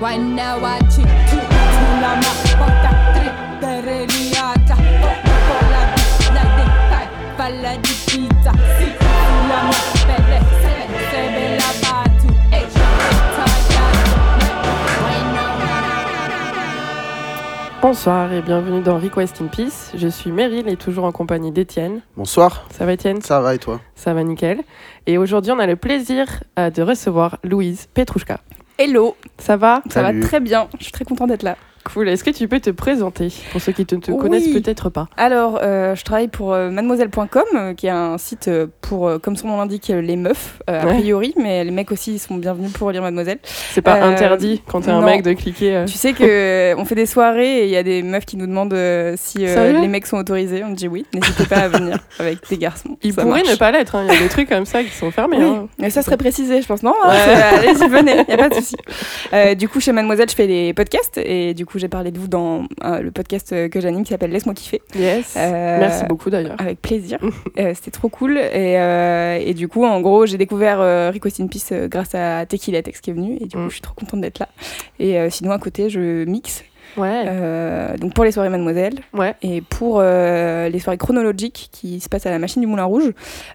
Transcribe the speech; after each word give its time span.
La 0.00 0.08
Si 0.08 1.02
Sebe 1.02 1.36
la 11.58 11.72
batu 11.82 12.28
Bonsoir 17.82 18.32
et 18.32 18.40
bienvenue 18.40 18.80
dans 18.80 18.98
Request 18.98 19.42
in 19.42 19.48
Peace. 19.48 19.92
Je 19.94 20.08
suis 20.08 20.32
Meryl 20.32 20.66
et 20.68 20.76
toujours 20.76 21.04
en 21.04 21.12
compagnie 21.12 21.52
d'Étienne. 21.52 22.00
Bonsoir, 22.16 22.64
Ça 22.70 22.86
va 22.86 22.94
Étienne? 22.94 23.20
Ça 23.20 23.40
va 23.40 23.54
et 23.54 23.58
toi? 23.58 23.80
Ça 23.94 24.14
va 24.14 24.24
nickel. 24.24 24.62
Et 25.06 25.18
aujourd'hui, 25.18 25.52
on 25.52 25.58
a 25.58 25.66
le 25.66 25.76
plaisir 25.76 26.42
euh, 26.58 26.70
de 26.70 26.80
recevoir 26.80 27.38
Louise 27.44 27.86
Petrouchka. 27.92 28.40
Hello, 28.82 29.14
Ça 29.36 29.58
va 29.58 29.82
ça 29.90 30.00
va 30.00 30.18
très 30.22 30.40
bien. 30.40 30.66
Je 30.78 30.84
suis 30.84 30.92
très 30.92 31.04
contente 31.04 31.28
d'être 31.28 31.42
là. 31.42 31.58
Cool. 31.84 32.08
Est-ce 32.08 32.22
que 32.24 32.30
tu 32.30 32.46
peux 32.46 32.60
te 32.60 32.70
présenter 32.70 33.28
pour 33.52 33.60
ceux 33.60 33.72
qui 33.72 33.82
ne 33.82 34.00
te 34.00 34.10
Oui. 34.10 34.18
connaissent 34.18 34.48
peut-être 34.48 34.90
pas? 34.90 35.08
Alors, 35.16 35.58
euh, 35.62 35.94
je 35.94 36.04
travaille 36.04 36.28
pour 36.28 36.52
euh, 36.52 36.70
mademoiselle.com, 36.70 37.42
euh, 37.54 37.74
qui 37.74 37.86
est 37.86 37.90
un 37.90 38.18
site 38.18 38.50
pour, 38.82 39.10
comme 39.22 39.36
son 39.36 39.48
nom 39.48 39.56
l'indique, 39.58 39.88
les 39.94 40.16
meufs, 40.16 40.60
a 40.66 40.86
priori, 40.86 41.32
mais 41.38 41.64
les 41.64 41.70
mecs 41.70 41.90
aussi 41.90 42.14
ils 42.14 42.18
sont 42.18 42.34
bienvenus 42.36 42.72
pour 42.72 42.90
lire 42.90 43.02
Mademoiselle. 43.02 43.38
C'est 43.42 43.80
pas 43.82 44.02
interdit 44.04 44.62
quand 44.66 44.82
t'es 44.82 44.90
un 44.90 45.00
non. 45.00 45.06
mec 45.06 45.22
de 45.22 45.32
cliquer. 45.32 45.84
Tu 45.86 45.94
sais 45.94 46.12
que 46.12 46.74
on 46.76 46.84
fait 46.84 46.94
des 46.94 47.06
soirées 47.06 47.60
et 47.60 47.64
il 47.64 47.70
y 47.70 47.76
a 47.76 47.82
des 47.82 48.02
meufs 48.02 48.26
qui 48.26 48.36
nous 48.36 48.46
demandent 48.46 48.76
si 49.16 49.38
les 49.38 49.88
mecs 49.88 50.06
sont 50.06 50.18
autorisés. 50.18 50.62
On 50.64 50.70
dit 50.72 50.88
oui, 50.88 51.06
n'hésitez 51.14 51.46
pas 51.46 51.56
à 51.60 51.68
venir 51.68 51.96
avec 52.18 52.38
des 52.48 52.58
garçons. 52.58 52.98
Ils 53.02 53.14
ça 53.14 53.22
pourraient 53.22 53.40
marche. 53.42 53.52
ne 53.52 53.56
pas 53.58 53.70
l'être. 53.72 53.94
hein. 53.96 54.04
Il 54.08 54.12
y 54.14 54.16
a 54.16 54.20
des 54.20 54.28
trucs 54.28 54.48
comme 54.48 54.66
ça 54.66 54.82
qui 54.82 54.90
sont 54.90 55.10
fermés. 55.10 55.38
Oui, 55.38 55.44
hein. 55.44 55.68
mais 55.78 55.88
ça 55.90 56.02
serait 56.02 56.16
précisé, 56.18 56.60
je 56.62 56.66
pense. 56.66 56.82
Non, 56.82 56.94
hein, 57.04 57.08
Ouais. 57.10 57.42
allez-y, 57.68 57.88
venez, 57.88 58.24
il 58.28 58.34
a 58.34 58.36
pas 58.36 58.48
de 58.50 58.54
souci. 58.54 58.76
Du 59.56 59.68
coup, 59.68 59.80
chez 59.80 59.92
Mademoiselle, 59.92 60.28
je 60.28 60.34
fais 60.34 60.46
des 60.46 60.74
podcasts 60.74 61.18
et 61.18 61.54
du 61.54 61.64
coup, 61.66 61.69
j'ai 61.78 61.88
parlé 61.88 62.10
de 62.10 62.18
vous 62.18 62.28
dans 62.28 62.64
euh, 62.84 63.00
le 63.00 63.10
podcast 63.10 63.52
euh, 63.52 63.68
que 63.68 63.80
j'anime 63.80 64.02
qui 64.04 64.10
s'appelle 64.10 64.30
Laisse-moi 64.30 64.54
kiffer. 64.54 64.82
Yes. 64.94 65.34
Euh, 65.36 65.78
Merci 65.78 66.04
beaucoup 66.06 66.30
d'ailleurs. 66.30 66.56
Avec 66.58 66.80
plaisir. 66.82 67.18
C'était 67.56 67.90
trop 67.90 68.08
cool. 68.08 68.38
Et, 68.38 68.74
et 69.46 69.54
du 69.54 69.68
coup, 69.68 69.84
en 69.84 70.00
gros, 70.00 70.26
j'ai 70.26 70.38
découvert 70.38 71.10
Rico 71.12 71.28
in 71.40 71.46
Peace 71.46 71.72
grâce 71.88 72.14
à 72.14 72.44
Tequila 72.46 72.82
Tex 72.82 73.00
qui 73.00 73.10
est 73.10 73.14
venu. 73.14 73.36
Et 73.40 73.46
du 73.46 73.56
coup, 73.56 73.60
Mm. 73.60 73.68
je 73.68 73.72
suis 73.74 73.82
trop 73.82 73.94
contente 73.94 74.20
d'être 74.20 74.38
là. 74.38 74.48
Et 74.98 75.28
sinon, 75.30 75.50
à 75.52 75.58
côté, 75.58 75.90
je 75.90 76.24
mixe. 76.24 76.64
Ouais. 76.96 77.24
euh, 77.26 77.96
donc 77.96 78.14
pour 78.14 78.24
les 78.24 78.32
soirées 78.32 78.48
Mademoiselle 78.48 78.94
Ouais. 79.12 79.34
et 79.42 79.60
pour 79.60 79.98
euh, 80.00 80.68
les 80.68 80.78
soirées 80.78 80.98
chronologiques 80.98 81.68
qui 81.72 82.00
se 82.00 82.08
passent 82.08 82.26
à 82.26 82.30
la 82.30 82.38
machine 82.38 82.60
du 82.62 82.66
Moulin 82.66 82.84
Rouge. 82.84 83.10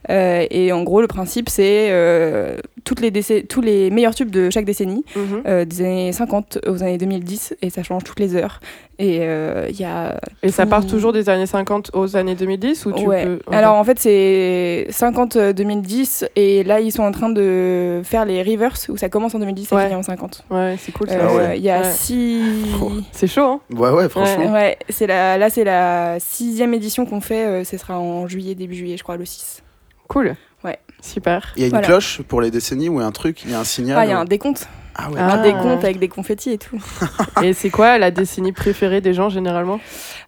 Euh, 0.09 0.45
et 0.50 0.72
en 0.72 0.83
gros, 0.83 1.02
le 1.02 1.08
principe, 1.08 1.50
c'est 1.50 1.88
euh, 1.91 2.58
toutes 2.83 3.02
les 3.02 3.11
tous 3.47 3.61
les 3.61 3.89
meilleurs 3.89 4.16
tubes 4.16 4.30
de 4.31 4.50
chaque 4.50 4.66
décennie, 4.66 5.03
Mhm. 5.16 5.41
euh, 5.47 5.66
des 5.66 5.81
années 5.81 6.11
50 6.11 6.59
aux 6.67 6.83
années 6.83 6.97
2010, 6.97 7.56
et 7.61 7.69
ça 7.69 7.83
change 7.83 8.03
toutes 8.03 8.19
les 8.19 8.36
heures. 8.36 8.59
Et 8.97 9.17
il 9.17 9.78
y 9.78 9.83
a 9.83 10.19
Et 10.41 10.52
ça 10.52 10.66
part 10.66 10.86
toujours 10.86 11.11
des 11.11 11.28
années 11.28 11.45
50 11.47 11.91
aux 11.94 12.16
années 12.16 12.36
2010 12.36 12.86
ou 12.86 12.94
tu 12.94 13.06
ouais. 13.06 13.25
peux. 13.25 13.39
Alors 13.52 13.75
en 13.75 13.83
fait 13.83 14.00
c'est 14.00 14.88
50-2010 14.89 16.28
et 16.38 16.63
là 16.63 16.80
ils 16.80 16.91
sont 16.91 17.03
en 17.03 17.11
train 17.11 17.30
de 17.30 18.00
faire 18.06 18.23
les 18.23 18.41
reverse 18.41 18.88
où 18.89 18.95
ça 18.95 19.09
commence 19.09 19.36
en 19.36 19.39
2010 19.39 19.63
et 19.73 19.78
finit 19.78 19.95
en 19.95 20.03
50. 20.03 20.45
Ouais, 20.50 20.75
c'est 20.80 20.91
cool 20.94 21.09
ça. 21.09 21.16
Euh, 21.16 21.28
Ah 21.30 21.36
ouais. 21.36 21.58
Il 21.58 21.63
y 21.63 21.69
a 21.69 21.81
Ouais. 21.81 21.91
six... 21.91 22.41
Oh. 22.81 22.91
C'est 23.28 23.34
chaud, 23.34 23.42
hein 23.45 23.59
Ouais, 23.72 23.90
ouais, 23.92 24.09
franchement. 24.09 24.52
Ouais, 24.54 24.78
c'est 24.90 25.08
la, 25.08 25.38
là 25.38 25.50
c'est 25.50 25.64
la 25.64 26.18
sixième 26.20 26.73
édition 26.73 27.06
qu'on 27.06 27.22
fait, 27.22 27.45
euh, 27.45 27.64
ce 27.64 27.78
sera 27.78 28.00
en 28.00 28.28
juillet, 28.28 28.56
début 28.56 28.76
juillet 28.76 28.98
je 28.98 29.04
crois, 29.04 29.18
le 29.18 29.26
6. 29.26 29.62
Cool. 30.08 30.36
Ouais. 30.64 30.78
Super. 31.02 31.53
Il 31.56 31.62
y 31.62 31.64
a 31.64 31.68
une 31.68 31.72
Voilà. 31.72 31.88
cloche 31.88 32.22
pour 32.23 32.42
les 32.42 32.50
décennies 32.52 32.90
ou 32.90 33.00
un 33.00 33.12
truc, 33.12 33.44
il 33.44 33.52
y 33.52 33.53
a 33.53 33.59
un 33.59 33.64
signal. 33.64 33.98
Ah 34.00 34.06
il 34.06 34.09
y 34.09 34.14
a 34.14 34.18
ou- 34.18 34.22
un 34.22 34.26
décompte, 34.26 34.68
Ah 34.96 35.09
ouais. 35.12 35.18
Ah. 35.20 35.34
un 35.34 35.42
décompte 35.44 35.84
avec 35.84 36.00
des 36.00 36.08
confettis 36.08 36.52
et 36.52 36.58
tout. 36.58 36.81
Et 37.44 37.53
c'est 37.53 37.70
quoi 37.70 37.98
la 38.00 38.09
décennie 38.12 38.52
préférée 38.52 39.02
des 39.02 39.14
gens 39.14 39.30
généralement? 39.30 39.80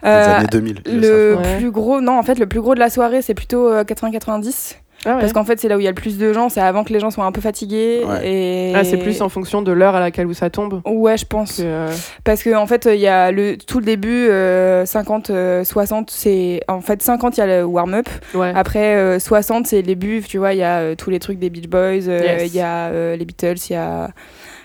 Les 0.04 0.10
Euh, 0.10 0.36
années 0.38 0.48
2000. 0.52 0.82
ils 0.86 1.00
le 1.00 1.38
plus 1.58 1.72
gros, 1.72 2.02
non 2.02 2.18
en 2.20 2.24
fait 2.24 2.38
le 2.38 2.46
plus 2.48 2.62
gros 2.62 2.76
de 2.76 2.80
la 2.80 2.90
soirée 2.92 3.22
c'est 3.24 3.34
plutôt 3.34 3.68
euh, 3.72 3.84
80-90 3.84 4.76
Ah 5.08 5.16
ouais. 5.16 5.22
parce 5.22 5.34
qu'en 5.34 5.44
fait 5.46 5.60
c'est 5.60 5.68
là 5.68 5.78
où 5.78 5.80
il 5.80 5.84
y 5.84 5.88
a 5.88 5.92
le 5.92 5.96
plus 5.96 6.18
de 6.18 6.34
gens, 6.34 6.50
c'est 6.50 6.60
avant 6.62 6.84
que 6.84 6.92
les 6.94 7.00
gens 7.00 7.10
soient 7.12 7.26
un 7.26 7.32
peu 7.32 7.42
fatigués. 7.42 8.02
Ouais. 8.06 8.28
Et... 8.30 8.74
Ah, 8.76 8.84
c'est 8.84 8.98
plus 8.98 9.22
en 9.22 9.30
fonction 9.30 9.62
de 9.62 9.72
l'heure 9.72 9.96
à 9.96 10.00
laquelle 10.00 10.28
où 10.28 10.34
ça 10.34 10.50
tombe. 10.50 10.82
Ouais, 10.86 11.18
je 11.18 11.26
pense. 11.26 11.58
que, 11.58 11.62
euh, 11.64 11.88
Parce 12.24 12.44
que 12.44 12.54
en 12.56 12.68
fait, 12.68 12.88
il 12.92 13.00
y 13.00 13.08
a 13.08 13.32
le 13.32 13.58
tout 13.58 13.80
le 13.80 13.86
début 13.86 14.28
euh, 14.30 14.86
50 14.86 15.30
euh, 15.30 15.64
60 15.64 16.12
c'est 16.12 16.60
en 16.68 16.82
fait 16.82 17.02
50 17.02 17.38
il 17.38 17.40
y 17.40 17.44
a 17.44 17.48
le 17.48 17.64
warm 17.66 17.94
up. 17.94 18.08
Ouais. 18.34 18.52
Après 18.56 18.96
euh, 18.98 19.20
60 19.20 19.66
c'est 19.68 19.82
les 19.82 19.96
buves, 19.96 20.28
tu 20.28 20.38
vois, 20.38 20.54
il 20.54 20.60
y 20.60 20.64
a 20.64 20.80
euh, 20.80 20.96
tous 20.96 21.10
les 21.10 21.20
trucs 21.20 21.40
des 21.40 21.50
Beach 21.50 21.68
Boys, 21.70 22.08
euh, 22.08 22.20
il 22.40 22.44
Yes. 22.44 22.54
y 22.54 22.60
a 22.60 22.88
euh, 22.88 23.16
les 23.16 23.26
Beatles, 23.26 23.56
il 23.70 23.74
y 23.74 23.76
a 23.76 24.10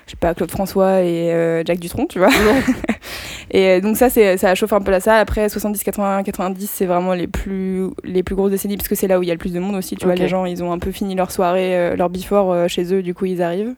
je 0.06 0.10
sais 0.12 0.16
pas 0.18 0.34
Claude 0.34 0.50
François 0.50 1.00
et 1.02 1.32
euh, 1.32 1.62
Jack 1.64 1.78
Dutronc, 1.78 2.06
tu 2.06 2.18
vois. 2.18 2.28
et 3.50 3.66
euh, 3.68 3.80
donc 3.80 3.96
ça 3.96 4.10
c'est 4.10 4.36
ça 4.36 4.54
chauffe 4.54 4.72
un 4.72 4.80
peu 4.80 4.90
la 4.90 5.00
salle. 5.00 5.20
Après 5.20 5.48
70 5.48 5.82
80 5.84 6.22
90 6.24 6.70
c'est 6.72 6.86
vraiment 6.86 7.14
les 7.14 7.26
plus 7.26 7.86
les 8.04 8.22
plus 8.22 8.34
grosses 8.34 8.50
décennies 8.50 8.76
parce 8.76 8.88
que 8.88 8.94
c'est 8.94 9.08
là 9.08 9.18
où 9.18 9.22
il 9.22 9.26
y 9.28 9.30
a 9.30 9.34
le 9.34 9.38
plus 9.38 9.52
de 9.52 9.60
monde 9.60 9.76
aussi, 9.76 9.96
tu 9.96 10.04
vois, 10.06 10.14
les 10.14 10.28
gens 10.28 10.44
ils 10.44 10.62
ont 10.62 10.72
un 10.72 10.78
peu 10.78 10.90
fini 10.92 11.14
leur 11.14 11.30
soirée 11.30 11.76
euh, 11.76 11.96
leur 11.96 12.10
before 12.10 12.52
euh, 12.52 12.68
chez 12.68 12.92
eux, 12.94 13.02
du 13.02 13.14
coup 13.14 13.24
ils 13.26 13.42
arrivent. 13.42 13.74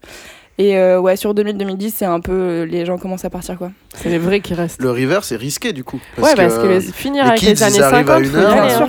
Et 0.56 0.76
euh, 0.78 1.00
ouais, 1.00 1.16
sur 1.16 1.34
2000-2010, 1.34 1.92
c'est 1.96 2.04
un 2.04 2.20
peu. 2.20 2.30
euh, 2.32 2.64
Les 2.64 2.86
gens 2.86 2.96
commencent 2.96 3.24
à 3.24 3.30
partir, 3.30 3.58
quoi. 3.58 3.72
c'est 3.96 4.08
les 4.08 4.18
vrais 4.18 4.38
qui 4.38 4.54
restent. 4.54 4.80
Le 4.80 4.92
river, 4.92 5.18
c'est 5.22 5.34
risqué 5.34 5.72
du 5.72 5.82
coup. 5.82 5.98
ouais, 6.16 6.32
parce 6.36 6.58
que 6.58 6.66
les- 6.68 6.80
finir 6.80 7.24
les 7.24 7.30
avec 7.30 7.40
kids, 7.40 7.46
les 7.46 7.62
années 7.64 7.76
ils 7.78 7.82
arrivent 7.82 8.08
à 8.10 8.18
50, 8.18 8.24
une 8.24 8.30
faut 8.30 8.38
y 8.38 8.40
heure, 8.40 8.52
aller, 8.52 8.60
Bien 8.68 8.74
hein. 8.82 8.86
sûr. 8.86 8.88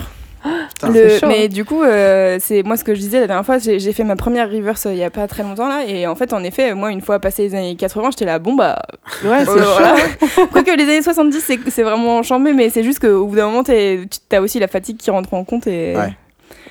Putain, 0.69 0.89
Le- 0.89 0.93
c'est 1.09 1.19
chaud, 1.19 1.27
mais 1.27 1.45
hein. 1.45 1.47
du 1.47 1.65
coup, 1.65 1.81
euh, 1.83 2.37
c'est 2.39 2.63
moi 2.63 2.77
ce 2.77 2.83
que 2.83 2.93
je 2.93 2.99
disais 2.99 3.19
la 3.19 3.27
dernière 3.27 3.45
fois, 3.45 3.57
j'ai 3.57 3.79
j'ai 3.79 3.93
fait 3.93 4.03
ma 4.03 4.15
première 4.15 4.49
reverse 4.51 4.85
euh, 4.85 4.91
il 4.93 4.97
y 4.97 5.03
a 5.03 5.09
pas 5.09 5.27
très 5.27 5.43
longtemps 5.43 5.67
là, 5.67 5.83
et 5.87 6.05
en 6.07 6.15
fait, 6.15 6.33
en 6.33 6.43
effet, 6.43 6.73
moi 6.73 6.91
une 6.91 7.01
fois 7.01 7.19
passé 7.19 7.43
les 7.43 7.55
années 7.55 7.75
80, 7.75 8.11
j'étais 8.11 8.25
là, 8.25 8.39
bon 8.39 8.53
bah, 8.55 8.81
Ouais, 9.23 9.43
c'est 9.45 9.49
euh, 9.51 9.57
chaud. 9.59 9.65
voilà. 9.77 10.47
Quoique 10.51 10.71
les 10.71 10.83
années 10.83 11.01
70, 11.01 11.39
c'est 11.41 11.59
c'est 11.69 11.83
vraiment 11.83 12.21
chambé, 12.23 12.53
mais 12.53 12.69
c'est 12.69 12.83
juste 12.83 12.99
qu'au 12.99 13.25
bout 13.25 13.35
d'un 13.35 13.45
moment, 13.47 13.63
t'es- 13.63 14.01
tu 14.29 14.35
as 14.35 14.41
aussi 14.41 14.59
la 14.59 14.67
fatigue 14.67 14.97
qui 14.97 15.09
rentre 15.11 15.33
en 15.33 15.43
compte 15.43 15.67
et. 15.67 15.95
Ouais. 15.95 16.13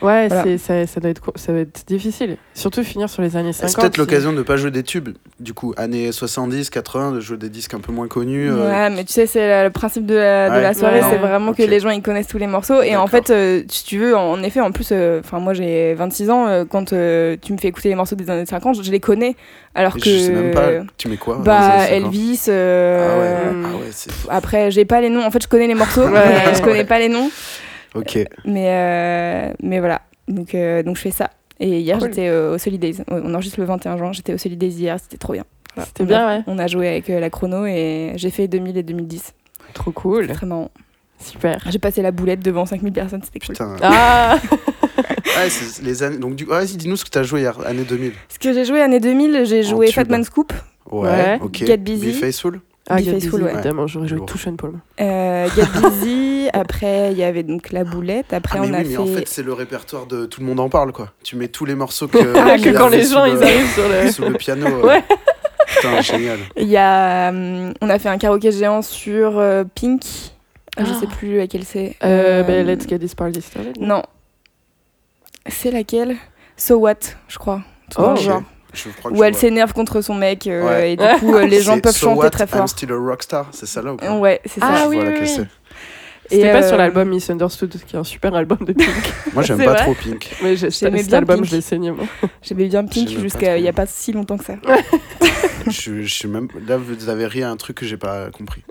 Ouais, 0.05 0.29
Voilà. 0.29 0.43
c'est- 0.45 0.59
ça, 0.59 0.87
ça, 0.87 1.01
doit 1.01 1.11
être, 1.11 1.33
ça 1.37 1.53
va 1.53 1.61
être 1.61 1.85
difficile. 1.87 2.37
Surtout 2.55 2.83
finir 2.85 3.09
sur 3.09 3.23
les 3.23 3.37
années 3.37 3.53
50. 3.53 3.71
C'est 3.71 3.81
peut-être 3.81 3.95
si- 3.95 4.01
l'occasion 4.01 4.33
de 4.33 4.39
ne 4.39 4.43
pas 4.43 4.57
jouer 4.57 4.71
des 4.71 4.83
tubes. 4.83 5.11
Du 5.41 5.55
coup, 5.55 5.75
années 5.77 6.13
70, 6.13 6.71
80, 6.71 7.13
de 7.13 7.21
jouer 7.21 7.37
des 7.37 7.49
disques 7.49 7.75
un 7.75 7.81
peu 7.81 7.93
moins 7.93 8.07
connus. 8.09 8.51
euh, 8.51 8.71
Ouais, 8.71 8.91
mais 8.91 9.05
tu 9.05 9.13
sais, 9.13 9.27
c'est 9.27 9.65
le 9.65 9.71
principe 9.71 10.07
de 10.07 10.15
la, 10.15 10.49
de 10.51 10.55
Ouais. 10.57 10.63
la 10.63 10.75
soirée, 10.75 11.01
Ouais. 11.01 11.07
c'est 11.11 11.17
vraiment 11.19 11.53
que 11.53 11.63
les 11.63 11.81
gens 11.81 11.91
ils 11.91 12.03
connaissent 12.03 12.27
tous 12.29 12.39
les 12.39 12.47
morceaux. 12.47 12.83
Et 12.83 12.97
en 12.97 13.07
fait, 13.07 13.31
euh, 13.31 13.63
si 13.69 13.85
tu 13.85 13.99
veux, 13.99 14.17
en 14.17 14.43
effet, 14.43 14.61
en 14.61 14.71
plus, 14.73 14.89
euh, 14.93 15.21
enfin 15.25 15.39
moi 15.41 15.55
j'ai 15.55 15.95
26 15.95 16.31
ans, 16.31 16.47
euh, 16.47 16.65
quand 16.69 16.93
euh, 16.93 17.37
tu 17.41 17.53
me 17.53 17.59
fais 17.59 17.69
écouter 17.69 17.89
les 17.89 17.95
morceaux 17.95 18.17
des 18.17 18.29
années 18.31 18.47
50, 18.47 18.83
je 18.83 18.91
les 18.91 19.01
connais. 19.01 19.35
Alors 19.75 19.97
et 19.97 20.01
que. 20.01 20.11
Je 20.11 20.19
sais 20.19 20.31
même 20.33 20.53
pas, 20.55 20.69
tu 20.97 21.09
mets 21.09 21.17
quoi 21.17 21.39
Bah, 21.45 21.59
années 21.59 21.89
50? 21.89 22.15
Elvis. 22.15 22.41
Ah 22.47 22.51
ouais, 22.51 23.37
ah 23.65 23.77
ouais, 23.77 23.89
c'est. 23.91 24.11
Après, 24.31 24.71
j'ai 24.71 24.85
pas 24.85 25.01
les 25.01 25.09
noms. 25.09 25.25
En 25.25 25.31
fait, 25.31 25.43
je 25.43 25.49
connais 25.49 25.67
les 25.67 25.75
morceaux, 25.75 26.03
Ouais. 26.05 26.11
mais 26.47 26.55
je 26.55 26.63
connais 26.63 26.85
pas 26.85 26.99
les 26.99 27.09
noms. 27.09 27.31
Ok. 27.95 28.19
Mais, 28.45 28.67
euh, 28.69 29.53
mais 29.63 29.79
voilà. 29.79 30.03
Donc, 30.29 30.55
euh, 30.55 30.83
donc, 30.83 30.97
je 30.97 31.03
fais 31.03 31.11
ça. 31.11 31.31
Et 31.61 31.79
hier, 31.81 31.99
Cool. 31.99 32.09
j'étais 32.09 32.29
euh, 32.29 32.55
au 32.55 32.59
Solidays. 32.59 32.97
On 33.09 33.33
enregistre 33.35 33.61
le 33.61 33.67
21 33.67 33.97
juin. 33.97 34.13
J'étais 34.13 34.35
au 34.35 34.39
Solidays 34.39 34.69
hier. 34.69 34.99
C'était 35.01 35.19
trop 35.19 35.33
bien. 35.35 35.45
Voilà. 35.75 35.87
C'était 35.87 36.05
bien, 36.05 36.27
a- 36.27 36.37
ouais. 36.39 36.43
On 36.47 36.59
a 36.59 36.67
joué 36.67 36.89
avec 36.89 37.11
euh, 37.11 37.21
la 37.21 37.31
chrono 37.31 37.67
et 37.67 38.13
j'ai 38.17 38.31
fait 38.31 38.49
2000 38.49 38.77
et 38.77 38.83
2010. 38.83 39.33
Trop 39.75 39.91
cool. 39.93 40.29
Marrant. 40.43 40.71
Super. 41.19 41.61
J'ai 41.71 41.79
passé 41.79 42.03
la 42.03 42.11
boulette 42.11 42.41
devant 42.41 42.67
5000 42.67 42.93
personnes. 42.93 43.23
C'était 43.23 43.39
cool. 43.39 43.55
Putain. 43.55 43.77
Ah 43.83 44.37
Ouais, 45.37 45.49
c'est 45.49 45.83
les 45.83 46.03
années. 46.03 46.19
Donc, 46.19 46.37
du... 46.37 46.45
ouais, 46.45 46.59
vas-y, 46.65 46.77
dis-nous 46.77 46.97
ce 46.97 47.05
que 47.05 47.11
t'as 47.11 47.23
joué 47.23 47.41
hier, 47.41 47.59
année 47.67 47.85
2000. 47.85 48.13
Ce 48.29 48.39
que 48.39 48.53
j'ai 48.53 48.65
joué 48.65 48.81
année 48.83 49.01
2000, 49.01 49.45
j'ai 49.47 49.63
joué. 49.63 49.91
Fatman 49.91 50.23
Scoop, 50.25 50.53
Ouais, 50.91 51.09
Ouais. 51.09 51.39
ok. 51.43 51.65
Get 51.65 51.79
Busy. 51.79 52.11
Be 52.13 52.15
Faithful. 52.15 52.61
Ah, 52.89 52.97
Be 52.97 53.05
Get 53.05 53.11
Faithful, 53.13 53.43
ouais. 53.45 53.53
évidemment, 53.55 53.87
j'aurais 53.87 54.09
joué 54.09 54.21
tout 54.27 54.37
Sean 54.37 54.57
Paul. 54.57 54.75
euh, 55.01 55.49
Get 55.57 55.67
Busy. 55.81 56.49
Après, 56.53 57.13
il 57.13 57.19
y 57.19 57.25
avait 57.25 57.43
donc 57.43 57.73
la 57.73 57.83
boulette. 57.85 58.33
Après, 58.35 58.59
Ah, 58.59 58.63
mais 58.67 58.71
on 58.71 58.75
a 58.75 58.79
oui, 58.83 58.85
mais 58.89 58.91
fait. 58.95 58.99
en 58.99 59.07
fait, 59.07 59.27
c'est 59.29 59.43
le 59.43 59.53
répertoire 59.55 60.07
de 60.07 60.27
tout 60.27 60.41
le 60.43 60.47
monde 60.47 60.61
en 60.61 60.69
parle, 60.69 60.93
quoi. 60.93 61.13
Tu 61.23 61.37
mets 61.37 61.49
tous 61.49 61.65
les 61.65 61.75
morceaux 61.75 62.09
que. 62.09 62.19
Ah, 62.37 62.59
que 62.59 62.77
quand 62.77 62.89
les 62.89 63.05
gens 63.05 63.25
le- 63.25 63.33
ils 63.33 63.43
arrivent 63.43 63.73
sur 63.73 63.89
le. 63.89 64.11
Sous 64.13 64.23
le 64.25 64.35
piano. 64.35 64.67
euh. 64.85 64.87
Ouais. 64.87 65.03
Putain, 65.67 66.01
génial. 66.03 66.39
Il 66.59 66.69
y 66.69 66.77
a, 66.77 67.31
hum, 67.31 67.73
on 67.81 67.89
a 67.89 67.99
fait 67.99 68.11
un 68.11 68.19
karaoké 68.19 68.53
géant 68.53 68.83
sur 68.83 69.39
euh, 69.39 69.65
Pink. 69.75 70.03
Ah, 70.77 70.85
Je 70.85 70.93
sais 70.93 71.07
plus 71.07 71.39
laquelle 71.39 71.65
c'est. 71.65 71.97
Euh, 72.05 72.41
Euh, 72.41 72.43
ben, 72.43 72.67
let's 72.67 72.87
get 72.87 72.99
this 72.99 73.15
party 73.15 73.41
started. 73.41 73.79
Non. 73.81 74.03
C'est 75.47 75.71
laquelle? 75.71 76.17
So 76.57 76.77
What, 76.77 76.95
je 77.29 77.39
crois. 77.39 77.63
Tout 77.91 78.03
Oh, 78.03 78.17
genre. 78.17 78.43
Je 78.75 78.89
crois 78.91 79.11
que 79.11 79.17
Où 79.17 79.21
je 79.21 79.25
elle 79.25 79.35
s'énerve 79.37 79.73
contre 79.73 80.01
son 80.03 80.15
mec 80.15 80.47
euh, 80.47 80.67
Ouais. 80.67 80.93
et 80.93 80.97
du 80.97 81.05
coup 81.21 81.35
euh, 81.35 81.47
les 81.47 81.61
gens 81.63 81.79
peuvent 81.81 81.95
So 81.95 82.07
chanter 82.09 82.19
What, 82.21 82.31
très 82.31 82.47
fort. 82.47 82.61
I'm 82.61 82.67
still 82.69 82.93
a 82.93 82.97
rockstar, 82.97 83.49
c'est 83.53 83.67
ça 83.67 83.81
là 83.83 83.95
ou 83.95 83.97
pas 83.97 84.13
Ouais, 84.19 84.41
c'est 84.45 84.61
ça. 84.61 84.67
Ah 84.71 84.83
Je 84.85 84.89
oui, 84.89 84.97
vois 84.97 85.05
oui, 85.07 85.15
oui. 85.21 85.45
C'était 86.31 86.53
pas 86.53 86.63
euh, 86.63 86.69
sur 86.69 86.79
l'album 86.79 87.11
Misunderstood, 87.11 87.77
qui 87.87 87.97
est 87.97 87.99
un 87.99 88.03
super 88.05 88.35
album 88.35 88.57
de 88.63 88.73
Pink. 88.73 88.89
Moi, 89.35 89.43
j'aime 89.43 89.59
pas 89.65 89.73
vrai 89.75 89.83
trop 89.83 89.93
Pink. 89.95 90.31
Mais 90.43 90.57
j'ai- 90.57 90.71
J'aimais 90.71 91.01
cet 91.01 91.09
bien 91.09 91.19
album, 91.19 91.41
Pink. 91.41 91.51
je 91.51 91.57
l'ai 91.57 91.61
saigné. 91.61 91.93
J'aimais 92.43 92.67
bien 92.69 92.83
Pink 92.87 93.11
jusqu'à 93.21 93.59
il 93.59 93.63
y 93.65 93.69
a 93.69 93.75
pas 93.75 93.85
si 93.85 94.11
longtemps 94.13 94.39
que 94.39 94.45
ça. 94.47 94.55
je, 95.67 96.03
je 96.03 96.15
suis 96.15 96.27
même. 96.29 96.49
Là, 96.67 96.79
vous 96.79 97.11
avez 97.11 97.27
ri 97.27 97.43
à 97.43 97.51
un 97.51 97.57
truc 97.59 97.77
que 97.77 97.85
j'ai 97.87 97.99
pas 97.99 98.31
compris. 98.31 98.63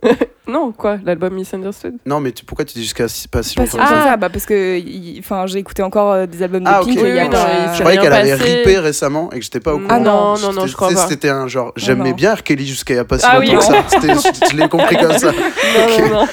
Non, 0.46 0.74
quoi 0.74 0.98
L'album 1.06 1.34
Misunderstood 1.36 1.96
Non, 2.06 2.20
mais 2.20 2.34
tu- 2.34 2.44
pourquoi 2.44 2.66
tu 2.66 2.74
dis 2.74 2.82
jusqu'à 2.84 3.08
si- 3.08 3.30
pas 3.30 3.44
si 3.44 3.58
longtemps 3.58 3.72
que 3.72 3.78
longtemps 3.78 4.04
ça 4.04 4.18
bah 4.18 4.30
parce 4.30 4.46
que 4.46 5.20
enfin 5.20 5.46
j'ai 5.48 5.60
écouté 5.60 5.82
encore 5.84 6.12
euh, 6.12 6.26
des 6.26 6.44
albums 6.44 6.64
de 6.64 6.68
Ah, 6.70 6.82
ok. 6.82 6.88
Pink 6.88 7.00
Oui, 7.02 7.10
il 7.10 7.16
y 7.16 7.20
a 7.20 7.24
oui, 7.24 7.30
pas- 7.30 7.38
non, 7.38 7.46
il 7.72 7.76
Je 7.76 7.80
croyais 7.80 7.98
qu'elle 7.98 8.14
avait 8.14 8.34
ripé 8.34 8.78
récemment 8.80 9.32
et 9.32 9.40
que 9.40 9.44
j'étais 9.46 9.62
pas 9.62 9.74
au 9.74 9.78
Mm, 9.80 9.88
courant. 9.88 10.00
non, 10.02 10.38
non, 10.38 10.52
non, 10.54 10.68
je 10.68 10.76
crois 10.76 10.90
pas. 10.90 11.08
C'était 11.08 11.30
un 11.30 11.48
genre. 11.48 11.70
Ah, 11.70 11.74
J'aimais 11.78 12.10
non. 12.10 12.16
bien 12.16 12.36
R. 12.36 12.44
Kelly 12.44 12.66
jusqu'à 12.68 12.94
il 12.94 12.98
y 12.98 13.00
a 13.00 13.06
pas 13.06 13.20
si 13.20 13.26
Ah 13.26 13.40
longtemps 13.40 13.52
oui, 13.52 13.58
que 13.58 13.64
ça. 13.64 13.86
Je, 14.44 14.50
je 14.52 14.58
l'ai 14.58 14.68
compris 14.68 14.98
comme 14.98 15.18
ça. 15.18 15.32
Non, 15.32 16.00
non, 16.08 16.10
non. 16.22 16.28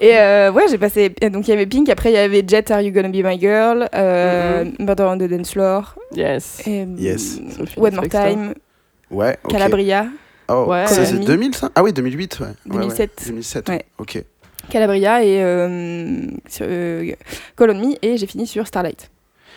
Et 0.00 0.18
euh, 0.18 0.50
ouais, 0.52 0.64
j'ai 0.68 0.76
passé. 0.76 1.08
Donc 1.32 1.46
il 1.48 1.50
y 1.50 1.54
avait 1.54 1.66
Pink, 1.66 1.88
après 1.88 2.10
il 2.10 2.14
y 2.14 2.18
avait 2.18 2.44
Jet, 2.46 2.70
Are 2.70 2.82
You 2.82 2.92
Gonna 2.92 3.08
Be 3.08 3.24
My 3.24 3.38
Girl, 3.40 3.88
euh, 3.94 4.64
Murder 4.78 5.04
on 5.04 5.16
the 5.16 5.22
Dance 5.22 5.52
Floor, 5.52 5.94
Yes. 6.14 6.60
et, 6.66 6.84
Yes. 6.98 7.38
mm, 7.40 7.80
One 7.82 7.94
More. 7.94 8.08
Time, 8.08 8.54
Ouais. 9.10 9.38
Calabria. 9.48 10.06
Oh, 10.48 10.66
Ouais. 10.68 10.84
c'est 10.86 11.04
Colony. 11.06 11.26
2000 11.26 11.54
ça? 11.54 11.70
Ah 11.74 11.82
oui, 11.82 11.92
2008, 11.92 12.40
ouais. 12.40 12.46
Ouais, 12.46 12.52
ouais. 12.66 12.72
2007. 12.82 13.22
2007, 13.26 13.68
Ouais. 13.68 13.84
ok. 13.98 14.22
Calabria 14.70 15.22
et 15.24 15.42
euh, 15.42 16.26
sur, 16.48 16.66
euh, 16.68 17.12
Call 17.56 17.70
on 17.70 17.74
Me, 17.74 17.94
et 18.02 18.16
j'ai 18.16 18.26
fini 18.26 18.46
sur 18.46 18.66
Starlight. 18.66 19.10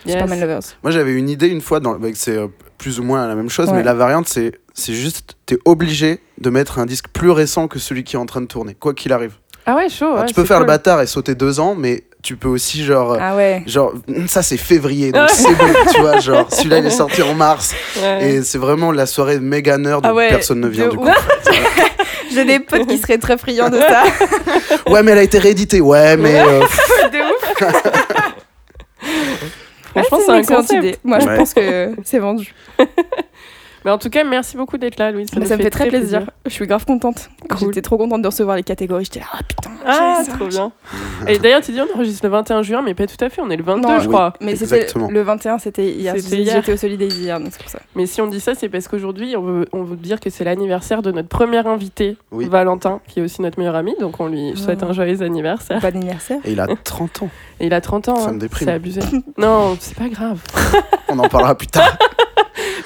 Yes. 0.06 0.14
Superman 0.14 0.40
Lovers. 0.40 0.60
Moi, 0.82 0.90
j'avais 0.92 1.12
une 1.12 1.28
idée 1.28 1.48
une 1.48 1.60
fois, 1.60 1.80
dans, 1.80 1.98
c'est 2.14 2.36
euh, 2.36 2.46
plus 2.78 3.00
ou 3.00 3.02
moins 3.02 3.26
la 3.26 3.34
même 3.34 3.48
chose, 3.50 3.70
mais 3.72 3.82
la 3.82 3.94
variante, 3.94 4.28
c'est 4.28 4.52
c'est 4.74 4.92
juste, 4.94 5.36
t'es 5.44 5.58
obligé 5.64 6.20
de 6.40 6.50
mettre 6.50 6.78
un 6.78 6.86
disque 6.86 7.08
plus 7.12 7.30
récent 7.30 7.66
que 7.66 7.80
celui 7.80 8.04
qui 8.04 8.14
est 8.14 8.18
en 8.18 8.26
train 8.26 8.40
de 8.40 8.46
tourner, 8.46 8.74
quoi 8.74 8.94
qu'il 8.94 9.12
arrive. 9.12 9.34
Ah 9.66 9.74
ouais, 9.74 9.88
chaud. 9.88 10.12
Alors, 10.12 10.24
tu 10.26 10.34
peux 10.34 10.44
faire 10.44 10.60
le 10.60 10.66
bâtard 10.66 11.02
et 11.02 11.06
sauter 11.06 11.34
deux 11.34 11.58
ans, 11.58 11.74
mais 11.74 12.04
tu 12.22 12.36
peux 12.36 12.48
aussi, 12.48 12.84
genre. 12.84 13.16
Ah 13.20 13.36
ouais. 13.36 13.62
Genre, 13.66 13.92
ça 14.26 14.42
c'est 14.42 14.56
février, 14.56 15.12
donc 15.12 15.30
c'est 15.30 15.54
bon, 15.54 15.64
tu 15.94 16.00
vois, 16.00 16.18
genre, 16.18 16.46
celui-là 16.52 16.78
il 16.78 16.86
est 16.86 16.90
sorti 16.90 17.22
en 17.22 17.34
mars, 17.34 17.74
Ouais. 18.02 18.28
et 18.30 18.42
c'est 18.42 18.58
vraiment 18.58 18.92
la 18.92 19.06
soirée 19.06 19.38
méga 19.40 19.78
nerd 19.78 20.02
Ah 20.04 20.12
ouais, 20.14 20.28
personne 20.28 20.60
ne 20.60 20.68
vient 20.68 20.86
de 20.86 20.90
du 20.92 20.96
coup. 20.98 21.08
J'ai 22.34 22.44
des 22.44 22.58
potes 22.60 22.86
qui 22.86 22.98
seraient 22.98 23.18
très 23.18 23.38
friands 23.38 23.70
de 23.70 23.78
ça. 23.78 24.04
Ouais, 24.90 25.02
mais 25.02 25.12
elle 25.12 25.18
a 25.18 25.22
été 25.22 25.38
rééditée, 25.38 25.80
ouais, 25.80 26.16
mais. 26.16 26.40
euh, 26.40 26.60
de 26.60 27.18
ouf. 27.18 27.54
Franchement, 29.94 30.18
Ouais, 30.18 30.22
c'est 30.24 30.30
un 30.30 30.34
une 30.34 30.40
excellente 30.40 30.62
concept. 30.66 30.84
idée. 30.84 30.96
Moi, 31.04 31.18
je 31.20 31.26
pense 31.26 31.54
que 31.54 31.90
c'est 32.04 32.18
vendu. 32.18 32.54
Mais 33.84 33.90
en 33.90 33.98
tout 33.98 34.10
cas, 34.10 34.24
merci 34.24 34.56
beaucoup 34.56 34.76
d'être 34.78 34.98
là, 34.98 35.10
Louise. 35.10 35.28
Ça, 35.32 35.40
nous 35.40 35.48
me 35.48 35.56
fait 35.56 35.70
très 35.70 35.88
plaisir. 35.88 36.22
Je 36.46 36.50
suis 36.50 36.66
grave 36.66 36.84
contente. 36.84 37.30
Cool. 37.48 37.68
J'étais 37.68 37.82
trop 37.82 37.96
contente 37.96 38.22
de 38.22 38.26
recevoir 38.26 38.56
les 38.56 38.62
catégories. 38.62 39.04
J'étais 39.04 39.20
là, 39.20 39.26
ah 39.32 39.38
putain. 39.46 39.70
Ah, 39.86 40.22
ça. 40.24 40.32
trop 40.32 40.46
bien. 40.46 40.72
Et 41.26 41.38
d'ailleurs, 41.38 41.60
tu 41.60 41.72
dis 41.72 41.80
on 41.80 41.94
enregistre 41.96 42.24
le 42.24 42.30
21 42.30 42.62
juin, 42.62 42.82
mais 42.82 42.94
pas 42.94 43.06
tout 43.06 43.22
à 43.24 43.28
fait, 43.28 43.40
on 43.40 43.50
est 43.50 43.56
le 43.56 43.62
22, 43.62 43.80
Non, 43.88 43.96
je 43.98 44.02
oui. 44.02 44.08
crois. 44.08 44.32
Mais 44.40 44.56
c'était 44.56 44.80
Exactement. 44.80 45.08
le 45.10 45.22
21, 45.22 45.58
c'était 45.58 45.86
hier. 45.90 46.14
C'était 46.18 46.44
J'étais 46.44 46.72
au 46.72 46.76
Solidays 46.76 47.08
hier, 47.08 47.38
donc 47.40 47.48
c'est 47.52 47.60
pour 47.62 47.70
ça. 47.70 47.78
Mais 47.94 48.06
si 48.06 48.20
on 48.20 48.26
dit 48.26 48.40
ça, 48.40 48.54
c'est 48.54 48.68
parce 48.68 48.88
qu'aujourd'hui, 48.88 49.36
on 49.36 49.42
veut, 49.42 49.66
on 49.72 49.82
veut 49.84 49.96
dire 49.96 50.20
que 50.20 50.30
c'est 50.30 50.44
l'anniversaire 50.44 51.02
de 51.02 51.12
notre 51.12 51.28
premier 51.28 51.66
invité, 51.66 52.16
Oui. 52.32 52.46
Valentin, 52.48 53.00
qui 53.08 53.20
est 53.20 53.22
aussi 53.22 53.42
notre 53.42 53.58
meilleur 53.58 53.76
ami. 53.76 53.94
Donc 54.00 54.20
on 54.20 54.26
lui 54.28 54.56
souhaite 54.56 54.80
Oh. 54.82 54.86
un 54.90 54.92
joyeux 54.92 55.22
anniversaire. 55.22 55.80
Bon 55.80 55.86
anniversaire. 55.96 56.38
Et 56.44 56.52
il 56.52 56.60
a 56.60 56.66
30 56.84 57.22
ans. 57.22 57.30
Et 57.60 57.66
il 57.66 57.74
a 57.74 57.80
30 57.80 58.08
ans. 58.08 58.16
Ça 58.16 58.28
hein. 58.28 58.32
me 58.32 58.38
déprime. 58.40 58.68
C'est 58.68 58.74
abusé. 58.74 59.00
non, 59.38 59.76
c'est 59.80 59.96
pas 59.96 60.08
grave. 60.08 60.40
On 61.08 61.18
en 61.18 61.28
parlera 61.28 61.54
plus 61.56 61.66
tard. 61.68 61.96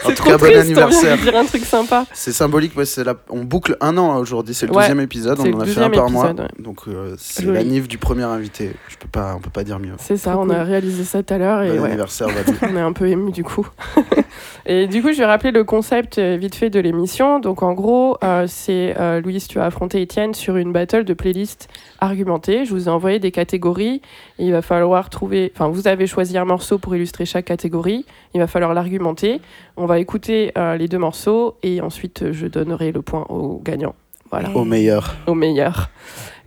En 0.05 0.09
C'est 0.09 0.15
tout 0.15 0.23
trop 0.23 0.31
cas, 0.31 0.39
bon 0.39 0.45
triste, 0.47 0.61
anniversaire. 0.61 1.13
On 1.13 1.17
vient 1.17 1.25
de 1.25 1.31
dire 1.31 1.41
un 1.41 1.45
truc 1.45 1.65
sympa. 1.65 2.05
C'est 2.13 2.33
symbolique, 2.33 2.77
ouais, 2.77 2.85
c'est 2.85 3.05
la... 3.05 3.15
on 3.31 3.45
boucle 3.45 3.77
un 3.81 3.97
an 3.99 4.17
aujourd'hui, 4.19 4.55
c'est 4.55 4.67
le 4.67 4.73
Ouais, 4.73 4.81
deuxième 4.83 5.01
épisode, 5.01 5.39
on 5.41 5.53
en 5.55 5.61
a 5.61 5.67
fait 5.67 5.81
un 5.81 5.91
par 5.91 6.11
mois. 6.11 6.33
ouais. 6.33 6.47
Donc 6.59 6.81
euh, 6.89 7.15
c'est 7.19 7.45
la 7.47 7.63
nif 7.65 7.89
du 7.89 7.99
premier 7.99 8.25
invité. 8.25 8.73
Je 8.89 8.97
peux 8.97 9.09
pas, 9.09 9.35
on 9.37 9.41
peut 9.41 9.51
pas 9.51 9.65
dire 9.65 9.79
mieux. 9.79 9.93
C'est 9.99 10.17
ça, 10.17 10.37
on 10.39 10.47
cool. 10.47 10.55
a 10.55 10.65
réalisé 10.65 11.05
ça 11.05 11.23
tout 11.23 11.35
à 11.35 11.39
l'heure. 11.39 11.63
Et 11.63 11.77
Bon 11.77 11.85
anniversaire. 11.85 12.29
On 12.63 12.77
est 12.77 12.81
un 12.81 12.93
peu 12.93 13.09
ému 13.09 13.33
du 13.33 13.45
coup. 13.45 13.67
et 14.67 14.87
du 14.87 15.03
coup, 15.03 15.13
je 15.13 15.19
vais 15.19 15.25
rappeler 15.27 15.51
le 15.51 15.65
concept 15.65 16.19
euh, 16.19 16.37
vite 16.37 16.55
fait 16.55 16.71
de 16.71 16.81
l'émission. 16.81 17.39
Donc, 17.39 17.63
en 17.63 17.73
gros, 17.73 18.17
euh, 18.25 18.47
c'est 18.49 18.95
euh, 18.99 19.21
Louise, 19.21 19.47
tu 19.49 19.59
as 19.61 19.65
affronté 19.65 20.01
Étienne 20.01 20.35
sur 20.35 20.57
une 20.57 20.73
battle 20.73 21.05
de 21.05 21.15
playlist 21.15 21.69
argumentée. 22.01 22.65
Je 22.65 22.71
vous 22.73 22.87
ai 22.89 22.91
envoyé 22.91 23.19
des 23.19 23.31
catégories. 23.31 24.01
Et 24.39 24.47
il 24.47 24.53
va 24.53 24.63
falloir 24.63 25.11
trouver. 25.11 25.53
Enfin, 25.55 25.69
vous 25.69 25.87
avez 25.89 26.07
choisi 26.07 26.37
un 26.39 26.45
morceau 26.45 26.79
pour 26.79 26.95
illustrer 26.97 27.25
chaque 27.27 27.45
catégorie. 27.47 28.05
Il 28.35 28.41
va 28.41 28.47
falloir 28.47 28.75
l'argumenter. 28.75 29.41
On 29.77 29.87
va 29.87 29.99
écouter 29.99 30.53
euh, 30.59 30.77
les 30.77 30.89
deux 30.89 30.99
morceaux 30.99 31.57
et 31.63 31.81
ensuite, 31.81 32.23
euh, 32.23 32.33
je 32.33 32.47
donnerai 32.47 32.93
le 32.93 33.03
point 33.03 33.25
au 33.29 33.61
gagnant. 33.63 33.95
Voilà, 34.31 34.51
Au 34.55 34.65
meilleur. 34.65 35.17
au 35.27 35.35
meilleur. 35.35 35.91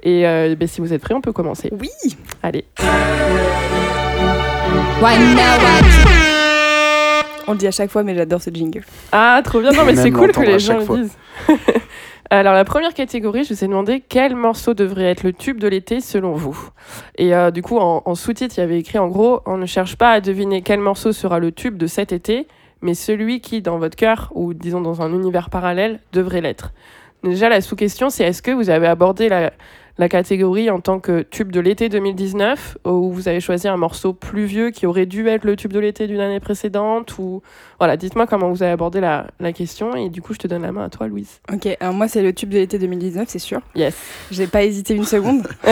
Et 0.04 0.28
euh, 0.28 0.56
ben, 0.56 0.68
si 0.68 0.82
vous 0.82 0.94
êtes 0.94 1.02
prêts, 1.02 1.14
on 1.14 1.22
peut 1.22 1.34
commencer. 1.34 1.72
Oui. 1.80 1.90
Allez. 2.44 2.66
On 7.48 7.52
le 7.52 7.58
dit 7.58 7.68
à 7.68 7.72
chaque 7.72 7.92
fois, 7.92 8.02
mais 8.04 8.16
j'adore 8.16 8.42
ce 8.42 8.50
jingle. 8.50 8.84
Ah, 9.12 9.40
trop 9.44 9.60
bien. 9.62 9.72
Non, 9.72 9.86
mais 9.86 9.96
c'est 9.96 10.12
cool 10.12 10.32
que 10.32 10.42
les 10.42 10.58
gens 10.60 10.80
le 10.80 11.04
disent. 11.04 11.18
Alors, 12.32 12.54
la 12.56 12.66
première 12.66 12.94
catégorie, 12.96 13.44
je 13.44 13.54
vous 13.54 13.64
ai 13.64 13.68
demandé 13.68 14.04
quel 14.08 14.36
morceau 14.36 14.74
devrait 14.74 15.04
être 15.12 15.22
le 15.22 15.32
tube 15.32 15.60
de 15.60 15.68
l'été 15.68 16.02
selon 16.02 16.34
vous. 16.34 16.58
Et 17.20 17.36
euh, 17.36 17.52
du 17.52 17.62
coup, 17.62 17.78
en, 17.78 18.02
en 18.04 18.16
sous-titre, 18.16 18.56
il 18.58 18.62
y 18.62 18.64
avait 18.64 18.80
écrit 18.80 18.98
en 18.98 19.08
gros 19.10 19.42
on 19.46 19.58
ne 19.58 19.68
cherche 19.68 19.96
pas 19.96 20.12
à 20.12 20.22
deviner 20.22 20.64
quel 20.64 20.80
morceau 20.80 21.12
sera 21.12 21.38
le 21.38 21.52
tube 21.52 21.78
de 21.78 21.86
cet 21.86 22.12
été, 22.12 22.48
mais 22.86 22.94
celui 22.94 23.42
qui, 23.42 23.64
dans 23.64 23.80
votre 23.80 23.96
cœur, 23.96 24.32
ou 24.36 24.54
disons 24.54 24.80
dans 24.80 25.02
un 25.02 25.12
univers 25.12 25.50
parallèle, 25.50 26.00
devrait 26.14 26.42
l'être. 26.42 26.72
Déjà, 27.24 27.50
la 27.50 27.60
sous-question, 27.60 28.12
c'est 28.12 28.24
est-ce 28.24 28.44
que 28.44 28.52
vous 28.52 28.70
avez 28.70 28.86
abordé 28.86 29.28
la, 29.28 29.52
catégorie 30.08 30.70
en 30.70 30.80
tant 30.80 31.00
que 31.00 31.24
tube 31.24 31.52
de 31.52 31.60
l'été 31.60 31.90
2019, 31.90 32.78
ou 32.86 33.12
vous 33.12 33.28
avez 33.28 33.40
choisi 33.40 33.68
un 33.68 33.78
morceau 33.78 34.14
plus 34.14 34.46
vieux 34.46 34.70
qui 34.70 34.86
aurait 34.86 35.08
dû 35.08 35.28
être 35.28 35.46
le 35.46 35.56
tube 35.56 35.74
de 35.74 35.80
l'été 35.80 36.06
d'une 36.06 36.20
année 36.20 36.40
précédente 36.40 37.18
ou... 37.18 37.42
Voilà, 37.80 37.98
dites-moi 37.98 38.26
comment 38.28 38.50
vous 38.50 38.64
avez 38.64 38.72
abordé 38.72 39.00
la, 39.02 39.28
la 39.40 39.52
question, 39.54 39.96
et 39.96 40.10
du 40.10 40.22
coup, 40.22 40.34
je 40.34 40.40
te 40.40 40.48
donne 40.48 40.62
la 40.62 40.72
main 40.72 40.86
à 40.86 40.90
toi, 40.90 41.08
Louise. 41.08 41.42
Ok, 41.52 41.68
alors 41.80 41.94
moi, 41.94 42.08
c'est 42.08 42.22
le 42.22 42.32
tube 42.34 42.50
de 42.50 42.58
l'été 42.60 42.80
2019, 42.80 43.28
c'est 43.28 43.40
sûr. 43.40 43.60
Yes. 43.76 43.96
J'ai 44.32 44.48
pas 44.48 44.64
hésité 44.64 44.94
une 44.94 45.04
seconde. 45.06 45.48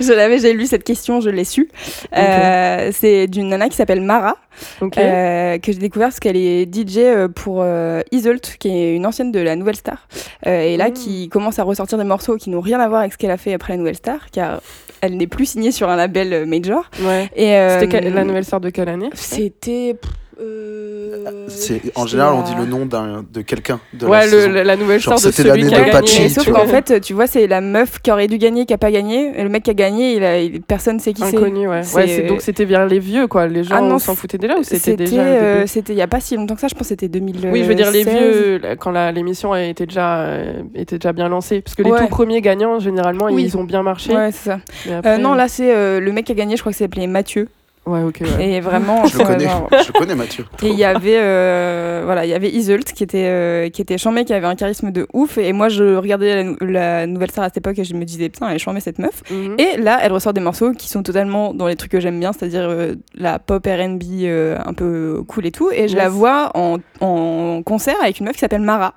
je 0.00 0.12
l'avais, 0.12 0.38
j'ai 0.38 0.52
lu 0.52 0.66
cette 0.66 0.84
question, 0.84 1.20
je 1.20 1.30
l'ai 1.30 1.44
su. 1.44 1.68
Euh, 2.16 2.90
c'est 2.92 3.26
d'une 3.26 3.48
nana 3.48 3.68
qui 3.68 3.76
s'appelle 3.76 4.00
Mara, 4.00 4.36
Ok. 4.80 4.98
euh, 4.98 5.58
que 5.58 5.72
j'ai 5.72 5.78
découvert 5.78 6.08
parce 6.08 6.20
qu'elle 6.20 6.36
est 6.36 6.72
DJ 6.72 6.98
euh, 6.98 7.28
pour 7.28 7.58
euh, 7.62 8.02
Isolt, 8.12 8.56
qui 8.58 8.68
est 8.68 8.94
une 8.94 9.06
ancienne 9.06 9.32
de 9.32 9.40
la 9.40 9.56
Nouvelle 9.56 9.76
Star. 9.76 10.06
Et 10.46 10.76
là, 10.76 10.90
Mm. 10.90 10.92
qui 10.92 11.28
commence 11.28 11.58
à 11.58 11.62
ressortir 11.64 11.98
des 11.98 12.04
morceaux 12.04 12.36
qui 12.36 12.50
n'ont 12.50 12.60
rien 12.60 12.78
à 12.78 12.88
voir 12.88 13.00
avec 13.00 13.12
ce 13.14 13.18
qu'elle 13.18 13.30
a 13.30 13.36
fait 13.36 13.52
après 13.54 13.72
la 13.72 13.78
Nouvelle 13.78 13.96
Star, 13.96 14.30
car 14.30 14.60
elle 15.00 15.16
n'est 15.16 15.26
plus 15.26 15.46
signée 15.46 15.72
sur 15.72 15.88
un 15.88 15.96
label 15.96 16.46
major. 16.46 16.88
ouais. 17.00 17.28
Et, 17.34 17.78
C'était 17.80 18.00
la 18.10 18.24
nouvelle 18.24 18.44
star 18.44 18.60
de 18.60 18.70
quelle 18.70 18.88
année 18.88 19.10
C'était? 19.14 19.96
Euh, 20.40 21.44
C'est 21.48 21.80
en 21.94 22.06
général 22.06 22.34
on 22.34 22.42
dit 22.42 22.54
le 22.58 22.66
nom 22.66 22.86
d'un 22.86 23.24
de 23.32 23.40
quelqu'un 23.42 23.80
de 23.92 24.06
Ouais, 24.06 24.18
la 24.20 24.24
le- 24.26 24.30
saison. 24.30 24.50
la 24.64 24.76
nouvelle 24.76 25.00
Genre, 25.00 25.18
star 25.18 25.30
de 25.30 25.34
c'était 25.36 25.48
celui 25.48 25.62
l'année 25.62 25.72
qui 25.72 25.74
a 25.96 26.00
de 26.00 26.06
gagné. 26.06 26.28
Sauf 26.28 26.50
qu'en 26.50 26.66
fait, 26.66 27.00
tu 27.00 27.14
vois, 27.14 27.26
c'est 27.26 27.46
la 27.46 27.60
meuf 27.60 28.00
qui 28.00 28.10
aurait 28.10 28.26
dû 28.26 28.38
gagner, 28.38 28.66
qui 28.66 28.72
a 28.74 28.78
pas 28.78 28.90
gagné. 28.90 29.32
Et 29.38 29.42
le 29.42 29.48
mec 29.48 29.62
qui 29.62 29.70
a 29.70 29.74
gagné, 29.74 30.14
il 30.16 30.24
a, 30.24 30.40
il- 30.40 30.60
personne 30.62 30.98
sait 31.00 31.12
qui 31.12 31.22
c'est. 31.22 31.36
Inconnu, 31.36 31.68
ouais. 31.68 31.82
Donc 32.28 32.40
c'était 32.42 32.64
bien 32.66 32.86
les 32.86 32.98
vieux, 32.98 33.26
quoi. 33.26 33.46
Les 33.46 33.64
gens 33.64 33.76
Ah 33.76 33.80
non, 33.80 33.98
s'en 33.98 34.14
foutaient 34.14 34.38
déjà 34.38 34.58
ou 34.58 34.62
c'était 34.62 34.78
C'était 34.92 35.04
déjà. 35.04 35.22
euh, 35.22 35.64
c'était 35.66 35.92
il 35.92 35.98
y 35.98 36.02
a 36.02 36.06
pas 36.08 36.20
si 36.20 36.36
longtemps 36.36 36.54
que 36.54 36.60
ça, 36.60 36.68
je 36.68 36.74
pense 36.74 36.82
que 36.82 36.88
c'était 36.88 37.08
2000. 37.08 37.48
Oui, 37.52 37.62
je 37.62 37.68
veux 37.68 37.74
dire 37.74 37.90
les 37.90 38.04
vieux, 38.04 38.58
là, 38.58 38.76
quand 38.76 38.90
la- 38.90 39.12
l'émission 39.12 39.54
été 39.54 39.86
déjà, 39.86 40.20
euh, 40.20 40.62
était 40.74 40.98
déjà 40.98 41.12
bien 41.12 41.28
lancée. 41.28 41.60
Parce 41.60 41.74
que 41.76 41.82
les 41.82 41.90
Ouais. 41.90 42.00
tout 42.00 42.08
premiers 42.08 42.40
gagnants, 42.40 42.78
généralement, 42.78 43.26
Oui. 43.30 43.44
ils 43.44 43.56
ont 43.56 43.64
bien 43.64 43.82
marché. 43.82 44.14
Ouais, 44.14 44.30
c'est 44.32 44.50
ça. 44.50 44.58
Euh, 44.88 44.98
après- 44.98 45.18
non, 45.18 45.34
là, 45.34 45.48
c'est 45.48 45.74
euh, 45.74 46.00
le 46.00 46.12
mec 46.12 46.26
qui 46.26 46.32
a 46.32 46.34
gagné, 46.34 46.56
je 46.56 46.62
crois 46.62 46.72
que 46.72 46.78
c'est 46.78 46.84
s'appelait 46.84 47.06
Mathieu. 47.06 47.48
Ouais, 47.86 48.02
ok. 48.02 48.22
ouais. 48.38 48.48
Et 48.48 48.60
vraiment, 48.60 49.04
Je 49.06 49.18
le 49.18 49.24
connais, 49.24 49.44
genre, 49.44 49.68
je 49.70 49.92
le 49.92 49.98
connais 49.98 50.14
Mathieu. 50.14 50.44
Et 50.62 50.68
il 50.68 50.78
y 50.78 50.84
avait, 50.84 51.18
euh, 51.18 52.02
voilà, 52.04 52.24
il 52.24 52.30
y 52.30 52.34
avait 52.34 52.48
Isolt 52.50 52.84
qui 52.92 53.02
était, 53.04 53.26
euh, 53.28 53.68
qui 53.68 53.82
était 53.82 53.98
chambé, 53.98 54.24
qui 54.24 54.32
avait 54.32 54.46
un 54.46 54.54
charisme 54.54 54.90
de 54.90 55.06
ouf. 55.12 55.36
Et 55.38 55.52
moi, 55.52 55.68
je 55.68 55.96
regardais 55.96 56.34
la, 56.36 56.42
nou- 56.44 56.56
la 56.60 57.06
nouvelle 57.06 57.30
star 57.30 57.44
à 57.44 57.48
cette 57.48 57.58
époque 57.58 57.78
et 57.78 57.84
je 57.84 57.94
me 57.94 58.04
disais, 58.04 58.28
putain, 58.30 58.48
elle 58.48 58.56
est 58.56 58.58
chambée 58.58 58.80
cette 58.80 58.98
meuf. 58.98 59.22
Mhm. 59.30 59.56
Et 59.58 59.76
là, 59.76 59.98
elle 60.02 60.12
ressort 60.12 60.32
des 60.32 60.40
morceaux 60.40 60.72
qui 60.72 60.88
sont 60.88 61.02
totalement 61.02 61.52
dans 61.52 61.66
les 61.66 61.76
trucs 61.76 61.92
que 61.92 62.00
j'aime 62.00 62.18
bien, 62.18 62.32
c'est-à-dire 62.32 62.66
euh, 62.68 62.94
la 63.14 63.38
pop 63.38 63.66
RB 63.66 64.02
euh, 64.22 64.56
un 64.64 64.72
peu 64.72 65.22
cool 65.28 65.44
et 65.46 65.52
tout. 65.52 65.70
Et 65.70 65.88
je 65.88 65.96
la 65.96 66.08
vois 66.08 66.50
en, 66.54 66.78
en 67.00 67.62
concert 67.64 67.96
avec 68.02 68.18
une 68.18 68.26
meuf 68.26 68.34
qui 68.34 68.40
s'appelle 68.40 68.62
Mara, 68.62 68.94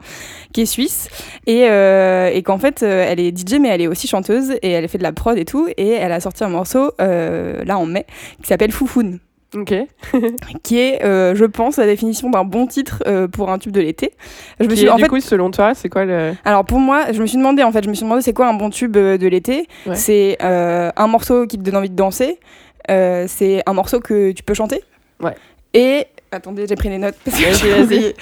qui 0.53 0.61
est 0.61 0.65
suisse. 0.65 1.09
Et, 1.45 1.65
euh, 1.69 2.29
et 2.33 2.41
qu'en 2.41 2.57
fait, 2.57 2.83
euh, 2.83 3.05
elle 3.07 3.19
est 3.19 3.37
DJ, 3.37 3.59
mais 3.59 3.67
elle 3.67 3.81
est 3.81 3.87
aussi 3.87 4.07
chanteuse. 4.07 4.53
Et 4.61 4.71
elle 4.71 4.87
fait 4.87 4.97
de 4.97 5.03
la 5.03 5.11
prod 5.11 5.37
et 5.37 5.45
tout. 5.45 5.67
Et 5.75 5.89
elle 5.91 6.11
a 6.13 6.19
sorti 6.21 6.43
un 6.45 6.49
morceau, 6.49 6.91
euh, 7.01 7.63
là 7.65 7.77
en 7.77 7.85
mai, 7.85 8.05
qui 8.41 8.47
s'appelle 8.47 8.71
Foufoune 8.77 9.19
Ok. 9.55 9.73
qui 10.63 10.77
est, 10.77 11.03
euh, 11.03 11.33
je 11.33 11.45
pense, 11.45 11.77
la 11.77 11.85
définition 11.85 12.29
d'un 12.29 12.43
bon 12.43 12.67
titre 12.67 13.01
euh, 13.07 13.27
pour 13.27 13.49
un 13.49 13.57
tube 13.57 13.71
de 13.71 13.79
l'été. 13.81 14.11
Je 14.59 14.65
me 14.65 14.69
Qui 14.71 14.77
suis, 14.77 14.85
est, 14.87 14.89
en 14.89 14.97
du 14.97 15.03
fait, 15.03 15.07
coup, 15.07 15.19
selon 15.21 15.49
toi, 15.51 15.73
c'est 15.73 15.89
quoi 15.89 16.05
le. 16.05 16.33
alors 16.45 16.65
pour 16.65 16.79
moi, 16.79 17.11
je 17.13 17.21
me 17.21 17.25
suis 17.25 17.37
demandé, 17.37 17.63
en 17.63 17.71
fait, 17.71 17.83
je 17.83 17.89
me 17.89 17.93
suis 17.93 18.03
demandé 18.03 18.21
c'est 18.21 18.33
quoi 18.33 18.47
un 18.49 18.53
bon 18.53 18.69
tube 18.69 18.95
euh, 18.97 19.17
de 19.17 19.25
l'été? 19.27 19.67
Ouais. 19.85 19.95
C'est 19.95 20.37
euh, 20.43 20.91
un 20.95 21.07
morceau 21.07 21.47
qui 21.47 21.57
te 21.57 21.63
donne 21.63 21.77
envie 21.77 21.89
de 21.89 21.95
danser. 21.95 22.39
c'est 22.87 23.63
un 23.65 23.73
morceau 23.73 23.99
que 23.99 24.31
tu 24.33 24.43
peux 24.43 24.53
chanter? 24.53 24.83
Ouais. 25.23 25.33
Et 25.73 26.05
attendez, 26.31 26.65
j'ai 26.67 26.75
pris 26.75 26.89
des 26.89 26.97
notes. 26.97 27.15
Parce 27.23 27.37
que 27.39 27.87
j'ai 27.89 28.15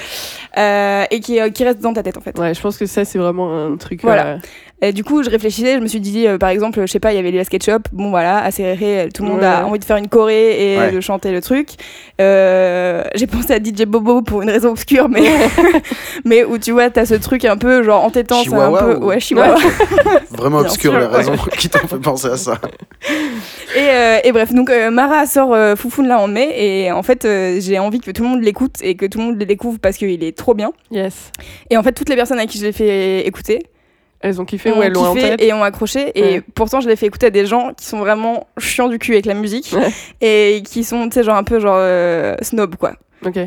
euh, 0.58 1.04
et 1.12 1.20
qui, 1.20 1.40
euh, 1.40 1.50
qui 1.50 1.64
reste 1.64 1.80
dans 1.80 1.94
ta 1.94 2.02
tête 2.04 2.18
en 2.18 2.22
fait. 2.22 2.38
Ouais, 2.40 2.54
je 2.54 2.62
pense 2.62 2.78
que 2.78 2.86
ça, 2.86 3.04
c'est 3.04 3.18
vraiment 3.20 3.66
un 3.66 3.76
truc. 3.78 4.02
Voilà. 4.04 4.26
euh, 4.26 4.38
Et 4.82 4.92
du 4.92 5.06
coup, 5.06 5.24
je 5.24 5.30
réfléchissais, 5.30 5.76
je 5.76 5.80
me 5.80 5.88
suis 5.88 6.02
dit, 6.02 6.28
euh, 6.28 6.38
par 6.38 6.50
exemple, 6.50 6.82
je 6.82 6.86
sais 6.92 7.00
pas, 7.00 7.14
il 7.14 7.16
y 7.16 7.20
avait 7.20 7.32
les 7.32 7.44
SketchUp, 7.46 7.88
bon 7.94 8.10
voilà, 8.10 8.40
assez 8.44 8.62
réré, 8.64 9.08
tout 9.14 9.24
le 9.24 9.30
monde 9.30 9.40
Ouais. 9.40 9.46
a 9.46 9.66
envie 9.66 9.80
de 9.80 9.86
faire 9.86 9.96
une 9.96 10.10
choré 10.10 10.74
et 10.74 10.78
Ouais. 10.78 10.92
de 10.92 11.00
chanter 11.00 11.32
le 11.32 11.42
truc. 11.42 11.70
Euh, 12.20 13.02
J'ai 13.16 13.26
pensé 13.26 13.54
à 13.54 13.58
DJ 13.60 13.86
Bobo 13.86 14.22
pour 14.22 14.42
une 14.42 14.50
raison 14.50 14.72
obscure, 14.72 15.08
mais, 15.08 15.24
mais 16.26 16.44
où 16.44 16.58
tu 16.58 16.72
vois, 16.72 16.90
t'as 16.90 17.06
ce 17.06 17.14
truc 17.16 17.46
un 17.46 17.56
peu 17.58 17.84
genre 17.84 18.04
entêtant, 18.04 18.44
c'est 18.44 18.54
un 18.54 18.72
peu. 18.74 18.96
ou- 18.98 19.06
Ouais, 19.08 19.20
chihuahua. 19.22 19.56
Vraiment 20.32 20.60
Bien 20.60 20.70
obscur 20.70 20.92
sûr, 20.92 21.00
les 21.00 21.06
ouais. 21.08 21.16
raisons 21.18 21.38
qui 21.58 21.70
t'ont 21.70 21.88
fait 21.88 21.98
penser 22.00 22.28
à 22.28 22.38
ça. 22.38 22.60
Et, 23.76 23.80
euh, 23.90 24.20
et 24.24 24.32
bref, 24.32 24.54
donc 24.54 24.70
euh, 24.70 24.90
Mara 24.90 25.26
sort 25.26 25.54
euh, 25.54 25.76
Foufoune 25.76 26.08
là 26.08 26.20
en 26.20 26.28
mai, 26.28 26.50
et 26.56 26.92
en 26.94 27.04
fait, 27.04 27.26
euh, 27.26 27.60
j'ai 27.60 27.78
envie 27.78 28.00
que 28.00 28.10
tout 28.12 28.24
le 28.24 28.30
monde 28.30 28.42
l'écoute 28.42 28.76
et 28.82 28.96
que 28.96 29.06
tout 29.06 29.18
le 29.20 29.26
monde 29.26 29.40
le 29.40 29.46
découvre 29.46 29.80
parce 29.80 29.98
qu'il 29.98 30.24
est 30.24 30.38
trop 30.38 30.54
bien. 30.54 30.72
Yes. 30.92 31.32
Et 31.70 31.76
en 31.78 31.84
fait, 31.84 31.92
toutes 31.92 32.08
les 32.10 32.16
personnes 32.16 32.40
à 32.40 32.46
qui 32.46 32.58
je 32.58 32.64
l'ai 32.66 32.72
fait 32.72 33.28
écouter 33.28 33.64
Elles 34.26 34.42
ont 34.42 34.46
kiffé 34.46 34.72
ont 34.72 34.80
ou 34.80 34.82
elles 34.84 34.92
l'ont 34.94 35.06
en 35.06 35.14
kiffé 35.14 35.30
tête. 35.30 35.42
et 35.44 35.54
ont 35.54 35.64
accroché. 35.64 36.12
Et 36.16 36.22
Ouais. 36.24 36.42
pourtant, 36.56 36.82
je 36.82 36.90
l'ai 36.90 36.96
fait 36.96 37.06
écouter 37.06 37.28
à 37.28 37.30
des 37.30 37.46
gens 37.46 37.74
qui 37.78 37.86
sont 37.86 38.00
vraiment 38.00 38.48
chiants 38.58 38.88
du 38.90 38.98
cul 38.98 39.14
avec 39.14 39.28
la 39.28 39.36
musique 39.36 39.72
Ouais. 39.74 39.92
et 40.22 40.64
qui 40.66 40.84
sont, 40.84 41.08
tu 41.10 41.14
sais, 41.14 41.24
genre 41.24 41.36
un 41.36 41.44
peu 41.44 41.60
genre 41.60 41.76
euh, 41.78 42.36
snob 42.42 42.76
quoi. 42.76 42.94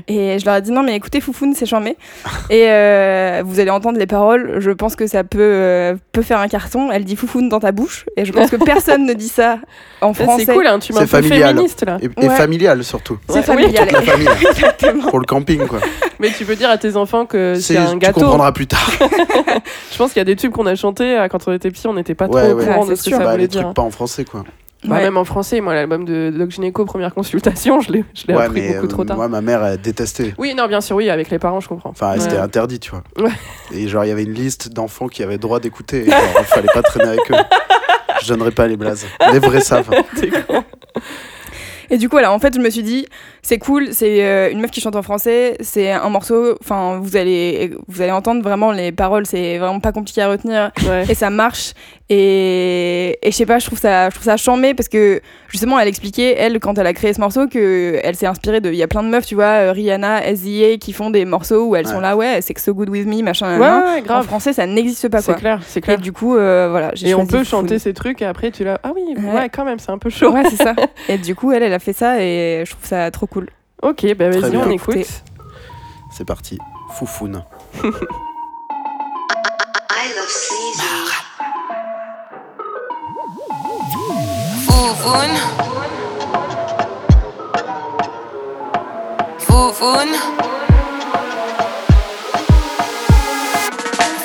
Et 0.09 0.39
je 0.41 0.45
leur 0.45 0.57
ai 0.57 0.63
dit 0.63 0.73
non, 0.73 0.83
mais 0.83 0.97
écoutez 0.97 1.21
Foufoune, 1.21 1.55
c'est 1.55 1.67
charmé. 1.67 1.97
et 2.51 2.65
euh, 2.69 3.43
vous 3.45 3.61
allez 3.61 3.71
entendre 3.71 3.99
les 3.99 4.07
paroles. 4.07 4.57
Je 4.59 4.71
pense 4.73 4.97
que 4.97 5.07
ça 5.07 5.23
peut, 5.25 5.39
euh, 5.41 5.95
peut 6.13 6.23
faire 6.23 6.41
un 6.41 6.49
carton. 6.49 6.91
Elle 6.91 7.05
dit 7.05 7.15
Foufoune 7.17 7.49
dans 7.49 7.61
ta 7.61 7.71
bouche. 7.71 8.07
Et 8.17 8.25
je 8.25 8.33
pense 8.33 8.51
que 8.51 8.57
personne 8.57 9.07
ne 9.07 9.13
dit 9.13 9.29
ça 9.29 9.59
en 10.01 10.13
Ça, 10.19 10.25
français. 10.25 10.47
C'est 10.47 10.53
cool, 10.55 10.67
hein, 10.67 10.79
tu 10.81 10.93
m'as 10.93 11.07
féministe 11.07 11.85
là. 11.87 11.99
Et, 12.01 12.07
et 12.25 12.29
Ouais. 12.29 12.35
familial 12.35 12.83
surtout. 12.83 13.19
C'est 13.29 13.37
Ouais, 13.37 13.43
familial. 13.43 13.89
La 13.93 14.03
famille, 14.03 14.29
Exactement. 14.51 15.09
pour 15.11 15.21
le 15.21 15.27
camping 15.27 15.67
quoi. 15.67 15.79
Mais 16.19 16.31
tu 16.31 16.45
peux 16.45 16.57
dire 16.57 16.71
à 16.71 16.79
tes 16.79 16.97
enfants 16.97 17.27
que 17.27 17.55
c'est 17.61 17.77
un 17.77 17.93
tu 17.93 17.99
gâteau. 17.99 18.21
comprendras 18.21 18.51
plus 18.53 18.67
tard. 18.67 18.91
Je 19.93 19.97
pense 19.99 20.09
qu'il 20.13 20.19
y 20.19 20.23
a 20.23 20.25
des 20.25 20.37
tubes 20.37 20.53
qu'on 20.53 20.67
a 20.67 20.75
chantés 20.75 21.17
euh, 21.19 21.29
quand 21.29 21.47
on 21.47 21.53
était 21.53 21.71
petits, 21.71 21.87
on 21.87 21.95
n'était 21.95 22.15
pas 22.15 22.27
Ouais, 22.27 22.51
trop 22.51 22.61
au 22.61 22.65
courant 22.65 22.87
de 22.87 22.95
ce 22.97 23.05
que 23.05 23.11
ça 23.11 23.19
Bah, 23.19 23.25
voulait 23.33 23.43
les 23.43 23.49
dire. 23.49 23.63
trucs 23.63 23.75
pas 23.75 23.83
en 23.83 23.91
français 23.91 24.25
quoi. 24.25 24.45
Bah, 24.85 24.97
Ouais. 24.97 25.03
Même 25.03 25.17
en 25.17 25.25
français, 25.25 25.61
moi, 25.61 25.75
l'album 25.75 26.05
de 26.05 26.33
Doc 26.37 26.51
Gynéco, 26.51 26.85
première 26.85 27.13
consultation, 27.13 27.81
je 27.81 27.91
l'ai 27.93 28.05
je 28.15 28.27
l'ai 28.29 28.35
Ouais, 28.35 28.45
appris 28.45 28.61
mais 28.61 28.73
beaucoup 28.75 28.85
euh, 28.85 28.89
trop 28.89 29.05
tard. 29.05 29.17
moi 29.17 29.27
ma 29.29 29.41
mère 29.41 29.65
elle 29.65 29.81
détestait. 29.81 30.35
Oui, 30.39 30.55
non, 30.57 30.69
bien 30.69 30.81
sûr, 30.81 30.95
oui, 30.97 31.11
avec 31.11 31.31
les 31.31 31.39
parents, 31.41 31.59
je 31.59 31.69
comprends. 31.69 31.91
Enfin, 31.91 32.13
Ouais. 32.13 32.21
c'était 32.21 32.39
interdit, 32.39 32.79
tu 32.79 32.93
vois. 32.93 33.03
Ouais. 33.21 33.33
Et 33.73 33.89
genre, 33.89 34.05
il 34.05 34.09
y 34.09 34.13
avait 34.13 34.23
une 34.23 34.35
liste 34.35 34.73
d'enfants 34.73 35.09
qui 35.09 35.25
avaient 35.25 35.33
le 35.33 35.39
droit 35.41 35.59
d'écouter. 35.59 36.07
et 36.07 36.11
genre, 36.11 36.21
Il 36.39 36.45
fallait 36.45 36.69
pas 36.73 36.83
traîner 36.83 37.09
avec 37.09 37.31
eux. 37.31 37.35
Je 38.23 38.29
donnerai 38.29 38.53
pas 38.53 38.69
les 38.69 38.77
blazes. 38.77 39.07
Les 39.33 39.41
vrais 39.41 39.61
savent. 39.61 39.91
Et 41.91 41.97
du 41.97 42.09
coup, 42.09 42.17
voilà, 42.17 42.33
en 42.33 42.39
fait, 42.39 42.55
je 42.55 42.61
me 42.61 42.69
suis 42.69 42.83
dit, 42.83 43.07
c'est 43.49 43.59
cool, 43.59 43.89
c'est 43.93 44.23
euh, 44.27 44.51
une 44.53 44.61
meuf 44.61 44.71
qui 44.71 44.83
chante 44.83 44.95
en 44.95 45.01
français, 45.01 45.57
c'est 45.61 45.91
un 45.91 46.11
morceau, 46.11 46.55
enfin, 46.61 46.99
vous 47.03 47.17
allez, 47.17 47.71
vous 47.87 48.03
allez 48.03 48.11
entendre 48.13 48.43
vraiment 48.43 48.73
les 48.73 48.93
paroles, 48.93 49.25
c'est 49.25 49.57
vraiment 49.57 49.81
pas 49.81 49.91
compliqué 49.93 50.21
à 50.21 50.29
retenir, 50.29 50.71
Ouais. 50.87 51.05
et 51.09 51.15
ça 51.15 51.31
marche. 51.31 51.73
Et, 52.11 53.19
et 53.23 53.31
je 53.31 53.37
sais 53.37 53.47
pas, 53.47 53.59
je 53.59 53.67
trouve 53.67 53.79
ça, 53.79 54.09
je 54.11 54.15
trouve 54.15 54.25
ça 54.25 54.37
charmé 54.37 54.75
parce 54.75 54.89
que 54.89 55.21
justement, 55.49 55.79
elle 55.79 55.89
expliquait, 55.89 56.35
elle, 56.39 56.59
quand 56.61 56.77
elle 56.79 56.87
a 56.87 56.93
créé 56.93 57.13
ce 57.13 57.21
morceau, 57.21 57.47
que 57.49 58.01
elle 58.03 58.17
s'est 58.17 58.27
inspirée 58.27 58.61
de. 58.61 58.71
Il 58.71 58.77
y 58.77 58.83
a 58.83 58.89
plein 58.89 59.03
de 59.03 59.09
meufs, 59.09 59.27
tu 59.27 59.35
vois, 59.35 59.45
euh, 59.45 59.73
Rihanna, 59.73 60.23
SZA, 60.35 60.77
qui 60.81 60.93
font 60.93 61.11
des 61.11 61.25
morceaux 61.25 61.67
où 61.69 61.77
elles 61.77 61.87
Ouais. 61.87 61.93
sont 61.93 62.01
là, 62.01 62.17
ouais, 62.17 62.41
c'est 62.43 62.55
que 62.55 62.61
So 62.61 62.75
Good 62.75 62.89
With 62.91 63.07
Me, 63.07 63.23
machin, 63.23 63.59
Ouais, 63.59 63.67
ouais, 63.67 64.01
En 64.01 64.03
grave. 64.03 64.27
français, 64.27 64.53
ça 64.53 64.67
n'existe 64.67 65.09
pas, 65.09 65.19
C'est 65.21 65.33
quoi. 65.33 65.35
clair, 65.41 65.61
c'est 65.67 65.79
Et 65.79 65.83
clair. 65.83 65.99
du 65.99 66.13
coup, 66.13 66.37
euh, 66.37 66.69
voilà, 66.71 66.91
j'ai 66.95 67.09
Et 67.11 67.15
on 67.15 67.27
peut 67.27 67.45
chanter 67.45 67.79
ces 67.79 67.93
trucs 67.95 68.21
et 68.23 68.27
après 68.27 68.51
tu 68.51 68.65
l'as. 68.65 68.79
Ah 68.83 68.93
oui, 68.95 69.03
ouais. 69.17 69.33
Ouais. 69.41 69.49
quand 69.49 69.65
même, 69.65 69.79
c'est 69.79 69.91
un 69.91 69.99
peu 69.99 70.11
chaud. 70.11 70.33
Ouais, 70.33 70.43
c'est 70.51 70.57
ça. 70.63 70.75
Et 71.09 71.19
du 71.19 71.35
coup, 71.35 71.53
elle, 71.53 71.63
elle 71.63 71.73
a 71.75 71.79
fait 71.79 71.93
ça 71.93 72.23
et 72.23 72.65
je 72.67 72.71
trouve 72.71 72.85
ça 72.87 73.11
trop 73.11 73.27
cool. 73.27 73.38
Ok, 73.81 74.07
bah 74.17 74.29
vas-y, 74.29 74.57
on 74.57 74.71
écoute. 74.71 75.07
C'est 76.11 76.25
parti. 76.25 76.59
Foufoune. 76.95 77.45
I 77.75 77.87
love 80.17 80.29
sleazy. 80.29 80.83
Foufoune. 84.67 85.39
Foufoune. 89.39 90.15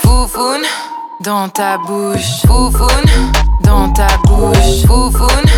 Foufoune. 0.01 0.65
Dans 1.19 1.49
ta 1.49 1.77
bouche. 1.77 2.41
Foufoune. 2.47 2.89
Dans 3.61 3.93
ta 3.93 4.07
bouche. 4.25 4.85
Foufoune. 4.87 5.51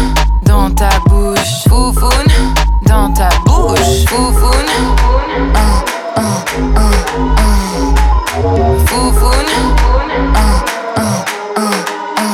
Dans 0.44 0.70
ta 0.72 0.90
bouche. 1.08 1.64
Foufoune. 1.70 2.55
Dans 2.86 3.12
ta 3.14 3.30
bouche. 3.46 4.06
Foufoune. 4.08 4.72
Un, 5.56 5.84
un, 6.18 6.22
un, 6.22 6.76
un. 6.78 6.92
Foufoune. 8.86 9.52
Un, 10.36 10.64
un, 10.98 11.04
un, 11.58 11.70
un. 12.18 12.34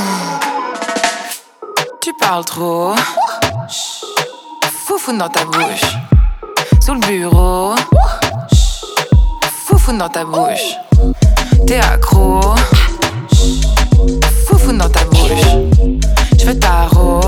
Tu 2.02 2.14
parles 2.20 2.46
trop. 2.46 2.94
Foufoune 4.86 5.18
dans 5.18 5.30
ta 5.30 5.46
bouche. 5.46 5.98
Sous 6.80 6.94
le 6.94 7.00
bureau. 7.00 7.76
Foufoune 9.66 9.98
dans 9.98 10.10
ta 10.10 10.26
bouche. 10.26 10.76
T'es 11.66 11.80
accro. 11.80 12.42
Foufoune 14.48 14.78
dans 14.80 14.90
ta 14.90 15.06
bouche. 15.06 15.46
Je 16.38 16.46
veux 16.46 16.60
tarot. 16.60 17.22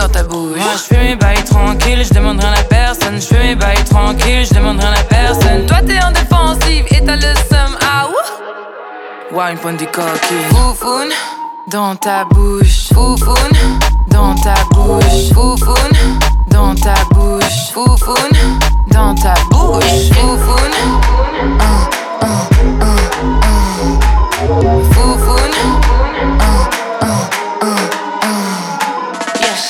Chut. 0.00 0.08
Foufoune 0.08 0.08
dans 0.08 0.08
ta 0.08 0.22
bouche. 0.22 0.56
Moi, 0.56 0.72
je 0.76 0.82
fais 0.82 1.02
mes 1.04 1.16
bails 1.16 1.44
tranquilles, 1.44 2.04
je 2.04 2.14
demande 2.14 2.40
rien 2.40 2.52
à 2.52 2.62
personne. 2.62 3.20
Je 3.20 3.26
fais 3.26 3.42
mes 3.42 3.54
bails 3.54 3.84
tranquilles, 3.84 4.46
je 4.46 4.54
demande 4.54 4.80
rien 4.80 4.92
à 4.92 5.02
personne. 5.04 5.66
Toi, 5.66 5.78
t'es 5.86 6.02
en 6.02 6.10
défensive 6.12 6.86
et 6.90 7.04
t'as 7.04 7.16
le 7.16 7.34
seum. 7.50 7.76
Ah, 7.80 8.06
ouh. 8.08 9.36
Wine 9.36 9.58
pointe 9.58 9.76
du 9.78 9.86
coquille. 9.86 10.48
Foufoune 10.50 11.12
dans 11.68 11.96
ta 11.96 12.24
bouche. 12.24 12.88
Foufoune 12.94 13.58
dans 14.08 14.34
ta 14.36 14.54
bouche. 14.72 15.32
Foufoune 15.34 15.96
dans 16.48 16.74
ta 16.74 16.94
bouche. 17.10 17.70
Foufoune 17.72 18.38
dans 18.88 19.14
ta 19.14 19.34
bouche. 19.50 20.10
Foufoune. 20.12 20.74
Un, 21.60 21.88
un, 22.22 22.48
un, 22.80 22.86
un. 22.86 22.98
Foufoune. 24.92 25.54
Un, 26.40 26.44
un, 26.44 26.58
un, 27.02 27.08
un. 27.08 27.39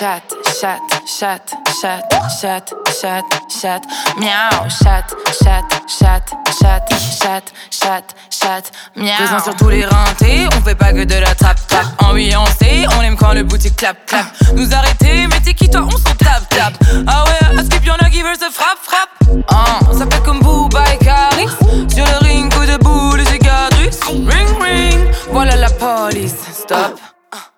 Yeah, 0.01 0.21
chat, 0.21 0.23
chat, 0.59 0.81
chat, 1.07 1.53
chat, 1.81 2.03
chat, 2.41 2.75
chat, 3.01 3.25
chat, 3.51 3.81
miaou, 4.17 4.69
chat, 4.83 5.05
chat, 5.43 5.63
chat, 5.87 6.23
chat, 6.59 6.83
chat, 7.21 7.43
chat, 7.71 8.15
chat, 8.31 8.63
miaou. 8.97 9.17
Présent 9.17 9.41
sur 9.45 9.57
tous 9.57 9.69
les 9.69 9.85
rentés, 9.85 10.49
on 10.57 10.63
fait 10.63 10.75
pas 10.75 10.93
que 10.93 11.05
de 11.05 11.15
la 11.17 11.35
trap 11.35 11.59
trap. 11.67 11.85
Ambiancé, 11.99 12.87
on 12.97 13.03
aime 13.03 13.17
quand 13.17 13.35
le 13.35 13.43
boutique 13.43 13.77
clap 13.77 14.07
clap. 14.07 14.25
Nous 14.55 14.73
arrêter, 14.75 15.27
mais 15.27 15.41
t'es 15.41 15.53
qui 15.53 15.69
toi, 15.69 15.83
on 15.87 15.91
s'en 15.91 16.15
tape 16.15 16.49
tape. 16.49 16.75
Ah 17.07 17.25
ouais, 17.27 17.59
à 17.59 17.63
skip 17.63 17.85
y'en 17.85 17.97
a 17.97 18.09
qui 18.09 18.23
veulent 18.23 18.39
se 18.39 18.51
frappe 18.51 18.79
frappe. 18.83 19.45
Ah, 19.49 19.81
ça 19.93 20.07
fait 20.11 20.23
comme 20.23 20.41
Booba 20.41 20.95
et 20.95 21.05
Caris. 21.05 21.49
Sur 21.95 22.07
le 22.07 22.27
ring, 22.27 22.53
coup 22.55 22.65
de 22.65 22.79
boule, 22.79 23.23
cicatrice. 23.27 24.01
Ring 24.07 24.63
ring, 24.63 25.11
voilà 25.31 25.57
la 25.57 25.69
police. 25.69 26.37
Stop. 26.55 26.99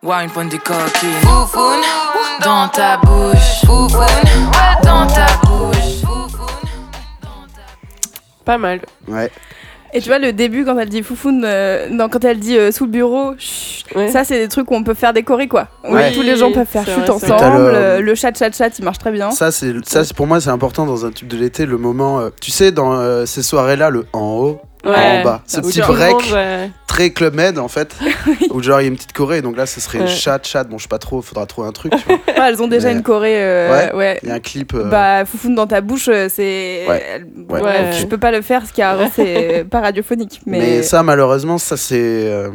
Wine 0.03 0.29
pointe 0.31 0.51
du 0.51 0.59
coquille. 0.59 1.09
Foufoune 1.23 1.81
dans 2.45 2.69
ta 2.69 2.99
bouche. 2.99 3.61
Foufoune 3.65 4.51
dans 4.85 5.07
ta 5.07 5.27
bouche. 5.47 6.01
Foufoune 6.05 6.47
dans 7.23 7.47
ta 7.55 8.45
Pas 8.45 8.59
mal. 8.59 8.81
Ouais. 9.09 9.31
Et 9.95 10.01
tu 10.01 10.09
vois, 10.09 10.19
le 10.19 10.33
début, 10.33 10.65
quand 10.65 10.79
elle 10.79 10.89
dit 10.89 11.03
foufoune, 11.03 11.43
euh, 11.47 11.89
non, 11.91 12.09
quand 12.09 12.25
elle 12.25 12.39
dit 12.39 12.57
euh, 12.57 12.71
sous 12.73 12.85
le 12.85 12.91
bureau, 12.91 13.35
chut, 13.39 13.85
Ouais. 13.95 14.11
ça, 14.11 14.25
c'est 14.25 14.39
des 14.39 14.49
trucs 14.49 14.67
qu'on 14.67 14.83
peut 14.83 14.95
faire 14.95 15.13
décorer, 15.13 15.49
quoi. 15.49 15.69
Ouais. 15.89 16.13
Tous 16.13 16.23
les 16.23 16.37
gens 16.37 16.51
peuvent 16.53 16.67
faire 16.67 16.85
chute 16.87 17.09
ensemble. 17.11 17.33
Le- 17.57 17.75
euh, 17.75 18.01
Le 18.01 18.15
chat, 18.15 18.37
chat, 18.37 18.51
chat, 18.57 18.79
il 18.79 18.85
marche 18.85 18.99
très 18.99 19.13
bien. 19.13 19.31
Ça, 19.31 19.51
c'est, 19.53 19.73
ça, 19.87 20.05
c'est- 20.05 20.15
pour 20.15 20.27
moi, 20.27 20.41
c'est 20.41 20.49
important 20.51 20.87
dans 20.87 21.05
un 21.07 21.11
tube 21.11 21.29
de 21.29 21.37
l'été, 21.37 21.65
le 21.67 21.77
moment. 21.79 22.21
euh, 22.21 22.31
tu 22.41 22.51
sais, 22.51 22.73
dans 22.73 22.93
euh, 22.95 23.27
ces 23.27 23.43
soirées-là, 23.43 23.91
le 23.91 24.07
en 24.15 24.21
haut, 24.21 24.61
Ouais. 24.85 25.21
en 25.21 25.25
bas. 25.25 25.43
Ce 25.47 25.61
petit 25.61 25.81
break 25.81 26.13
monde, 26.15 26.23
ouais. 26.33 26.71
Très 26.93 27.09
Club 27.11 27.35
Med, 27.35 27.59
en 27.59 27.69
fait. 27.69 27.97
où 28.51 28.63
genre, 28.63 28.81
il 28.81 28.85
y 28.85 28.87
a 28.87 28.89
une 28.89 28.97
petite 28.97 29.15
choré. 29.15 29.41
Donc 29.41 29.57
là, 29.57 29.65
ce 29.65 29.81
serait 29.81 30.01
Ouais. 30.01 30.07
chat, 30.07 30.41
chat. 30.45 30.65
Bon, 30.65 30.77
je 30.77 30.83
sais 30.83 30.89
pas 30.89 30.99
trop, 30.99 31.23
faudra 31.23 31.47
trouver 31.47 31.69
un 31.69 31.73
truc. 31.73 31.93
tu 31.97 32.05
vois. 32.07 32.17
Ouais, 32.43 32.49
elles 32.51 32.61
ont 32.63 32.69
déjà 32.69 32.89
Mais- 32.89 32.95
une 32.95 33.03
choré. 33.03 33.35
euh, 33.43 33.93
ouais. 33.95 34.19
Il 34.23 34.29
y 34.29 34.33
a 34.33 34.35
un 34.35 34.41
clip. 34.41 34.75
euh, 34.75 34.85
Bah, 34.91 35.25
foufoune 35.25 35.55
dans 35.55 35.67
ta 35.67 35.81
bouche, 35.81 36.09
euh, 36.09 36.29
c'est. 36.29 36.85
Ouais. 36.89 37.23
Ouais. 37.49 37.93
Je 37.99 38.05
peux 38.07 38.19
pas 38.19 38.31
le 38.31 38.43
faire, 38.43 38.63
car 38.75 38.99
c'est 39.15 39.65
pas 39.71 39.81
radiophonique. 39.81 40.41
Mais, 40.45 40.59
Mais... 40.59 40.83
ça, 40.83 41.03
malheureusement, 41.03 41.57
ça 41.59 41.77
c'est 41.79 41.97
euh, 42.01 42.51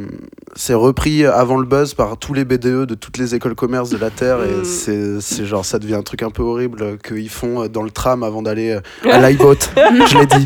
c'est 0.55 0.73
repris 0.75 1.25
avant 1.25 1.57
le 1.57 1.65
buzz 1.65 1.93
par 1.95 2.17
tous 2.17 2.33
les 2.33 2.45
BDE 2.45 2.85
de 2.85 2.95
toutes 2.95 3.17
les 3.17 3.33
écoles 3.33 3.55
commerce 3.55 3.89
de 3.89 3.97
la 3.97 4.09
terre 4.11 4.39
et 4.43 4.57
Mm. 4.57 5.19
c'est 5.21 5.45
genre 5.45 5.63
ça 5.65 5.79
devient 5.79 5.95
un 5.95 6.01
truc 6.03 6.21
un 6.23 6.29
peu 6.31 6.43
horrible 6.43 6.83
euh, 6.83 6.97
qu'ils 6.97 7.29
font 7.29 7.63
euh, 7.63 7.67
dans 7.69 7.83
le 7.83 7.91
tram 7.91 8.23
avant 8.23 8.41
d'aller 8.41 8.71
euh, 8.71 9.11
à 9.11 9.19
l'iBot. 9.19 9.55
Je 9.75 10.17
l'ai 10.19 10.25
dit. 10.25 10.45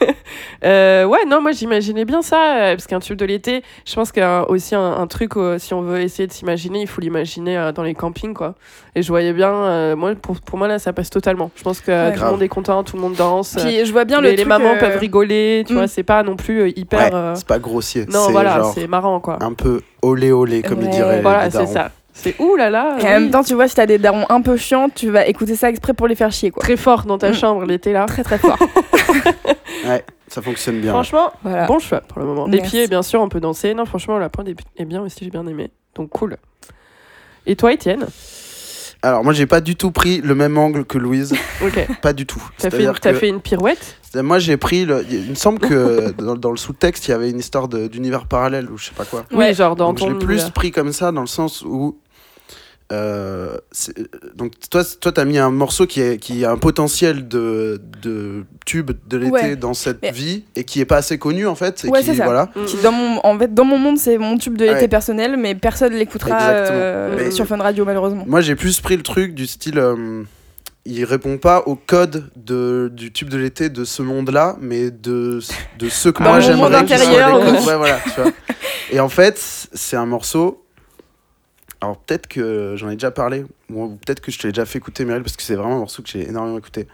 Euh, 0.64 1.04
ouais, 1.04 1.24
non, 1.26 1.42
moi 1.42 1.52
j'imaginais 1.52 2.04
bien 2.06 2.22
ça, 2.22 2.56
euh, 2.56 2.74
parce 2.74 2.86
qu'un 2.86 2.98
tube 2.98 3.16
de 3.16 3.24
l'été, 3.26 3.62
je 3.84 3.94
pense 3.94 4.10
qu'il 4.10 4.22
y 4.22 4.24
a 4.26 4.48
aussi 4.50 4.74
un, 4.74 4.92
un 4.94 5.06
truc, 5.06 5.36
euh, 5.36 5.58
si 5.58 5.74
on 5.74 5.82
veut 5.82 6.00
essayer 6.00 6.26
de 6.26 6.32
s'imaginer, 6.32 6.80
il 6.80 6.86
faut 6.86 7.00
l'imaginer 7.02 7.56
euh, 7.58 7.72
dans 7.72 7.82
les 7.82 7.94
campings, 7.94 8.32
quoi. 8.34 8.54
Et 8.94 9.02
je 9.02 9.08
voyais 9.08 9.32
bien, 9.34 9.50
euh, 9.52 9.96
moi, 9.96 10.14
pour, 10.14 10.40
pour 10.40 10.58
moi 10.58 10.66
là, 10.66 10.78
ça 10.78 10.92
passe 10.94 11.10
totalement. 11.10 11.50
Je 11.56 11.62
pense 11.62 11.80
que 11.80 11.90
Ouais. 11.90 12.14
tout 12.16 12.24
le 12.24 12.30
monde 12.30 12.42
est 12.42 12.48
content, 12.48 12.82
tout 12.84 12.96
le 12.96 13.02
monde 13.02 13.14
danse. 13.14 13.56
Puis 13.60 13.84
je 13.84 13.92
vois 13.92 14.04
bien 14.06 14.20
les, 14.20 14.30
le 14.30 14.36
les 14.36 14.42
truc, 14.42 14.48
mamans 14.48 14.72
euh, 14.74 14.78
peuvent 14.80 14.98
rigoler, 14.98 15.64
tu 15.66 15.74
mm. 15.74 15.76
vois, 15.76 15.88
c'est 15.88 16.02
pas 16.02 16.22
non 16.22 16.36
plus 16.36 16.60
euh, 16.62 16.68
hyper. 16.74 17.12
Ouais, 17.12 17.32
c'est 17.34 17.46
pas 17.46 17.58
grossier. 17.58 18.06
Non, 18.06 18.30
voilà, 18.30 18.62
c'est 18.74 18.86
marrant, 18.88 19.20
quoi. 19.20 19.38
un 19.42 19.52
peu 19.52 19.82
olé 20.02 20.32
olé, 20.32 20.62
comme 20.62 20.80
ils 20.80 20.86
Ouais. 20.86 20.90
diraient. 20.90 21.20
Voilà, 21.22 21.44
les 21.44 21.50
c'est 21.50 21.66
ça. 21.66 21.90
C'est 22.18 22.34
ouh 22.40 22.56
là 22.56 22.70
là. 22.70 22.96
Et 22.98 23.04
en 23.04 23.08
même 23.10 23.30
temps, 23.30 23.42
tu 23.44 23.52
vois, 23.52 23.68
si 23.68 23.74
t'as 23.74 23.84
des 23.84 23.98
darons 23.98 24.24
un 24.30 24.40
peu 24.40 24.56
chiants, 24.56 24.88
tu 24.88 25.10
vas 25.10 25.26
écouter 25.26 25.54
ça 25.54 25.68
exprès 25.68 25.92
pour 25.92 26.06
les 26.08 26.14
faire 26.14 26.32
chier, 26.32 26.50
quoi. 26.50 26.62
Très 26.62 26.78
fort 26.78 27.04
dans 27.04 27.18
ta 27.18 27.28
Mm. 27.30 27.34
chambre 27.34 27.64
l'été 27.66 27.92
là. 27.92 28.06
Très 28.06 28.22
très 28.24 28.38
fort. 28.38 28.56
Ouais, 29.86 30.04
ça 30.28 30.42
fonctionne 30.42 30.80
bien. 30.80 30.90
Franchement, 30.92 31.32
voilà. 31.42 31.66
bon 31.66 31.78
choix 31.78 32.00
pour 32.00 32.18
le 32.20 32.26
moment. 32.26 32.46
Merci. 32.48 32.76
Et 32.76 32.80
puis, 32.82 32.88
bien 32.88 33.02
sûr, 33.02 33.20
on 33.20 33.28
peut 33.28 33.40
danser. 33.40 33.74
Non, 33.74 33.84
franchement, 33.84 34.18
la 34.18 34.28
pointe 34.28 34.48
est 34.76 34.84
bien 34.84 35.02
aussi, 35.02 35.18
j'ai 35.24 35.30
bien 35.30 35.46
aimé. 35.46 35.70
Donc, 35.94 36.10
cool. 36.10 36.36
Et 37.46 37.54
toi, 37.56 37.72
Étienne? 37.72 38.06
Alors, 39.02 39.22
moi, 39.22 39.32
j'ai 39.32 39.46
pas 39.46 39.60
du 39.60 39.76
tout 39.76 39.90
pris 39.92 40.20
le 40.20 40.34
même 40.34 40.58
angle 40.58 40.84
que 40.84 40.98
Louise. 40.98 41.34
Ok. 41.64 41.86
pas 42.02 42.12
du 42.12 42.26
tout. 42.26 42.42
T'as 42.58 42.70
fait, 42.70 42.84
que- 43.00 43.12
fait 43.14 43.28
une 43.28 43.40
pirouette? 43.40 43.98
Moi, 44.14 44.38
j'ai 44.38 44.56
pris. 44.56 44.84
Le... 44.86 45.04
Il 45.08 45.30
me 45.30 45.34
semble 45.34 45.58
que 45.60 46.10
dans, 46.18 46.34
dans 46.34 46.50
le 46.50 46.56
sous-texte, 46.56 47.06
il 47.06 47.10
y 47.12 47.14
avait 47.14 47.30
une 47.30 47.38
histoire 47.38 47.68
d'univers 47.68 48.26
parallèle 48.26 48.68
ou 48.70 48.78
je 48.78 48.86
sais 48.86 48.94
pas 48.96 49.04
quoi. 49.04 49.24
Oui, 49.32 49.54
genre 49.54 49.76
dans 49.76 49.88
Donc, 49.88 49.98
je 49.98 50.04
ton 50.04 50.10
l'ai 50.12 50.18
plus 50.18 50.34
univers. 50.36 50.52
pris 50.52 50.70
comme 50.72 50.92
ça 50.92 51.12
dans 51.12 51.20
le 51.20 51.26
sens 51.26 51.62
où. 51.62 51.98
Euh, 52.92 53.56
c'est- 53.72 53.94
donc 54.36 54.52
toi, 54.70 54.82
toi, 55.00 55.10
t'as 55.12 55.24
mis 55.24 55.38
un 55.38 55.50
morceau 55.50 55.86
qui, 55.86 56.00
est, 56.00 56.18
qui 56.18 56.44
a 56.44 56.52
un 56.52 56.56
potentiel 56.56 57.26
de, 57.26 57.80
de 58.02 58.44
tube 58.64 58.92
de 59.08 59.16
l'été 59.16 59.30
Ouais. 59.32 59.56
dans 59.56 59.74
cette 59.74 60.02
Mais- 60.02 60.12
vie 60.12 60.44
et 60.54 60.64
qui 60.64 60.80
est 60.80 60.84
pas 60.84 60.98
assez 60.98 61.18
connu 61.18 61.46
en 61.46 61.54
fait. 61.56 61.84
et 61.84 61.88
Ouais, 61.88 62.02
qui. 62.02 62.12
Voilà. 62.12 62.48
Qui, 62.66 62.76
dans 62.78 62.92
mon, 62.92 63.20
en 63.24 63.38
fait, 63.38 63.52
dans 63.52 63.64
mon 63.64 63.78
monde, 63.78 63.98
c'est 63.98 64.18
mon 64.18 64.38
tube 64.38 64.56
de 64.56 64.64
l'été 64.64 64.82
Ouais. 64.82 64.88
personnel, 64.88 65.36
mais 65.36 65.54
personne 65.54 65.94
l'écoutera 65.94 66.38
euh, 66.40 67.30
sur 67.30 67.46
Fun 67.46 67.56
Radio, 67.58 67.84
malheureusement. 67.84 68.24
Moi, 68.26 68.40
j'ai 68.40 68.54
plus 68.54 68.80
pris 68.80 68.96
le 68.96 69.02
truc 69.02 69.34
du 69.34 69.46
style. 69.46 69.78
euh, 69.78 70.22
il 70.88 71.04
répond 71.04 71.36
pas 71.38 71.64
au 71.66 71.74
code 71.74 72.30
de, 72.36 72.88
du 72.94 73.12
tube 73.12 73.28
de 73.28 73.36
l'été 73.36 73.68
de 73.70 73.84
ce 73.84 74.02
monde-là, 74.02 74.56
mais 74.60 74.92
de, 74.92 75.40
de 75.80 75.88
ce 75.88 76.08
que 76.10 76.22
Dans 76.22 76.30
moi 76.30 76.38
mon 76.38 76.46
monde 76.46 76.70
j'aimerais 76.70 76.76
intérieur. 76.76 77.40
Ouais, 77.66 77.76
voilà, 77.76 77.98
tu 78.04 78.20
vois. 78.20 78.30
Et 78.92 79.00
en 79.00 79.08
fait, 79.08 79.36
c'est 79.72 79.96
un 79.96 80.06
morceau. 80.06 80.62
Alors 81.80 81.98
peut-être 81.98 82.26
que 82.26 82.74
j'en 82.76 82.88
ai 82.88 82.94
déjà 82.94 83.10
parlé, 83.10 83.44
ou 83.70 83.88
peut-être 83.88 84.20
que 84.20 84.30
je 84.32 84.38
te 84.38 84.46
l'ai 84.46 84.52
déjà 84.52 84.64
fait 84.66 84.78
écouter, 84.78 85.04
Meryl, 85.04 85.22
parce 85.22 85.36
que 85.36 85.42
c'est 85.42 85.54
vraiment 85.56 85.76
un 85.76 85.80
morceau 85.80 86.02
que 86.02 86.08
j'ai 86.08 86.28
énormément 86.28 86.58
écouté. 86.58 86.86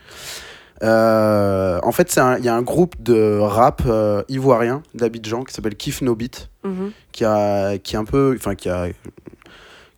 Euh, 0.83 1.79
en 1.83 1.93
fait, 1.93 2.19
il 2.39 2.45
y 2.45 2.49
a 2.49 2.55
un 2.57 2.63
groupe 2.63 3.01
de 3.01 3.39
rap 3.39 3.83
euh, 3.87 4.23
ivoirien 4.29 4.83
d'Abidjan 4.95 5.45
qui 5.45 5.55
s'appelle 5.55 5.77
Kif 5.77 6.03
No 6.03 6.15
Beat 6.17 6.49
Mhm. 6.65 6.93
qui 7.11 7.25
a 7.25 7.77
qui 7.79 7.97
est 7.97 7.99
un 7.99 8.05
peu 8.05 8.35
enfin 8.39 8.55
qui 8.55 8.69
a 8.69 8.87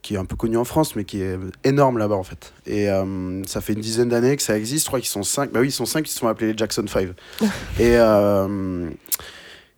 qui 0.00 0.14
est 0.14 0.18
un 0.18 0.24
peu 0.24 0.34
connu 0.34 0.56
en 0.56 0.64
France 0.64 0.96
mais 0.96 1.04
qui 1.04 1.20
est 1.20 1.38
énorme 1.62 1.98
là-bas 1.98 2.14
en 2.14 2.22
fait 2.22 2.54
et 2.66 2.88
euh, 2.90 3.42
ça 3.44 3.60
fait 3.60 3.74
une 3.74 3.80
dizaine 3.82 4.08
d'années 4.08 4.34
que 4.34 4.42
ça 4.42 4.56
existe 4.56 4.84
je 4.84 4.88
crois 4.88 5.00
qu'ils 5.00 5.10
sont 5.10 5.22
cinq 5.24 5.52
bah 5.52 5.60
oui 5.60 5.68
ils 5.68 5.72
sont 5.72 5.84
cinq 5.84 6.08
ils 6.08 6.10
se 6.10 6.18
sont 6.18 6.26
appelés 6.26 6.52
les 6.52 6.56
Jackson 6.58 6.86
5 6.86 7.08
et 7.78 7.96
euh, 7.98 8.88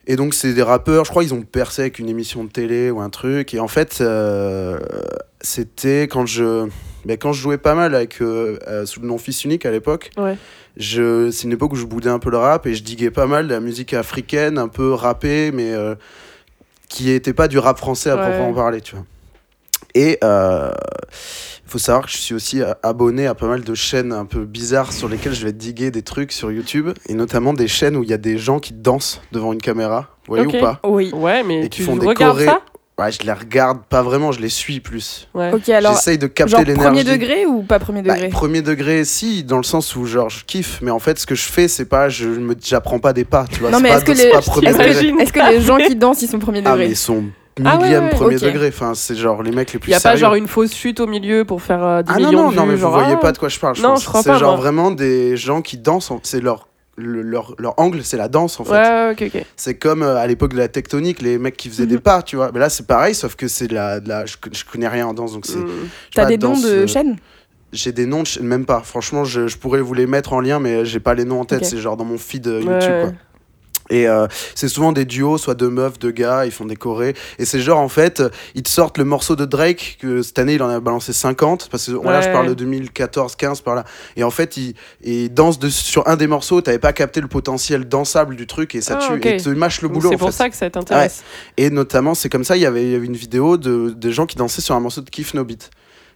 et 0.06 0.16
donc 0.16 0.34
c'est 0.34 0.52
des 0.54 0.62
rappeurs 0.62 1.04
je 1.04 1.10
crois 1.10 1.24
ils 1.24 1.34
ont 1.34 1.42
percé 1.42 1.82
avec 1.82 1.98
une 1.98 2.08
émission 2.08 2.44
de 2.44 2.50
télé 2.50 2.90
ou 2.90 3.00
un 3.00 3.10
truc 3.10 3.54
et 3.54 3.60
en 3.60 3.68
fait 3.68 3.98
euh, 4.00 4.78
c'était 5.40 6.02
quand 6.02 6.26
je 6.26 6.68
mais 7.04 7.16
quand 7.18 7.32
je 7.32 7.40
jouais 7.40 7.58
pas 7.58 7.74
mal 7.74 7.94
avec 7.94 8.20
euh, 8.22 8.58
euh, 8.68 8.86
sous 8.86 9.00
le 9.00 9.06
nom 9.06 9.18
Fils 9.18 9.44
Unique 9.44 9.66
à 9.66 9.70
l'époque 9.70 10.10
Ouais. 10.16 10.36
je 10.76 11.30
c'est 11.30 11.44
une 11.44 11.52
époque 11.52 11.72
où 11.72 11.76
je 11.76 11.86
boudais 11.86 12.10
un 12.10 12.18
peu 12.18 12.30
le 12.30 12.38
rap 12.38 12.66
et 12.66 12.74
je 12.74 12.82
diguais 12.82 13.10
pas 13.10 13.26
mal 13.26 13.46
de 13.48 13.52
la 13.54 13.60
musique 13.60 13.94
africaine 13.94 14.58
un 14.58 14.68
peu 14.68 14.92
rappée 14.92 15.50
mais 15.52 15.72
qui 16.88 17.10
était 17.10 17.32
pas 17.34 17.48
du 17.48 17.58
rap 17.58 17.78
français 17.78 18.10
à 18.10 18.16
Ouais. 18.16 18.22
proprement 18.22 18.52
parler 18.54 18.80
tu 18.80 18.94
vois 18.94 19.04
et 19.96 20.18
euh, 20.22 20.70
il 21.64 21.70
faut 21.70 21.78
savoir 21.78 22.04
que 22.04 22.10
je 22.12 22.18
suis 22.18 22.34
aussi 22.34 22.60
euh, 22.62 22.74
abonné 22.82 23.26
à 23.26 23.34
pas 23.34 23.46
mal 23.46 23.64
de 23.64 23.74
chaînes 23.74 24.12
un 24.12 24.26
peu 24.26 24.44
bizarres 24.44 24.92
sur 24.92 25.08
lesquelles 25.08 25.34
je 25.34 25.44
vais 25.46 25.52
diguer 25.52 25.90
des 25.90 26.02
trucs 26.02 26.32
sur 26.32 26.52
YouTube. 26.52 26.90
Et 27.08 27.14
notamment 27.14 27.54
des 27.54 27.66
chaînes 27.66 27.96
où 27.96 28.02
il 28.02 28.10
y 28.10 28.12
a 28.12 28.18
des 28.18 28.36
gens 28.36 28.60
qui 28.60 28.74
dansent 28.74 29.20
devant 29.32 29.52
une 29.52 29.60
caméra. 29.60 30.10
Vous 30.26 30.36
voyez 30.36 30.46
ou 30.46 30.60
pas? 30.60 30.80
Oui. 30.84 31.10
Ouais, 31.14 31.42
mais 31.42 31.64
Et 31.64 31.68
qui 31.68 31.78
tu 31.78 31.82
font 31.84 31.96
des 31.96 32.06
regardes 32.06 32.34
chorés. 32.34 32.44
ça? 32.44 32.60
Ouais 32.98 33.12
je 33.12 33.20
les 33.26 33.32
regarde 33.32 33.80
pas 33.90 34.02
vraiment 34.02 34.32
je 34.32 34.40
les 34.40 34.48
suis 34.48 34.80
plus. 34.80 35.28
Ouais. 35.34 35.52
Ok, 35.52 35.68
alors, 35.68 35.92
j'essaye 35.92 36.16
de 36.16 36.26
capter 36.28 36.64
l'énergie 36.64 36.82
premier 36.86 37.04
degré 37.04 37.44
ou 37.44 37.62
pas 37.62 37.78
premier 37.78 38.00
bah, 38.00 38.14
degré? 38.14 38.28
premier 38.30 38.62
degré, 38.62 39.04
si, 39.04 39.44
dans 39.44 39.58
le 39.58 39.64
sens 39.64 39.96
où 39.96 40.06
genre 40.06 40.30
je 40.30 40.44
kiffe, 40.46 40.78
mais 40.80 40.90
en 40.90 40.98
fait 40.98 41.18
ce 41.18 41.26
que 41.26 41.34
je 41.34 41.42
fais, 41.44 41.68
c'est 41.68 41.84
pas, 41.84 42.08
je 42.08 42.26
me, 42.26 42.54
j'apprends 42.62 42.98
pas 42.98 43.12
des 43.12 43.26
pas, 43.26 43.44
tu 43.50 43.60
vois. 43.60 43.70
Non, 43.70 43.80
mais 43.80 43.90
est-ce 43.90 44.04
que 44.04 44.12
les- 44.12 44.30
que, 45.30 45.60
gens 45.60 45.76
qui 45.76 45.94
dansent, 45.94 46.22
ils 46.22 46.28
sont 46.28 46.38
premier 46.38 46.60
Ah 46.64 46.70
mais 46.70 46.84
degré 46.84 46.88
ils 46.92 46.96
sont 46.96 47.24
Ah 47.64 47.76
ouais, 47.78 47.84
millième 47.84 48.04
ouais, 48.04 48.10
premier 48.10 48.36
ok. 48.36 48.42
degré. 48.42 48.68
Enfin 48.68 48.92
c'est 48.94 49.14
genre 49.14 49.42
les 49.42 49.50
mecs 49.50 49.72
les 49.72 49.78
plus 49.78 49.88
Il 49.90 49.92
y 49.92 49.94
a 49.94 49.98
pas 49.98 50.10
sérieux. 50.10 50.18
genre 50.20 50.34
une 50.34 50.46
fausse 50.48 50.74
chute 50.74 51.00
au 51.00 51.06
milieu 51.06 51.44
pour 51.44 51.62
faire 51.62 51.82
euh, 51.84 52.02
10 52.02 52.12
Ah 52.14 52.18
non 52.18 52.26
millions 52.28 52.42
non 52.44 52.50
de 52.50 52.56
non 52.56 52.62
vues, 52.64 52.68
mais 52.70 52.74
vous 52.74 52.80
genre, 52.82 52.92
voyez 52.92 53.14
ah. 53.14 53.16
pas 53.16 53.32
de 53.32 53.38
quoi 53.38 53.48
je 53.48 53.58
parle. 53.58 53.76
je 53.76 53.82
Non, 53.82 53.90
pense. 53.94 54.02
je 54.02 54.08
crois 54.08 54.22
C'est 54.22 54.36
genre 54.38 54.52
moi. 54.52 54.56
vraiment 54.56 54.90
des 54.90 55.36
gens 55.36 55.62
qui 55.62 55.78
dansent. 55.78 56.10
en- 56.10 56.20
C'est 56.22 56.40
leur 56.40 56.68
le- 56.98 57.20
leur, 57.22 57.54
leur 57.58 57.74
angle, 57.78 58.02
c'est 58.04 58.16
la 58.16 58.28
danse 58.28 58.58
en 58.58 58.64
fait. 58.64 58.72
Ouais, 58.72 58.78
ouais, 58.78 59.10
ok, 59.12 59.30
ok. 59.34 59.44
C'est 59.56 59.74
comme 59.76 60.02
euh, 60.02 60.16
à 60.16 60.26
l'époque 60.26 60.52
de 60.54 60.58
la 60.58 60.68
tectonique, 60.68 61.20
les 61.20 61.36
mecs 61.38 61.56
qui 61.56 61.68
faisaient 61.68 61.84
des 61.86 61.96
Mhm. 61.96 62.00
pas, 62.00 62.22
tu 62.22 62.36
vois. 62.36 62.50
Mais 62.54 62.58
là 62.60 62.68
c'est 62.70 62.86
pareil, 62.86 63.14
sauf 63.14 63.36
que 63.36 63.48
c'est 63.48 63.66
de 63.68 63.74
la, 63.74 64.00
de 64.00 64.08
la 64.08 64.24
je, 64.26 64.36
je 64.52 64.64
connais 64.64 64.88
rien 64.88 65.06
en 65.06 65.12
danse, 65.14 65.32
donc 65.34 65.44
c'est. 65.46 65.58
Mm. 65.58 65.68
T'as 66.14 66.24
des 66.24 66.38
noms 66.38 66.58
de 66.58 66.66
euh, 66.66 66.86
chaînes? 66.86 67.16
J'ai 67.72 67.92
des 67.92 68.06
noms, 68.06 68.22
de 68.22 68.26
chaînes, 68.26 68.46
même 68.46 68.64
pas. 68.64 68.80
Franchement, 68.80 69.24
je, 69.24 69.48
je 69.48 69.58
pourrais 69.58 69.80
vous 69.82 69.92
les 69.92 70.06
mettre 70.06 70.32
en 70.32 70.40
lien, 70.40 70.58
mais 70.60 70.86
j'ai 70.86 71.00
pas 71.00 71.12
les 71.14 71.24
noms 71.26 71.40
en 71.40 71.44
tête. 71.44 71.62
Ok. 71.62 71.66
C'est 71.68 71.76
genre 71.78 71.96
dans 71.98 72.04
mon 72.06 72.16
feed 72.16 72.46
euh, 72.46 72.62
Ouais. 72.62 72.72
YouTube. 72.74 72.94
Quoi. 73.02 73.12
Et 73.90 74.08
euh, 74.08 74.26
c'est 74.54 74.68
souvent 74.68 74.92
des 74.92 75.04
duos, 75.04 75.38
soit 75.38 75.54
de 75.54 75.66
meufs, 75.68 75.98
de 75.98 76.10
gars, 76.10 76.44
ils 76.46 76.50
font 76.52 76.64
des 76.64 76.76
chorés. 76.76 77.14
Et 77.38 77.44
c'est 77.44 77.60
genre, 77.60 77.78
en 77.78 77.88
fait, 77.88 78.22
ils 78.54 78.62
te 78.62 78.68
sortent 78.70 78.98
le 78.98 79.04
morceau 79.04 79.36
de 79.36 79.44
Drake, 79.44 79.98
que 80.00 80.22
cette 80.22 80.38
année, 80.38 80.54
il 80.54 80.62
en 80.62 80.68
a 80.68 80.80
balancé 80.80 81.12
50, 81.12 81.68
parce 81.70 81.86
que 81.86 81.92
là, 81.92 82.20
je 82.20 82.26
Ouais. 82.26 82.32
parle 82.32 82.48
de 82.48 82.54
2014, 82.54 83.36
15, 83.36 83.60
par 83.60 83.74
là. 83.76 83.84
Et 84.16 84.24
en 84.24 84.30
fait, 84.30 84.56
ils 84.56 84.74
il 85.02 85.32
dansent 85.32 85.58
de- 85.58 85.68
sur 85.68 86.06
un 86.08 86.16
des 86.16 86.26
morceaux, 86.26 86.60
t'avais 86.60 86.78
pas 86.78 86.92
capté 86.92 87.20
le 87.20 87.28
potentiel 87.28 87.86
dansable 87.86 88.36
du 88.36 88.46
truc, 88.46 88.74
et 88.74 88.80
ça 88.80 88.98
Ah, 89.00 89.06
tue, 89.06 89.14
ok. 89.14 89.26
et 89.26 89.36
te 89.36 89.48
mâche 89.50 89.80
le 89.82 89.88
boulot. 89.88 90.10
C'est 90.10 90.16
pour 90.16 90.30
fait. 90.30 90.36
ça 90.36 90.50
que 90.50 90.56
ça 90.56 90.68
t'intéresse. 90.70 91.22
Et 91.56 91.70
notamment, 91.70 92.14
c'est 92.14 92.28
comme 92.28 92.44
ça, 92.44 92.56
il 92.56 92.62
y 92.62 92.66
avait, 92.66 92.82
il 92.84 92.90
y 92.90 92.94
avait 92.94 93.06
une 93.06 93.16
vidéo 93.16 93.56
de, 93.56 93.90
de 93.90 94.10
gens 94.10 94.26
qui 94.26 94.36
dansaient 94.36 94.62
sur 94.62 94.74
un 94.74 94.80
morceau 94.80 95.00
de 95.00 95.10
Kiff 95.10 95.34
No 95.34 95.44
Beat. 95.44 95.70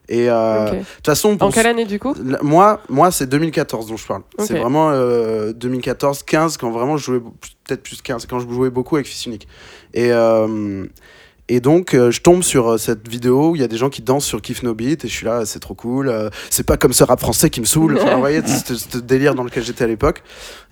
Et 0.08 0.28
euh, 0.28 0.70
de 0.70 0.78
toute 0.78 1.06
façon, 1.06 1.36
pour 1.36 1.48
En 1.48 1.50
quelle 1.50 1.66
année 1.66 1.84
du 1.84 1.98
coup 1.98 2.14
Moi, 2.42 2.80
moi 2.88 3.10
c'est 3.10 3.26
2014 3.26 3.86
dont 3.86 3.96
je 3.96 4.06
parle. 4.06 4.22
C'est 4.38 4.58
vraiment 4.58 4.92
2014-15 4.92 6.56
quand 6.58 6.70
vraiment 6.70 6.96
je 6.96 7.04
jouais, 7.04 7.20
peut-être 7.64 7.82
plus 7.82 8.02
15, 8.02 8.26
quand 8.26 8.40
je 8.40 8.48
jouais 8.48 8.70
beaucoup 8.70 8.96
avec 8.96 9.06
Fils 9.06 9.26
Unique. 9.26 9.46
Et, 9.94 10.12
euh, 10.12 10.84
et 11.52 11.60
donc, 11.60 11.94
euh, 11.94 12.10
je 12.10 12.20
tombe 12.20 12.42
sur 12.42 12.68
euh, 12.72 12.78
cette 12.78 13.08
vidéo 13.08 13.50
où 13.50 13.56
il 13.56 13.60
y 13.60 13.64
a 13.64 13.68
des 13.68 13.76
gens 13.76 13.90
qui 13.90 14.02
dansent 14.02 14.24
sur 14.24 14.40
Kiff 14.40 14.62
No 14.62 14.72
Beat 14.74 15.04
et 15.04 15.08
je 15.08 15.12
suis 15.12 15.26
là, 15.26 15.44
c'est 15.44 15.58
trop 15.58 15.74
cool. 15.74 16.08
euh, 16.08 16.30
c'est 16.48 16.62
pas 16.64 16.76
comme 16.76 16.92
ce 16.92 17.02
rap 17.04 17.18
français 17.20 17.50
qui 17.50 17.60
me 17.60 17.66
saoule. 17.66 17.98
Enfin, 18.00 18.14
vous 18.14 18.20
voyez, 18.20 18.40
ce 18.46 18.74
ce 18.76 18.98
délire 18.98 19.34
dans 19.34 19.42
lequel 19.44 19.62
j'étais 19.64 19.84
à 19.84 19.86
l'époque. 19.86 20.22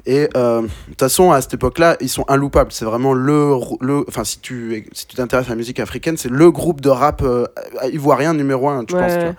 Et 0.06 0.28
de 0.34 0.60
toute 0.88 1.00
façon, 1.00 1.32
à 1.32 1.40
cette 1.42 1.52
époque-là, 1.54 1.96
ils 2.00 2.08
sont 2.08 2.24
inloupables. 2.28 2.72
C'est 2.72 2.84
vraiment 2.86 3.12
le. 3.12 3.54
le 3.80 4.04
enfin, 4.08 4.24
si 4.24 4.38
tu 4.40 4.86
si 4.92 5.06
tu 5.06 5.16
t'intéresses 5.16 5.46
à 5.46 5.50
la 5.50 5.56
musique 5.56 5.80
africaine, 5.80 6.16
c'est 6.16 6.30
le 6.30 6.50
groupe 6.50 6.80
de 6.80 6.88
rap 6.88 7.22
ivoirien 7.92 8.32
numéro 8.32 8.68
un, 8.70 8.84
je 8.88 8.94
Ouais. 8.94 9.02
pense. 9.02 9.12
tu 9.14 9.18
vois. 9.24 9.34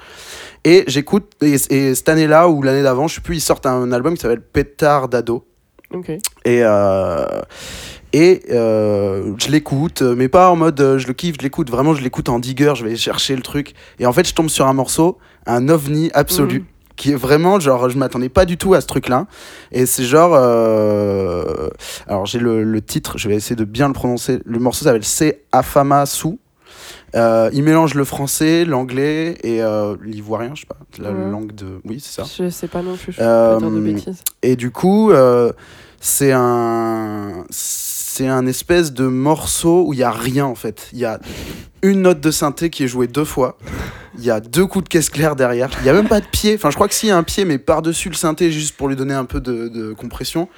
Et 0.66 0.84
j'écoute, 0.88 1.32
et, 1.42 1.56
et 1.70 1.96
cette 1.96 2.10
année-là 2.10 2.50
ou 2.50 2.62
l'année 2.62 2.84
d'avant, 2.84 3.08
je 3.08 3.16
sais 3.16 3.22
plus, 3.22 3.38
ils 3.38 3.42
sortent 3.42 3.66
un 3.66 3.92
album 3.94 4.14
qui 4.16 4.22
s'appelle 4.22 4.42
Pétard 4.42 5.08
d'ado. 5.08 5.46
Ok. 5.94 6.10
Et, 6.10 6.20
euh, 6.64 7.26
et 8.14 8.42
euh, 8.52 9.34
je 9.38 9.50
l'écoute, 9.50 10.02
mais 10.02 10.28
pas 10.30 10.50
en 10.50 10.56
mode 10.56 10.80
euh, 10.82 10.98
je 10.98 11.08
le 11.08 11.14
kiffe, 11.14 11.36
je 11.40 11.44
l'écoute, 11.44 11.70
vraiment 11.70 11.94
je 11.94 12.02
l'écoute 12.02 12.30
en 12.30 12.40
digger, 12.40 12.74
je 12.76 12.84
vais 12.86 12.96
chercher 12.96 13.36
le 13.36 13.42
truc. 13.42 13.74
Et 14.00 14.06
en 14.06 14.14
fait, 14.14 14.28
je 14.28 14.34
tombe 14.34 14.50
sur 14.50 14.68
un 14.68 14.74
morceau, 14.74 15.18
un 15.46 15.70
ovni 15.70 16.10
absolu. 16.14 16.60
Mhm. 16.60 16.66
Qui 16.96 17.12
est 17.14 17.16
vraiment 17.16 17.62
genre, 17.62 17.88
je 17.90 17.98
m'attendais 17.98 18.28
pas 18.28 18.44
du 18.44 18.58
tout 18.58 18.74
à 18.74 18.82
ce 18.82 18.86
truc-là. 18.88 19.26
Et 19.72 19.86
c'est 19.86 20.04
genre. 20.04 20.34
euh, 20.36 21.70
Alors 22.08 22.26
j'ai 22.26 22.40
le, 22.40 22.64
le 22.64 22.82
titre, 22.82 23.18
je 23.18 23.30
vais 23.30 23.36
essayer 23.36 23.56
de 23.56 23.64
bien 23.64 23.88
le 23.88 23.94
prononcer. 23.94 24.40
Le 24.46 24.60
morceau 24.60 24.84
s'appelle 24.84 25.06
C'est 25.06 25.44
Afama 25.54 26.06
Sou. 26.06 26.40
Euh, 27.16 27.50
il 27.54 27.64
mélange 27.64 27.94
le 27.96 28.04
français, 28.04 28.66
l'anglais 28.66 29.38
et 29.44 29.62
euh, 29.64 29.96
l'ivoirien, 30.04 30.52
je 30.56 30.62
sais 30.62 30.68
pas, 30.68 30.76
la 31.02 31.12
Ouais. 31.12 31.32
langue 31.32 31.54
de. 31.56 31.80
Oui, 31.86 32.02
c'est 32.02 32.22
ça. 32.22 32.28
Je 32.38 32.50
sais 32.50 32.68
pas 32.68 32.82
non 32.82 32.98
plus, 32.98 33.14
je 33.14 33.22
Euh, 33.22 33.60
pas 33.60 33.66
de 33.66 33.80
bêtises. 33.80 34.22
Et 34.44 34.56
du 34.58 34.70
coup, 34.70 35.12
euh, 35.12 35.54
c'est 36.02 36.34
un, 36.34 37.46
c'est 38.20 38.28
un 38.28 38.48
espèce 38.48 38.92
de 38.92 39.08
morceau 39.08 39.86
où 39.88 39.94
il 39.94 40.00
y 40.00 40.04
a 40.04 40.12
rien 40.12 40.44
en 40.44 40.56
fait. 40.56 40.90
Il 40.92 41.00
y 41.00 41.06
a 41.06 41.22
une 41.82 42.02
note 42.02 42.20
de 42.20 42.32
synthé 42.32 42.70
qui 42.70 42.84
est 42.84 42.88
jouée 42.90 43.08
deux 43.08 43.24
fois. 43.24 43.58
Il 44.18 44.26
y 44.26 44.30
a 44.30 44.42
deux 44.42 44.66
coups 44.66 44.84
de 44.84 44.90
caisse 44.90 45.10
claire 45.10 45.38
derrière. 45.38 45.70
Il 45.80 45.86
y 45.86 45.90
a 45.90 45.94
même 45.94 46.10
pas 46.10 46.20
de 46.20 46.26
pied. 46.26 46.56
Enfin, 46.56 46.70
je 46.70 46.76
crois 46.76 46.90
que 46.90 46.94
s'il 46.94 47.08
y 47.08 47.14
a 47.14 47.18
un 47.18 47.24
pied, 47.24 47.46
mais 47.46 47.60
par-dessus 47.60 48.10
le 48.10 48.16
synthé, 48.16 48.52
juste 48.52 48.76
pour 48.76 48.90
lui 48.90 48.98
donner 48.98 49.14
un 49.14 49.24
peu 49.24 49.40
de, 49.40 49.70
de 49.70 49.94
compression. 49.94 50.50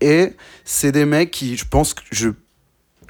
Et 0.00 0.34
c'est 0.64 0.92
des 0.92 1.04
mecs 1.04 1.32
qui, 1.32 1.56
je 1.56 1.64
pense 1.68 1.92
que 1.92 2.02
je 2.12 2.28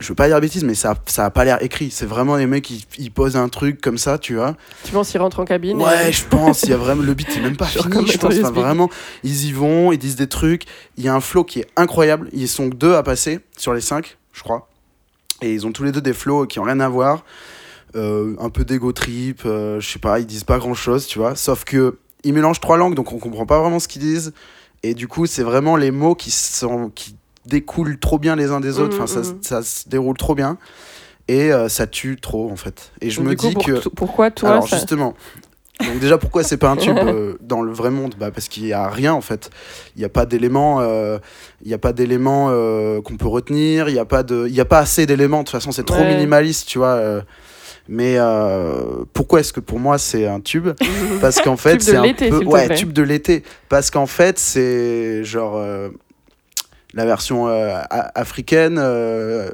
je 0.02 0.08
veux 0.08 0.14
pas 0.14 0.28
dire 0.28 0.40
bêtises, 0.40 0.64
mais 0.64 0.74
ça, 0.74 0.94
ça 1.06 1.24
a 1.24 1.30
pas 1.30 1.44
l'air 1.44 1.62
écrit. 1.62 1.90
C'est 1.90 2.06
vraiment 2.06 2.36
les 2.36 2.46
mecs 2.46 2.64
qui 2.64 2.86
ils 2.98 3.10
posent 3.10 3.36
un 3.36 3.48
truc 3.48 3.80
comme 3.80 3.98
ça, 3.98 4.18
tu 4.18 4.34
vois. 4.36 4.56
Tu 4.84 4.92
penses 4.92 5.10
qu'ils 5.10 5.20
rentrent 5.20 5.40
en 5.40 5.44
cabine 5.44 5.80
et- 5.80 5.84
Ouais, 5.84 6.12
je 6.12 6.24
pense. 6.24 6.62
Il 6.64 6.70
y 6.70 6.72
a 6.72 6.76
vraiment 6.76 7.02
le 7.02 7.14
beat, 7.14 7.28
c'est 7.30 7.40
même 7.40 7.56
pas 7.56 7.66
Genre 7.68 7.84
fini. 7.84 8.06
Je 8.08 8.18
pense 8.18 8.34
Enfin, 8.38 8.50
vraiment. 8.50 8.90
Ils 9.24 9.46
y 9.46 9.52
vont, 9.52 9.92
ils 9.92 9.98
disent 9.98 10.16
des 10.16 10.26
trucs. 10.28 10.64
Il 10.96 11.04
y 11.04 11.08
a 11.08 11.14
un 11.14 11.20
flow 11.20 11.44
qui 11.44 11.60
est 11.60 11.66
incroyable. 11.76 12.28
Ils 12.32 12.48
sont 12.48 12.68
deux 12.68 12.94
à 12.94 13.02
passer 13.02 13.40
sur 13.56 13.72
les 13.74 13.80
cinq, 13.80 14.18
je 14.32 14.42
crois. 14.42 14.68
Et 15.40 15.52
ils 15.54 15.66
ont 15.66 15.72
tous 15.72 15.84
les 15.84 15.92
deux 15.92 16.00
des 16.02 16.12
flows 16.12 16.46
qui 16.46 16.58
ont 16.58 16.64
rien 16.64 16.80
à 16.80 16.88
voir. 16.88 17.24
Euh, 17.94 18.34
un 18.38 18.48
peu 18.48 18.64
d'ego 18.64 18.92
trip, 18.92 19.42
euh, 19.44 19.78
je 19.80 19.88
sais 19.90 19.98
pas. 19.98 20.18
Ils 20.20 20.26
disent 20.26 20.44
pas 20.44 20.58
grand 20.58 20.74
chose, 20.74 21.06
tu 21.06 21.18
vois. 21.18 21.36
Sauf 21.36 21.64
que 21.64 21.98
ils 22.24 22.32
mélangent 22.32 22.60
trois 22.60 22.76
langues, 22.76 22.94
donc 22.94 23.12
on 23.12 23.18
comprend 23.18 23.44
pas 23.46 23.60
vraiment 23.60 23.80
ce 23.80 23.88
qu'ils 23.88 24.02
disent. 24.02 24.32
Et 24.84 24.94
du 24.94 25.08
coup, 25.08 25.26
c'est 25.26 25.42
vraiment 25.42 25.76
les 25.76 25.90
mots 25.90 26.14
qui 26.14 26.30
sont 26.30 26.90
qui 26.94 27.16
découlent 27.46 27.98
trop 27.98 28.18
bien 28.18 28.36
les 28.36 28.50
uns 28.50 28.60
des 28.60 28.78
autres. 28.78 28.96
Mhm, 28.96 29.02
Enfin, 29.02 29.22
ça, 29.22 29.28
mhm. 29.32 29.38
ça 29.42 29.62
se 29.62 29.88
déroule 29.88 30.16
trop 30.16 30.34
bien. 30.34 30.58
Et 31.28 31.52
euh, 31.52 31.68
ça 31.68 31.86
tue 31.86 32.16
trop, 32.20 32.50
en 32.50 32.56
fait. 32.56 32.90
Et 33.00 33.10
je 33.10 33.20
Donc, 33.20 33.28
me 33.30 33.34
coup, 33.36 33.46
dis 33.48 33.54
pour- 33.54 33.64
que. 33.64 33.88
pourquoi 33.90 34.30
toi 34.30 34.50
Alors 34.50 34.68
ça- 34.68 34.76
justement, 34.76 35.14
donc 35.80 36.00
déjà 36.00 36.18
pourquoi 36.18 36.42
c'est 36.42 36.56
pas 36.56 36.68
un 36.70 36.76
tube 36.76 36.96
euh, 36.98 37.34
dans 37.40 37.62
le 37.62 37.72
vrai 37.72 37.90
monde? 37.90 38.14
Bah, 38.18 38.30
Parce 38.32 38.48
qu'il 38.48 38.66
y 38.66 38.72
a 38.72 38.88
rien 38.88 39.12
en 39.14 39.20
fait. 39.20 39.50
Il 39.96 40.00
n'y 40.00 40.04
a 40.04 40.08
pas 40.08 40.26
d'éléments, 40.26 40.80
euh, 40.80 41.18
il 41.64 41.70
y 41.70 41.74
a 41.74 41.78
pas 41.78 41.92
d'éléments 41.92 42.48
qu'on 43.02 43.16
peut 43.16 43.28
retenir. 43.28 43.88
Il 43.88 43.92
n'y 43.94 43.98
a 44.00 44.04
pas 44.04 44.22
de, 44.24 44.48
y 44.48 44.60
a 44.60 44.64
pas 44.64 44.80
assez 44.80 45.06
d'éléments. 45.06 45.38
De 45.38 45.44
toute 45.44 45.52
façon, 45.52 45.70
c'est 45.72 45.84
trop 45.86 46.00
Ouais. 46.00 46.14
minimaliste, 46.14 46.68
tu 46.68 46.78
vois. 46.78 47.00
mais 47.88 48.14
euh, 48.18 49.04
pourquoi 49.12 49.40
est-ce 49.40 49.52
que 49.52 49.60
pour 49.60 49.78
moi 49.80 49.98
c'est 49.98 50.26
un 50.26 50.40
tube? 50.40 50.68
Parce 51.20 51.40
qu'en 51.40 51.56
fait 51.56 51.80
c'est 51.82 51.96
un 51.96 52.12
peu, 52.14 52.44
ouais, 52.44 52.74
tube 52.74 52.92
de 52.92 53.02
l'été. 53.02 53.42
Parce 53.68 53.90
qu'en 53.90 54.06
fait 54.06 54.38
c'est 54.38 55.24
genre 55.24 55.54
euh, 55.56 55.88
la 56.94 57.04
version 57.06 57.48
euh, 57.48 57.74
a- 57.90 58.18
africaine. 58.20 58.78
euh, 58.78 59.50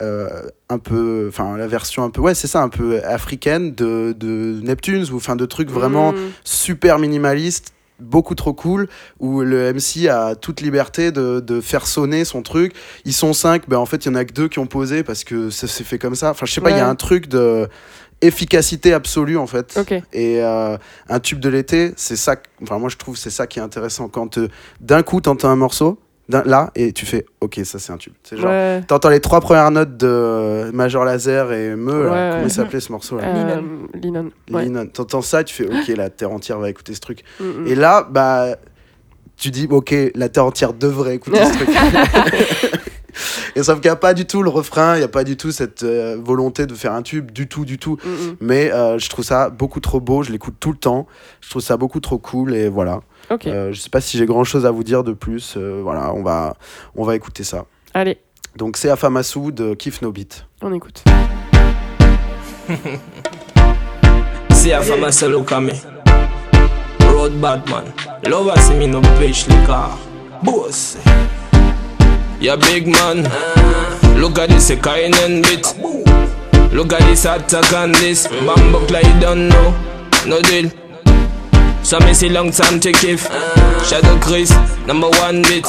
euh, 0.00 0.28
un 0.70 0.78
peu 0.78 1.26
enfin 1.28 1.56
la 1.58 1.66
version 1.66 2.02
un 2.02 2.08
peu 2.10 2.22
ouais 2.22 2.34
c'est 2.34 2.46
ça 2.48 2.62
un 2.62 2.70
peu 2.70 3.04
africaine 3.04 3.72
de, 3.74 4.14
de 4.18 4.58
Neptunes 4.62 5.04
ou 5.12 5.16
enfin 5.16 5.36
de 5.36 5.44
trucs 5.44 5.70
vraiment 5.70 6.12
Mm. 6.12 6.16
super 6.44 6.98
minimalistes 6.98 7.74
beaucoup 8.00 8.34
trop 8.34 8.54
cool 8.54 8.88
où 9.20 9.42
le 9.42 9.72
MC 9.72 10.08
a 10.08 10.34
toute 10.34 10.60
liberté 10.62 11.12
de, 11.12 11.38
de 11.40 11.60
faire 11.60 11.86
sonner 11.86 12.24
son 12.24 12.42
truc. 12.42 12.72
Ils 13.04 13.12
sont 13.12 13.32
cinq 13.34 13.68
ben 13.68 13.76
en 13.76 13.86
fait 13.86 14.06
il 14.06 14.08
y 14.08 14.10
en 14.10 14.14
a 14.16 14.24
que 14.24 14.32
deux 14.32 14.48
qui 14.48 14.58
ont 14.58 14.66
posé 14.66 15.04
parce 15.04 15.22
que 15.24 15.50
ça 15.50 15.68
s'est 15.68 15.84
fait 15.84 15.98
comme 15.98 16.16
ça. 16.16 16.30
Enfin 16.30 16.46
je 16.46 16.52
sais 16.52 16.60
pas 16.62 16.70
il 16.70 16.78
y 16.78 16.80
a 16.80 16.88
un 16.88 16.96
truc 16.96 17.28
de 17.28 17.68
efficacité 18.20 18.92
absolue 18.92 19.36
en 19.36 19.46
fait. 19.46 19.76
Et 20.12 20.42
euh, 20.42 20.76
un 21.08 21.20
tube 21.20 21.38
de 21.40 21.48
l'été 21.48 21.92
c'est 21.96 22.16
ça 22.16 22.36
enfin 22.62 22.78
moi 22.78 22.88
je 22.88 22.96
trouve 22.96 23.16
c'est 23.16 23.30
ça 23.30 23.46
qui 23.46 23.58
est 23.58 23.62
intéressant. 23.62 24.08
Quand 24.08 24.38
euh, 24.38 24.48
d'un 24.80 25.02
coup 25.02 25.20
t'entends 25.20 25.50
un 25.50 25.56
morceau 25.56 25.98
là 26.28 26.70
et 26.74 26.92
tu 26.92 27.04
fais 27.04 27.26
ok 27.40 27.60
ça 27.64 27.78
c'est 27.78 27.92
un 27.92 27.96
tube 27.96 28.12
c'est 28.22 28.36
genre 28.36 28.50
Ouais. 28.50 28.80
T'entends 28.86 29.10
les 29.10 29.20
trois 29.20 29.40
premières 29.40 29.70
notes 29.70 29.96
de 29.96 30.70
Major 30.72 31.04
Laser 31.04 31.52
et 31.52 31.74
Me, 31.76 32.04
là. 32.06 32.30
Comment 32.32 32.42
ouais. 32.44 32.48
s'appelait 32.48 32.80
ce 32.80 32.92
morceau 32.92 33.18
là 33.18 33.24
Euh, 33.26 33.60
Linon. 34.00 34.30
Ouais. 34.50 34.64
Linon. 34.64 34.86
T'entends 34.86 35.20
ça, 35.22 35.44
tu 35.44 35.54
fais 35.54 35.66
ok, 35.66 35.88
la 35.96 36.10
terre 36.10 36.30
entière 36.32 36.58
va 36.58 36.70
écouter 36.70 36.94
ce 36.94 37.00
truc. 37.00 37.22
Mm, 37.40 37.44
mm. 37.44 37.66
Et 37.66 37.74
là, 37.74 38.06
bah, 38.08 38.56
tu 39.36 39.50
dis 39.50 39.66
ok, 39.70 39.94
la 40.14 40.28
terre 40.28 40.46
entière 40.46 40.72
devrait 40.72 41.16
écouter 41.16 41.40
ce 41.44 41.52
truc. 42.70 42.82
Et 43.56 43.62
sauf 43.62 43.76
qu'il 43.80 43.88
n'y 43.90 43.92
a 43.92 43.96
pas 43.96 44.14
du 44.14 44.24
tout 44.26 44.42
le 44.42 44.50
refrain, 44.50 44.94
il 44.96 44.98
n'y 44.98 45.04
a 45.04 45.08
pas 45.08 45.24
du 45.24 45.36
tout 45.36 45.50
cette 45.52 45.82
euh, 45.82 46.16
volonté 46.22 46.66
de 46.66 46.74
faire 46.74 46.92
un 46.92 47.02
tube, 47.02 47.30
du 47.30 47.48
tout, 47.48 47.64
du 47.64 47.78
tout. 47.78 47.98
Mm, 48.04 48.08
mm. 48.10 48.36
Mais 48.40 48.72
euh, 48.72 48.98
je 48.98 49.08
trouve 49.08 49.24
ça 49.24 49.50
beaucoup 49.50 49.80
trop 49.80 50.00
beau, 50.00 50.22
je 50.22 50.30
l'écoute 50.32 50.54
tout 50.60 50.70
le 50.72 50.78
temps. 50.78 51.06
Je 51.40 51.50
trouve 51.50 51.62
ça 51.62 51.76
beaucoup 51.76 52.00
trop 52.00 52.18
cool 52.18 52.54
et 52.54 52.68
voilà. 52.68 53.00
Ok. 53.30 53.46
Euh, 53.46 53.72
je 53.72 53.80
sais 53.80 53.90
pas 53.90 54.00
si 54.00 54.18
j'ai 54.18 54.26
grand 54.26 54.44
chose 54.44 54.66
à 54.66 54.70
vous 54.70 54.82
dire 54.84 55.04
de 55.04 55.12
plus. 55.12 55.54
euh, 55.56 55.80
voilà, 55.82 56.12
on 56.14 56.22
va, 56.22 56.56
on 56.96 57.04
va 57.04 57.14
écouter 57.16 57.44
ça. 57.44 57.66
Allez, 57.94 58.18
Donc 58.56 58.76
c'est 58.76 58.90
Afamasu 58.90 59.52
de 59.52 59.74
Kiff 59.74 60.02
No 60.02 60.12
Beat. 60.12 60.46
on 60.62 60.72
écoute. 60.72 61.02
See 64.52 64.72
a 64.72 64.80
from 64.80 65.02
a 65.04 65.10
solo 65.12 65.42
coming. 65.42 65.74
Road 67.00 67.40
bad 67.40 67.68
man. 67.68 67.84
Lover 68.28 68.56
see 68.60 68.74
me 68.74 68.86
no 68.86 69.00
bitch 69.18 69.48
liquor. 69.48 69.90
Boss. 70.42 70.96
Yeah, 72.42 72.56
big 72.56 72.88
man. 72.88 73.22
Look 74.20 74.36
at 74.40 74.48
this, 74.48 74.70
a 74.70 74.76
kind 74.76 75.14
and 75.14 75.44
bit. 75.44 75.64
Look 76.72 76.92
at 76.92 76.98
this 77.02 77.24
attack 77.24 77.72
on 77.72 77.92
this. 77.92 78.26
Bamboo 78.26 78.84
like 78.88 79.06
don't 79.20 79.48
know. 79.48 79.70
No 80.26 80.42
deal. 80.42 80.68
So 81.84 82.00
me 82.00 82.12
see 82.12 82.30
long 82.30 82.50
time 82.50 82.80
to 82.80 82.90
give. 82.90 83.20
Shadow 83.86 84.18
Chris, 84.18 84.50
number 84.88 85.08
one 85.22 85.42
bit. 85.42 85.62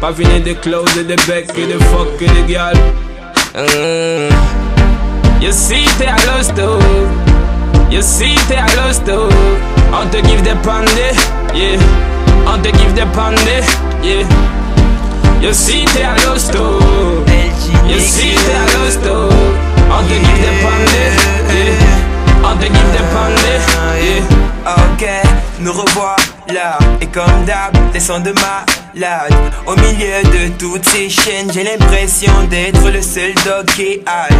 Pas 0.00 0.12
fini 0.14 0.38
de 0.40 0.54
close 0.54 0.94
the 0.94 1.16
back, 1.26 1.48
the 1.48 1.78
fuck 1.90 2.16
the 2.16 2.46
girl. 2.46 2.76
Mm. 3.58 5.42
You 5.42 5.50
see, 5.50 5.84
are 6.06 6.26
lost 6.28 6.54
though. 6.54 6.78
You 7.90 8.02
see, 8.02 8.36
are 8.54 8.76
lost 8.76 9.04
though. 9.04 9.26
On 9.92 10.08
te 10.12 10.22
give 10.22 10.44
the 10.44 10.54
pandy, 10.62 11.10
yeah. 11.58 12.46
On 12.46 12.62
te 12.62 12.70
give 12.70 12.94
the 12.94 13.04
pandy, 13.16 13.66
yeah. 14.06 14.45
Lost 15.42 16.52
though. 16.52 17.24
You 17.88 18.00
see, 18.00 18.34
they 18.34 18.54
are 18.54 18.68
lost 18.78 19.00
though. 19.02 19.28
On 19.88 20.02
te 20.08 20.14
give 20.14 20.40
the 20.42 20.52
yeah. 21.54 22.44
On 22.44 22.56
te 22.58 22.66
give 22.66 22.92
the. 22.92 23.06
Ok, 24.66 25.06
nous 25.60 25.72
revoilà 25.72 26.78
Et 27.00 27.06
comme 27.06 27.44
d'hab, 27.46 27.72
les 27.94 28.00
sons 28.00 28.18
de 28.18 28.32
malade 28.32 29.32
Au 29.64 29.76
milieu 29.76 30.22
de 30.24 30.48
toutes 30.58 30.84
ces 30.84 31.08
chaînes 31.08 31.52
J'ai 31.52 31.62
l'impression 31.62 32.32
d'être 32.50 32.90
le 32.90 33.00
seul 33.00 33.32
dog 33.44 33.66
qui 33.76 34.00
aille 34.06 34.36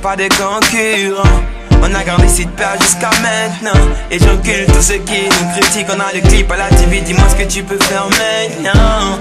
Pas 0.00 0.14
de 0.14 0.28
concurrent 0.28 1.40
On 1.82 1.92
a 1.92 2.04
grandi 2.04 2.44
de 2.44 2.50
peur 2.50 2.76
jusqu'à 2.80 3.10
maintenant 3.20 3.80
Et 4.12 4.18
j'encule 4.20 4.66
tous 4.66 4.82
ceux 4.82 4.98
qui 4.98 5.24
nous 5.24 5.60
critiquent 5.60 5.88
On 5.88 5.98
a 5.98 6.12
le 6.14 6.20
clip 6.20 6.52
à 6.52 6.56
la 6.56 6.68
TV, 6.68 7.00
dis-moi 7.00 7.24
ce 7.30 7.42
que 7.42 7.48
tu 7.50 7.64
peux 7.64 7.78
faire 7.78 8.06
maintenant 8.10 9.18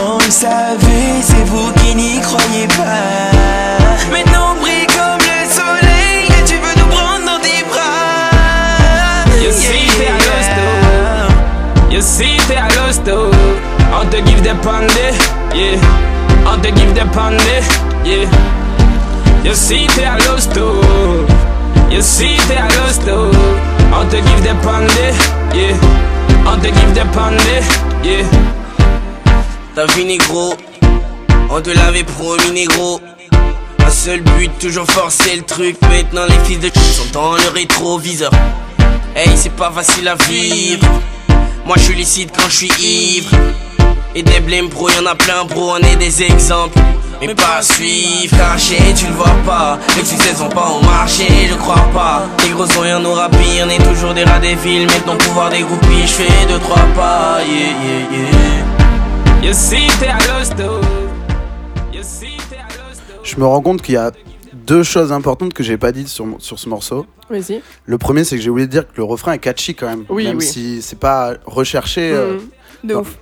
On 0.00 0.18
le 0.18 0.30
savait, 0.30 1.20
c'est 1.22 1.44
vous 1.46 1.72
qui 1.72 1.94
n'y 1.94 2.20
croyez 2.20 2.68
pas 2.68 3.32
Maintenant 4.12 4.54
on 4.56 4.60
brille 4.60 4.86
comme 4.86 5.18
le 5.18 5.48
soleil 5.50 6.26
Et 6.38 6.44
tu 6.44 6.54
veux 6.54 6.74
nous 6.80 6.86
prendre 6.86 7.24
dans 7.26 7.40
tes 7.40 7.64
bras 7.64 7.88
You 9.42 9.50
see, 9.52 9.88
they 9.98 10.06
are 10.08 10.18
lost 10.18 10.50
though. 10.56 11.90
You 11.90 12.02
see, 12.02 12.36
they 12.46 12.56
are 12.56 12.68
lost 12.76 13.04
though. 13.04 13.32
On 13.92 14.06
te 14.08 14.20
give 14.20 14.42
the 14.42 14.54
pandy, 14.62 15.10
yeah. 15.54 15.80
On 16.46 16.60
te 16.60 16.70
give 16.70 16.94
the 16.94 17.04
pandy, 17.12 17.60
yeah. 18.04 18.28
You 19.42 19.54
see, 19.54 19.86
they 19.96 20.04
are 20.04 20.18
lost 20.28 20.52
though. 20.54 21.26
You 21.90 22.02
see, 22.02 22.36
they 22.46 22.58
are 22.58 22.70
lost 22.80 23.02
though. 23.06 23.32
On 23.92 24.06
te 24.10 24.20
give 24.20 24.42
the 24.44 24.54
pandy, 24.62 25.10
yeah. 25.56 26.46
On 26.46 26.60
te 26.60 26.68
give 26.70 26.94
the 26.94 27.04
pandy, 27.14 27.64
yeah. 28.06 28.47
T'as 29.78 29.86
vu 29.94 30.04
négro, 30.04 30.54
on 31.50 31.60
te 31.60 31.70
l'avait 31.70 32.02
promis 32.02 32.50
négro. 32.52 33.00
Un 33.86 33.90
seul 33.90 34.22
but, 34.22 34.50
toujours 34.58 34.86
forcer 34.86 35.36
le 35.36 35.42
truc. 35.42 35.76
Maintenant 35.82 36.24
les 36.28 36.44
fils 36.44 36.58
de 36.58 36.66
sont 36.66 37.06
dans 37.12 37.34
le 37.34 37.48
rétroviseur. 37.54 38.32
Hey, 39.14 39.28
c'est 39.36 39.54
pas 39.54 39.70
facile 39.70 40.08
à 40.08 40.16
vivre. 40.16 40.84
Moi 41.64 41.76
je 41.76 41.82
suis 41.82 41.94
lucide 41.94 42.30
quand 42.36 42.48
je 42.48 42.66
suis 42.66 42.72
ivre. 43.18 43.30
Et 44.16 44.24
des 44.24 44.40
blèmes 44.40 44.68
pro, 44.68 44.90
y'en 44.90 45.06
a 45.06 45.14
plein 45.14 45.44
bro, 45.44 45.74
on 45.74 45.78
est 45.78 45.94
des 45.94 46.24
exemples. 46.24 46.80
Mais 47.20 47.36
pas 47.36 47.58
à 47.58 47.62
suivre, 47.62 48.36
caché, 48.36 48.78
tu 48.96 49.06
le 49.06 49.12
vois 49.12 49.36
pas. 49.46 49.78
Les 49.96 50.04
succès 50.04 50.34
sont 50.34 50.48
pas 50.48 50.70
au 50.70 50.84
marché, 50.84 51.28
je 51.48 51.54
crois 51.54 51.86
pas. 51.94 52.26
Les 52.42 52.50
gros 52.50 52.66
sont 52.66 52.80
rien 52.80 52.98
nous 52.98 53.14
rapis, 53.14 53.60
on 53.64 53.70
est 53.70 53.88
toujours 53.88 54.12
des 54.12 54.24
rats 54.24 54.40
des 54.40 54.56
villes. 54.56 54.88
Maintenant 54.88 55.14
pouvoir 55.14 55.50
des 55.50 55.60
groupies, 55.60 56.02
je 56.02 56.24
fais 56.24 56.46
deux 56.48 56.58
trois 56.58 56.82
pas. 56.96 57.38
Yeah, 57.46 57.68
yeah, 57.68 58.18
yeah. 58.18 58.87
Je 63.24 63.36
me 63.38 63.44
rends 63.46 63.60
compte 63.60 63.82
qu'il 63.82 63.94
y 63.94 63.98
a 63.98 64.10
deux 64.52 64.82
choses 64.82 65.12
importantes 65.12 65.52
que 65.54 65.62
j'ai 65.62 65.76
pas 65.76 65.92
dites 65.92 66.08
sur, 66.08 66.26
sur 66.38 66.58
ce 66.58 66.68
morceau. 66.68 67.06
Vas-y. 67.30 67.62
Le 67.84 67.98
premier, 67.98 68.24
c'est 68.24 68.36
que 68.36 68.42
j'ai 68.42 68.50
oublié 68.50 68.66
de 68.66 68.72
dire 68.72 68.82
que 68.86 68.96
le 68.96 69.04
refrain 69.04 69.32
est 69.32 69.38
catchy 69.38 69.74
quand 69.74 69.86
même, 69.88 70.04
Oui, 70.08 70.24
même 70.26 70.38
oui. 70.38 70.44
si 70.44 70.82
c'est 70.82 70.98
pas 70.98 71.34
recherché. 71.44 72.10
euh. 72.12 72.34
Mm. 72.82 72.86
De 72.88 72.94
Non. 72.94 73.00
ouf. 73.00 73.16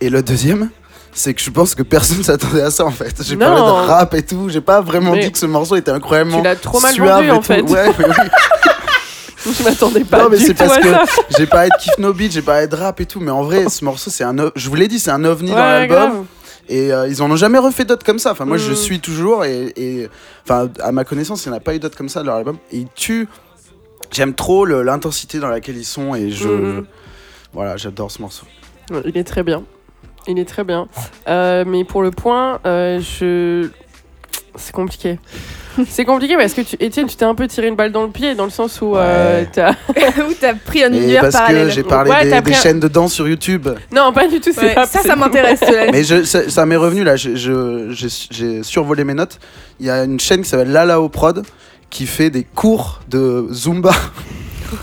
Et 0.00 0.10
le 0.10 0.22
deuxième, 0.22 0.70
c'est 1.12 1.34
que 1.34 1.40
je 1.40 1.50
pense 1.50 1.74
que 1.74 1.82
personne 1.82 2.22
s'attendait 2.22 2.62
à 2.62 2.70
ça 2.70 2.84
en 2.84 2.90
fait. 2.90 3.14
J'ai 3.22 3.36
Non. 3.36 3.46
parlé 3.46 3.60
de 3.60 3.88
rap 3.88 4.14
et 4.14 4.22
tout, 4.22 4.48
j'ai 4.48 4.60
pas 4.60 4.80
vraiment 4.80 5.12
Mais 5.12 5.20
dit 5.24 5.32
que 5.32 5.38
ce 5.38 5.46
morceau 5.46 5.76
était 5.76 5.90
incroyablement. 5.90 6.38
Tu 6.38 6.44
l'as 6.44 6.56
trop 6.56 6.80
mal 6.80 6.96
vendu 6.98 7.30
en 7.30 7.36
tout. 7.38 7.42
fait. 7.42 7.62
Ouais, 7.62 7.90
mais 7.98 8.04
oui. 8.08 8.14
Je 9.58 9.62
m'attendais 9.64 10.04
pas 10.04 10.22
Non, 10.24 10.28
mais 10.30 10.38
c'est 10.38 10.54
parce 10.54 10.78
que 10.78 10.88
j'ai 11.36 11.46
parlé 11.46 11.68
de 11.70 11.82
Kiff 11.82 11.98
No 11.98 12.12
Beat, 12.12 12.32
j'ai 12.32 12.42
parlé 12.42 12.66
de 12.66 12.76
rap 12.76 13.00
et 13.00 13.06
tout, 13.06 13.20
mais 13.20 13.30
en 13.30 13.42
vrai, 13.42 13.68
ce 13.68 13.84
morceau, 13.84 14.10
c'est 14.10 14.24
un. 14.24 14.34
Je 14.54 14.68
vous 14.68 14.74
l'ai 14.76 14.88
dit, 14.88 14.98
c'est 14.98 15.10
un 15.10 15.24
ovni 15.24 15.50
dans 15.50 15.56
l'album. 15.56 16.26
Et 16.68 16.92
euh, 16.92 17.08
ils 17.08 17.20
en 17.22 17.30
ont 17.30 17.36
jamais 17.36 17.58
refait 17.58 17.84
d'autres 17.84 18.06
comme 18.06 18.20
ça. 18.20 18.30
Enfin, 18.32 18.44
moi, 18.44 18.56
je 18.56 18.70
Mm. 18.72 18.76
suis 18.76 19.00
toujours. 19.00 19.44
Et, 19.44 20.08
enfin, 20.44 20.68
à 20.80 20.92
ma 20.92 21.04
connaissance, 21.04 21.44
il 21.44 21.48
n'y 21.48 21.54
en 21.54 21.58
a 21.58 21.60
pas 21.60 21.74
eu 21.74 21.80
d'autres 21.80 21.96
comme 21.98 22.08
ça 22.08 22.20
de 22.20 22.26
leur 22.26 22.36
album. 22.36 22.56
Et 22.70 22.78
ils 22.78 22.88
tuent. 22.94 23.26
J'aime 24.12 24.32
trop 24.34 24.64
l'intensité 24.64 25.38
dans 25.40 25.48
laquelle 25.48 25.76
ils 25.76 25.84
sont. 25.84 26.14
Et 26.14 26.30
je. 26.30 26.48
Mm. 26.48 26.86
Voilà, 27.52 27.76
j'adore 27.76 28.10
ce 28.10 28.22
morceau. 28.22 28.46
Il 29.04 29.16
est 29.18 29.24
très 29.24 29.42
bien. 29.42 29.64
Il 30.28 30.38
est 30.38 30.44
très 30.48 30.62
bien. 30.62 30.86
Euh, 31.28 31.64
mais 31.66 31.84
pour 31.84 32.02
le 32.02 32.10
point, 32.12 32.60
euh, 32.64 33.00
je. 33.00 33.68
C'est 34.54 34.72
compliqué. 34.72 35.18
C'est 35.88 36.04
compliqué 36.04 36.36
parce 36.36 36.52
que, 36.54 36.60
tu, 36.62 36.76
Étienne, 36.80 37.06
tu 37.06 37.16
t'es 37.16 37.24
un 37.24 37.34
peu 37.34 37.46
tiré 37.48 37.68
une 37.68 37.76
balle 37.76 37.92
dans 37.92 38.02
le 38.02 38.10
pied, 38.10 38.34
dans 38.34 38.44
le 38.44 38.50
sens 38.50 38.80
où 38.80 38.96
euh, 38.96 39.40
Ouais. 39.40 39.48
t'as- 39.52 39.74
pris 40.66 40.84
un 40.84 40.92
univers 40.92 41.22
parce 41.22 41.34
parallèle. 41.34 41.68
que 41.68 41.72
j'ai 41.74 41.82
parlé 41.82 42.10
Ouais, 42.10 42.24
des, 42.24 42.30
t'as 42.30 42.36
des 42.40 42.42
pris 42.50 42.54
un- 42.54 42.62
chaînes 42.62 42.80
de 42.80 42.88
danse 42.88 43.12
sur 43.12 43.26
YouTube. 43.28 43.68
Non, 43.94 44.12
pas 44.12 44.28
du 44.28 44.40
tout, 44.40 44.50
c'est 44.52 44.60
Ouais, 44.60 44.74
pas 44.74 44.86
ça, 44.86 45.00
c'est- 45.02 45.08
ça 45.08 45.16
m'intéresse. 45.16 45.60
cela 45.60 45.86
dit. 45.86 45.92
Mais 45.92 46.04
je, 46.04 46.24
ça, 46.24 46.48
ça 46.50 46.66
m'est 46.66 46.76
revenu 46.76 47.04
là, 47.04 47.16
je- 47.16 47.34
je- 47.36 47.90
j'ai 47.90 48.08
j'ai 48.30 48.62
survolé 48.62 49.04
mes 49.04 49.14
notes. 49.14 49.38
Il 49.80 49.86
y 49.86 49.90
a 49.90 50.04
une 50.04 50.20
chaîne 50.20 50.42
qui 50.42 50.48
s'appelle 50.48 50.70
Lalao 50.72 51.08
Prod 51.08 51.44
qui 51.90 52.06
fait 52.06 52.30
des 52.30 52.44
cours 52.44 53.00
de 53.08 53.46
Zumba. 53.52 53.92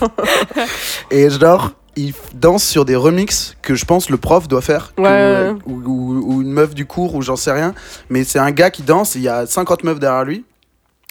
Et 1.10 1.28
genre, 1.30 1.72
ils 1.96 2.14
dansent 2.34 2.64
sur 2.64 2.84
des 2.84 2.96
remixes 2.96 3.56
que 3.62 3.74
je 3.74 3.84
pense 3.84 4.10
le 4.10 4.16
prof 4.16 4.48
doit 4.48 4.60
faire. 4.62 4.92
que- 4.96 5.02
Ouais. 5.02 5.52
ou, 5.66 5.80
ou- 5.84 6.22
ou 6.34 6.42
une 6.42 6.52
meuf 6.52 6.74
du 6.74 6.86
cours, 6.86 7.14
ou 7.14 7.22
j'en 7.22 7.36
sais 7.36 7.52
rien. 7.52 7.74
Mais 8.08 8.24
c'est 8.24 8.38
un 8.38 8.50
gars 8.50 8.70
qui 8.70 8.82
danse, 8.82 9.14
il 9.14 9.22
y 9.22 9.28
a 9.28 9.46
50 9.46 9.84
meufs 9.84 9.98
derrière 9.98 10.24
lui. 10.24 10.44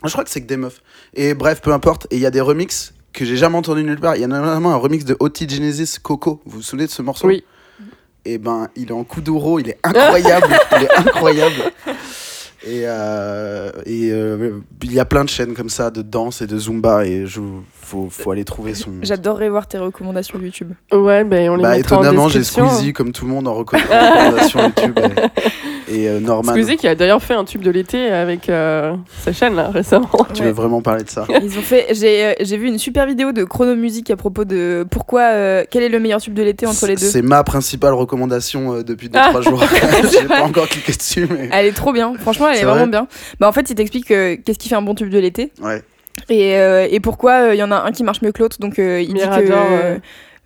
Je 0.05 0.11
crois 0.11 0.23
que 0.23 0.29
c'est 0.29 0.41
que 0.41 0.47
des 0.47 0.57
meufs. 0.57 0.81
Et 1.13 1.33
bref, 1.33 1.61
peu 1.61 1.73
importe. 1.73 2.07
Et 2.11 2.15
il 2.15 2.21
y 2.21 2.25
a 2.25 2.31
des 2.31 2.41
remixes 2.41 2.93
que 3.13 3.25
j'ai 3.25 3.37
jamais 3.37 3.57
entendu 3.57 3.83
nulle 3.83 3.99
part. 3.99 4.15
Il 4.15 4.21
y 4.21 4.23
a 4.23 4.27
notamment 4.27 4.71
un 4.71 4.77
remix 4.77 5.03
de 5.03 5.15
Oti 5.19 5.47
Genesis 5.49 5.97
Coco. 6.01 6.41
Vous 6.45 6.57
vous 6.57 6.61
souvenez 6.61 6.85
de 6.85 6.91
ce 6.91 7.01
morceau? 7.01 7.27
Oui. 7.27 7.43
et 8.25 8.37
ben 8.37 8.67
il 8.75 8.89
est 8.89 8.93
en 8.93 9.03
kuduro, 9.03 9.59
il 9.59 9.69
est 9.69 9.79
incroyable, 9.83 10.47
il 10.77 10.83
est 10.83 10.95
incroyable. 10.97 11.71
Et, 12.63 12.81
euh, 12.85 13.71
et 13.85 14.11
euh, 14.11 14.59
il 14.83 14.93
y 14.93 14.99
a 14.99 15.05
plein 15.05 15.23
de 15.23 15.29
chaînes 15.29 15.53
comme 15.53 15.69
ça 15.69 15.89
de 15.91 16.01
danse 16.01 16.41
et 16.41 16.47
de 16.47 16.57
zumba 16.57 17.05
et 17.05 17.25
je 17.25 17.39
faut, 17.89 18.07
faut 18.11 18.31
aller 18.31 18.45
trouver 18.45 18.73
son. 18.75 18.91
J'adorerais 19.01 19.49
voir 19.49 19.67
tes 19.67 19.77
recommandations 19.79 20.39
YouTube. 20.39 20.73
Ouais, 20.91 21.23
ben 21.23 21.49
on 21.49 21.55
les 21.55 21.63
Bah 21.63 21.75
mettra 21.77 21.97
en 21.97 22.01
étonnamment 22.01 22.29
j'ai. 22.29 22.43
Squeezie 22.43 22.93
comme 22.93 23.11
tout 23.11 23.25
le 23.25 23.31
monde 23.31 23.47
en 23.47 23.53
reco- 23.59 23.77
recommandation 23.77 24.59
YouTube 24.77 24.99
et, 25.89 25.95
et, 26.03 26.07
euh, 26.09 26.19
Norman. 26.19 26.51
Squeezie 26.51 26.77
qui 26.77 26.87
a 26.87 26.93
d'ailleurs 26.95 27.21
fait 27.23 27.33
un 27.33 27.43
tube 27.45 27.61
de 27.61 27.71
l'été 27.71 28.09
avec 28.11 28.47
euh, 28.49 28.95
sa 29.23 29.33
chaîne 29.33 29.55
là 29.55 29.69
récemment. 29.69 30.09
Tu 30.33 30.41
Ouais. 30.41 30.47
veux 30.47 30.53
vraiment 30.53 30.81
parler 30.81 31.03
de 31.03 31.09
ça 31.09 31.25
Ils 31.41 31.57
ont 31.57 31.61
fait. 31.61 31.87
J'ai 31.91 32.25
euh, 32.25 32.33
j'ai 32.41 32.57
vu 32.57 32.67
une 32.67 32.77
super 32.79 33.05
vidéo 33.07 33.31
de 33.31 33.43
Chrono 33.43 33.75
Music 33.75 34.09
à 34.11 34.15
propos 34.17 34.45
de 34.45 34.85
pourquoi. 34.91 35.21
euh, 35.21 35.63
quel 35.69 35.81
est 35.83 35.89
le 35.89 35.99
meilleur 35.99 36.21
tube 36.21 36.33
de 36.35 36.43
l'été 36.43 36.65
entre 36.67 36.85
les 36.87 36.95
deux 36.95 37.05
C'est 37.05 37.21
ma 37.23 37.43
principale 37.43 37.93
recommandation 37.93 38.75
euh, 38.75 38.83
depuis 38.83 39.09
Ah. 39.13 39.31
2-3 39.33 39.41
jours. 39.49 39.63
j'ai 40.11 40.27
pas 40.27 40.43
encore 40.43 40.67
cliqué 40.67 40.91
dessus 40.93 41.27
mais 41.29 41.49
Elle 41.51 41.65
est 41.65 41.71
trop 41.71 41.91
bien. 41.93 42.13
Franchement, 42.19 42.49
elle 42.49 42.57
est, 42.59 42.63
vraiment 42.63 42.81
vrai 42.81 42.87
bien. 42.87 43.07
Bah 43.39 43.47
en 43.47 43.51
fait, 43.51 43.69
il 43.69 43.75
t'explique 43.75 44.11
euh, 44.11 44.37
qu'est-ce 44.45 44.59
qui 44.59 44.69
fait 44.69 44.75
un 44.75 44.81
bon 44.81 44.93
tube 44.95 45.09
de 45.09 45.17
l'été 45.19 45.51
ouais. 45.61 45.81
Et, 46.29 46.57
euh, 46.59 46.87
et 46.89 46.99
pourquoi 46.99 47.53
il 47.53 47.57
y 47.57 47.63
en 47.63 47.71
a 47.71 47.77
un 47.83 47.91
qui 47.91 48.03
marche 48.03 48.21
mieux 48.21 48.31
que 48.31 48.41
l'autre. 48.41 48.57
Donc 48.59 48.79
euh, 48.79 49.01
il 49.01 49.13
Mirador, 49.13 49.41
dit 49.41 49.47
que. 49.47 49.53
euh, 49.53 49.97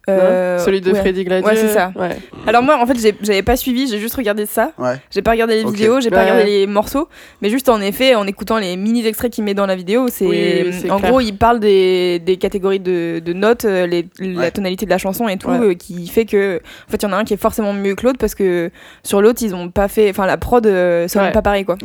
euh, 0.09 0.59
Celui 0.59 0.81
de 0.81 0.91
ouais. 0.91 0.99
Freddy 0.99 1.23
Gladieux. 1.23 1.47
Ouais, 1.47 1.55
c'est 1.55 1.69
ça. 1.69 1.93
Ouais. 1.95 2.17
Alors 2.45 2.61
moi, 2.61 2.77
en 2.81 2.85
fait, 2.85 2.97
j'avais 3.21 3.41
pas 3.41 3.55
suivi, 3.55 3.87
j'ai 3.87 3.99
juste 3.99 4.15
regardé 4.15 4.45
ça. 4.45 4.73
Ouais. 4.77 4.95
J'ai 5.11 5.21
pas 5.21 5.31
regardé 5.31 5.55
les 5.55 5.63
vidéos, 5.63 6.01
j'ai 6.01 6.09
pas 6.09 6.23
regardé 6.23 6.43
les 6.43 6.67
morceaux, 6.67 7.07
mais 7.41 7.49
juste 7.49 7.69
en 7.69 7.79
effet, 7.79 8.13
en 8.15 8.27
écoutant 8.27 8.57
les 8.57 8.75
mini 8.75 9.05
extraits 9.07 9.31
qu'il 9.31 9.45
met 9.45 9.53
dans 9.53 9.65
la 9.65 9.77
vidéo, 9.77 10.09
c'est 10.09 10.25
Oui, 10.27 10.89
en 10.91 10.97
clair. 10.99 11.09
gros, 11.09 11.21
il 11.21 11.37
parle 11.37 11.61
des, 11.61 12.19
des 12.19 12.35
catégories 12.35 12.81
de, 12.81 13.19
de 13.19 13.31
notes, 13.31 13.63
euh, 13.63 13.87
les- 13.87 14.09
la 14.19 14.51
tonalité 14.51 14.83
de 14.83 14.89
la 14.89 14.97
chanson 14.97 15.29
et 15.29 15.37
tout, 15.37 15.47
Ouais. 15.49 15.59
euh, 15.69 15.73
qui 15.73 16.05
fait 16.07 16.25
que 16.25 16.57
en 16.87 16.91
fait, 16.91 16.97
il 17.01 17.03
y 17.03 17.07
en 17.07 17.13
a 17.13 17.17
un 17.17 17.23
qui 17.23 17.33
est 17.33 17.37
forcément 17.37 17.71
mieux 17.71 17.95
que 17.95 18.03
l'autre 18.05 18.19
parce 18.19 18.35
que 18.35 18.71
sur 19.03 19.21
l'autre, 19.21 19.41
ils 19.41 19.55
ont 19.55 19.69
pas 19.69 19.87
fait, 19.87 20.09
enfin 20.09 20.25
la 20.25 20.35
prod, 20.35 20.67
euh, 20.67 21.07
ça 21.07 21.23
Ouais. 21.23 21.31
pas 21.31 21.41
pareil 21.41 21.63
quoi. 21.63 21.77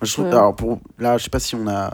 Je 0.00 0.10
trouve, 0.14 0.26
alors 0.28 0.56
pour, 0.56 0.80
là, 0.98 1.18
je 1.18 1.24
sais 1.24 1.30
pas 1.30 1.38
si 1.38 1.54
on 1.54 1.68
a. 1.68 1.90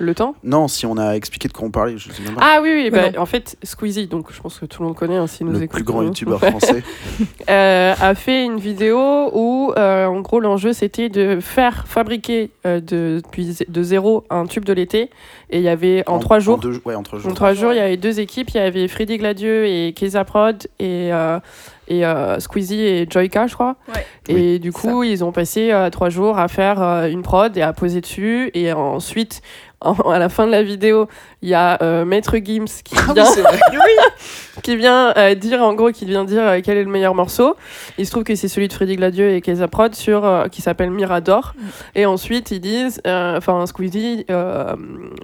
Le 0.00 0.14
temps 0.14 0.34
Non, 0.44 0.68
si 0.68 0.86
on 0.86 0.96
a 0.96 1.12
expliqué 1.16 1.48
de 1.48 1.52
quoi 1.52 1.66
on 1.66 1.70
parlait, 1.72 1.98
je 1.98 2.10
sais 2.12 2.22
même 2.22 2.34
pas. 2.36 2.40
Ah 2.44 2.60
oui, 2.62 2.88
bah, 2.90 3.08
en 3.18 3.26
fait, 3.26 3.56
Squeezie, 3.64 4.06
donc 4.06 4.32
je 4.32 4.40
pense 4.40 4.58
que 4.58 4.66
tout 4.66 4.80
le 4.82 4.86
monde 4.88 4.96
connaît, 4.96 5.16
hein, 5.16 5.26
s'il 5.26 5.46
nous 5.46 5.52
le 5.52 5.62
écoute. 5.62 5.70
plus 5.74 5.82
grand 5.82 6.02
euh, 6.02 6.04
youtubeur 6.04 6.38
français. 6.40 6.84
euh, 7.50 7.94
a 8.00 8.14
fait 8.14 8.44
une 8.44 8.58
vidéo 8.58 9.30
où, 9.32 9.72
euh, 9.76 10.06
en 10.06 10.20
gros, 10.20 10.38
l'enjeu 10.40 10.72
c'était 10.72 11.08
de 11.08 11.40
faire 11.40 11.86
fabriquer 11.88 12.50
euh, 12.66 12.80
de, 12.80 13.20
depuis 13.24 13.44
zé- 13.52 13.66
de 13.68 13.82
zéro 13.82 14.24
un 14.30 14.46
tube 14.46 14.64
de 14.64 14.72
l'été. 14.72 15.10
Et 15.50 15.58
il 15.58 15.62
y 15.62 15.68
avait 15.68 16.04
en, 16.06 16.18
trois 16.20 16.38
jours. 16.38 16.58
deux- 16.58 16.80
ouais, 16.84 16.94
en 16.94 17.02
trois 17.02 17.18
jours. 17.18 17.30
En 17.30 17.34
trois 17.34 17.54
jours, 17.54 17.72
il 17.72 17.76
y 17.76 17.80
avait 17.80 17.96
deux 17.96 18.20
équipes. 18.20 18.50
Il 18.50 18.56
y 18.56 18.60
avait 18.60 18.86
Freddy 18.86 19.16
Gladieux 19.18 19.66
et 19.66 19.92
Keza 19.96 20.24
Prod 20.24 20.66
et, 20.78 21.12
euh, 21.12 21.40
et 21.88 22.06
euh, 22.06 22.38
Squeezie 22.38 22.82
et 22.82 23.06
Joyka, 23.10 23.46
je 23.46 23.54
crois. 23.54 23.76
Ouais. 23.94 24.06
Et 24.28 24.58
du 24.58 24.72
coup, 24.72 25.02
ils 25.02 25.24
ont 25.24 25.32
passé 25.32 25.72
euh, 25.72 25.88
trois 25.90 26.10
jours 26.10 26.38
à 26.38 26.48
faire 26.48 26.82
euh, 26.82 27.08
une 27.08 27.22
prod 27.22 27.56
et 27.56 27.62
à 27.62 27.72
poser 27.72 28.00
dessus. 28.00 28.50
Et 28.54 28.72
ensuite, 28.72 29.40
en- 29.80 29.94
à 30.10 30.18
la 30.18 30.28
fin 30.28 30.46
de 30.46 30.52
la 30.52 30.62
vidéo, 30.62 31.08
il 31.40 31.48
y 31.48 31.54
a 31.54 31.78
euh, 31.82 32.04
Maître 32.04 32.36
Gims 32.36 32.66
qui 32.84 32.94
Ah 32.98 33.04
oui, 33.08 33.14
vient, 33.14 33.34
qui 34.62 34.76
vient 34.76 35.14
euh, 35.16 35.34
dire, 35.34 35.62
en 35.62 35.72
gros, 35.72 35.90
qui 35.90 36.04
vient 36.04 36.24
dire 36.24 36.42
euh, 36.42 36.60
quel 36.62 36.76
est 36.76 36.84
le 36.84 36.90
meilleur 36.90 37.14
morceau. 37.14 37.56
Il 37.96 38.04
se 38.04 38.10
trouve 38.10 38.24
que 38.24 38.34
c'est 38.34 38.48
celui 38.48 38.68
de 38.68 38.72
Freddy 38.74 38.96
Gladieux 38.96 39.30
et 39.30 39.40
Keza 39.40 39.66
Prod 39.66 39.94
sur, 39.94 40.26
euh, 40.26 40.48
qui 40.48 40.60
s'appelle 40.60 40.90
Mirador. 40.90 41.54
Et 41.94 42.04
ensuite, 42.04 42.50
ils 42.50 42.60
disent, 42.60 43.00
euh, 43.06 43.38
enfin, 43.38 43.64
Squeezie 43.66 44.26
euh, 44.30 44.74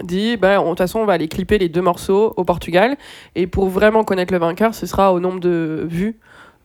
dit, 0.02 0.36
bah, 0.38 0.58
de 0.62 0.68
toute 0.68 0.78
façon, 0.78 1.00
on 1.00 1.04
va 1.04 1.12
aller 1.12 1.28
clipper 1.28 1.58
les 1.58 1.68
deux 1.68 1.82
morceaux 1.82 2.32
au 2.38 2.44
Portugal. 2.44 2.96
Et 3.34 3.46
pour 3.46 3.68
vraiment 3.68 4.02
connaître 4.04 4.32
le 4.32 4.38
vainqueur, 4.38 4.74
ce 4.74 4.86
sera 4.86 5.12
au 5.12 5.20
nombre 5.20 5.40
de 5.40 5.84
vues 5.86 6.16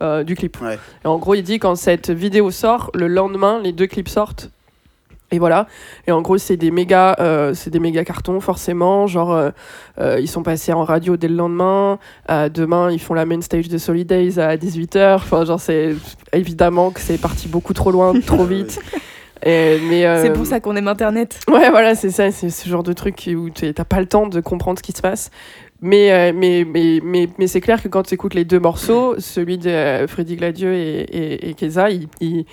euh, 0.02 0.24
du 0.24 0.36
clip. 0.36 0.58
Ouais. 0.62 0.80
Et 1.04 1.08
en 1.08 1.18
gros, 1.18 1.36
il 1.36 1.44
dit 1.44 1.60
quand 1.60 1.76
cette 1.76 2.10
vidéo 2.10 2.52
sort, 2.52 2.92
le 2.94 3.08
lendemain, 3.08 3.60
les 3.64 3.72
deux 3.72 3.88
clips 3.88 4.10
sortent. 4.10 4.50
Et 5.32 5.38
voilà. 5.38 5.68
Et 6.08 6.12
en 6.12 6.22
gros, 6.22 6.38
c'est 6.40 6.58
des 6.58 6.72
méga, 6.72 7.16
euh, 7.20 7.54
c'est 7.54 7.70
des 7.70 7.80
méga 7.80 8.04
cartons 8.04 8.40
forcément. 8.40 9.06
Genre, 9.06 9.32
euh, 9.32 9.52
euh, 10.00 10.20
ils 10.20 10.28
sont 10.28 10.42
passés 10.42 10.74
en 10.74 10.84
radio 10.84 11.18
dès 11.18 11.28
le 11.28 11.36
lendemain. 11.36 12.00
Euh, 12.32 12.50
demain, 12.50 12.92
ils 12.92 13.00
font 13.00 13.14
la 13.14 13.26
main 13.26 13.40
stage 13.42 13.68
de 13.68 13.78
Solidays 13.78 14.40
à 14.40 14.58
18h. 14.58 15.16
Enfin, 15.16 15.46
genre, 15.46 15.60
c'est 15.60 15.96
évidemment 16.34 16.90
que 16.90 17.00
c'est 17.00 17.20
parti 17.20 17.48
beaucoup 17.48 17.74
trop 17.74 17.92
loin, 17.92 18.20
trop 18.26 18.44
vite. 18.44 18.80
Et, 19.46 19.80
mais 19.88 20.06
euh, 20.06 20.22
C'est 20.22 20.34
pour 20.34 20.46
ça 20.46 20.60
qu'on 20.60 20.76
aime 20.76 20.88
Internet. 20.88 21.40
Ouais, 21.48 21.70
voilà, 21.70 21.96
c'est 21.96 22.10
ça, 22.10 22.32
c'est 22.32 22.50
ce 22.50 22.68
genre 22.68 22.84
de 22.84 22.94
truc 22.94 23.30
où 23.34 23.50
t'as 23.50 23.86
pas 23.86 24.00
le 24.00 24.06
temps 24.08 24.28
de 24.28 24.40
comprendre 24.42 24.80
ce 24.80 24.84
qui 24.84 24.92
se 24.92 25.02
passe. 25.02 25.30
Mais, 25.82 26.12
euh, 26.12 26.34
mais, 26.36 26.66
mais, 26.66 27.00
mais, 27.04 27.30
mais 27.38 27.48
c'est 27.48 27.62
clair 27.62 27.82
que 27.82 27.88
quand 27.88 28.04
tu 28.04 28.14
écoutes 28.14 28.34
les 28.34 28.44
deux 28.46 28.60
morceaux, 28.60 29.16
celui 29.20 29.58
de 29.58 29.70
euh, 29.70 30.08
Freddy 30.08 30.36
Gladieux 30.36 30.74
et, 30.74 31.00
et, 31.02 31.50
et 31.50 31.54
Keza, 31.54 31.90
il, 31.90 32.08
il- 32.20 32.46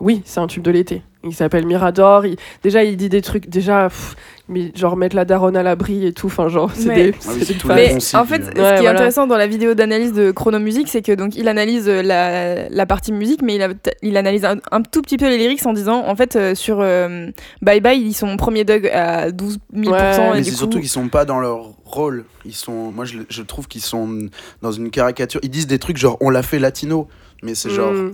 oui, 0.00 0.22
c'est 0.24 0.40
un 0.40 0.46
tube 0.46 0.62
de 0.62 0.70
l'été. 0.70 1.02
Il 1.28 1.34
s'appelle 1.34 1.66
Mirador. 1.66 2.24
il- 2.24 2.36
déjà, 2.62 2.84
il 2.84 2.96
dit 2.96 3.08
des 3.08 3.20
trucs, 3.20 3.48
déjà, 3.48 3.88
pff, 3.88 4.14
mais 4.48 4.70
genre 4.76 4.96
mettre 4.96 5.16
la 5.16 5.24
daronne 5.24 5.56
à 5.56 5.64
l'abri 5.64 6.06
et 6.06 6.12
tout. 6.12 6.28
Enfin, 6.28 6.48
genre, 6.48 6.70
c'est 6.72 6.88
Ouais. 6.88 6.94
des. 7.10 7.14
Ah 7.26 7.30
oui, 7.34 7.56
tout 7.58 7.66
Mais 7.66 7.94
en 8.14 8.24
fait, 8.24 8.42
euh. 8.42 8.46
ce 8.46 8.50
qui 8.52 8.58
est 8.60 8.60
voilà. 8.60 8.90
intéressant 8.90 9.26
dans 9.26 9.36
la 9.36 9.48
vidéo 9.48 9.74
d'analyse 9.74 10.12
de 10.12 10.30
Chrono 10.30 10.60
Music, 10.60 10.86
c'est 10.86 11.02
que 11.02 11.10
donc 11.10 11.34
il 11.34 11.48
analyse 11.48 11.88
euh, 11.88 12.00
la, 12.02 12.68
la 12.68 12.86
partie 12.86 13.12
musique, 13.12 13.42
mais 13.42 13.56
il, 13.56 13.62
a- 13.62 13.70
il 14.02 14.16
analyse 14.16 14.44
un, 14.44 14.58
un 14.70 14.82
tout 14.82 15.02
petit 15.02 15.16
peu 15.16 15.28
les 15.28 15.36
lyrics 15.36 15.66
en 15.66 15.72
disant, 15.72 16.04
en 16.06 16.14
fait, 16.14 16.36
euh, 16.36 16.54
sur 16.54 16.78
euh, 16.80 17.26
Bye 17.60 17.80
Bye, 17.80 18.00
ils 18.00 18.14
sont 18.14 18.36
premier 18.36 18.62
Doug 18.64 18.86
à 18.94 19.32
12 19.32 19.58
000 19.74 19.92
Ouais, 19.92 19.98
et 19.98 20.30
Mais 20.34 20.38
du 20.38 20.44
c'est 20.44 20.50
coup, 20.52 20.56
surtout 20.58 20.78
qu'ils 20.78 20.88
sont 20.88 21.08
pas 21.08 21.24
dans 21.24 21.40
leur 21.40 21.72
rôle. 21.84 22.24
Ils 22.44 22.54
sont, 22.54 22.92
moi 22.92 23.04
je, 23.04 23.18
je 23.28 23.42
trouve 23.42 23.66
qu'ils 23.66 23.82
sont 23.82 24.28
dans 24.62 24.70
une 24.70 24.90
caricature. 24.90 25.40
Ils 25.42 25.50
disent 25.50 25.66
des 25.66 25.80
trucs 25.80 25.96
genre 25.96 26.16
on 26.20 26.30
l'a 26.30 26.44
fait 26.44 26.60
latino, 26.60 27.08
mais 27.42 27.56
c'est 27.56 27.70
genre 27.70 27.90
Mm, 27.92 28.12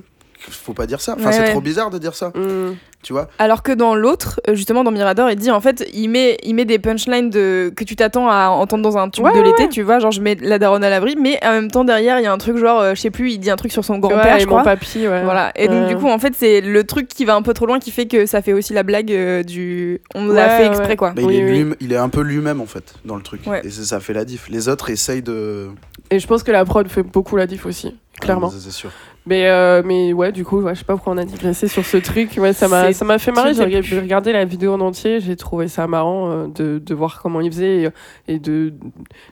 faut 0.51 0.73
pas 0.75 0.87
dire 0.87 1.01
ça. 1.01 1.15
Enfin 1.19 1.27
Ouais, 1.27 1.33
c'est 1.33 1.41
ouais. 1.43 1.51
trop 1.51 1.61
bizarre 1.61 1.91
de 1.91 1.99
dire 1.99 2.15
ça, 2.15 2.29
mm. 2.31 2.75
tu 3.03 3.13
vois. 3.13 3.29
Alors 3.39 3.63
que 3.63 3.73
dans 3.73 3.95
l'autre, 3.95 4.41
euh, 4.49 4.55
justement 4.55 4.83
dans 4.85 4.91
Mirador, 4.91 5.31
il 5.31 5.37
dit 5.37 5.51
en 5.51 5.61
fait, 5.61 5.89
il 5.95 6.09
met, 6.09 6.37
il 6.43 6.55
met 6.55 6.65
des 6.65 6.79
punchlines 6.79 7.31
de, 7.31 7.73
que 7.77 7.85
tu 7.85 7.97
t'attends 7.97 8.29
à 8.29 8.49
entendre 8.49 8.83
dans 8.83 8.99
un 8.99 9.09
tube 9.09 9.25
Ouais, 9.25 9.33
de 9.33 9.39
ouais, 9.39 9.45
l'été, 9.45 9.69
tu 9.69 9.83
vois, 9.83 9.99
genre 10.01 10.11
je 10.13 10.21
mets 10.21 10.37
la 10.41 10.59
daronne 10.59 10.83
à 10.85 10.91
l'abri, 10.91 11.17
mais 11.21 11.39
en 11.45 11.53
même 11.53 11.71
temps 11.71 11.85
derrière, 11.85 12.19
il 12.21 12.25
y 12.25 12.27
a 12.27 12.33
un 12.33 12.39
truc 12.39 12.57
genre, 12.57 12.81
euh, 12.81 12.95
je 12.95 13.01
sais 13.01 13.11
plus, 13.11 13.31
il 13.33 13.39
dit 13.39 13.51
un 13.51 13.57
truc 13.57 13.73
sur 13.73 13.85
son 13.85 13.99
grand-père, 13.99 14.35
Ouais, 14.35 14.41
je 14.41 14.47
crois. 14.47 14.63
papy, 14.63 15.07
ouais. 15.07 15.23
Voilà. 15.25 15.53
Et 15.57 15.69
donc 15.69 15.87
du 15.89 15.97
coup, 15.97 16.09
en 16.09 16.19
fait, 16.19 16.35
c'est 16.37 16.61
le 16.61 16.85
truc 16.85 17.09
qui 17.09 17.25
va 17.25 17.35
un 17.35 17.43
peu 17.43 17.55
trop 17.55 17.67
loin 17.67 17.79
qui 17.79 17.91
fait 17.91 18.07
que 18.07 18.27
ça 18.27 18.43
fait 18.43 18.53
aussi 18.53 18.73
la 18.73 18.83
blague 18.83 19.13
euh, 19.13 19.43
du, 19.43 20.01
on 20.15 20.27
l'a 20.27 20.49
fait 20.57 20.67
exprès 20.67 20.89
ouais. 20.89 20.97
quoi. 20.97 21.13
Mais 21.17 21.23
Oui, 21.25 21.35
il, 21.37 21.41
est 21.41 21.45
oui. 21.53 21.63
lui- 21.65 21.75
il 21.81 21.93
est 21.93 21.97
un 21.97 22.09
peu 22.09 22.21
lui-même 22.23 22.61
en 22.61 22.67
fait 22.67 22.95
dans 23.05 23.17
le 23.17 23.23
truc. 23.23 23.47
Ouais. 23.47 23.61
Et 23.65 23.71
ça 23.71 24.01
fait 24.01 24.13
la 24.13 24.25
diff. 24.25 24.49
Les 24.49 24.69
autres 24.69 24.91
essayent 24.91 25.23
de. 25.23 25.69
Et 26.11 26.19
je 26.19 26.27
pense 26.27 26.43
que 26.43 26.51
la 26.53 26.65
prod 26.65 26.87
fait 26.89 27.03
beaucoup 27.03 27.37
la 27.37 27.47
diff 27.47 27.65
aussi, 27.67 27.97
clairement. 28.21 28.51
Ça, 28.51 28.57
C'est 28.61 28.71
sûr. 28.71 28.91
Mais, 29.25 29.49
euh, 29.49 29.83
mais 29.85 30.13
ouais, 30.13 30.33
du 30.33 30.45
coup, 30.45 30.61
ouais, 30.61 30.75
je 30.75 30.81
sais 30.81 30.85
pas 30.85 30.95
pourquoi 30.95 31.13
on 31.13 31.17
a 31.17 31.25
digressé 31.25 31.69
sur 31.69 31.85
ce 31.85 31.97
truc. 31.97 32.31
Ouais, 32.39 32.53
ça 32.53 32.67
m'a 32.67 32.87
C'est 32.87 32.93
ça 32.95 33.05
m'a 33.05 33.19
fait 33.19 33.31
marrer. 33.31 33.55
J'ai 33.55 34.01
regardé, 34.01 34.33
la 34.33 34.45
vidéo 34.45 34.73
en 34.75 34.81
entier. 34.81 35.21
J'ai 35.21 35.37
trouvé 35.37 35.69
ça 35.69 35.87
marrant 35.87 36.31
euh, 36.31 36.47
de, 36.49 36.79
de 36.79 36.95
voir 36.95 37.21
comment 37.23 37.41
il 37.41 37.51
faisait 37.53 37.83
et, 37.83 37.89
et 38.35 38.39
de, 38.41 38.73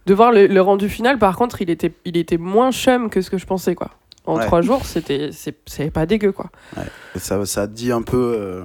de 0.07 0.15
voir 0.15 0.31
le, 0.31 0.47
le 0.47 0.61
rendu 0.61 0.89
final. 0.89 1.19
Par 1.19 1.37
contre, 1.37 1.61
il 1.61 1.71
était, 1.71 1.93
il 2.05 2.17
était 2.17 2.39
moins 2.39 2.71
chum 2.71 3.11
que 3.11 3.21
ce 3.21 3.31
que 3.31 3.39
je 3.39 3.47
pensais, 3.47 3.75
quoi. 3.75 3.91
En 4.27 4.37
Ouais. 4.37 4.47
trois 4.47 4.61
jours, 4.61 4.85
c'était 4.85 5.31
c'est- 5.33 5.57
c'est 5.67 5.91
pas 5.91 6.07
dégueu, 6.07 6.31
quoi. 6.31 6.51
Ça, 7.17 7.45
ça 7.47 7.67
dit 7.67 7.91
un 7.91 8.03
peu 8.03 8.35
euh, 8.39 8.63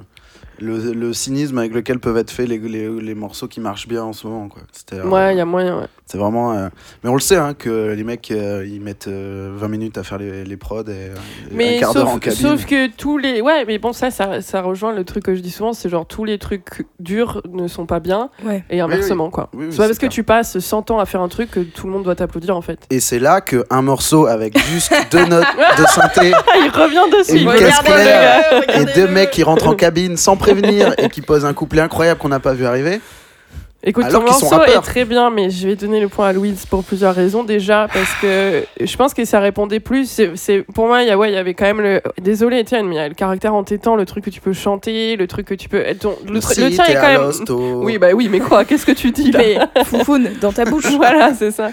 le, 0.59 0.93
le 0.93 1.11
cynisme 1.13 1.57
avec 1.57 1.73
lequel 1.73 1.99
peuvent 1.99 2.17
être 2.17 2.29
faits 2.29 2.47
les, 2.47 2.59
les, 2.59 2.87
les 3.01 3.15
morceaux 3.15 3.47
qui 3.47 3.61
marchent 3.61 3.87
bien 3.87 4.03
en 4.03 4.13
ce 4.13 4.27
moment. 4.27 4.47
Quoi. 4.47 4.61
C'était, 4.73 5.01
Ouais, 5.01 5.33
il 5.33 5.37
y 5.37 5.41
a 5.41 5.45
moyen, 5.45 5.79
ouais. 5.79 5.87
C'est 6.07 6.19
vraiment. 6.19 6.53
euh, 6.53 6.67
Mais 7.03 7.09
on 7.09 7.15
le 7.15 7.19
sait, 7.19 7.35
hein, 7.35 7.55
que 7.57 7.93
les 7.93 8.03
mecs, 8.03 8.29
euh, 8.29 8.63
ils 8.67 8.79
mettent 8.79 9.07
euh, 9.07 9.51
20 9.55 9.67
minutes 9.69 9.97
à 9.97 10.03
faire 10.03 10.19
les, 10.19 10.43
les 10.45 10.55
prods 10.57 10.83
et, 10.87 10.91
et 10.91 11.11
Mais 11.51 11.77
un 11.77 11.79
quart 11.79 11.93
d'heure 11.95 12.07
en 12.09 12.11
sauf, 12.13 12.19
cabine. 12.19 12.39
sauf 12.39 12.65
que 12.67 12.87
tous 12.91 13.17
les. 13.17 13.41
Ouais, 13.41 13.65
mais 13.65 13.79
bon, 13.79 13.91
ça, 13.91 14.11
ça, 14.11 14.39
ça 14.41 14.61
rejoint 14.61 14.93
le 14.93 15.03
truc 15.03 15.23
que 15.23 15.33
je 15.33 15.39
dis 15.41 15.49
souvent 15.49 15.73
c'est 15.73 15.89
genre 15.89 16.05
tous 16.05 16.23
les 16.23 16.37
trucs 16.37 16.85
durs 16.99 17.41
ne 17.51 17.67
sont 17.67 17.87
pas 17.87 17.99
bien 17.99 18.29
Ouais. 18.45 18.63
et 18.69 18.81
inversement, 18.81 19.31
quoi. 19.31 19.49
Oui, 19.53 19.65
oui, 19.65 19.71
c'est 19.71 19.77
pas 19.77 19.87
parce 19.87 19.97
que 19.97 20.05
tu 20.05 20.21
passes 20.23 20.59
100 20.59 20.91
ans 20.91 20.99
à 20.99 21.05
faire 21.07 21.21
un 21.21 21.27
truc 21.27 21.49
que 21.49 21.59
tout 21.61 21.87
le 21.87 21.93
monde 21.93 22.03
doit 22.03 22.15
t'applaudir 22.15 22.55
en 22.55 22.61
fait. 22.61 22.77
Et 22.91 22.99
c'est 22.99 23.19
là 23.19 23.41
qu'un 23.41 23.81
morceau 23.81 24.27
avec 24.27 24.57
juste 24.59 24.93
deux 25.11 25.25
notes 25.25 25.45
de 25.79 25.85
synthé 25.87 26.33
Ah, 26.35 26.43
il 26.63 26.69
revient 26.69 27.17
dessus. 27.17 27.37
Et 27.37 27.41
une 27.41 27.51
caisse 27.53 27.79
claire. 27.79 28.43
et 28.79 28.85
deux 28.93 29.07
mecs 29.07 29.31
qui 29.31 29.41
rentrent 29.41 29.67
en 29.69 29.75
cabine 29.75 30.17
sans 30.17 30.37
prévenir 30.37 30.93
et 30.99 31.09
qui 31.09 31.21
posent 31.21 31.45
un 31.45 31.53
couplet 31.53 31.81
incroyable 31.81 32.19
qu'on 32.19 32.29
n'a 32.29 32.39
pas 32.39 32.53
vu 32.53 32.67
arriver. 32.67 33.01
Écoute, 33.87 34.05
Alors 34.05 34.21
ton 34.25 34.27
morceau 34.31 34.63
est 34.63 34.81
très 34.81 35.05
bien, 35.05 35.29
mais 35.29 35.51
je 35.51 35.67
vais 35.67 35.75
donner 35.75 35.99
le 35.99 36.07
point 36.07 36.27
à 36.29 36.33
Louise 36.33 36.65
pour 36.65 36.83
plusieurs 36.83 37.13
raisons. 37.13 37.43
Déjà, 37.43 37.87
parce 37.93 38.11
que 38.19 38.63
je 38.81 38.97
pense 38.97 39.13
que 39.13 39.25
ça 39.25 39.39
répondait 39.39 39.79
plus. 39.79 40.23
C'est, 40.35 40.63
pour 40.63 40.87
moi, 40.87 41.03
il 41.03 41.07
y, 41.07 41.11
a, 41.11 41.17
ouais, 41.17 41.29
il 41.31 41.35
y 41.35 41.37
avait 41.37 41.53
quand 41.53 41.65
même 41.65 41.81
le. 41.81 42.01
Désolé, 42.19 42.59
Étienne, 42.59 42.87
mais 42.87 42.95
il 42.95 42.97
y 42.97 43.01
a 43.01 43.07
le 43.07 43.13
caractère 43.13 43.53
entêtant, 43.53 43.95
le 43.95 44.05
truc 44.05 44.25
que 44.25 44.31
tu 44.31 44.41
peux 44.41 44.53
chanter, 44.53 45.15
le 45.17 45.27
truc 45.27 45.45
que 45.45 45.53
tu 45.53 45.69
peux. 45.69 45.83
ton- 45.99 46.17
le, 46.27 46.39
tr- 46.39 46.53
Si 46.53 46.61
le 46.61 46.71
tien 46.71 46.83
est 46.85 46.95
quand 46.95 47.01
même. 47.47 47.83
Oui, 47.83 47.99
bah 47.99 48.07
oui, 48.15 48.27
mais 48.27 48.39
quoi 48.39 48.65
Qu'est-ce 48.65 48.87
que 48.87 48.91
tu 48.91 49.11
dis 49.11 49.31
là? 49.31 49.39
Mais 49.39 49.83
foufoune 49.83 50.29
dans 50.41 50.51
ta 50.51 50.65
bouche. 50.65 50.85
Voilà, 50.97 51.33
c'est 51.35 51.51
ça. 51.51 51.69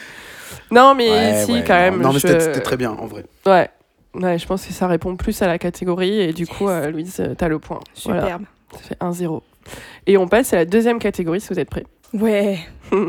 Non, 0.70 0.94
mais 0.94 1.11
Ouais, 1.11 1.42
si, 1.46 1.53
ouais, 1.53 1.64
quand 1.66 1.72
non. 1.75 1.81
même. 1.81 2.01
Non, 2.03 2.12
mais 2.12 2.18
je- 2.18 2.29
c'était 2.29 2.61
très 2.61 2.77
bien 2.77 2.90
en 2.92 3.07
vrai. 3.07 3.25
Ouais. 3.46 3.70
Ouais, 4.14 4.38
je 4.38 4.46
pense 4.46 4.66
que 4.66 4.72
ça 4.75 4.87
répond 4.87 5.16
plus 5.16 5.40
à 5.40 5.46
la 5.46 5.59
catégorie 5.59 6.20
et 6.20 6.35
du 6.35 6.46
coup, 6.46 6.68
euh, 6.68 6.90
Louise, 6.90 7.22
t'as 7.38 7.48
le 7.48 7.59
point. 7.59 7.81
Voilà, 8.05 8.20
Superbe. 8.22 8.42
ça 8.75 8.79
fait 8.81 8.98
1-0. 9.01 9.40
Et 10.07 10.18
on 10.18 10.29
passe 10.29 10.53
à 10.53 10.57
la 10.57 10.64
deuxième 10.66 10.98
catégorie 10.98 11.40
si 11.40 11.48
vous 11.48 11.59
êtes 11.59 11.70
prêts. 11.70 11.87
Ouais. 12.14 12.59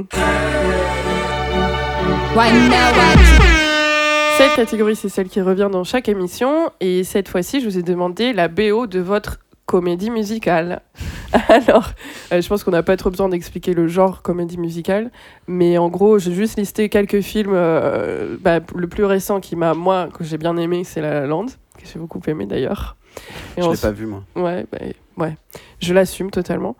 Cette 4.37 4.55
catégorie, 4.55 4.95
c'est 4.95 5.09
celle 5.09 5.27
qui 5.29 5.41
revient 5.41 5.69
dans 5.71 5.83
chaque 5.83 6.09
émission. 6.09 6.71
Et 6.79 7.03
cette 7.03 7.27
fois-ci, 7.29 7.59
je 7.61 7.65
vous 7.65 7.77
ai 7.77 7.83
demandé 7.83 8.33
la 8.33 8.47
BO 8.47 8.87
de 8.87 8.99
votre 8.99 9.37
comédie 9.65 10.09
musicale. 10.09 10.81
Alors, 11.49 11.91
euh, 12.31 12.41
je 12.41 12.47
pense 12.47 12.63
qu'on 12.63 12.71
n'a 12.71 12.81
pas 12.83 12.97
trop 12.97 13.09
besoin 13.11 13.29
d'expliquer 13.29 13.73
le 13.73 13.87
genre 13.87 14.21
comédie 14.23 14.57
musicale. 14.57 15.11
Mais 15.47 15.77
en 15.77 15.89
gros, 15.89 16.17
j'ai 16.17 16.33
juste 16.33 16.57
listé 16.57 16.89
quelques 16.89 17.21
films. 17.21 17.51
euh, 17.53 18.37
bah, 18.41 18.59
le 18.75 18.87
plus 18.87 19.05
récent 19.05 19.39
qui 19.39 19.55
m'a, 19.55 19.73
moi, 19.75 20.09
que 20.17 20.23
j'ai 20.23 20.37
bien 20.37 20.57
aimé, 20.57 20.83
c'est 20.83 21.01
La 21.01 21.13
La 21.21 21.27
Land, 21.27 21.45
que 21.77 21.85
j'ai 21.91 21.99
beaucoup 21.99 22.21
aimé 22.27 22.45
d'ailleurs. 22.47 22.95
Et 23.55 23.61
Je 23.61 23.61
l'ai 23.61 23.67
ensuite- 23.67 23.81
pas 23.83 23.91
vu 23.91 24.07
moi. 24.07 24.23
Ouais, 24.35 24.65
bah, 24.71 24.79
ouais. 25.17 25.35
Je 25.81 25.93
l'assume 25.93 26.31
totalement. 26.31 26.75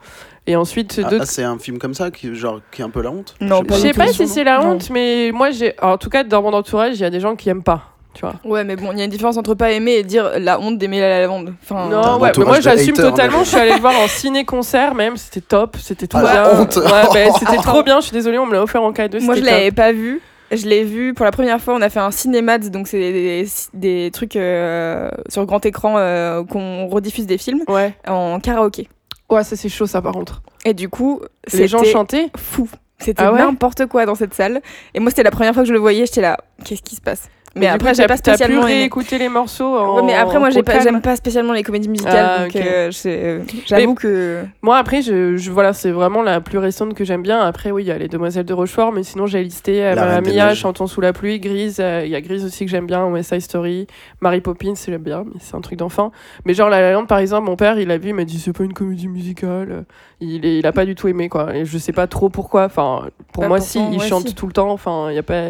Et 0.46 0.56
ensuite, 0.58 1.00
Ah, 1.04 1.10
d'autres 1.10 1.24
ah, 1.24 1.26
c'est 1.26 1.44
un 1.44 1.58
film 1.58 1.78
comme 1.80 1.94
ça 1.94 2.12
qui, 2.12 2.36
genre, 2.36 2.60
qui 2.72 2.82
est 2.82 2.86
un 2.86 2.90
peu 2.90 3.02
la 3.02 3.12
honte 3.12 3.36
Non, 3.40 3.60
Je 3.62 3.66
pas 3.66 3.76
Je 3.76 3.80
sais 3.82 3.94
pas 3.94 4.08
si 4.08 4.28
c'est 4.28 4.44
la 4.44 4.60
Non. 4.60 4.72
honte, 4.72 4.90
mais 4.90 5.32
moi, 5.34 5.52
j'ai. 5.52 5.74
En 5.82 5.98
tout 5.98 6.10
cas, 6.10 6.24
dans 6.24 6.42
mon 6.42 6.52
entourage, 6.54 6.96
il 6.96 7.02
y 7.02 7.06
a 7.06 7.10
des 7.10 7.20
gens 7.22 7.36
qui 7.36 7.50
aiment 7.50 7.64
pas. 7.64 7.84
Tu 8.14 8.22
vois. 8.22 8.36
Ouais, 8.44 8.64
mais 8.64 8.76
bon, 8.76 8.92
il 8.92 9.00
y 9.00 9.02
a 9.02 9.06
une 9.06 9.10
différence 9.10 9.38
entre 9.38 9.56
pas 9.56 9.72
aimer 9.72 9.94
et 9.94 10.04
dire 10.04 10.34
la 10.38 10.60
honte 10.60 10.78
d'aimer 10.78 11.00
la 11.00 11.22
lavande. 11.22 11.56
Enfin, 11.64 11.88
Non, 11.90 12.20
ouais, 12.20 12.32
mais 12.38 12.46
moi 12.46 12.60
j'assume 12.60 12.96
totalement. 12.96 13.40
Je 13.44 13.50
suis 13.50 13.58
allée 13.58 13.74
le 13.74 13.80
voir 13.80 13.98
en 13.98 14.08
ciné-concert 14.08 14.94
même, 14.94 15.18
c'était 15.18 15.42
top, 15.42 15.78
c'était 15.82 16.06
trop 16.06 16.20
Ah, 16.24 16.24
la 16.24 16.50
bien. 16.52 16.62
honte. 16.62 16.76
Ouais, 16.76 16.84
bah, 17.12 17.34
c'était 17.40 17.58
trop 17.58 17.82
bien. 17.82 18.00
Je 18.02 18.06
suis 18.06 18.12
désolée, 18.14 18.38
on 18.38 18.46
me 18.46 18.54
l'a 18.54 18.62
offert 18.62 18.84
en 18.84 18.94
cadeau. 18.94 19.20
Moi, 19.22 19.34
je 19.36 19.42
l'avais 19.42 19.72
pas 19.72 19.92
vu. 19.94 20.22
Je 20.56 20.68
l'ai 20.68 20.84
vu 20.84 21.14
pour 21.14 21.26
la 21.26 21.32
première 21.32 21.60
fois. 21.62 21.74
On 21.76 21.82
a 21.82 21.90
fait 21.90 22.00
un 22.00 22.12
cinémat, 22.12 22.58
donc 22.60 22.88
c'est 22.88 23.00
des, 23.00 23.48
des 23.74 24.12
trucs 24.12 24.36
euh, 24.36 25.10
sur 25.30 25.46
grand 25.46 25.66
écran 25.66 25.96
euh, 25.98 26.44
qu'on 26.44 26.88
rediffuse 26.88 27.26
des 27.26 27.38
films. 27.38 27.62
Ouais, 27.68 27.94
en 28.08 28.40
karaoké. 28.40 28.88
ouais, 29.30 29.44
ça 29.44 29.56
c'est 29.56 29.70
chaud 29.70 29.88
ça 29.88 30.02
par 30.02 30.14
contre. 30.14 30.42
Et 30.66 30.74
du 30.74 30.90
coup, 30.90 31.22
Les 31.54 31.68
gens 31.68 31.80
c'était 31.80 31.92
chantaient? 31.92 32.28
fou. 32.38 32.70
C'était 33.00 33.22
Ah 33.24 33.34
ouais? 33.34 33.40
n'importe 33.40 33.86
quoi 33.88 34.06
dans 34.06 34.16
cette 34.16 34.34
salle. 34.34 34.62
Et 34.94 35.00
moi, 35.02 35.10
c'était 35.10 35.24
la 35.24 35.32
première 35.32 35.54
fois 35.54 35.64
que 35.64 35.68
je 35.68 35.74
le 35.74 35.80
voyais. 35.80 36.06
J'étais 36.06 36.22
là, 36.22 36.38
qu'est-ce 36.64 36.82
qui 36.84 36.96
se 36.96 37.02
passe? 37.02 37.30
Mais, 37.56 37.68
du 37.68 37.74
après, 37.74 37.94
j'ai 37.94 38.08
pas 38.08 38.14
pu 38.16 38.20
spécialement 38.20 38.64
réécouter 38.64 39.20
les 39.20 39.30
morceaux. 39.30 39.78
En... 39.78 39.98
Ouais, 39.98 40.02
mais 40.04 40.16
après, 40.16 40.40
moi, 40.40 40.50
j'ai 40.50 40.62
au 40.62 40.64
pas- 40.64 40.80
j'aime 40.80 41.02
pas 41.02 41.16
spécialement 41.16 41.54
les 41.54 41.62
comédies 41.62 41.88
musicales. 41.88 42.26
Ah, 42.28 42.44
donc, 42.46 42.56
ok. 42.56 42.62
euh, 42.62 42.90
j'ai- 42.92 43.42
j'avoue 43.68 43.94
que. 43.94 44.44
Moi 44.64 44.78
après, 44.78 45.04
je, 45.04 45.38
je- 45.38 45.52
voilà, 45.52 45.72
c'est 45.74 45.92
vraiment 45.92 46.24
la 46.24 46.42
plus 46.42 46.58
récente 46.58 46.96
que 46.96 47.06
j'aime 47.06 47.22
bien. 47.22 47.40
Après, 47.42 47.70
oui, 47.70 47.84
il 47.84 47.88
y 47.88 47.92
a 47.92 47.98
les 48.00 48.08
Demoiselles 48.08 48.46
de 48.46 48.54
Rochefort, 48.56 48.92
mais 48.92 49.04
sinon 49.04 49.28
j'ai 49.28 49.44
listé 49.44 49.84
euh, 49.86 49.94
Mamma 49.96 50.22
Mia. 50.22 50.56
Chantons 50.56 50.88
sous 50.88 51.00
la 51.00 51.14
pluie, 51.14 51.40
Grise. 51.40 51.78
euh, 51.80 52.02
Il 52.06 52.12
y 52.12 52.16
a 52.16 52.22
Grise 52.22 52.44
aussi 52.44 52.66
que 52.66 52.72
j'aime 52.72 52.88
bien, 52.88 53.06
West 53.06 53.30
Side 53.30 53.42
Story, 53.42 53.86
Mary 54.20 54.42
Poppins, 54.42 54.74
j'aime 54.86 55.04
bien, 55.04 55.24
mais 55.24 55.40
c'est 55.40 55.56
un 55.56 55.62
truc 55.62 55.78
d'enfant. 55.78 56.12
Mais 56.46 56.56
genre 56.56 56.70
La 56.70 56.82
La 56.82 56.94
Land, 56.94 57.06
par 57.06 57.20
exemple, 57.20 57.46
mon 57.48 57.56
père, 57.56 57.78
il 57.78 57.92
a 57.92 58.00
vu, 58.00 58.10
il 58.10 58.16
m'a 58.16 58.24
dit 58.26 58.40
c'est 58.40 58.52
pas 58.54 58.64
une 58.64 58.74
comédie 58.74 59.08
musicale. 59.08 59.86
Il, 60.22 60.44
est, 60.46 60.58
il 60.58 60.66
a 60.66 60.72
pas 60.72 60.86
du 60.86 60.96
tout 60.96 61.08
aimé 61.08 61.30
quoi. 61.30 61.56
Et 61.56 61.66
je 61.66 61.78
sais 61.78 61.92
pas 61.94 62.08
trop 62.08 62.30
pourquoi. 62.30 62.66
Enfin, 62.66 63.10
pour 63.32 63.44
moi, 63.44 63.58
pourtant, 63.58 63.64
si, 63.72 63.80
il 63.92 64.00
ouais, 64.00 64.08
chante 64.08 64.28
si. 64.30 64.34
tout 64.34 64.48
le 64.48 64.54
temps. 64.54 64.72
Enfin, 64.72 65.08
il 65.12 65.16
y 65.16 65.20
a 65.20 65.24
pas. 65.24 65.50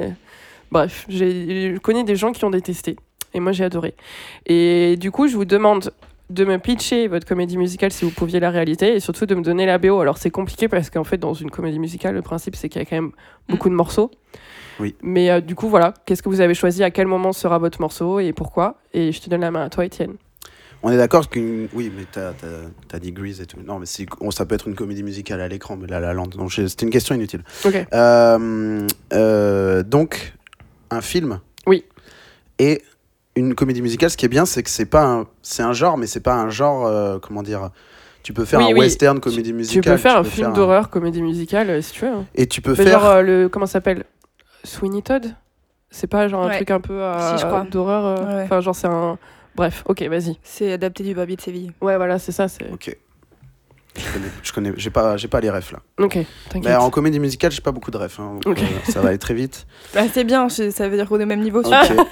Bref, 0.73 1.05
j'ai- 1.07 1.73
je 1.75 1.79
connais 1.79 2.03
des 2.03 2.15
gens 2.15 2.31
qui 2.31 2.43
ont 2.45 2.49
détesté. 2.49 2.95
Et 3.35 3.39
moi, 3.39 3.51
j'ai 3.51 3.63
adoré. 3.63 3.93
Et 4.47 4.97
du 4.97 5.11
coup, 5.11 5.27
je 5.27 5.35
vous 5.35 5.45
demande 5.45 5.91
de 6.29 6.45
me 6.45 6.57
pitcher 6.57 7.07
votre 7.07 7.27
comédie 7.27 7.57
musicale 7.57 7.91
si 7.91 8.05
vous 8.05 8.11
pouviez 8.11 8.39
la 8.39 8.49
réalité 8.49 8.95
et 8.95 8.99
surtout 8.99 9.25
de 9.27 9.35
me 9.35 9.41
donner 9.41 9.65
la 9.67 9.77
BO. 9.77 9.99
Alors, 9.99 10.17
c'est 10.17 10.31
compliqué 10.31 10.67
parce 10.67 10.89
qu'en 10.89 11.03
fait, 11.03 11.17
dans 11.17 11.33
une 11.35 11.51
comédie 11.51 11.79
musicale, 11.79 12.15
le 12.15 12.21
principe, 12.23 12.55
c'est 12.55 12.69
qu'il 12.69 12.81
y 12.81 12.85
a 12.85 12.85
quand 12.85 12.95
même 12.95 13.11
beaucoup 13.49 13.69
de 13.69 13.75
morceaux. 13.75 14.09
Oui. 14.79 14.95
Mais 15.03 15.29
euh, 15.29 15.41
du 15.41 15.53
coup, 15.53 15.69
voilà, 15.69 15.93
qu'est-ce 16.05 16.23
que 16.23 16.29
vous 16.29 16.41
avez 16.41 16.55
choisi? 16.55 16.83
À 16.83 16.89
quel 16.89 17.05
moment 17.05 17.33
sera 17.33 17.59
votre 17.59 17.79
morceau 17.81 18.19
et 18.19 18.33
pourquoi? 18.33 18.79
Et 18.93 19.11
je 19.11 19.21
te 19.21 19.29
donne 19.29 19.41
la 19.41 19.51
main 19.51 19.63
à 19.65 19.69
toi, 19.69 19.85
Étienne. 19.85 20.13
On 20.81 20.91
est 20.91 20.97
d'accord 20.97 21.29
qu'une. 21.29 21.69
Oui, 21.73 21.91
mais 21.95 22.03
t'as 22.11 22.33
as, 22.91 22.99
dit 22.99 23.11
Grease 23.13 23.39
et 23.39 23.45
tout. 23.45 23.57
Non, 23.65 23.79
mais 23.79 23.85
on- 24.19 24.31
ça 24.31 24.45
peut 24.45 24.55
être 24.55 24.67
une 24.67 24.75
comédie 24.75 25.03
musicale 25.03 25.39
à 25.39 25.47
l'écran, 25.47 25.77
mais 25.79 25.87
là, 25.87 25.99
la 25.99 26.13
lande. 26.13 26.35
Donc, 26.35 26.51
c'était 26.51 26.85
une 26.85 26.91
question 26.91 27.15
inutile. 27.15 27.41
Ok. 27.63 27.85
Euh, 27.93 28.87
euh, 29.13 29.83
donc, 29.83 30.33
un 30.93 31.01
film. 31.01 31.39
Oui. 31.67 31.83
Et 32.59 32.81
une 33.35 33.55
comédie 33.55 33.81
musicale, 33.81 34.09
ce 34.09 34.17
qui 34.17 34.25
est 34.25 34.29
bien, 34.29 34.45
c'est 34.45 34.61
que 34.63 34.69
c'est 34.69 34.85
pas 34.85 35.03
un, 35.05 35.27
c'est 35.41 35.63
un 35.63 35.73
genre, 35.73 35.97
mais 35.97 36.07
c'est 36.07 36.19
pas 36.19 36.35
un 36.35 36.49
genre, 36.49 36.85
euh, 36.85 37.19
comment 37.19 37.43
dire. 37.43 37.69
Tu 38.21 38.31
peux 38.31 38.45
faire 38.45 38.59
Oui, 38.59 38.65
un 38.65 38.73
oui. 38.73 38.79
western 38.79 39.19
comédie 39.19 39.51
musicale. 39.53 39.83
tu 39.83 39.89
peux 39.89 39.97
faire 39.97 40.17
un 40.17 40.23
peux 40.23 40.29
film 40.29 40.53
d'horreur, 40.53 40.89
comédie 40.89 41.21
musicale, 41.21 41.69
euh, 41.69 41.81
si 41.81 41.91
tu 41.93 42.05
veux. 42.05 42.11
hein. 42.11 42.25
Et 42.35 42.47
tu 42.47 42.61
peux 42.61 42.71
Mais 42.77 42.83
faire. 42.83 42.99
genre, 42.99 43.09
euh, 43.09 43.21
le, 43.21 43.49
comment 43.49 43.65
ça 43.65 43.73
s'appelle? 43.73 44.05
Sweeney 44.63 45.01
Todd? 45.01 45.33
C'est 45.89 46.07
pas 46.07 46.27
genre 46.27 46.43
un 46.43 46.47
Ouais. 46.47 46.55
truc 46.55 46.71
un 46.71 46.79
peu 46.79 46.93
euh, 47.01 47.35
Si, 47.35 47.41
je 47.41 47.45
crois. 47.47 47.65
d'horreur 47.69 48.05
euh, 48.05 48.37
Ouais. 48.37 48.43
Enfin, 48.43 48.61
genre, 48.61 48.75
c'est 48.75 48.87
un. 48.87 49.17
Bref, 49.55 49.83
ok, 49.87 50.01
vas-y. 50.03 50.37
C'est 50.41 50.71
adapté 50.71 51.03
du 51.03 51.13
Barbie 51.13 51.35
de 51.35 51.41
Séville. 51.41 51.71
Ouais, 51.81 51.97
voilà, 51.97 52.17
c'est 52.17 52.31
ça. 52.31 52.47
c'est 52.47 52.71
Ok. 52.71 52.95
Je 53.95 54.11
connais, 54.11 54.27
je 54.41 54.51
connais, 54.53 54.71
j'ai 54.75 54.89
pas, 54.89 55.17
j'ai 55.17 55.27
pas 55.27 55.39
les 55.39 55.49
refs 55.51 55.71
là. 55.71 55.79
Ok, 55.99 56.15
Mais 56.15 56.25
t'inquiète. 56.49 56.77
en 56.77 56.89
comédie 56.89 57.19
musicale, 57.19 57.51
j'ai 57.51 57.61
pas 57.61 57.71
beaucoup 57.71 57.91
de 57.91 57.97
refs, 57.97 58.19
hein, 58.19 58.39
euh, 58.47 58.55
ça 58.89 59.01
va 59.01 59.09
aller 59.09 59.19
très 59.19 59.33
vite. 59.35 59.67
Bah, 59.93 60.01
c'est 60.11 60.23
bien, 60.23 60.49
ça 60.49 60.89
veut 60.89 60.95
dire 60.97 61.07
qu'on 61.07 61.19
est 61.19 61.23
au 61.23 61.27
même 61.27 61.41
niveau. 61.41 61.59
Ok. 61.59 61.73
super. 61.85 62.05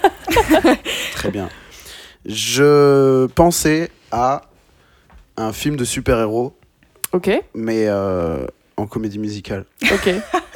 Très 1.14 1.30
bien. 1.32 1.48
Je 2.24 3.26
pensais 3.26 3.90
à 4.12 4.42
un 5.36 5.52
film 5.52 5.76
de 5.76 5.84
super-héros, 5.84 6.56
Ok, 7.12 7.30
mais 7.54 7.86
euh, 7.88 8.46
en 8.76 8.86
comédie 8.86 9.18
musicale. 9.18 9.64
ok. 9.82 10.08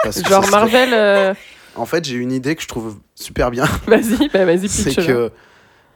Genre 0.29 0.45
serait- 0.45 0.51
Marvel. 0.53 0.91
euh, 0.95 1.35
En 1.75 1.87
fait, 1.87 2.05
j'ai 2.05 2.15
une 2.15 2.31
idée 2.33 2.55
que 2.55 2.63
je 2.63 2.69
trouve 2.69 2.99
super 3.17 3.51
bien. 3.51 3.65
Vas-y, 3.89 4.29
bah, 4.29 4.45
vas-y, 4.45 4.69
C'est 4.69 4.95
que 4.95 5.33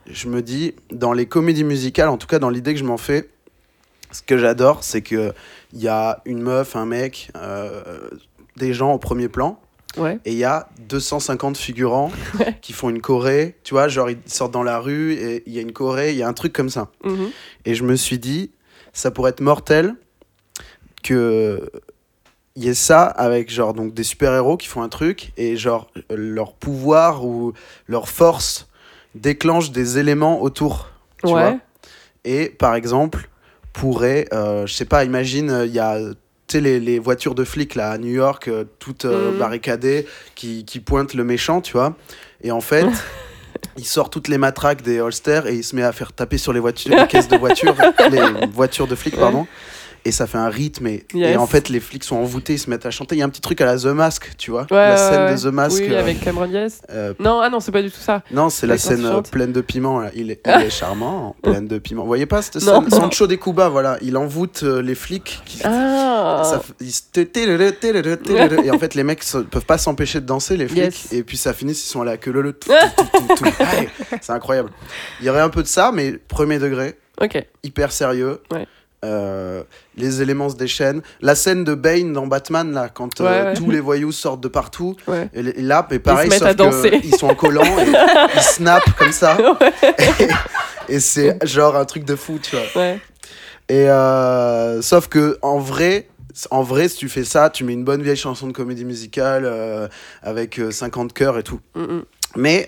je 0.09 0.27
me 0.27 0.41
dis, 0.41 0.75
dans 0.91 1.13
les 1.13 1.25
comédies 1.25 1.63
musicales, 1.63 2.09
en 2.09 2.17
tout 2.17 2.27
cas 2.27 2.39
dans 2.39 2.49
l'idée 2.49 2.73
que 2.73 2.79
je 2.79 2.83
m'en 2.83 2.97
fais, 2.97 3.29
ce 4.11 4.21
que 4.21 4.37
j'adore, 4.37 4.83
c'est 4.83 5.01
qu'il 5.01 5.33
y 5.73 5.87
a 5.87 6.21
une 6.25 6.41
meuf, 6.41 6.75
un 6.75 6.85
mec, 6.85 7.31
euh, 7.35 8.09
des 8.57 8.73
gens 8.73 8.93
au 8.93 8.97
premier 8.97 9.27
plan. 9.29 9.59
Ouais. 9.97 10.19
Et 10.25 10.31
il 10.31 10.37
y 10.37 10.45
a 10.45 10.69
250 10.87 11.57
figurants 11.57 12.11
qui 12.61 12.71
font 12.73 12.89
une 12.89 13.01
choré, 13.01 13.57
tu 13.63 13.73
vois, 13.73 13.87
genre 13.89 14.09
ils 14.09 14.17
sortent 14.25 14.53
dans 14.53 14.63
la 14.63 14.79
rue 14.79 15.13
et 15.13 15.43
il 15.45 15.53
y 15.53 15.59
a 15.59 15.61
une 15.61 15.73
choré, 15.73 16.11
il 16.11 16.17
y 16.17 16.23
a 16.23 16.27
un 16.27 16.33
truc 16.33 16.53
comme 16.53 16.69
ça. 16.69 16.89
Mhm. 17.03 17.29
Et 17.65 17.75
je 17.75 17.83
me 17.83 17.95
suis 17.95 18.17
dit, 18.19 18.51
ça 18.93 19.11
pourrait 19.11 19.31
être 19.31 19.41
mortel 19.41 19.95
que 21.03 21.69
il 22.55 22.65
y 22.65 22.69
ait 22.69 22.73
ça 22.73 23.03
avec 23.05 23.49
genre 23.49 23.73
donc 23.73 23.93
des 23.93 24.03
super-héros 24.03 24.57
qui 24.57 24.67
font 24.67 24.81
un 24.81 24.89
truc 24.89 25.31
et 25.37 25.55
genre 25.55 25.89
leur 26.09 26.53
pouvoir 26.53 27.25
ou 27.25 27.53
leur 27.87 28.09
force 28.09 28.67
déclenche 29.15 29.71
des 29.71 29.97
éléments 29.99 30.41
autour. 30.41 30.89
Tu 31.23 31.27
Ouais. 31.27 31.31
vois 31.33 31.57
et 32.23 32.49
par 32.49 32.75
exemple, 32.75 33.29
pourrait, 33.73 34.27
euh, 34.33 34.65
je 34.67 34.73
sais 34.73 34.85
pas, 34.85 35.03
imagine, 35.05 35.49
euh, 35.49 35.65
il 35.65 35.73
y 35.73 35.79
a 35.79 35.97
les, 36.53 36.81
les 36.81 36.99
voitures 36.99 37.33
de 37.33 37.45
flics 37.45 37.75
là 37.75 37.91
à 37.91 37.97
New 37.97 38.11
York, 38.11 38.49
euh, 38.49 38.65
toutes 38.79 39.05
euh, 39.05 39.31
Mhm. 39.31 39.37
barricadées, 39.37 40.05
qui, 40.35 40.65
qui 40.65 40.81
pointent 40.81 41.13
le 41.13 41.23
méchant, 41.23 41.61
tu 41.61 41.73
vois. 41.73 41.95
Et 42.43 42.51
en 42.51 42.59
fait, 42.59 42.85
il 43.77 43.85
sort 43.85 44.09
toutes 44.09 44.27
les 44.27 44.37
matraques 44.37 44.81
des 44.81 44.99
holsters 44.99 45.47
et 45.47 45.55
il 45.55 45.63
se 45.63 45.75
met 45.77 45.83
à 45.83 45.93
faire 45.93 46.11
taper 46.11 46.37
sur 46.37 46.51
les 46.51 46.59
voitures, 46.59 46.93
les 46.95 47.07
caisses 47.07 47.29
de 47.29 47.37
voitures, 47.37 47.75
les 48.11 48.47
voitures 48.47 48.87
de 48.87 48.95
flics, 48.95 49.15
pardon. 49.17 49.47
Et 50.05 50.11
ça 50.11 50.27
fait 50.27 50.37
un 50.37 50.49
rythme 50.49 50.87
et, 50.87 51.05
Yes. 51.13 51.33
et 51.33 51.37
en 51.37 51.47
fait 51.47 51.69
les 51.69 51.79
flics 51.79 52.03
sont 52.03 52.15
envoûtés, 52.15 52.53
ils 52.53 52.59
se 52.59 52.69
mettent 52.69 52.85
à 52.85 52.91
chanter. 52.91 53.15
Il 53.15 53.19
y 53.19 53.21
a 53.21 53.25
un 53.25 53.29
petit 53.29 53.41
truc 53.41 53.61
à 53.61 53.65
la 53.65 53.77
The 53.77 53.85
Mask, 53.85 54.31
tu 54.37 54.51
vois, 54.51 54.61
Ouais, 54.71 54.77
la 54.77 54.97
scène 54.97 55.21
ouais. 55.25 55.35
de 55.35 55.39
The 55.41 55.53
Mask. 55.53 55.81
Oui, 55.81 55.91
euh, 55.93 55.99
avec 55.99 56.19
Cameron 56.21 56.47
Diaz. 56.47 56.81
euh, 56.89 57.13
Non, 57.19 57.39
ah 57.41 57.49
non, 57.49 57.59
c'est 57.59 57.71
pas 57.71 57.81
du 57.81 57.91
tout 57.91 57.99
ça. 57.99 58.23
non, 58.31 58.49
c'est 58.49 58.67
la 58.67 58.77
scène 58.77 59.05
euh, 59.05 59.21
pleine 59.21 59.51
de 59.51 59.61
piment. 59.61 59.99
Là. 59.99 60.09
Il, 60.15 60.31
est, 60.31 60.41
il 60.47 60.51
est 60.65 60.69
charmant, 60.69 61.35
pleine 61.43 61.67
de 61.67 61.77
piment. 61.77 62.01
Vous 62.01 62.07
voyez 62.07 62.25
pas 62.25 62.41
cette 62.41 62.59
scène? 62.59 62.89
Sancho 62.89 63.27
de 63.27 63.35
Cuba, 63.35 63.69
voilà. 63.69 63.97
Il 64.01 64.17
envoûte 64.17 64.63
les 64.63 64.95
flics. 64.95 65.41
Qui, 65.45 65.61
Ah 65.63 66.41
ça 66.45 66.61
ils 66.79 66.91
se- 66.91 67.01
et 68.65 68.71
en 68.71 68.79
fait, 68.79 68.95
les 68.95 69.03
mecs 69.03 69.23
peuvent 69.49 69.65
pas 69.65 69.77
s'empêcher 69.77 70.19
de 70.21 70.25
danser, 70.25 70.57
les 70.57 70.67
flics. 70.67 70.83
Yes. 70.83 71.13
Et 71.13 71.23
puis 71.23 71.37
ça 71.37 71.53
finit, 71.53 71.71
ils 71.73 71.75
sont 71.75 72.03
là 72.03 72.17
que 72.17 72.29
le 72.29 72.41
le. 72.41 72.55
Ouais, 72.69 73.89
c'est 74.21 74.31
incroyable. 74.31 74.71
Il 75.19 75.25
y 75.25 75.29
aurait 75.29 75.41
un 75.41 75.49
peu 75.49 75.63
de 75.63 75.67
ça, 75.67 75.91
mais 75.93 76.13
premier 76.13 76.59
degré, 76.59 76.97
Ok. 77.19 77.43
hyper 77.63 77.91
sérieux. 77.91 78.41
Ouais. 78.51 78.67
Euh, 79.03 79.63
les 79.97 80.21
éléments 80.21 80.49
se 80.49 80.55
déchaînent. 80.55 81.01
La 81.21 81.33
scène 81.35 81.63
de 81.63 81.73
Bane 81.73 82.13
dans 82.13 82.27
Batman, 82.27 82.71
là, 82.71 82.89
quand 82.93 83.19
euh, 83.19 83.51
Ouais, 83.51 83.53
tous 83.55 83.71
les 83.71 83.79
voyous 83.79 84.11
sortent 84.11 84.41
de 84.41 84.47
partout. 84.47 84.95
Ouais. 85.07 85.29
Et, 85.33 85.39
et 85.39 85.61
là, 85.61 85.87
et 85.89 85.99
pareil, 85.99 86.29
sauf 86.31 86.55
que 86.55 87.05
ils 87.05 87.15
sont 87.15 87.27
en 87.27 87.35
collant 87.35 87.63
et 87.63 87.87
ils 88.35 88.41
snappent 88.41 88.95
comme 88.97 89.11
ça. 89.11 89.37
Et, 90.89 90.95
et 90.95 90.99
c'est 90.99 91.45
genre 91.47 91.75
un 91.75 91.85
truc 91.85 92.05
de 92.05 92.15
fou, 92.15 92.39
tu 92.41 92.55
vois. 92.55 92.83
Et 93.69 93.89
euh, 93.89 94.81
sauf 94.81 95.07
que 95.07 95.37
en 95.41 95.57
vrai, 95.57 96.07
en 96.51 96.61
vrai, 96.61 96.87
si 96.87 96.97
tu 96.97 97.09
fais 97.09 97.23
ça, 97.23 97.49
tu 97.49 97.63
mets 97.63 97.73
une 97.73 97.83
bonne 97.83 98.03
vieille 98.03 98.15
chanson 98.15 98.47
de 98.47 98.53
comédie 98.53 98.85
musicale 98.85 99.89
avec 100.21 100.59
euh, 100.59 100.71
50 100.71 101.13
chœurs 101.13 101.37
et 101.37 101.43
tout. 101.43 101.59
Mm, 101.75 101.81
mm. 101.81 102.03
Mais 102.35 102.67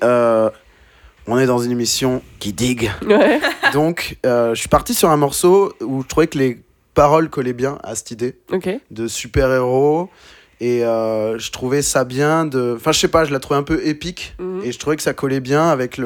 on 1.28 1.40
est 1.40 1.46
dans 1.46 1.60
une 1.60 1.72
émission 1.72 2.22
qui 2.40 2.54
digue. 2.54 2.92
Ouais. 3.06 3.40
Donc, 3.74 4.18
euh, 4.26 4.54
je 4.54 4.60
suis 4.60 4.70
parti 4.70 4.94
sur 4.94 5.10
un 5.10 5.18
morceau 5.18 5.74
où 5.82 6.04
je 6.04 6.08
trouvais 6.08 6.28
que 6.28 6.38
les 6.38 6.62
paroles 6.94 7.30
collaient 7.30 7.54
bien 7.54 7.80
à 7.84 7.96
cette 7.96 8.12
idée 8.12 8.38
de 8.92 9.08
super-héros. 9.08 10.10
Et 10.60 10.86
euh, 10.86 11.38
je 11.40 11.52
trouvais 11.52 11.82
ça 11.82 12.06
bien 12.06 12.46
de. 12.46 12.76
Enfin, 12.78 12.92
je 12.92 13.00
sais 13.00 13.08
pas, 13.08 13.26
je 13.26 13.34
la 13.34 13.40
trouvais 13.40 13.60
un 13.60 13.64
peu 13.64 13.86
épique. 13.86 14.36
Mhm. 14.40 14.62
Et 14.64 14.72
je 14.72 14.80
trouvais 14.80 14.96
que 14.96 15.02
ça 15.02 15.14
collait 15.14 15.42
bien 15.42 15.68
avec 15.68 16.00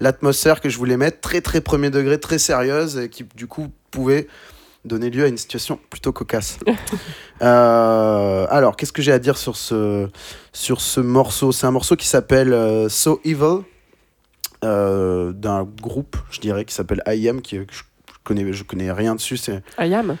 l'atmosphère 0.00 0.60
que 0.60 0.68
je 0.68 0.78
voulais 0.78 0.96
mettre, 0.96 1.20
très 1.20 1.40
très 1.40 1.60
premier 1.60 1.90
degré, 1.90 2.18
très 2.18 2.38
sérieuse, 2.38 2.96
et 2.96 3.08
qui 3.08 3.26
du 3.34 3.46
coup 3.46 3.68
pouvait 3.90 4.28
donner 4.84 5.10
lieu 5.10 5.24
à 5.24 5.28
une 5.28 5.36
situation 5.36 5.78
plutôt 5.90 6.12
cocasse. 6.12 6.58
Euh, 7.42 8.46
alors, 8.48 8.78
qu'est-ce 8.78 8.94
que 8.94 9.02
j'ai 9.02 9.12
à 9.12 9.18
dire 9.18 9.36
sur 9.36 9.56
ce, 9.56 10.08
sur 10.54 10.80
ce 10.80 11.00
morceau? 11.00 11.52
C'est 11.52 11.66
un 11.66 11.70
morceau 11.70 11.94
qui 11.94 12.06
s'appelle 12.06 12.88
So 12.88 13.20
Evil, 13.26 13.60
euh, 14.66 15.32
d'un 15.32 15.64
groupe, 15.80 16.16
je 16.30 16.40
dirais, 16.40 16.64
qui 16.64 16.74
s'appelle 16.74 17.02
I 17.06 17.28
Am, 17.28 17.40
qui, 17.40 17.56
je, 17.56 17.82
connais, 18.24 18.52
je 18.52 18.64
connais 18.64 18.90
rien 18.92 19.14
dessus. 19.14 19.36
C'est 19.36 19.62
Ayam. 19.78 20.16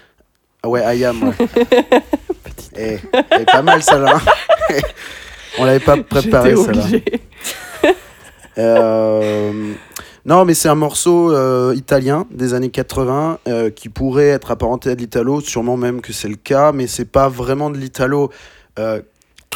ah 0.62 0.68
ouais, 0.68 0.96
I 0.98 1.04
am, 1.04 1.22
ouais. 1.24 1.34
Eh, 2.78 2.98
elle 3.30 3.42
est 3.42 3.44
pas 3.50 3.62
mal 3.62 3.82
celle-là. 3.82 4.16
hein. 4.16 4.74
On 5.58 5.64
l'avait 5.64 5.80
pas 5.80 5.96
préparé 6.02 6.54
obligée. 6.54 7.04
Euh, 8.58 9.74
non, 10.24 10.46
mais 10.46 10.54
c'est 10.54 10.70
un 10.70 10.74
morceau 10.74 11.30
euh, 11.30 11.74
italien 11.76 12.26
des 12.30 12.54
années 12.54 12.70
80 12.70 13.38
euh, 13.48 13.68
qui 13.68 13.90
pourrait 13.90 14.28
être 14.28 14.50
apparenté 14.50 14.88
à 14.88 14.94
de 14.94 15.00
l'italo, 15.00 15.42
sûrement 15.42 15.76
même 15.76 16.00
que 16.00 16.14
c'est 16.14 16.28
le 16.28 16.36
cas, 16.36 16.72
mais 16.72 16.86
c'est 16.86 17.04
pas 17.04 17.28
vraiment 17.28 17.68
de 17.68 17.76
l'italo. 17.76 18.30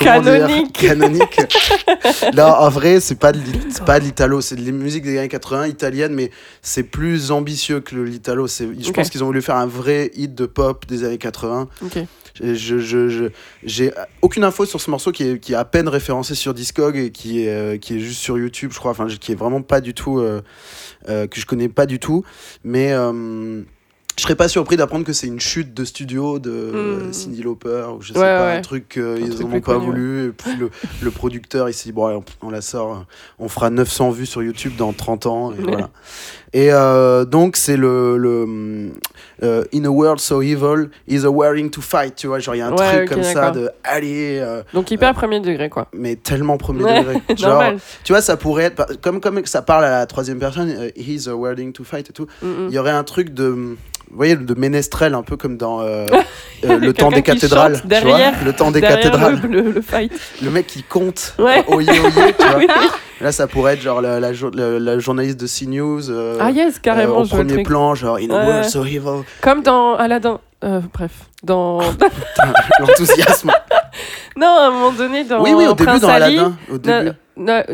Dire 0.05 0.47
Canonique. 0.47 0.73
Canonique. 0.73 1.41
non, 2.37 2.45
en 2.45 2.69
vrai, 2.69 3.01
c'est 3.01 3.19
pas 3.19 3.33
de 3.33 3.39
pas 3.85 3.99
l'italo, 3.99 4.41
c'est 4.41 4.57
de 4.57 4.65
la 4.65 4.73
musique 4.73 5.05
des 5.05 5.19
années 5.19 5.29
80 5.29 5.67
italienne, 5.69 6.13
mais 6.15 6.31
c'est 6.63 6.83
plus 6.83 7.31
ambitieux 7.31 7.81
que 7.81 7.97
l'italo. 7.97 8.47
Je 8.47 8.91
pense 8.91 9.11
qu'ils 9.11 9.23
ont 9.23 9.27
voulu 9.27 9.43
faire 9.43 9.57
un 9.57 9.67
vrai 9.67 10.11
hit 10.15 10.35
de 10.35 10.47
pop 10.47 10.87
des 10.87 11.05
années 11.05 11.19
80. 11.19 11.69
Ok. 11.85 11.99
Je, 12.43 12.55
je, 12.55 12.79
je- 12.79 13.09
je- 13.09 13.25
j'ai 13.65 13.93
aucune 14.23 14.45
info 14.45 14.65
sur 14.65 14.81
ce 14.81 14.89
morceau 14.91 15.13
qui 15.13 15.25
est, 15.25 15.39
qui 15.41 15.53
est 15.53 15.57
à 15.57 15.65
peine 15.65 15.89
référencé 15.89 16.35
sur 16.35 16.55
Discog 16.55 16.97
et 16.97 17.11
qui 17.11 17.45
est, 17.45 17.49
euh, 17.51 17.77
qui 17.77 17.97
est 17.97 17.99
juste 17.99 18.21
sur 18.21 18.39
YouTube, 18.39 18.71
je 18.73 18.79
crois, 18.79 18.93
enfin, 18.93 19.07
qui 19.09 19.33
est 19.33 19.35
vraiment 19.35 19.61
pas 19.63 19.81
du 19.83 19.93
tout, 19.95 20.21
euh, 20.21 20.41
euh, 21.09 21.27
que 21.27 21.39
je 21.41 21.45
connais 21.45 21.69
pas 21.69 21.85
du 21.87 21.99
tout. 21.99 22.25
Mais 22.65 22.93
euh, 22.93 23.63
je 24.17 24.23
serais 24.25 24.35
pas 24.35 24.49
surpris 24.49 24.77
d'apprendre 24.77 25.05
que 25.05 25.13
c'est 25.15 25.27
une 25.29 25.41
chute 25.41 25.73
de 25.73 25.85
studio 25.85 26.39
de 26.39 26.51
euh, 26.51 27.07
Mm. 27.09 27.13
Cindy 27.13 27.43
Lauper 27.43 27.87
ou 27.97 28.03
je 28.03 28.13
sais 28.13 28.19
Ouais, 28.19 28.25
pas, 28.27 28.47
ouais. 28.47 28.57
un 28.57 28.61
truc 28.61 28.89
qu'ils 28.91 29.41
n'ont 29.41 29.49
pas 29.49 29.61
connu, 29.61 29.85
voulu. 29.87 30.29
Et 30.29 30.33
puis 30.33 30.57
le, 30.57 30.71
le 31.01 31.11
producteur, 31.11 31.69
il 31.69 31.73
s'est 31.75 31.85
dit, 31.85 31.93
bon, 31.93 32.23
on, 32.43 32.47
on 32.47 32.51
la 32.51 32.61
sort, 32.61 33.07
on 33.39 33.49
fera 33.49 33.71
900 33.71 34.11
vues 34.11 34.27
sur 34.27 34.43
YouTube 34.43 34.75
dans 34.77 34.93
30 34.93 35.27
ans. 35.27 35.53
Et 35.53 35.63
voilà. 35.63 35.89
Et 36.53 36.73
euh, 36.73 37.25
donc, 37.25 37.57
c'est 37.57 37.77
le. 37.77 38.17
le 38.19 38.91
euh, 39.43 39.65
In 39.73 39.85
a 39.85 39.89
world 39.89 40.19
so 40.21 40.43
evil, 40.43 40.89
is 41.09 41.25
a 41.25 41.31
wearing 41.31 41.71
to 41.71 41.81
fight. 41.81 42.15
Tu 42.17 42.27
vois, 42.27 42.41
genre, 42.41 42.55
il 42.57 42.59
y 42.59 42.61
a 42.61 42.67
un 42.67 42.73
Ouais, 42.77 43.07
truc 43.07 43.09
comme 43.11 43.23
ça 43.23 43.51
de. 43.53 43.71
Allez. 43.85 44.39
euh, 44.41 44.63
Donc 44.75 44.91
hyper 44.91 45.15
premier 45.15 45.39
degré, 45.41 45.69
quoi. 45.71 45.87
mais 45.95 46.17
tellement 46.17 46.57
premier 46.59 46.83
Ouais, 46.85 46.99
degré. 47.05 47.21
Genre, 47.37 47.63
tu 48.05 48.13
vois, 48.13 48.21
ça 48.21 48.37
pourrait 48.37 48.65
être. 48.65 49.01
Comme, 49.01 49.21
comme 49.21 49.41
ça 49.47 49.63
parle 49.63 49.85
à 49.85 49.91
la 49.91 50.07
troisième 50.07 50.39
personne, 50.41 50.91
he's 50.97 51.29
a 51.29 51.37
wearing 51.37 51.73
to 51.73 51.85
fight 51.85 52.11
et 52.11 52.13
tout. 52.13 52.27
Mm, 52.43 52.47
mm. 52.47 52.67
Il 52.69 52.75
y 52.75 52.79
aurait 52.79 52.91
un 52.91 53.05
truc 53.05 53.33
de. 53.33 53.77
Vous 54.13 54.17
voyez, 54.17 54.35
de 54.35 54.55
ménestrel, 54.55 55.15
un 55.15 55.23
peu 55.23 55.37
comme 55.37 55.57
dans 55.57 55.83
euh, 55.83 56.09
euh, 56.65 56.79
Le 56.81 56.93
temps 56.93 57.11
des 57.13 57.23
cathédrales. 57.23 57.81
tu 57.81 58.05
vois 58.05 58.19
le 58.45 58.53
temps 58.53 58.73
des 58.73 58.81
cathédrales. 58.81 59.41
Le, 59.49 59.63
le, 59.63 59.71
le 59.71 59.81
fight. 59.81 60.13
Le 60.43 60.51
mec 60.51 60.67
qui 60.67 60.83
compte. 60.83 61.37
Ouais. 61.39 61.63
Tu 61.65 61.71
vois. 61.85 62.57
Oui. 62.59 62.67
Là, 63.21 63.31
ça 63.33 63.47
pourrait 63.47 63.75
être 63.75 63.83
genre 63.83 64.01
la, 64.01 64.19
la, 64.19 64.33
jour- 64.33 64.51
la- 64.53 64.79
la 64.81 64.99
journaliste 64.99 65.39
de 65.39 65.47
CNews. 65.47 66.11
euh, 66.11 66.39
Ah 66.41 66.51
yes, 66.51 66.77
euh, 66.77 66.79
carrément, 66.83 67.19
au 67.19 67.25
je 67.25 67.31
vois 67.31 67.39
le 67.41 67.45
premier 67.47 67.63
truc. 67.63 67.67
plan, 67.67 67.95
genre 67.95 68.17
In 68.17 68.31
a 68.31 68.45
world 68.47 68.65
so 68.65 68.85
evil. 68.85 69.23
Comme 69.41 69.63
dans 69.63 69.95
Aladdin. 69.97 70.41
Euh, 70.63 70.81
bref, 70.93 71.13
dans... 71.43 71.79
Putain, 71.93 72.53
L'enthousiasme. 72.81 73.51
non, 74.37 74.47
à 74.47 74.67
un 74.67 74.71
moment 74.71 74.93
donné, 74.93 75.25
dans 75.25 75.43
oui, 75.43 75.53
oui, 75.55 75.65
au 75.67 75.73
début, 75.73 75.85
Prince 75.85 76.01
dans 76.03 76.09
Ali, 76.09 76.39
Aladdin. 76.39 76.57
Au 76.71 76.77
début. 76.79 77.13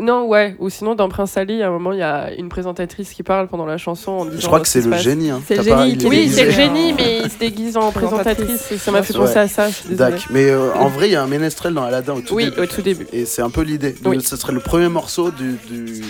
Non, 0.01 0.25
ouais. 0.27 0.55
Ou 0.59 0.69
sinon, 0.69 0.95
dans 0.95 1.09
Prince 1.09 1.35
Ali, 1.35 1.61
à 1.61 1.67
un 1.67 1.71
moment, 1.71 1.91
il 1.91 1.99
y 1.99 2.03
a 2.03 2.31
une 2.37 2.47
présentatrice 2.47 3.11
qui 3.11 3.23
parle 3.23 3.49
pendant 3.49 3.65
la 3.65 3.77
chanson 3.77 4.11
en 4.13 4.23
disant. 4.25 4.39
Je 4.39 4.45
crois 4.47 4.59
euh, 4.59 4.61
que 4.61 4.67
ce 4.69 4.79
c'est 4.79 4.85
le 4.85 4.91
passe. 4.91 5.01
génie. 5.01 5.29
hein. 5.31 5.41
C'est 5.45 5.57
le 5.57 5.63
pas- 5.65 5.85
génie 5.85 6.01
est 6.01 6.07
Oui, 6.07 6.29
c'est 6.33 6.45
le 6.45 6.51
génie, 6.51 6.93
mais 6.93 7.19
il 7.25 7.29
se 7.29 7.37
déguise 7.37 7.75
en 7.75 7.91
présentatrice 7.91 8.71
et 8.71 8.77
ça 8.77 8.91
m'a 8.91 9.03
fait 9.03 9.13
Ouais. 9.17 9.25
penser 9.25 9.39
à 9.39 9.47
ça. 9.49 9.67
Je 9.67 9.73
suis 9.73 9.89
désolée. 9.89 10.11
Dac. 10.11 10.27
Mais 10.29 10.49
euh, 10.49 10.73
en 10.75 10.87
vrai, 10.87 11.09
il 11.09 11.11
y 11.11 11.15
a 11.17 11.21
un 11.23 11.27
ménestrel 11.27 11.73
dans 11.73 11.83
Aladdin 11.83 12.13
au 12.13 12.21
tout 12.21 12.35
Oui, 12.35 12.45
début. 12.45 12.61
au 12.61 12.65
tout 12.67 12.81
début. 12.81 13.05
Et 13.11 13.25
c'est 13.25 13.41
un 13.41 13.49
peu 13.49 13.61
l'idée. 13.63 13.95
Oui. 14.05 14.21
Ce 14.21 14.37
serait 14.37 14.53
le 14.53 14.61
premier 14.61 14.87
morceau 14.87 15.29
du. 15.31 15.57
du... 15.69 16.03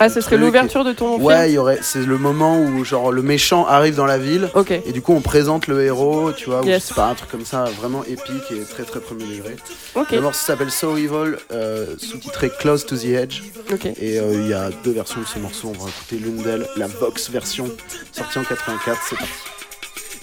Ah, 0.00 0.08
ce 0.08 0.20
serait 0.20 0.36
truc 0.36 0.40
l'ouverture 0.46 0.84
de 0.84 0.92
ton 0.92 1.18
Ouais, 1.20 1.46
film 1.48 1.58
aurait. 1.60 1.78
C'est 1.82 2.04
le 2.04 2.18
moment 2.18 2.58
où 2.60 2.84
genre 2.84 3.12
le 3.12 3.22
méchant 3.22 3.66
arrive 3.66 3.94
dans 3.94 4.06
la 4.06 4.18
ville. 4.18 4.48
Ok. 4.54 4.70
Et 4.70 4.92
du 4.92 5.00
coup, 5.02 5.12
on 5.12 5.20
présente 5.20 5.66
le 5.68 5.82
héros, 5.84 6.32
tu 6.32 6.46
vois, 6.46 6.60
ou 6.62 6.66
Yes. 6.66 6.84
sais 6.84 6.94
pas, 6.94 7.06
un 7.08 7.14
truc 7.14 7.30
comme 7.30 7.44
ça, 7.44 7.64
vraiment 7.78 8.02
épique 8.04 8.50
et 8.50 8.62
très 8.64 8.82
très 8.84 9.00
premier 9.00 9.24
degré. 9.24 9.56
Ok. 9.94 10.10
Le 10.12 10.20
morceau 10.20 10.44
s'appelle 10.44 10.70
So 10.70 10.96
Evil, 10.96 11.36
euh, 11.52 11.86
sous-titré 11.98 12.50
Close 12.58 12.84
to 12.86 12.96
the 12.96 13.04
Edge. 13.06 13.42
Ok. 13.72 13.86
Et 13.86 14.18
euh, 14.18 14.32
il 14.34 14.48
y 14.48 14.54
a 14.54 14.70
deux 14.82 14.92
versions 14.92 15.20
de 15.20 15.26
ce 15.26 15.38
morceau, 15.38 15.68
on 15.68 15.84
va 15.84 15.88
écouter 15.90 16.16
l'une 16.16 16.42
d'elles, 16.42 16.66
la 16.76 16.86
Vox 16.88 17.30
version, 17.30 17.68
sortie 18.12 18.38
en 18.38 18.44
84, 18.44 18.98
c'est 19.08 19.16
parti. 19.16 19.32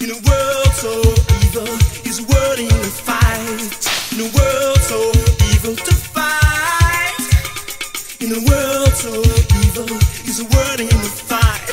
In 0.02 0.06
a 0.06 0.14
world 0.28 0.74
so 0.76 0.88
evil, 1.42 1.68
is 2.06 2.20
a 2.20 2.22
word 2.22 2.58
in 2.58 2.66
a 2.68 2.90
fight. 2.90 3.90
In 4.12 4.20
a 4.20 4.28
world 4.34 4.80
so 4.82 4.96
evil 5.54 5.76
to 5.76 5.94
fight. 5.94 6.79
In 8.20 8.32
a 8.32 8.40
world 8.50 8.92
so 8.92 9.08
evil, 9.64 9.96
is 10.28 10.40
a 10.40 10.44
word 10.44 10.80
in 10.80 10.88
the 10.88 11.08
fight. 11.08 11.69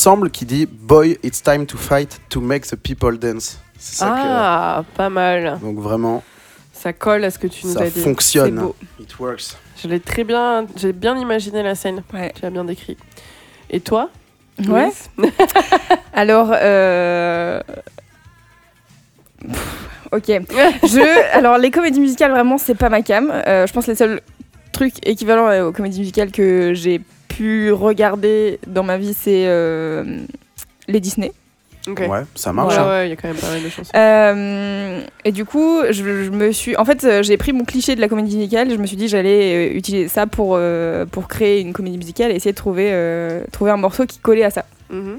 Semble 0.00 0.30
qu'il 0.30 0.46
dit 0.46 0.66
Boy, 0.66 1.18
it's 1.22 1.42
time 1.42 1.66
to 1.66 1.76
fight 1.76 2.20
to 2.30 2.40
make 2.40 2.66
the 2.66 2.76
people 2.76 3.18
dance. 3.18 3.58
Ça 3.78 4.06
Ah, 4.10 4.84
pas 4.96 5.08
mal. 5.10 5.58
Donc 5.60 5.78
vraiment, 5.78 6.22
Ça 6.72 6.92
colle 6.92 7.24
à 7.24 7.30
ce 7.30 7.38
que 7.38 7.46
tu 7.46 7.66
nous 7.66 7.74
ça 7.74 7.82
as 7.82 7.84
dit. 7.86 7.92
C'est 7.94 8.00
fonctionne. 8.00 8.54
beau. 8.56 8.76
It 8.98 9.18
works. 9.18 9.56
Je 9.82 9.88
l'ai 9.88 10.00
très 10.00 10.24
bien, 10.24 10.66
j'ai 10.76 10.92
bien 10.92 11.16
imaginé 11.18 11.62
la 11.62 11.74
scène. 11.74 12.02
Ouais. 12.12 12.32
Tu 12.38 12.44
as 12.44 12.50
bien 12.50 12.64
décrit. 12.64 12.96
Et 13.70 13.80
toi 13.80 14.10
Ouais. 14.68 14.90
Alors, 16.12 16.50
euh... 16.52 17.60
ok. 20.12 20.26
Je, 20.26 21.34
alors, 21.36 21.56
les 21.58 21.70
comédies 21.70 22.00
musicales, 22.00 22.30
vraiment, 22.30 22.58
c'est 22.58 22.74
pas 22.74 22.88
ma 22.90 23.00
cam. 23.02 23.30
Euh, 23.30 23.66
je 23.66 23.72
pense 23.72 23.86
que 23.86 23.92
les 23.92 23.96
seuls 23.96 24.20
trucs 24.72 25.06
équivalents 25.06 25.48
euh, 25.48 25.68
aux 25.68 25.72
comédies 25.72 26.00
musicales 26.00 26.30
que 26.30 26.72
j'ai 26.74 27.00
pu 27.34 27.72
regarder 27.72 28.58
dans 28.66 28.82
ma 28.82 28.98
vie, 28.98 29.14
c'est 29.14 29.44
euh, 29.46 30.04
les 30.88 31.00
Disney. 31.00 31.32
Ouais, 31.88 32.24
ça 32.34 32.50
Ouais, 32.50 32.56
marche. 32.56 32.76
hein. 32.76 32.88
ouais, 32.88 33.06
il 33.06 33.10
y 33.10 33.12
a 33.12 33.16
quand 33.16 33.28
même 33.28 33.38
pas 33.38 33.48
mal 33.50 33.62
de 33.62 33.68
chansons. 33.70 33.90
Euh, 33.96 35.00
et 35.24 35.32
du 35.32 35.44
coup, 35.46 35.80
je, 35.88 35.92
je 36.24 36.30
me 36.30 36.52
suis. 36.52 36.76
En 36.76 36.84
fait, 36.84 37.02
euh, 37.04 37.22
j'ai 37.22 37.36
pris 37.38 37.52
mon 37.54 37.64
cliché 37.64 37.96
de 37.96 38.00
la 38.02 38.08
comédie 38.08 38.36
musicale. 38.36 38.70
Je 38.70 38.76
me 38.76 38.86
suis 38.86 38.96
dit, 38.98 39.08
j'allais 39.08 39.70
euh, 39.70 39.76
utiliser 39.76 40.08
ça 40.08 40.26
pour, 40.26 40.54
euh, 40.56 41.06
pour 41.06 41.26
créer 41.26 41.60
une 41.60 41.72
comédie 41.72 41.96
musicale 41.96 42.32
et 42.32 42.34
essayer 42.34 42.52
de 42.52 42.56
trouver, 42.56 42.90
euh, 42.92 43.42
trouver 43.50 43.70
un 43.70 43.78
morceau 43.78 44.04
qui 44.04 44.18
collait 44.18 44.44
à 44.44 44.50
ça. 44.50 44.66
Mhm. 44.90 45.18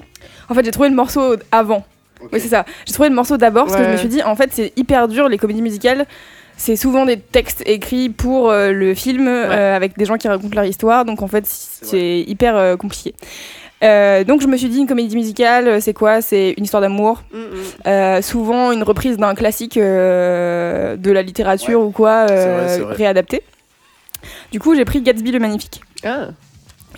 En 0.50 0.54
fait, 0.54 0.64
j'ai 0.64 0.72
trouvé 0.72 0.90
le 0.90 0.96
morceau 0.96 1.36
avant. 1.52 1.84
Oui, 2.32 2.40
c'est 2.40 2.50
ça. 2.50 2.66
J'ai 2.86 2.94
trouvé 2.94 3.10
le 3.10 3.16
morceau 3.16 3.38
d'abord 3.38 3.66
parce 3.66 3.78
que 3.78 3.84
je 3.84 3.88
me 3.88 3.94
Ouais. 3.94 4.00
suis 4.00 4.10
dit, 4.10 4.22
en 4.22 4.36
fait, 4.36 4.50
c'est 4.54 4.72
hyper 4.78 5.08
dur, 5.08 5.28
les 5.30 5.40
comédies 5.40 5.64
musicales. 5.64 6.06
C'est 6.62 6.76
souvent 6.76 7.08
des 7.08 7.18
textes 7.18 7.64
écrits 7.66 8.10
pour 8.10 8.52
euh, 8.52 8.72
le 8.72 8.94
film 8.94 9.28
euh, 9.28 9.76
avec 9.76 9.98
des 9.98 10.06
gens 10.06 10.18
qui 10.18 10.28
racontent 10.28 10.54
leur 10.54 10.66
histoire. 10.66 11.06
Donc, 11.06 11.24
en 11.24 11.28
fait, 11.28 11.44
c'est 11.48 12.20
hyper 12.20 12.56
euh, 12.56 12.76
compliqué. 12.78 13.16
Euh, 13.84 14.24
donc, 14.24 14.42
je 14.42 14.48
me 14.48 14.56
suis 14.58 14.70
dit, 14.70 14.78
une 14.78 14.86
comédie 14.86 15.16
musicale, 15.16 15.82
c'est 15.82 15.96
quoi? 15.96 16.22
C'est 16.22 16.54
une 16.56 16.64
histoire 16.64 16.82
d'amour. 16.82 17.24
Mhm. 17.34 17.42
Euh, 17.88 18.22
souvent, 18.22 18.72
une 18.72 18.84
reprise 18.84 19.18
d'un 19.18 19.34
classique 19.34 19.76
euh, 19.76 20.98
de 20.98 21.10
la 21.10 21.24
littérature 21.24 21.82
ou 21.82 21.90
quoi, 21.90 22.28
vrai. 22.28 22.80
réadapté. 22.94 23.42
Du 24.52 24.60
coup, 24.60 24.76
j'ai 24.76 24.86
pris 24.86 25.02
Gatsby 25.02 25.32
le 25.32 25.40
Magnifique. 25.40 25.82
Ah. 26.04 26.28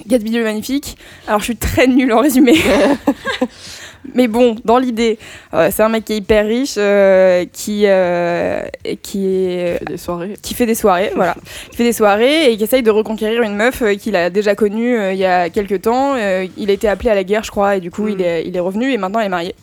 Gatsby 0.07 0.31
le 0.31 0.43
Magnifique. 0.43 0.97
Alors, 1.25 1.39
je 1.39 1.45
suis 1.45 1.55
très 1.55 1.87
nulle 1.87 2.11
en 2.11 2.19
résumé. 2.19 2.55
Mais 4.13 4.27
bon, 4.27 4.55
dans 4.65 4.77
l'idée, 4.77 5.17
euh, 5.53 5.69
c'est 5.71 5.81
un 5.83 5.89
mec 5.89 6.05
qui 6.05 6.13
est 6.13 6.17
hyper 6.17 6.45
riche, 6.45 6.75
euh, 6.77 7.45
qui, 7.51 7.83
euh, 7.85 8.61
qui, 9.01 9.27
est, 9.27 9.79
fait 9.79 9.85
des 9.85 9.97
soirées. 9.97 10.33
qui 10.41 10.53
fait 10.53 10.65
des 10.65 10.75
soirées, 10.75 11.11
voilà. 11.15 11.35
Qui 11.71 11.77
fait 11.77 11.83
des 11.83 11.93
soirées 11.93 12.51
et 12.51 12.57
qui 12.57 12.63
essaye 12.63 12.83
de 12.83 12.91
reconquérir 12.91 13.41
une 13.41 13.55
meuf 13.55 13.83
qu'il 13.97 14.15
a 14.15 14.29
déjà 14.29 14.53
connue 14.55 15.11
il 15.11 15.17
y 15.17 15.25
a 15.25 15.49
quelques 15.49 15.81
temps. 15.83 16.15
Il 16.57 16.69
a 16.69 16.73
été 16.73 16.87
appelé 16.87 17.09
à 17.09 17.15
la 17.15 17.23
guerre, 17.23 17.43
je 17.43 17.51
crois, 17.51 17.77
et 17.77 17.79
du 17.79 17.89
coup, 17.89 18.07
Mm. 18.07 18.09
il, 18.09 18.21
est, 18.21 18.47
il 18.47 18.55
est 18.55 18.59
revenu 18.59 18.91
et 18.91 18.97
maintenant 18.97 19.19
il 19.19 19.25
est 19.25 19.29
marié. 19.29 19.55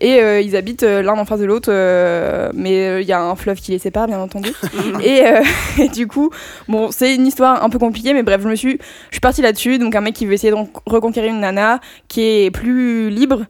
Et 0.00 0.18
ils 0.42 0.56
habitent 0.56 0.82
l'un 0.82 1.18
en 1.18 1.24
face 1.24 1.40
de 1.40 1.44
l'autre, 1.44 1.70
mais 2.54 3.02
il 3.02 3.06
y 3.06 3.12
a 3.12 3.20
un 3.20 3.34
fleuve 3.36 3.60
qui 3.60 3.72
les 3.72 3.78
sépare, 3.78 4.06
bien 4.06 4.20
entendu. 4.20 4.50
et, 5.04 5.22
et 5.78 5.88
du 5.88 6.06
coup, 6.06 6.30
bon, 6.68 6.90
c'est 6.90 7.14
une 7.14 7.26
histoire 7.26 7.62
un 7.62 7.70
peu 7.70 7.78
compliquée, 7.78 8.14
mais 8.14 8.22
bref, 8.22 8.40
je 8.42 8.48
me 8.48 8.54
suis, 8.54 8.78
je 9.10 9.14
suis 9.14 9.20
partie 9.20 9.42
là-dessus. 9.42 9.78
Donc, 9.78 9.94
un 9.94 10.00
mec 10.00 10.14
qui 10.14 10.26
veut 10.26 10.32
essayer 10.32 10.52
de 10.52 10.58
reconquérir 10.86 11.30
une 11.30 11.40
nana 11.40 11.80
qui 12.08 12.22
est 12.22 12.50
plus 12.50 13.10
libre. 13.10 13.44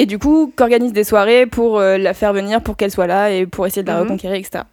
Et 0.00 0.06
du 0.06 0.18
coup, 0.18 0.50
qu'organise 0.56 0.94
des 0.94 1.04
soirées 1.04 1.44
pour 1.44 1.78
euh, 1.78 1.98
la 1.98 2.14
faire 2.14 2.32
venir, 2.32 2.62
pour 2.62 2.74
qu'elle 2.78 2.90
soit 2.90 3.06
là 3.06 3.30
et 3.30 3.44
pour 3.44 3.66
essayer 3.66 3.82
de 3.82 3.88
la 3.88 3.96
Mhm. 3.96 4.02
reconquérir, 4.04 4.36
etc. 4.38 4.64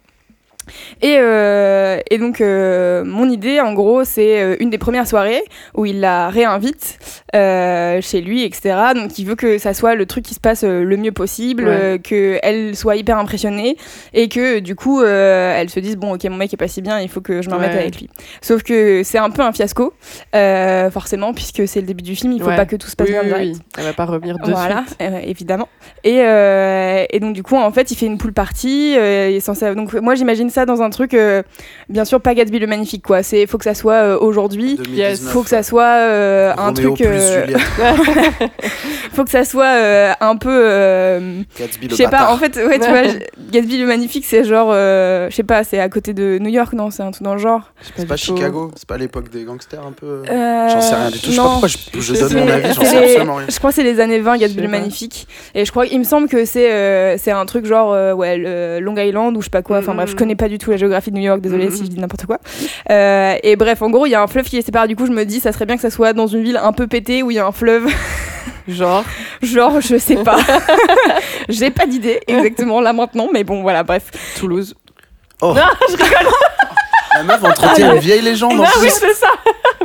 Et, 1.02 1.16
euh, 1.18 1.98
et 2.10 2.18
donc, 2.18 2.40
euh, 2.40 3.04
mon 3.04 3.28
idée, 3.28 3.60
en 3.60 3.72
gros, 3.74 4.04
c'est 4.04 4.40
euh, 4.42 4.56
une 4.60 4.70
des 4.70 4.78
premières 4.78 5.06
soirées 5.06 5.42
où 5.74 5.86
il 5.86 6.00
la 6.00 6.28
réinvite 6.28 6.98
euh, 7.34 8.00
chez 8.00 8.20
lui, 8.20 8.44
etc. 8.44 8.74
Donc, 8.94 9.18
il 9.18 9.24
veut 9.26 9.34
que 9.36 9.58
ça 9.58 9.74
soit 9.74 9.94
le 9.94 10.06
truc 10.06 10.24
qui 10.24 10.34
se 10.34 10.40
passe 10.40 10.64
le 10.64 10.96
mieux 10.96 11.12
possible, 11.12 11.64
Ouais. 11.68 12.00
qu'elle 12.02 12.74
soit 12.76 12.96
hyper 12.96 13.18
impressionnée 13.18 13.76
et 14.14 14.28
que 14.28 14.58
du 14.60 14.74
coup, 14.74 15.02
elle 15.02 15.68
se 15.70 15.80
dise 15.80 15.96
Bon, 15.96 16.14
ok, 16.14 16.24
mon 16.24 16.36
mec 16.36 16.52
est 16.52 16.56
pas 16.56 16.68
si 16.68 16.82
bien, 16.82 17.00
il 17.00 17.08
faut 17.08 17.20
que 17.20 17.42
je 17.42 17.48
me 17.50 17.54
remette 17.54 17.72
Ouais. 17.72 17.78
avec 17.80 17.98
lui. 18.00 18.08
Sauf 18.40 18.62
que 18.62 19.02
c'est 19.04 19.18
un 19.18 19.30
peu 19.30 19.42
un 19.42 19.52
fiasco, 19.52 19.92
forcément, 20.90 21.32
puisque 21.34 21.66
c'est 21.68 21.80
le 21.80 21.86
début 21.86 22.02
du 22.02 22.14
film, 22.16 22.32
il 22.32 22.40
faut 22.42 22.48
Ouais. 22.48 22.56
pas 22.56 22.66
que 22.66 22.76
tout 22.76 22.88
se 22.88 22.96
passe 22.96 23.08
Oui, 23.08 23.12
bien 23.12 23.22
oui, 23.22 23.28
direct. 23.28 23.56
oui. 23.56 23.62
Elle 23.78 23.84
va 23.84 23.92
pas 23.92 24.04
revenir 24.06 24.36
de 24.38 24.50
Voilà, 24.50 24.84
évidemment. 25.24 25.68
Et, 26.04 26.16
et 26.18 27.20
donc 27.20 27.34
du 27.34 27.42
coup, 27.42 27.56
en 27.56 27.70
fait, 27.72 27.90
il 27.90 27.96
fait 27.96 28.06
une 28.06 28.18
pool 28.18 28.32
party. 28.32 28.92
il 28.92 28.96
est 28.98 29.40
censé... 29.40 29.74
Donc 29.74 29.92
moi, 29.94 30.14
j'imagine 30.14 30.50
ça 30.50 30.57
dans 30.66 30.82
un 30.82 30.90
truc, 30.90 31.14
euh, 31.14 31.42
bien 31.88 32.04
sûr, 32.04 32.20
pas 32.20 32.34
Gatsby 32.34 32.58
le 32.58 32.66
magnifique, 32.66 33.02
quoi. 33.02 33.22
C'est 33.22 33.46
faut 33.46 33.58
que 33.58 33.64
ça 33.64 33.74
soit 33.74 33.94
euh, 33.94 34.18
aujourd'hui. 34.18 34.76
2019, 34.76 35.32
Faut 35.32 35.42
que 35.42 35.48
ça 35.48 35.62
soit 35.62 35.82
euh, 35.84 36.52
un 36.56 36.72
truc. 36.72 37.02
faut 39.12 39.24
que 39.24 39.30
ça 39.30 39.44
soit 39.44 39.64
euh, 39.66 40.12
un 40.20 40.36
peu. 40.36 40.48
euh, 40.50 41.42
Gatsby 41.58 41.86
je 41.86 41.90
le 41.90 41.96
sais 41.96 42.08
pas, 42.08 42.32
en 42.32 42.36
fait, 42.36 42.56
ouais, 42.56 42.78
tu 42.78 42.88
vois, 42.88 43.02
Gatsby 43.50 43.78
le 43.78 43.86
magnifique, 43.86 44.24
c'est 44.26 44.44
genre, 44.44 44.70
euh, 44.72 45.28
je 45.30 45.34
sais 45.36 45.42
pas, 45.42 45.64
c'est 45.64 45.80
à 45.80 45.88
côté 45.88 46.14
de 46.14 46.38
New 46.40 46.50
York, 46.50 46.72
non 46.72 46.90
C'est 46.90 47.02
un 47.02 47.10
truc 47.10 47.22
dans 47.24 47.34
le 47.34 47.40
genre. 47.40 47.72
C'est 47.96 48.06
pas 48.06 48.16
Chicago, 48.16 48.70
c'est 48.76 48.86
pas 48.86 48.96
l'époque 48.98 49.30
des 49.30 49.44
gangsters 49.44 49.84
un 49.86 49.92
peu. 49.92 50.22
Euh, 50.30 50.68
J'en 50.68 50.80
sais 50.80 50.94
rien 50.94 51.10
du 51.10 51.18
tout. 51.20 51.26
Je 51.26 51.30
sais 51.32 51.36
pas 51.36 51.42
non. 51.42 51.50
pourquoi 51.50 51.68
je, 51.68 52.12
donne 52.12 52.44
mon 52.44 52.48
avis, 52.52 52.74
j'en 52.74 52.82
sais 52.82 52.96
absolument 52.98 53.34
rien. 53.36 53.46
Je 53.48 53.58
crois 53.58 53.70
que 53.70 53.76
c'est 53.76 53.82
les 53.82 54.00
années 54.00 54.20
20, 54.20 54.34
Je 54.36 54.40
Gatsby 54.40 54.62
le. 54.62 54.68
Magnifique. 54.68 55.26
Et 55.54 55.64
je 55.64 55.70
crois, 55.70 55.86
il 55.86 55.98
me 55.98 56.04
semble 56.04 56.28
que 56.28 56.44
c'est 56.44 56.70
euh, 56.72 57.16
c'est 57.18 57.30
un 57.30 57.46
truc 57.46 57.64
genre 57.66 57.92
euh, 57.92 58.12
ouais, 58.12 58.36
le 58.36 58.80
Long 58.80 58.96
Island 58.96 59.36
ou 59.36 59.40
je 59.40 59.46
sais 59.46 59.50
pas 59.50 59.62
quoi. 59.62 59.78
Enfin 59.78 59.94
bref, 59.94 60.10
je 60.10 60.16
connais 60.16 60.36
pas 60.36 60.47
du 60.48 60.58
tout 60.58 60.70
la 60.70 60.76
géographie 60.76 61.10
de 61.10 61.16
New 61.16 61.22
York, 61.22 61.40
désolé 61.40 61.66
Mhm. 61.66 61.70
si 61.72 61.84
je 61.84 61.90
dis 61.90 61.98
n'importe 61.98 62.26
quoi. 62.26 62.38
Euh, 62.90 63.34
et 63.42 63.56
bref, 63.56 63.82
en 63.82 63.90
gros, 63.90 64.06
il 64.06 64.10
y 64.10 64.14
a 64.14 64.22
un 64.22 64.26
fleuve 64.26 64.44
qui 64.46 64.56
les 64.56 64.62
sépare. 64.62 64.88
Du 64.88 64.96
coup, 64.96 65.06
je 65.06 65.12
me 65.12 65.24
dis, 65.24 65.40
ça 65.40 65.52
serait 65.52 65.66
bien 65.66 65.76
que 65.76 65.82
ça 65.82 65.90
soit 65.90 66.12
dans 66.12 66.26
une 66.26 66.42
ville 66.42 66.58
un 66.62 66.72
peu 66.72 66.86
pétée 66.86 67.22
où 67.22 67.30
il 67.30 67.34
y 67.34 67.38
a 67.38 67.46
un 67.46 67.52
fleuve. 67.52 67.86
Genre. 68.68 69.02
genre, 69.42 69.80
je 69.80 69.96
sais 69.96 70.16
pas. 70.16 70.36
J'ai 71.48 71.70
pas 71.70 71.86
d'idée 71.86 72.20
exactement 72.26 72.80
là 72.82 72.92
maintenant, 72.92 73.28
mais 73.32 73.42
bon, 73.44 73.62
voilà, 73.62 73.82
bref. 73.82 74.10
Toulouse. 74.38 74.74
Oh. 75.40 75.54
Non, 75.54 75.62
je 75.88 75.96
rigole. 75.96 76.32
La 77.14 77.22
meuf 77.24 77.42
entretient 77.44 77.94
une 77.94 78.00
vieille 78.00 78.20
légende 78.22 78.60
en 78.60 78.64
Ah 78.64 78.70
oui, 78.80 78.86
plus. 78.88 78.90
c'est 78.90 79.14
ça. 79.14 79.28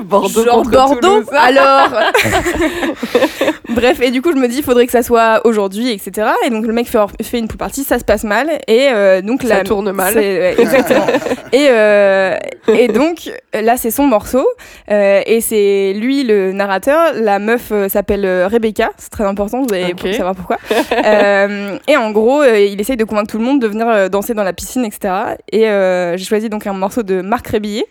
Bordeaux 0.02 0.44
genre 0.46 0.64
Bordeaux, 0.64 1.00
Toulouse. 1.22 1.28
alors 1.36 1.90
Bref, 3.70 4.02
et 4.02 4.12
du 4.12 4.22
coup, 4.22 4.32
je 4.32 4.38
me 4.38 4.48
dis, 4.48 4.58
il 4.58 4.64
faudrait 4.64 4.86
que 4.86 4.92
ça 4.92 5.02
soit 5.04 5.42
aujourd'hui, 5.46 5.92
etc. 5.92 6.28
Et 6.46 6.50
donc, 6.50 6.66
le 6.68 6.74
mec 6.74 6.88
fait, 6.88 7.00
fait 7.24 7.40
une 7.40 7.48
pool 7.48 7.58
party, 7.58 7.84
ça 7.84 7.98
se 7.98 8.04
passe 8.04 8.24
mal. 8.24 8.50
Et 8.68 8.90
euh, 8.92 9.22
donc, 9.22 9.42
Ça 9.44 9.48
la- 9.58 9.64
tourne 9.64 9.92
mal. 9.92 10.14
ouais, 10.16 10.56
exactement. 10.58 11.06
et, 11.52 11.68
euh, 11.70 12.38
et 12.68 12.88
donc, 12.90 13.32
là, 13.54 13.78
c'est 13.78 13.90
son 13.92 14.06
morceau. 14.06 14.46
euh, 14.92 15.22
et 15.26 15.42
c'est 15.42 15.94
lui, 15.96 16.24
le 16.24 16.52
narrateur. 16.52 17.14
La 17.16 17.40
meuf 17.40 17.70
euh, 17.72 17.90
s'appelle 17.90 18.26
Rebecca. 18.52 18.92
C'est 18.98 19.10
très 19.10 19.24
important, 19.26 19.62
vous 19.64 19.74
allez 19.74 19.94
Ok. 19.94 20.02
pour 20.02 20.14
savoir 20.14 20.36
pourquoi. 20.36 20.58
Euh, 21.06 21.78
et 21.88 21.98
en 21.98 22.12
gros, 22.12 22.42
euh, 22.42 22.60
il 22.60 22.80
essaye 22.80 22.98
de 22.98 23.04
convaincre 23.06 23.32
tout 23.32 23.38
le 23.40 23.44
monde 23.46 23.60
de 23.62 23.68
venir 23.68 24.10
danser 24.10 24.34
dans 24.34 24.44
la 24.44 24.54
piscine, 24.54 24.86
etc. 24.86 25.14
Et 25.52 25.68
euh, 25.68 26.18
j'ai 26.18 26.26
choisi 26.26 26.50
donc 26.50 26.68
un 26.68 26.74
morceau 26.74 27.02
de 27.04 27.13
Marc 27.22 27.48
Rébillet, 27.48 27.86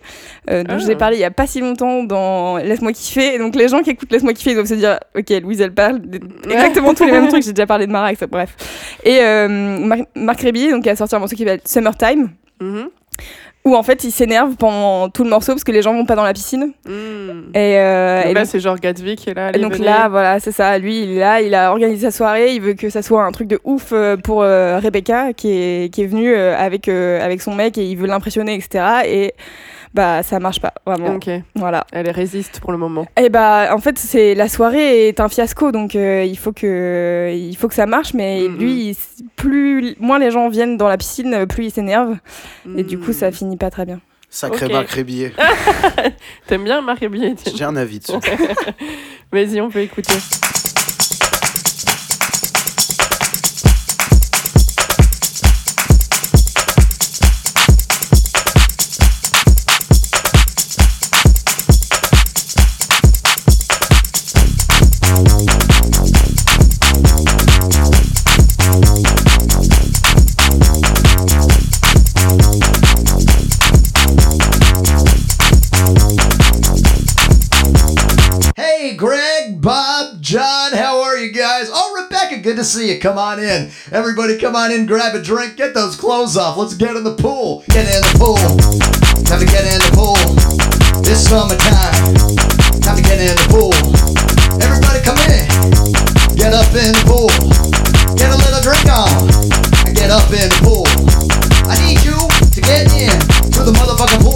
euh, 0.49 0.63
dont 0.63 0.77
je 0.79 0.83
vous 0.85 0.91
ai 0.91 0.95
Ah. 0.95 0.97
parlé 0.97 1.17
il 1.17 1.21
y 1.21 1.23
a 1.25 1.31
pas 1.31 1.47
si 1.47 1.59
longtemps 1.61 2.03
dans 2.03 2.57
Laisse-moi 2.57 2.91
kiffer. 2.93 3.35
Et 3.35 3.37
donc, 3.39 3.55
les 3.55 3.67
gens 3.67 3.81
qui 3.81 3.91
écoutent 3.91 4.11
Laisse-moi 4.11 4.33
kiffer, 4.33 4.51
ils 4.51 4.55
doivent 4.55 4.65
se 4.67 4.73
dire 4.73 4.99
Ok, 5.17 5.29
Louise, 5.41 5.61
elle 5.61 5.73
parle 5.73 6.01
de- 6.01 6.19
exactement 6.49 6.93
tous 6.93 7.05
les 7.05 7.11
mêmes 7.11 7.27
trucs. 7.29 7.43
J'ai 7.43 7.53
déjà 7.53 7.65
parlé 7.67 7.87
de 7.87 7.91
Mara, 7.91 8.11
etc. 8.11 8.27
Bref. 8.29 8.55
Et 9.03 9.19
euh, 9.21 9.47
Mar- 9.79 10.05
Marc 10.15 10.41
Rébillet, 10.41 10.71
donc, 10.71 10.85
a 10.87 10.95
sorti 10.95 11.15
un 11.15 11.19
morceau 11.19 11.35
qui 11.35 11.43
s'appelle 11.43 11.61
Summertime 11.65 12.29
Mhm. 12.61 12.89
Où 13.65 13.75
en 13.75 13.83
fait 13.83 14.03
il 14.03 14.11
s'énerve 14.11 14.55
pendant 14.57 15.09
tout 15.09 15.23
le 15.23 15.29
morceau 15.29 15.53
parce 15.53 15.63
que 15.63 15.71
les 15.71 15.81
gens 15.81 15.93
vont 15.93 16.05
pas 16.05 16.15
dans 16.15 16.23
la 16.23 16.33
piscine. 16.33 16.73
Mhm. 16.85 17.51
Et, 17.53 17.77
euh, 17.79 18.21
Donc 18.23 18.31
et 18.31 18.33
là, 18.33 18.45
c'est 18.45 18.59
genre 18.59 18.77
Gatsby 18.77 19.15
qui 19.15 19.29
est 19.29 19.33
là. 19.33 19.45
et 19.45 19.49
allez, 19.49 19.59
donc 19.59 19.73
venez. 19.73 19.85
là, 19.85 20.09
voilà, 20.09 20.39
c'est 20.39 20.51
ça. 20.51 20.77
Lui, 20.77 21.03
il 21.03 21.11
est 21.11 21.19
là, 21.19 21.41
il 21.41 21.55
a 21.55 21.71
organisé 21.71 22.09
sa 22.09 22.11
soirée. 22.11 22.53
Il 22.55 22.61
veut 22.61 22.73
que 22.73 22.89
ça 22.89 23.01
soit 23.01 23.23
un 23.23 23.31
truc 23.31 23.47
de 23.47 23.59
ouf 23.63 23.91
euh, 23.93 24.17
pour 24.17 24.41
euh, 24.41 24.79
Rebecca 24.79 25.31
qui 25.33 25.51
est, 25.51 25.93
qui 25.93 26.01
est 26.03 26.07
venue 26.07 26.33
euh, 26.33 26.57
avec, 26.57 26.87
euh, 26.89 27.23
avec 27.23 27.41
son 27.41 27.55
mec 27.55 27.77
et 27.77 27.85
il 27.85 27.95
veut 27.95 28.07
l'impressionner, 28.07 28.55
etc. 28.55 28.83
Et 29.05 29.33
bah 29.93 30.23
ça 30.23 30.39
marche 30.39 30.59
pas, 30.59 30.73
vraiment. 30.85 31.15
Ok. 31.15 31.29
Voilà. 31.55 31.85
Elle 31.91 32.09
résiste 32.09 32.59
pour 32.59 32.71
le 32.71 32.77
moment. 32.77 33.05
Et 33.21 33.29
bah 33.29 33.69
en 33.73 33.77
fait 33.79 33.97
c'est 33.99 34.33
la 34.35 34.49
soirée 34.49 35.07
est 35.07 35.19
un 35.19 35.29
fiasco 35.29 35.71
donc 35.71 35.95
euh, 35.95 36.23
il 36.27 36.37
faut 36.37 36.51
que 36.51 37.31
il 37.35 37.55
faut 37.55 37.67
que 37.67 37.75
ça 37.75 37.85
marche 37.85 38.13
mais 38.13 38.47
lui 38.47 38.89
il- 38.89 39.25
plus 39.35 39.95
moins 39.99 40.19
les 40.19 40.31
gens 40.31 40.49
viennent 40.49 40.77
dans 40.77 40.87
la 40.87 40.97
piscine 40.97 41.45
plus 41.47 41.65
il 41.65 41.71
s'énerve 41.71 42.17
et 42.77 42.83
du 42.83 42.97
coup 42.97 43.13
ça 43.13 43.31
finit 43.31 43.57
pas 43.57 43.69
très 43.69 43.85
bien. 43.85 43.99
Sacré 44.29 44.65
Ok. 44.65 44.71
Marc 44.71 44.89
Rébillet. 44.89 45.31
T'aimes 46.47 46.63
bien 46.63 46.81
Marc 46.81 47.01
Rébillet 47.01 47.35
J'ai 47.53 47.63
un 47.65 47.75
avis 47.75 47.99
dessus. 47.99 48.13
Vas-y, 49.31 49.61
on 49.61 49.69
peut 49.69 49.81
écouter. 49.81 50.13
Good 82.43 82.57
to 82.57 82.65
see 82.65 82.91
you. 82.91 82.99
Come 82.99 83.17
on 83.17 83.39
in. 83.39 83.71
Everybody, 83.93 84.37
come 84.37 84.53
on 84.53 84.69
in, 84.69 84.85
grab 84.85 85.15
a 85.15 85.21
drink, 85.21 85.55
get 85.55 85.73
those 85.73 85.95
clothes 85.95 86.35
off. 86.35 86.57
Let's 86.57 86.73
get 86.73 86.93
in 86.97 87.05
the 87.05 87.15
pool. 87.15 87.63
Get 87.69 87.87
in 87.87 88.03
the 88.03 88.19
pool. 88.19 88.35
Time 89.23 89.39
to 89.39 89.47
get 89.47 89.63
in 89.63 89.79
the 89.79 89.91
pool. 89.95 90.19
It's 91.07 91.23
summertime. 91.23 91.95
Time 92.83 92.99
to 92.99 93.03
get 93.07 93.23
in 93.23 93.31
the 93.39 93.47
pool. 93.47 93.71
Everybody, 94.59 94.99
come 95.07 95.15
in. 95.31 95.47
Get 96.35 96.51
up 96.51 96.67
in 96.75 96.91
the 96.91 97.03
pool. 97.07 97.31
Get 98.19 98.27
a 98.27 98.35
little 98.35 98.59
drink 98.59 98.91
on. 98.91 99.23
Get 99.95 100.11
up 100.11 100.27
in 100.35 100.51
the 100.51 100.59
pool. 100.67 100.83
I 101.71 101.79
need 101.79 102.03
you 102.03 102.19
to 102.27 102.59
get 102.59 102.91
in 102.91 103.15
to 103.55 103.63
the 103.63 103.71
motherfucking 103.71 104.19
pool 104.19 104.32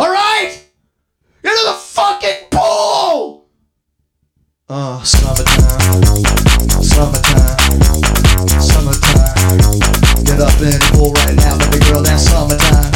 Alright? 0.00 0.64
Into 1.44 1.62
the 1.66 1.74
fucking 1.74 2.48
pool! 2.50 3.44
Oh, 4.70 5.02
summertime. 5.04 6.00
Summertime. 6.80 7.58
Summertime. 8.64 9.60
Get 10.24 10.40
up 10.40 10.56
in 10.56 10.72
the 10.72 10.88
pool 10.96 11.12
right 11.12 11.36
now, 11.36 11.58
baby 11.68 11.84
girl. 11.84 12.00
That's 12.00 12.24
summertime. 12.24 12.88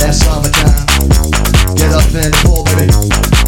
That's 0.00 0.24
summertime. 0.24 0.88
Get 1.76 1.92
up 1.92 2.08
in 2.08 2.32
the 2.32 2.40
pool, 2.48 2.64
baby. 2.64 2.96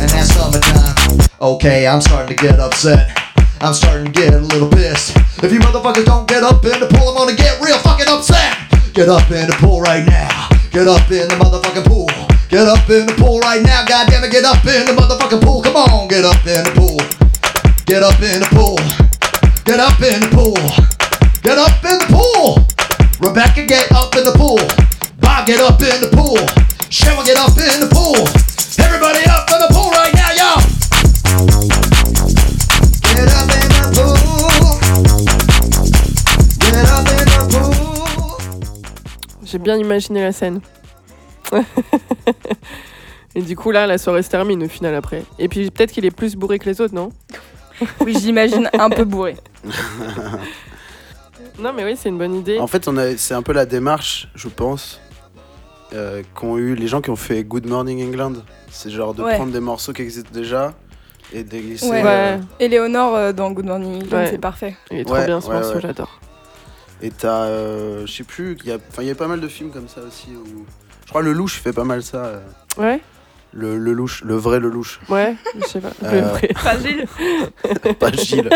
And 0.02 0.10
that's 0.10 0.34
summertime. 0.34 1.24
Okay, 1.40 1.86
I'm 1.86 2.02
starting 2.02 2.36
to 2.36 2.42
get 2.42 2.60
upset. 2.60 3.16
I'm 3.62 3.72
starting 3.72 4.12
to 4.12 4.12
get 4.12 4.34
a 4.34 4.40
little 4.40 4.68
pissed. 4.68 5.16
If 5.42 5.50
you 5.50 5.60
motherfuckers 5.60 6.04
don't 6.04 6.28
get 6.28 6.42
up 6.42 6.62
in 6.66 6.78
the 6.80 6.86
pool, 6.86 7.16
I'm 7.16 7.16
gonna 7.16 7.34
get 7.34 7.62
real 7.62 7.78
fucking 7.78 8.08
upset. 8.08 8.58
Get 8.92 9.08
up 9.08 9.30
in 9.30 9.46
the 9.46 9.56
pool 9.56 9.80
right 9.80 10.04
now. 10.04 10.50
Get 10.70 10.86
up 10.86 11.10
in 11.10 11.28
the 11.28 11.34
motherfucking 11.40 11.86
pool. 11.86 12.07
Get 12.48 12.66
up 12.66 12.88
in 12.88 13.04
the 13.04 13.12
pool 13.12 13.40
right 13.40 13.60
now. 13.60 13.84
God 13.84 14.08
damn 14.08 14.24
it, 14.24 14.32
get 14.32 14.42
up 14.42 14.64
in 14.64 14.88
the 14.88 14.96
motherfucking 14.96 15.44
pool. 15.44 15.60
Come 15.60 15.76
on, 15.76 16.08
get 16.08 16.24
up 16.24 16.40
in 16.48 16.64
the 16.64 16.72
pool. 16.72 16.96
Get 17.84 18.02
up 18.02 18.16
in 18.24 18.40
the 18.40 18.48
pool. 18.56 18.80
Get 19.68 19.76
up 19.76 20.00
in 20.00 20.24
the 20.24 20.32
pool. 20.32 20.56
Get 21.44 21.60
up 21.60 21.76
in 21.84 22.00
the 22.00 22.08
pool. 22.08 22.64
Rebecca, 23.20 23.66
get 23.68 23.92
up 23.92 24.16
in 24.16 24.24
the 24.24 24.32
pool. 24.32 24.64
Bob, 25.20 25.44
get 25.44 25.60
up 25.60 25.76
in 25.84 26.00
the 26.00 26.08
pool. 26.08 26.40
Cheryl, 26.88 27.20
get 27.20 27.36
up 27.36 27.52
in 27.52 27.84
the 27.84 27.88
pool. 27.92 28.24
Everybody 28.80 29.28
up 29.28 29.44
in 29.52 29.60
the 29.60 29.68
pool 29.68 29.92
right 29.92 30.14
now, 30.16 30.32
y'all. 30.32 30.64
Get 33.12 33.28
up 33.28 33.52
in 33.60 33.68
the 33.76 33.92
pool. 33.92 34.16
Get 36.64 36.88
up 36.96 37.04
in 37.12 37.28
the 37.28 37.44
pool. 37.52 37.76
J'ai 39.44 39.58
bien 39.58 39.78
imaginé 39.78 40.24
la 40.24 40.32
scène. 40.32 40.62
Et 43.34 43.42
du 43.42 43.56
coup, 43.56 43.70
là, 43.70 43.86
la 43.86 43.98
soirée 43.98 44.22
se 44.22 44.30
termine 44.30 44.62
au 44.64 44.68
final 44.68 44.94
après. 44.94 45.22
Et 45.38 45.48
puis 45.48 45.70
peut-être 45.70 45.92
qu'il 45.92 46.04
est 46.04 46.10
plus 46.10 46.34
bourré 46.34 46.58
que 46.58 46.64
les 46.68 46.80
autres, 46.80 46.94
non? 46.94 47.10
Oui, 48.00 48.16
j'imagine 48.18 48.68
un 48.78 48.90
peu 48.90 49.04
bourré. 49.04 49.36
Non, 51.60 51.72
mais 51.72 51.84
oui, 51.84 51.96
c'est 51.96 52.08
une 52.08 52.18
bonne 52.18 52.36
idée. 52.36 52.58
En 52.60 52.68
fait, 52.68 52.86
on 52.86 52.96
a, 52.96 53.16
c'est 53.16 53.34
un 53.34 53.42
peu 53.42 53.52
la 53.52 53.66
démarche, 53.66 54.28
je 54.36 54.46
pense, 54.48 55.00
euh, 55.92 56.22
qu'ont 56.34 56.56
eu 56.56 56.76
les 56.76 56.86
gens 56.86 57.00
qui 57.00 57.10
ont 57.10 57.16
fait 57.16 57.42
Good 57.42 57.66
Morning 57.66 58.06
England. 58.06 58.34
C'est 58.70 58.90
genre 58.90 59.12
de 59.12 59.24
Ouais. 59.24 59.34
prendre 59.34 59.50
des 59.52 59.58
morceaux 59.58 59.92
qui 59.92 60.02
existent 60.02 60.30
déjà 60.32 60.72
et 61.32 61.42
de 61.42 61.50
glisser. 61.58 61.90
Ouais. 61.90 62.02
euh, 62.06 62.36
Ouais, 62.36 62.42
Éléonore 62.60 63.16
euh, 63.16 63.32
dans 63.32 63.50
Good 63.50 63.66
Morning 63.66 64.02
England, 64.04 64.18
Ouais. 64.18 64.28
c'est 64.30 64.38
parfait. 64.38 64.76
il 64.92 64.98
est 65.00 65.04
trop 65.04 65.14
Ouais, 65.14 65.26
bien 65.26 65.40
ce 65.40 65.48
ouais, 65.48 65.54
morceau, 65.54 65.74
ouais. 65.74 65.80
j'adore. 65.80 66.20
Et 67.02 67.10
t'as, 67.10 67.42
euh, 67.46 68.06
je 68.06 68.12
sais 68.12 68.24
plus, 68.24 68.56
il 68.62 68.68
y 68.68 68.72
a, 68.72 68.76
enfin, 68.76 69.02
il 69.02 69.08
y 69.08 69.10
a 69.10 69.16
pas 69.16 69.26
mal 69.26 69.40
de 69.40 69.48
films 69.48 69.70
comme 69.70 69.88
ça 69.88 70.00
aussi. 70.06 70.28
Où... 70.36 70.64
Je 71.08 71.12
crois 71.12 71.22
le 71.22 71.32
louche 71.32 71.54
fait 71.62 71.72
pas 71.72 71.84
mal 71.84 72.02
ça. 72.02 72.22
euh, 72.26 72.40
Ouais, 72.76 73.00
Le, 73.54 73.78
le 73.78 73.94
louche, 73.94 74.22
le 74.24 74.34
vrai 74.34 74.60
le 74.60 74.68
louche. 74.68 75.00
ouais, 75.08 75.36
je 75.58 75.66
sais 75.66 75.80
pas. 75.80 75.88
Euh, 76.02 76.12
Le 76.12 76.20
vrai. 76.20 76.48
Fragile. 76.54 77.06
pas 77.98 78.12
Gilles. 78.12 78.50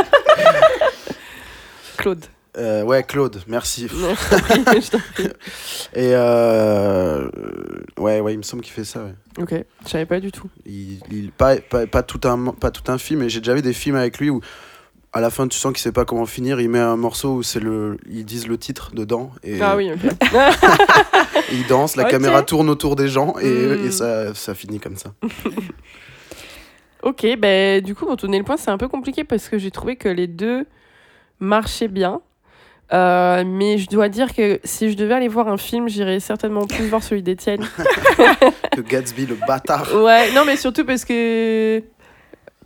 Claude. 1.97 2.27
Euh, 2.59 2.83
ouais, 2.83 3.03
Claude, 3.05 3.41
merci. 3.47 3.87
Non, 3.95 4.15
je 4.15 4.29
t'en 4.37 4.39
prie, 4.65 4.83
je 4.83 4.91
t'en 4.91 4.99
prie. 5.15 5.25
Et 5.95 6.11
euh, 6.13 7.27
ouais, 7.99 8.21
ouais, 8.21 8.35
il 8.35 8.37
me 8.37 8.43
semble 8.43 8.63
qu'il 8.63 8.75
fait 8.75 8.85
ça. 8.85 9.01
Ouais. 9.03 9.15
Ok, 9.43 9.55
je 9.87 9.89
savais 9.91 10.05
pas 10.05 10.21
du 10.21 10.31
tout. 10.31 10.51
Il, 10.67 11.01
il- 11.11 11.33
pas, 11.33 11.57
pas, 11.57 11.87
pas 11.87 12.03
tout 12.03 12.21
un, 12.29 12.53
pas 12.53 12.71
tout 12.71 12.93
un 12.93 12.99
film, 12.99 13.23
et 13.23 13.31
j'ai 13.31 13.41
déjà 13.41 13.55
vu 13.55 13.63
des 13.63 13.73
films 13.73 13.97
avec 13.97 14.19
lui 14.19 14.29
où 14.29 14.43
à 15.13 15.21
la 15.21 15.31
fin 15.31 15.47
tu 15.49 15.59
sens 15.59 15.73
qu'il 15.73 15.81
sait 15.83 15.93
pas 15.93 16.05
comment 16.05 16.27
finir. 16.27 16.61
Il 16.61 16.69
met 16.71 16.79
un 16.79 16.97
morceau 16.97 17.35
où 17.37 17.43
c'est 17.43 17.61
le, 17.61 17.99
ils 18.11 18.25
disent 18.25 18.49
le 18.49 18.57
titre 18.59 18.93
dedans 18.95 19.31
et 19.43 19.61
Ah 19.61 19.77
oui, 19.77 19.91
ok. 19.93 20.01
il 21.53 21.67
danse, 21.67 21.97
la 21.97 22.05
caméra 22.05 22.43
tourne 22.43 22.71
autour 22.71 22.97
des 22.97 23.09
gens 23.09 23.35
et, 23.41 23.47
Mm. 23.77 23.87
et 23.87 23.91
ça, 23.91 24.35
ça 24.35 24.55
finit 24.55 24.81
comme 24.81 24.97
ça. 24.97 25.13
Ok, 27.03 27.27
ben 27.37 27.81
du 27.83 27.97
coup, 27.97 28.07
pour 28.07 28.17
tourner 28.17 28.39
le 28.39 28.45
point, 28.45 28.57
c'est 28.57 28.71
un 28.71 28.79
peu 28.79 28.87
compliqué 28.87 29.25
parce 29.25 29.49
que 29.49 29.59
j'ai 29.59 29.73
trouvé 29.73 29.97
que 29.97 30.09
les 30.09 30.29
deux 30.29 30.67
marchaient 31.41 31.89
bien. 31.89 32.21
Euh, 32.93 33.43
mais 33.45 33.79
je 33.79 33.89
dois 33.89 34.09
dire 34.09 34.33
que 34.35 34.61
si 34.63 34.89
je 34.93 34.97
devais 34.97 35.15
aller 35.15 35.27
voir 35.27 35.49
un 35.49 35.57
film, 35.57 35.89
j'irais 35.89 36.21
certainement 36.21 36.65
plus 36.67 36.87
voir 36.89 37.03
celui 37.03 37.23
d'Étienne. 37.23 37.67
Que 38.77 38.81
Gatsby 38.83 39.27
le 39.27 39.35
bâtard. 39.35 39.93
Ouais, 39.95 40.33
non, 40.33 40.45
mais 40.47 40.57
surtout 40.57 40.85
parce 40.87 41.05
que 41.05 41.83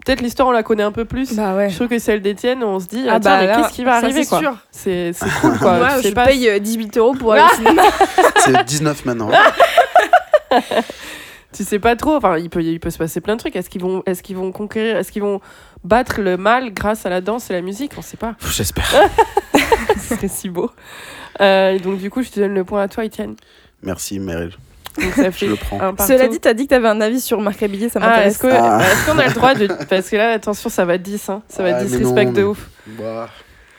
peut-être 0.07 0.23
l'histoire 0.23 0.49
on 0.49 0.53
la 0.53 0.63
connaît 0.63 0.85
un 0.85 0.93
peu 0.93 1.05
plus. 1.05 1.35
Bah 1.35 1.55
ouais. 1.55 1.69
Je 1.69 1.75
trouve 1.75 1.89
que 1.89 1.99
celle 1.99 2.23
d'Étienne, 2.23 2.65
on 2.65 2.81
se 2.81 2.87
dit, 2.87 3.05
Ah 3.09 3.15
ah, 3.17 3.21
tiens, 3.21 3.31
bah 3.33 3.41
mais 3.41 3.47
là, 3.49 3.57
qu'est-ce 3.57 3.75
qui 3.75 3.85
va 3.85 4.01
ça, 4.01 4.07
arriver 4.07 4.23
c'est 4.23 4.29
quoi 4.31 4.39
sûr. 4.39 4.57
C'est 4.71 5.13
c'est 5.13 5.29
cool 5.43 5.59
quoi. 5.59 5.73
Moi, 5.79 6.01
je 6.03 6.09
pas- 6.11 6.25
paye 6.27 6.49
euh, 6.49 6.59
18 6.59 6.97
euros 6.97 7.15
pour 7.15 7.33
aller 7.35 7.43
au 7.43 7.49
cinéma. 7.57 7.83
C'est 8.39 8.65
19 8.65 9.05
maintenant. 9.05 9.31
tu 11.53 11.65
sais 11.65 11.79
pas 11.79 11.97
trop. 11.97 12.17
Enfin, 12.17 12.39
il 12.39 12.51
peut, 12.51 12.63
il 12.63 12.81
peut 12.81 12.91
se 12.91 12.99
passer 12.99 13.21
plein 13.21 13.35
de 13.35 13.41
trucs. 13.41 13.57
Est-ce 13.57 13.71
qu'ils 13.71 13.83
vont, 13.83 14.03
est-ce 14.07 14.23
qu'ils 14.23 14.37
vont 14.37 14.53
conquérir, 14.53 14.97
est-ce 14.97 15.13
qu'ils 15.13 15.23
vont 15.23 15.41
battre 15.85 16.21
le 16.21 16.37
mal 16.37 16.73
grâce 16.73 17.07
à 17.07 17.11
la 17.11 17.21
danse 17.21 17.51
et 17.51 17.53
la 17.53 17.63
musique? 17.63 17.93
On 17.99 18.03
sait 18.03 18.17
pas. 18.17 18.35
J'espère. 18.53 18.89
Ce 19.99 20.15
serait 20.15 20.29
si 20.29 20.49
beau. 20.49 20.71
Euh, 21.41 21.73
et 21.73 21.79
donc 21.81 21.99
du 21.99 22.11
coup, 22.11 22.23
je 22.23 22.31
te 22.31 22.41
donne 22.41 22.55
le 22.55 22.65
point 22.65 22.83
à 22.83 22.89
toi, 22.89 23.05
Étienne. 23.05 23.37
Merci 23.83 24.19
Meryl. 24.19 24.53
Donc 25.01 25.13
ça 25.15 25.31
fait 25.31 25.47
le 25.47 25.57
prends. 25.57 25.81
un. 25.81 25.95
Cela 25.99 26.29
dit, 26.29 26.41
t'as 26.41 26.55
dit 26.55 26.65
que 26.65 26.71
t'avais 26.71 26.89
un 26.89 27.01
avis 27.01 27.21
sur 27.21 27.41
Marc 27.41 27.59
Rébillet, 27.61 27.89
ça 27.89 27.99
Ah, 28.03 28.09
m'intéresse. 28.09 28.35
est-ce 28.35 28.39
que- 28.43 28.47
Ah. 28.51 28.81
est-ce 28.83 29.07
qu'on 29.11 29.19
a 29.19 29.27
le 29.27 29.35
droit 29.35 29.55
de. 29.55 29.67
Parce 29.89 30.09
que 30.11 30.17
là, 30.17 30.31
attention, 30.33 30.71
ça 30.71 30.85
va 30.85 30.99
10. 30.99 31.29
Hein. 31.29 31.43
Ça 31.49 31.63
va 31.63 31.71
Ouais, 31.71 31.75
mais 31.79 31.85
disrespect 31.85 32.25
non, 32.27 32.33
de 32.33 32.37
mais- 32.41 32.43
ouf. 32.45 32.69
Bah, 32.99 33.29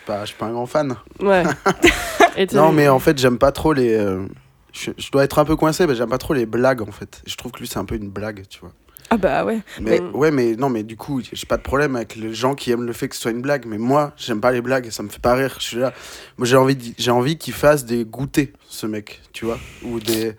bah, 0.07 0.19
je 0.21 0.27
suis 0.27 0.35
pas 0.35 0.45
un 0.45 0.51
grand 0.51 0.65
fan. 0.65 0.95
Ouais. 1.21 1.43
Non, 2.53 2.71
mais 2.71 2.87
en 2.87 2.99
fait, 2.99 3.17
j'aime 3.17 3.39
pas 3.39 3.51
trop 3.51 3.73
les. 3.73 3.95
euh, 3.95 4.25
je, 4.71 4.91
je 4.95 5.09
dois 5.09 5.23
être 5.23 5.39
un 5.39 5.45
peu 5.45 5.55
coincé, 5.55 5.87
mais 5.87 5.95
j'aime 5.95 6.09
pas 6.09 6.19
trop 6.19 6.35
les 6.35 6.45
blagues 6.45 6.83
en 6.83 6.91
fait. 6.91 7.21
Je 7.25 7.35
trouve 7.35 7.51
que 7.51 7.59
lui, 7.59 7.67
c'est 7.67 7.79
un 7.79 7.85
peu 7.85 7.95
une 7.95 8.09
blague, 8.09 8.43
tu 8.47 8.59
vois. 8.59 8.71
Ah 9.09 9.17
bah 9.17 9.45
ouais. 9.45 9.59
Mais 9.79 10.01
ouais, 10.01 10.31
mais 10.31 10.55
non, 10.55 10.69
mais 10.69 10.83
du 10.83 10.97
coup, 10.97 11.21
j'ai 11.21 11.45
pas 11.47 11.57
de 11.57 11.61
problème 11.61 11.95
avec 11.95 12.15
les 12.15 12.33
gens 12.33 12.55
qui 12.55 12.71
aiment 12.71 12.85
le 12.85 12.93
fait 12.93 13.07
que 13.07 13.15
ce 13.15 13.21
soit 13.21 13.31
une 13.31 13.41
blague. 13.41 13.65
Mais 13.65 13.77
moi, 13.77 14.13
j'aime 14.17 14.41
pas 14.41 14.51
les 14.51 14.61
blagues, 14.61 14.89
ça 14.89 15.01
me 15.03 15.09
fait 15.09 15.21
pas 15.21 15.33
rire. 15.33 15.55
Je 15.59 15.63
suis 15.63 15.77
là. 15.77 15.93
Moi, 16.37 16.45
j'ai 16.45 16.57
envie, 16.57 16.93
j'ai 16.97 17.11
envie 17.11 17.37
qu'il 17.37 17.53
fasse 17.53 17.85
des 17.85 18.03
goûters, 18.03 18.49
ce 18.67 18.85
mec, 18.85 19.21
tu 19.31 19.45
vois, 19.45 19.59
ou 19.83 19.99
des, 19.99 20.33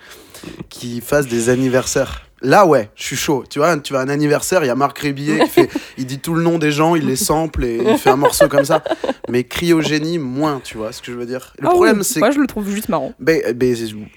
qu'il 0.68 1.00
fasse 1.00 1.26
des 1.26 1.48
anniversaires. 1.48 2.27
Là, 2.40 2.66
ouais, 2.66 2.90
je 2.94 3.02
suis 3.02 3.16
chaud. 3.16 3.44
Tu 3.48 3.58
vois, 3.58 3.76
tu 3.78 3.92
vois 3.92 4.02
un 4.02 4.08
anniversaire, 4.08 4.62
il 4.62 4.68
y 4.68 4.70
a 4.70 4.74
Marc 4.74 4.98
Rébillet 4.98 5.40
qui 5.40 5.50
fait, 5.50 5.70
il 5.98 6.06
dit 6.06 6.20
tout 6.20 6.34
le 6.34 6.42
nom 6.42 6.58
des 6.58 6.70
gens, 6.70 6.94
il 6.94 7.06
les 7.06 7.16
sample 7.16 7.64
et 7.64 7.80
il 7.84 7.98
fait 7.98 8.10
un 8.10 8.16
morceau 8.16 8.48
comme 8.48 8.64
ça. 8.64 8.82
Mais 9.28 9.44
cryogénie, 9.44 10.18
moins, 10.18 10.60
tu 10.62 10.76
vois 10.76 10.92
ce 10.92 11.02
que 11.02 11.10
je 11.12 11.16
veux 11.16 11.26
dire. 11.26 11.52
Le 11.58 11.66
Ah 11.66 11.70
problème, 11.70 11.98
oui, 11.98 12.04
c'est 12.04 12.20
Moi, 12.20 12.30
je 12.30 12.38
le 12.38 12.46
trouve 12.46 12.68
juste 12.70 12.88
marrant. 12.88 13.12
ben, 13.18 13.42
ben, 13.54 13.74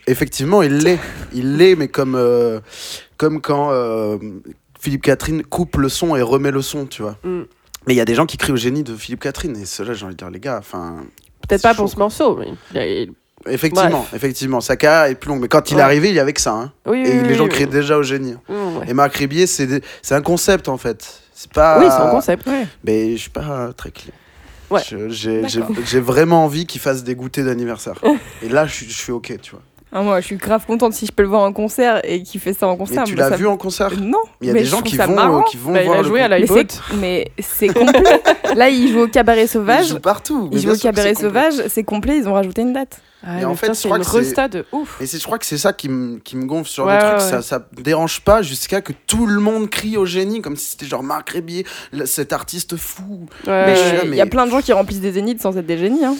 effectivement, 0.07 0.61
il 0.61 0.77
l'est. 0.77 0.99
Il 1.33 1.57
l'est, 1.57 1.75
mais 1.75 1.87
comme, 1.87 2.15
euh, 2.15 2.59
comme 3.17 3.41
quand 3.41 3.71
euh, 3.71 4.17
Philippe 4.79 5.01
Catherine 5.03 5.43
coupe 5.43 5.77
le 5.77 5.89
son 5.89 6.15
et 6.15 6.21
remet 6.21 6.51
le 6.51 6.61
son, 6.61 6.85
tu 6.85 7.01
vois. 7.01 7.17
Mm. 7.23 7.41
Mais 7.87 7.93
il 7.93 7.97
y 7.97 8.01
a 8.01 8.05
des 8.05 8.13
gens 8.15 8.27
qui 8.27 8.37
crient 8.37 8.51
au 8.51 8.57
génie 8.57 8.83
de 8.83 8.95
Philippe 8.95 9.21
Catherine, 9.21 9.55
et 9.57 9.65
cela, 9.65 9.93
j'ai 9.93 10.05
envie 10.05 10.13
de 10.13 10.19
dire, 10.19 10.29
les 10.29 10.39
gars, 10.39 10.57
enfin. 10.59 11.03
Peut-être 11.47 11.63
pas 11.63 11.73
pour 11.73 11.89
ce 11.89 11.97
morceau. 11.97 12.39
Mais... 12.73 13.09
il 13.45 13.49
il- 13.51 13.53
Effectivement, 13.55 14.05
effectivement, 14.13 14.61
sa 14.61 14.75
carrière 14.75 15.11
est 15.11 15.15
plus 15.15 15.29
longue. 15.29 15.41
Mais 15.41 15.47
quand 15.47 15.69
il 15.71 15.73
est 15.73 15.77
Ouais. 15.77 15.81
arrivé, 15.83 16.09
il 16.09 16.15
y 16.15 16.19
avait 16.19 16.33
que 16.33 16.41
ça. 16.41 16.51
hein. 16.53 16.71
Oui, 16.85 16.99
Et 17.05 17.11
oui, 17.11 17.21
les 17.23 17.29
oui, 17.29 17.35
gens 17.35 17.47
criaient 17.47 17.65
déjà 17.67 17.97
au 17.97 18.03
génie. 18.03 18.35
Ouais. 18.49 18.85
Et 18.87 18.93
Marc 18.93 19.15
Rébillet, 19.15 19.47
c'est 19.47 19.67
des- 19.67 19.81
un 20.11 20.21
concept, 20.21 20.69
en 20.69 20.77
fait. 20.77 21.21
C'est 21.33 21.51
pas. 21.51 21.79
Oui, 21.79 21.85
c'est 21.89 22.01
un 22.03 22.09
concept. 22.11 22.47
Mais 22.83 23.11
je 23.13 23.17
suis 23.21 23.29
pas 23.31 23.41
euh, 23.41 23.71
très. 23.71 23.91
Ouais. 24.69 24.81
Je- 24.87 25.09
J'ai 25.85 25.99
vraiment 25.99 26.45
envie 26.45 26.65
qu'il 26.65 26.79
fasse 26.81 27.03
des 27.03 27.15
goûters 27.15 27.43
d'anniversaire. 27.45 27.95
et 28.43 28.49
là, 28.49 28.65
je 28.65 28.73
suis, 28.73 28.85
je 28.89 28.95
suis 28.97 29.11
OK, 29.11 29.33
tu 29.41 29.51
vois. 29.51 29.61
Ah, 29.93 30.01
moi, 30.03 30.21
je 30.21 30.25
suis 30.27 30.37
grave 30.37 30.65
contente 30.65 30.93
si 30.93 31.05
je 31.05 31.11
peux 31.11 31.23
le 31.23 31.27
voir 31.27 31.41
en 31.41 31.51
concert 31.51 31.99
et 32.05 32.23
qu'il 32.23 32.39
fait 32.39 32.53
ça 32.53 32.65
en 32.65 32.71
Mais 32.71 32.77
concert. 32.77 33.03
tu 33.03 33.13
l'as 33.15 33.27
ça- 33.27 33.35
vu 33.35 33.45
en 33.45 33.57
concert 33.57 33.89
Non. 33.99 34.19
Il 34.39 34.47
y 34.47 34.49
a 34.49 34.53
mais 34.53 34.59
des 34.61 34.65
gens 34.65 34.77
trouve 34.77 34.89
qui 34.89 34.95
vont, 34.95 35.39
euh, 35.39 35.41
qui 35.49 35.57
vont 35.57 35.73
Bah, 35.73 35.83
il 35.83 35.91
a 35.91 35.97
le 35.97 36.03
joué 36.07 36.21
à 36.21 36.29
la 36.29 36.39
Mais 36.39 36.47
c'est- 36.47 36.79
Mais 36.97 37.31
c'est 37.39 37.67
complet. 37.67 38.21
Là, 38.55 38.69
il 38.69 38.89
joue 38.93 39.01
au 39.01 39.07
Cabaret 39.09 39.43
Il 39.43 39.47
Sauvage. 39.49 39.87
joue 39.89 39.99
partout. 39.99 40.47
Il 40.53 40.59
joue 40.61 40.71
au 40.71 40.77
Cabaret. 40.77 41.13
Sauvage, 41.15 41.55
c'est 41.67 41.83
complet, 41.83 42.15
ils 42.19 42.27
ont 42.29 42.33
rajouté 42.33 42.61
une 42.61 42.71
date. 42.71 43.01
Ah, 43.23 43.39
Et 43.41 43.45
en 43.45 43.53
fait, 43.55 43.67
putain, 43.67 43.73
je 43.73 43.77
c'est 43.77 43.87
crois 43.87 43.97
une 43.97 44.03
que 44.03 44.47
de 44.47 44.65
ouf. 44.71 44.99
Et 44.99 45.05
c'est, 45.05 45.19
je 45.19 45.23
crois 45.23 45.37
que 45.37 45.45
c'est 45.45 45.57
ça 45.59 45.73
qui 45.73 45.89
me, 45.89 46.17
qui 46.19 46.35
me 46.35 46.45
gonfle 46.45 46.69
sur 46.69 46.85
Ouais, 46.85 46.95
le 46.95 46.99
truc. 47.01 47.13
ouais, 47.13 47.19
Ça, 47.29 47.35
ouais. 47.37 47.41
ça 47.43 47.67
me 47.77 47.83
dérange 47.83 48.21
pas 48.21 48.41
jusqu'à 48.41 48.81
que 48.81 48.93
tout 49.05 49.27
le 49.27 49.39
monde 49.39 49.69
crie 49.69 49.95
au 49.97 50.05
génie 50.05 50.41
comme 50.41 50.55
si 50.55 50.71
c'était 50.71 50.87
genre 50.87 51.03
Marc 51.03 51.29
Rébillet, 51.29 51.63
le- 51.91 52.07
cet 52.07 52.33
artiste 52.33 52.77
fou. 52.77 53.27
Ouais. 53.45 53.75
Il 54.03 54.09
mais- 54.09 54.17
y 54.17 54.21
a 54.21 54.25
plein 54.25 54.45
de 54.47 54.51
gens 54.51 54.61
qui 54.61 54.73
remplissent 54.73 55.01
des 55.01 55.11
zéniths 55.11 55.41
sans 55.41 55.55
être 55.57 55.65
des 55.67 55.77
génies. 55.77 56.03
Hein. 56.05 56.15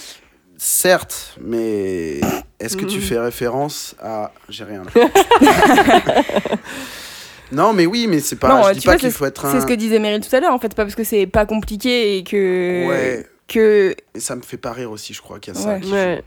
certes, 0.64 1.36
mais 1.42 2.22
est-ce 2.60 2.78
que 2.78 2.86
tu 2.86 2.98
Mhm. 2.98 3.02
fais 3.04 3.18
référence 3.20 3.96
à. 4.00 4.32
J'ai 4.48 4.64
rien 4.64 4.84
là. 4.84 4.92
non, 7.52 7.74
mais 7.74 7.86
oui, 7.88 8.06
mais 8.08 8.20
c'est 8.20 8.36
pas. 8.38 8.50
Non, 8.50 8.64
je 8.70 8.74
dis 8.80 8.86
pas 8.86 8.98
qu'il 8.98 9.12
faut 9.12 9.26
être 9.26 9.46
un. 9.46 9.52
c'est 9.52 9.62
ce 9.62 9.66
que 9.66 9.74
disait 9.74 10.00
Meryl 10.00 10.22
tout 10.22 10.34
à 10.36 10.40
l'heure, 10.40 10.54
en 10.54 10.60
fait, 10.60 10.74
pas 10.76 10.84
parce 10.84 10.96
que 10.96 11.04
c'est 11.04 11.26
pas 11.28 11.46
compliqué 11.46 12.18
et 12.18 12.24
que. 12.24 12.88
Ouais, 12.88 13.28
que 13.48 13.96
et 14.16 14.20
ça 14.20 14.36
me 14.36 14.42
fait 14.42 14.58
pas 14.58 14.72
rire 14.72 14.92
aussi, 14.92 15.14
je 15.14 15.22
crois 15.22 15.40
qu'il 15.40 15.54
y 15.54 15.58
a 15.58 15.60
ça. 15.60 15.70
Ouais. 15.70 15.80
qui- 15.82 15.92
Ouais. 15.92 16.24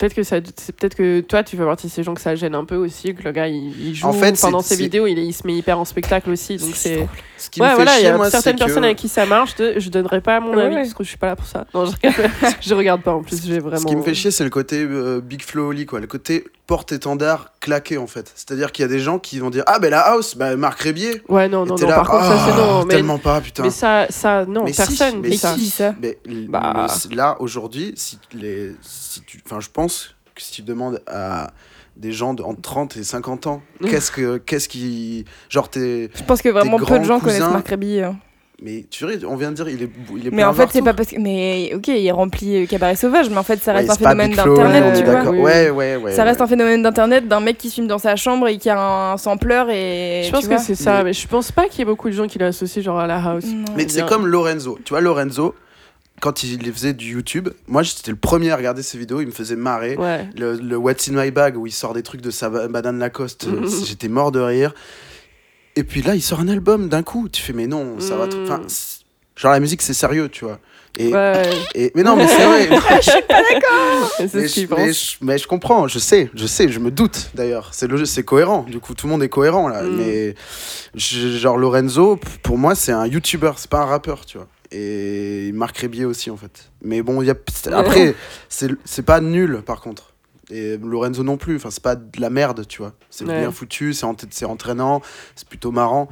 Peut-être 0.00 0.14
que 0.14 0.22
ça, 0.22 0.36
c'est 0.56 0.74
peut-être 0.74 0.94
que 0.94 1.20
toi, 1.20 1.42
tu 1.44 1.58
fais 1.58 1.64
partie 1.64 1.86
de 1.86 1.92
ces 1.92 2.02
gens 2.02 2.14
que 2.14 2.22
ça 2.22 2.34
gêne 2.34 2.54
un 2.54 2.64
peu 2.64 2.76
aussi, 2.76 3.14
que 3.14 3.22
le 3.22 3.32
gars 3.32 3.48
il, 3.48 3.88
il 3.88 3.94
joue 3.94 4.06
En 4.06 4.14
fait, 4.14 4.40
pendant 4.40 4.62
ses 4.62 4.74
vidéos, 4.76 5.06
il, 5.06 5.34
se 5.34 5.46
met 5.46 5.54
hyper 5.54 5.78
en 5.78 5.84
spectacle 5.84 6.30
aussi, 6.30 6.56
donc 6.56 6.70
c'est. 6.74 7.06
Ce 7.36 7.48
qui 7.50 7.60
Ouais, 7.60 7.66
me 7.66 7.70
fait 7.70 7.76
voilà, 7.76 7.92
il 7.94 7.96
y 7.98 8.00
chier, 8.00 8.08
a 8.08 8.16
moi, 8.16 8.30
certaines 8.30 8.52
c'est 8.52 8.58
que- 8.60 8.64
personnes 8.66 8.84
avec 8.84 8.96
qui 8.98 9.08
ça 9.08 9.24
marche, 9.26 9.54
je, 9.58 9.78
je 9.80 9.88
donnerai 9.90 10.20
pas 10.20 10.40
mon 10.40 10.54
Ouais, 10.54 10.62
avis 10.64 10.74
ouais. 10.76 10.82
parce 10.82 10.94
que 10.94 11.04
je 11.04 11.08
suis 11.08 11.16
pas 11.18 11.26
là 11.28 11.36
pour 11.36 11.46
ça. 11.46 11.66
Non, 11.74 11.84
je 11.86 11.92
regarde, 11.92 12.30
je 12.60 12.74
regarde 12.74 13.02
pas 13.02 13.12
en 13.14 13.22
plus, 13.22 13.42
j'ai 13.46 13.58
vraiment. 13.60 13.78
Ce 13.80 13.86
qui 13.86 13.96
me 13.96 14.02
fait 14.02 14.14
chier, 14.14 14.30
c'est 14.30 14.44
le 14.44 14.50
côté 14.50 14.82
euh, 14.82 15.20
Big 15.22 15.42
Flow 15.42 15.68
Oli, 15.68 15.84
quoi. 15.86 16.00
Le 16.00 16.06
côté 16.06 16.44
porte-étendard 16.66 17.52
claqué, 17.60 17.98
en 17.98 18.06
fait. 18.06 18.30
C'est-à-dire 18.34 18.72
qu'il 18.72 18.82
y 18.82 18.86
a 18.86 18.88
des 18.88 18.98
gens 19.00 19.18
qui 19.18 19.38
vont 19.38 19.50
dire 19.50 19.64
Ah, 19.66 19.78
ben 19.78 19.90
la 19.90 20.00
house, 20.00 20.36
bah, 20.36 20.56
Marc 20.56 20.80
Rébier. 20.80 21.22
Ouais, 21.28 21.48
non, 21.48 21.64
non, 21.66 21.76
non, 21.76 21.88
là, 21.88 21.94
par 21.96 22.08
contre, 22.10 22.24
ça 22.24 22.38
c'est 22.46 22.52
Ah, 22.52 22.56
non. 22.56 22.84
Mais, 22.84 22.94
Tellement 22.94 23.18
pas, 23.18 23.40
putain. 23.40 23.62
mais 23.64 23.70
ça, 23.70 24.06
ça, 24.10 24.44
non, 24.46 24.64
Mais 24.64 24.72
si, 24.72 24.76
personne 24.78 25.20
mais 25.20 25.30
dit 25.30 25.36
si. 25.36 25.40
ça. 25.40 25.54
Qui 25.54 25.60
dit 25.60 25.70
ça 25.70 25.94
Mais, 26.00 26.18
l- 26.26 26.46
Bah. 26.48 26.86
mais 27.08 27.16
là, 27.16 27.36
aujourd'hui, 27.40 27.92
si 27.96 28.18
les, 28.34 28.72
si 28.82 29.22
tu, 29.22 29.40
enfin, 29.44 29.60
je 29.60 29.68
pense 29.72 29.89
que 30.34 30.42
si 30.42 30.52
tu 30.52 30.62
demandes 30.62 31.02
à 31.06 31.50
des 31.96 32.12
gens 32.12 32.34
de, 32.34 32.42
entre 32.42 32.60
30 32.62 32.96
et 32.96 33.04
50 33.04 33.46
ans, 33.46 33.62
qu'est-ce 33.88 34.10
que, 34.10 34.38
qu'est-ce 34.38 34.68
qui, 34.68 35.24
genre, 35.48 35.68
t'es, 35.68 36.10
Je 36.14 36.22
pense 36.24 36.40
que 36.42 36.48
vraiment 36.48 36.78
peu 36.78 36.98
de 36.98 37.04
gens 37.04 37.20
connaissent 37.20 37.40
Marc 37.40 37.68
Rébillet. 37.68 38.04
hein. 38.04 38.16
mais 38.62 38.84
tu 38.90 39.04
vois, 39.04 39.14
on 39.28 39.36
vient 39.36 39.50
de 39.50 39.56
dire, 39.56 39.68
il 39.68 39.82
est, 39.82 39.90
il 40.16 40.26
est 40.26 40.30
Mais 40.30 40.44
en 40.44 40.52
fait, 40.54 40.68
c'est 40.70 40.82
pas 40.82 40.94
parce 40.94 41.08
que. 41.10 41.18
Mais 41.20 41.72
ok, 41.74 41.88
il 41.88 42.10
remplit 42.12 42.62
euh, 42.62 42.66
Cabaret 42.66 42.94
Sauvage, 42.96 43.28
mais 43.28 43.36
en 43.38 43.42
fait, 43.42 43.58
ça 43.58 43.72
Ouais, 43.72 43.78
reste 43.78 43.90
un 43.90 43.94
phénomène 43.96 44.32
d'internet, 44.34 44.84
est 44.96 44.98
tu 44.98 45.04
vois. 45.04 45.22
Ouais, 45.30 45.70
ouais, 45.70 45.96
ouais. 45.96 46.12
Ça 46.12 46.24
reste 46.24 46.38
ouais. 46.40 46.44
un 46.44 46.48
phénomène 46.48 46.82
d'internet 46.82 47.26
d'un 47.28 47.40
mec 47.40 47.58
qui 47.58 47.70
filme 47.70 47.86
dans 47.86 47.98
sa 47.98 48.16
chambre 48.16 48.48
et 48.48 48.56
qui 48.58 48.70
a 48.70 49.12
un 49.12 49.16
sampleur 49.18 49.68
et. 49.70 50.22
Je 50.24 50.30
pense 50.30 50.46
que 50.48 50.58
c'est 50.58 50.74
ça, 50.74 50.98
Mais- 50.98 51.04
mais 51.04 51.12
je 51.12 51.26
pense 51.28 51.52
pas 51.52 51.68
qu'il 51.68 51.80
y 51.80 51.82
ait 51.82 51.84
beaucoup 51.86 52.08
de 52.08 52.14
gens 52.14 52.26
qui 52.26 52.38
l'associent 52.38 52.82
genre 52.82 52.98
à 53.00 53.06
la 53.06 53.16
house. 53.22 53.44
Non. 53.46 53.64
Mais 53.76 53.86
c'est 53.88 54.06
comme 54.06 54.26
Lorenzo. 54.26 54.78
Tu 54.84 54.90
vois, 54.90 55.00
Lorenzo, 55.00 55.54
quand 56.20 56.42
il 56.42 56.72
faisait 56.72 56.92
du 56.92 57.12
YouTube, 57.12 57.48
moi, 57.66 57.82
j'étais 57.82 58.10
le 58.10 58.16
premier 58.16 58.50
à 58.50 58.56
regarder 58.56 58.82
ses 58.82 58.98
vidéos, 58.98 59.20
il 59.20 59.26
me 59.26 59.32
faisait 59.32 59.56
marrer. 59.56 59.96
Ouais. 59.96 60.28
Le, 60.36 60.54
le 60.54 60.76
What's 60.76 61.08
in 61.08 61.12
my 61.22 61.30
bag 61.30 61.56
où 61.56 61.66
il 61.66 61.72
sort 61.72 61.94
des 61.94 62.02
trucs 62.02 62.20
de 62.20 62.30
sa 62.30 62.48
ba- 62.50 62.68
banane 62.68 62.98
Lacoste, 62.98 63.46
j'étais 63.86 64.08
mort 64.08 64.30
de 64.32 64.40
rire. 64.40 64.74
Et 65.76 65.84
puis 65.84 66.02
là, 66.02 66.14
il 66.14 66.22
sort 66.22 66.40
un 66.40 66.48
album 66.48 66.88
d'un 66.88 67.02
coup. 67.02 67.28
Tu 67.28 67.40
fais, 67.42 67.52
mais 67.52 67.66
non, 67.66 67.98
ça 68.00 68.16
va. 68.16 68.26
trop-. 68.28 68.42
Enfin, 68.42 68.60
c'est- 68.68 69.00
genre 69.36 69.52
la 69.52 69.60
musique, 69.60 69.82
c'est 69.82 69.94
sérieux, 69.94 70.28
tu 70.28 70.44
vois. 70.44 70.58
Et, 70.98 71.12
Ouais, 71.14 71.42
et- 71.76 71.92
mais 71.94 72.02
non, 72.02 72.16
mais 72.16 72.26
c'est 72.26 72.44
vrai. 72.44 72.68
mais, 74.34 74.48
je, 74.48 74.60
mais, 74.60 74.66
pense. 74.66 75.10
je, 75.12 75.16
mais 75.24 75.38
je 75.38 75.46
comprends, 75.46 75.86
je 75.88 75.98
sais, 76.00 76.28
je 76.34 76.46
sais, 76.46 76.68
je 76.68 76.78
me 76.80 76.90
doute 76.90 77.30
d'ailleurs. 77.34 77.70
C'est 77.72 78.24
cohérent. 78.24 78.64
Du 78.68 78.80
coup, 78.80 78.94
tout 78.94 79.06
le 79.06 79.12
monde 79.12 79.22
est 79.22 79.28
cohérent 79.28 79.68
là. 79.68 79.82
Mm. 79.82 79.96
Mais 79.96 80.34
je- 80.94 81.38
genre 81.38 81.56
Lorenzo, 81.56 82.18
pour 82.42 82.58
moi, 82.58 82.74
c'est 82.74 82.92
un 82.92 83.06
YouTuber, 83.06 83.52
c'est 83.56 83.70
pas 83.70 83.78
un 83.80 83.86
rappeur, 83.86 84.26
tu 84.26 84.36
vois. 84.38 84.48
Et 84.72 85.50
Marc 85.52 85.78
Rébier 85.78 86.04
aussi 86.04 86.30
en 86.30 86.36
fait. 86.36 86.70
Mais 86.82 87.02
bon, 87.02 87.22
y 87.22 87.30
a, 87.30 87.34
après, 87.72 88.14
c'est 88.48 89.02
pas 89.04 89.20
nul 89.20 89.62
par 89.66 89.80
contre. 89.80 90.14
Et 90.50 90.76
Lorenzo 90.78 91.22
non 91.22 91.36
plus. 91.36 91.56
Enfin, 91.56 91.70
c'est 91.70 91.82
pas 91.82 91.94
de 91.96 92.20
la 92.20 92.30
merde, 92.30 92.66
tu 92.68 92.78
vois. 92.78 92.92
C'est 93.08 93.24
Ouais. 93.24 93.40
bien 93.40 93.50
foutu, 93.52 93.92
c'est 93.94 94.06
c'est 94.30 94.44
entraînant, 94.44 95.00
c'est 95.36 95.48
plutôt 95.48 95.70
marrant. 95.72 96.08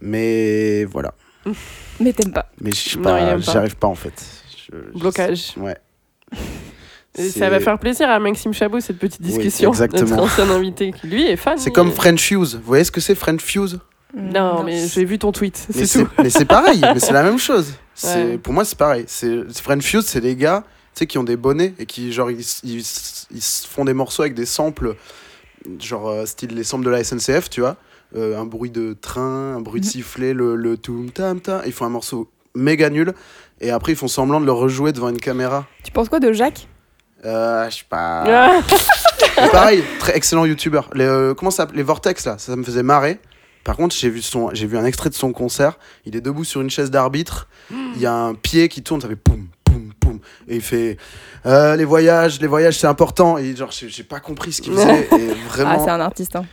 Mais 0.00 0.84
voilà. 0.84 1.14
Mais 2.00 2.12
t'aimes 2.12 2.32
pas. 2.32 2.48
Mais 2.60 2.70
j'y 2.72 2.98
arrive 2.98 3.76
pas 3.76 3.86
en 3.88 3.94
fait. 3.94 4.14
Je- 4.70 4.76
je- 4.94 4.98
Blocage. 4.98 5.52
Ouais. 5.56 5.76
Ça 7.18 7.50
va 7.50 7.58
faire 7.58 7.78
plaisir 7.78 8.08
à 8.08 8.20
Maxime 8.20 8.52
Chabot 8.54 8.78
cette 8.78 8.98
petite 8.98 9.20
Oui, 9.22 9.28
discussion. 9.32 9.70
exactement. 9.70 10.10
Notre 10.10 10.22
ancien 10.22 10.48
invité 10.50 10.92
qui 10.92 11.08
lui 11.08 11.26
est 11.26 11.36
fan. 11.36 11.58
C'est 11.58 11.72
comme 11.72 11.90
French 11.90 12.20
Fuse. 12.22 12.54
Vous 12.54 12.62
voyez 12.62 12.84
ce 12.84 12.92
que 12.92 13.00
c'est 13.00 13.16
French 13.16 13.40
Fuse? 13.42 13.80
Non, 14.14 14.62
mais 14.64 14.86
j'ai 14.88 15.04
vu 15.04 15.18
ton 15.18 15.32
tweet, 15.32 15.66
Mais 15.74 15.86
c'est 15.86 16.00
tout. 16.04 16.08
mais 16.18 16.30
c'est 16.30 16.44
pareil, 16.44 16.80
mais 16.80 16.98
c'est 17.00 17.12
la 17.12 17.22
même 17.22 17.38
chose. 17.38 17.72
C'est- 17.94 18.24
Ouais. 18.24 18.38
Pour 18.38 18.52
moi, 18.54 18.64
c'est 18.64 18.78
pareil. 18.78 19.04
C'est 19.06 19.42
Fuse, 19.82 20.06
c'est 20.06 20.20
des 20.22 20.34
gars 20.36 20.64
tu 20.94 21.00
sais, 21.00 21.06
qui 21.06 21.18
ont 21.18 21.22
des 21.24 21.36
bonnets 21.36 21.74
et 21.78 21.84
qui 21.86 22.12
genre, 22.12 22.30
ils, 22.30 22.40
ils 22.64 22.82
font 23.68 23.84
des 23.84 23.92
morceaux 23.94 24.22
avec 24.22 24.34
des 24.34 24.46
samples, 24.46 24.96
genre 25.78 26.08
euh, 26.08 26.26
style 26.26 26.54
les 26.54 26.64
samples 26.64 26.84
de 26.86 26.90
la 26.90 27.04
SNCF, 27.04 27.48
tu 27.50 27.60
vois. 27.60 27.76
Euh, 28.16 28.36
un 28.40 28.44
bruit 28.46 28.70
de 28.70 28.96
train, 29.00 29.54
un 29.56 29.60
bruit 29.60 29.80
de 29.82 29.86
sifflet, 29.86 30.32
le, 30.32 30.56
le 30.56 30.76
toum 30.76 31.10
tam 31.10 31.40
tam. 31.40 31.60
Ils 31.66 31.72
font 31.72 31.84
un 31.84 31.90
morceau 31.90 32.28
méga 32.56 32.90
nul 32.90 33.12
et 33.60 33.70
après 33.70 33.92
ils 33.92 33.96
font 33.96 34.08
semblant 34.08 34.40
de 34.40 34.46
le 34.46 34.52
rejouer 34.52 34.92
devant 34.92 35.10
une 35.10 35.20
caméra. 35.20 35.66
Tu 35.84 35.92
penses 35.92 36.08
quoi 36.08 36.18
de 36.20 36.32
Jacques? 36.32 36.66
Euh, 37.24 37.68
je 37.70 37.76
sais 37.76 37.84
pas. 37.88 38.24
Ah, 39.36 39.48
pareil, 39.52 39.84
très 40.00 40.16
excellent 40.16 40.46
youtubeur. 40.46 40.88
Les, 40.94 41.04
euh, 41.04 41.34
comment 41.34 41.50
ça 41.50 41.58
s'appelle? 41.58 41.76
Les 41.76 41.82
Vortex, 41.82 42.24
là, 42.24 42.36
ça 42.38 42.56
me 42.56 42.64
faisait 42.64 42.82
marrer. 42.82 43.20
Par 43.64 43.76
contre, 43.76 43.94
j'ai 43.94 44.08
vu, 44.08 44.22
son, 44.22 44.50
j'ai 44.54 44.66
vu 44.66 44.76
un 44.78 44.84
extrait 44.84 45.10
de 45.10 45.14
son 45.14 45.32
concert. 45.32 45.78
Il 46.06 46.16
est 46.16 46.20
debout 46.20 46.44
sur 46.44 46.60
une 46.62 46.70
chaise 46.70 46.90
d'arbitre. 46.90 47.48
Il 47.70 48.00
y 48.00 48.06
a 48.06 48.14
un 48.14 48.34
pied 48.34 48.68
qui 48.68 48.82
tourne, 48.82 49.00
ça 49.00 49.08
fait 49.08 49.16
poum, 49.16 49.48
poum, 49.64 49.92
poum. 50.00 50.18
Et 50.48 50.56
il 50.56 50.62
fait 50.62 50.96
euh, 51.46 51.76
Les 51.76 51.84
voyages, 51.84 52.40
les 52.40 52.46
voyages, 52.46 52.78
c'est 52.78 52.86
important. 52.86 53.36
Et 53.38 53.54
genre, 53.54 53.70
j'ai, 53.70 53.88
j'ai 53.88 54.02
pas 54.04 54.18
compris 54.20 54.52
ce 54.52 54.62
qu'il 54.62 54.72
faisait. 54.72 55.08
et 55.12 55.30
Ah, 55.64 55.78
c'est 55.84 55.90
un 55.90 56.00
artiste, 56.00 56.36
hein. 56.36 56.44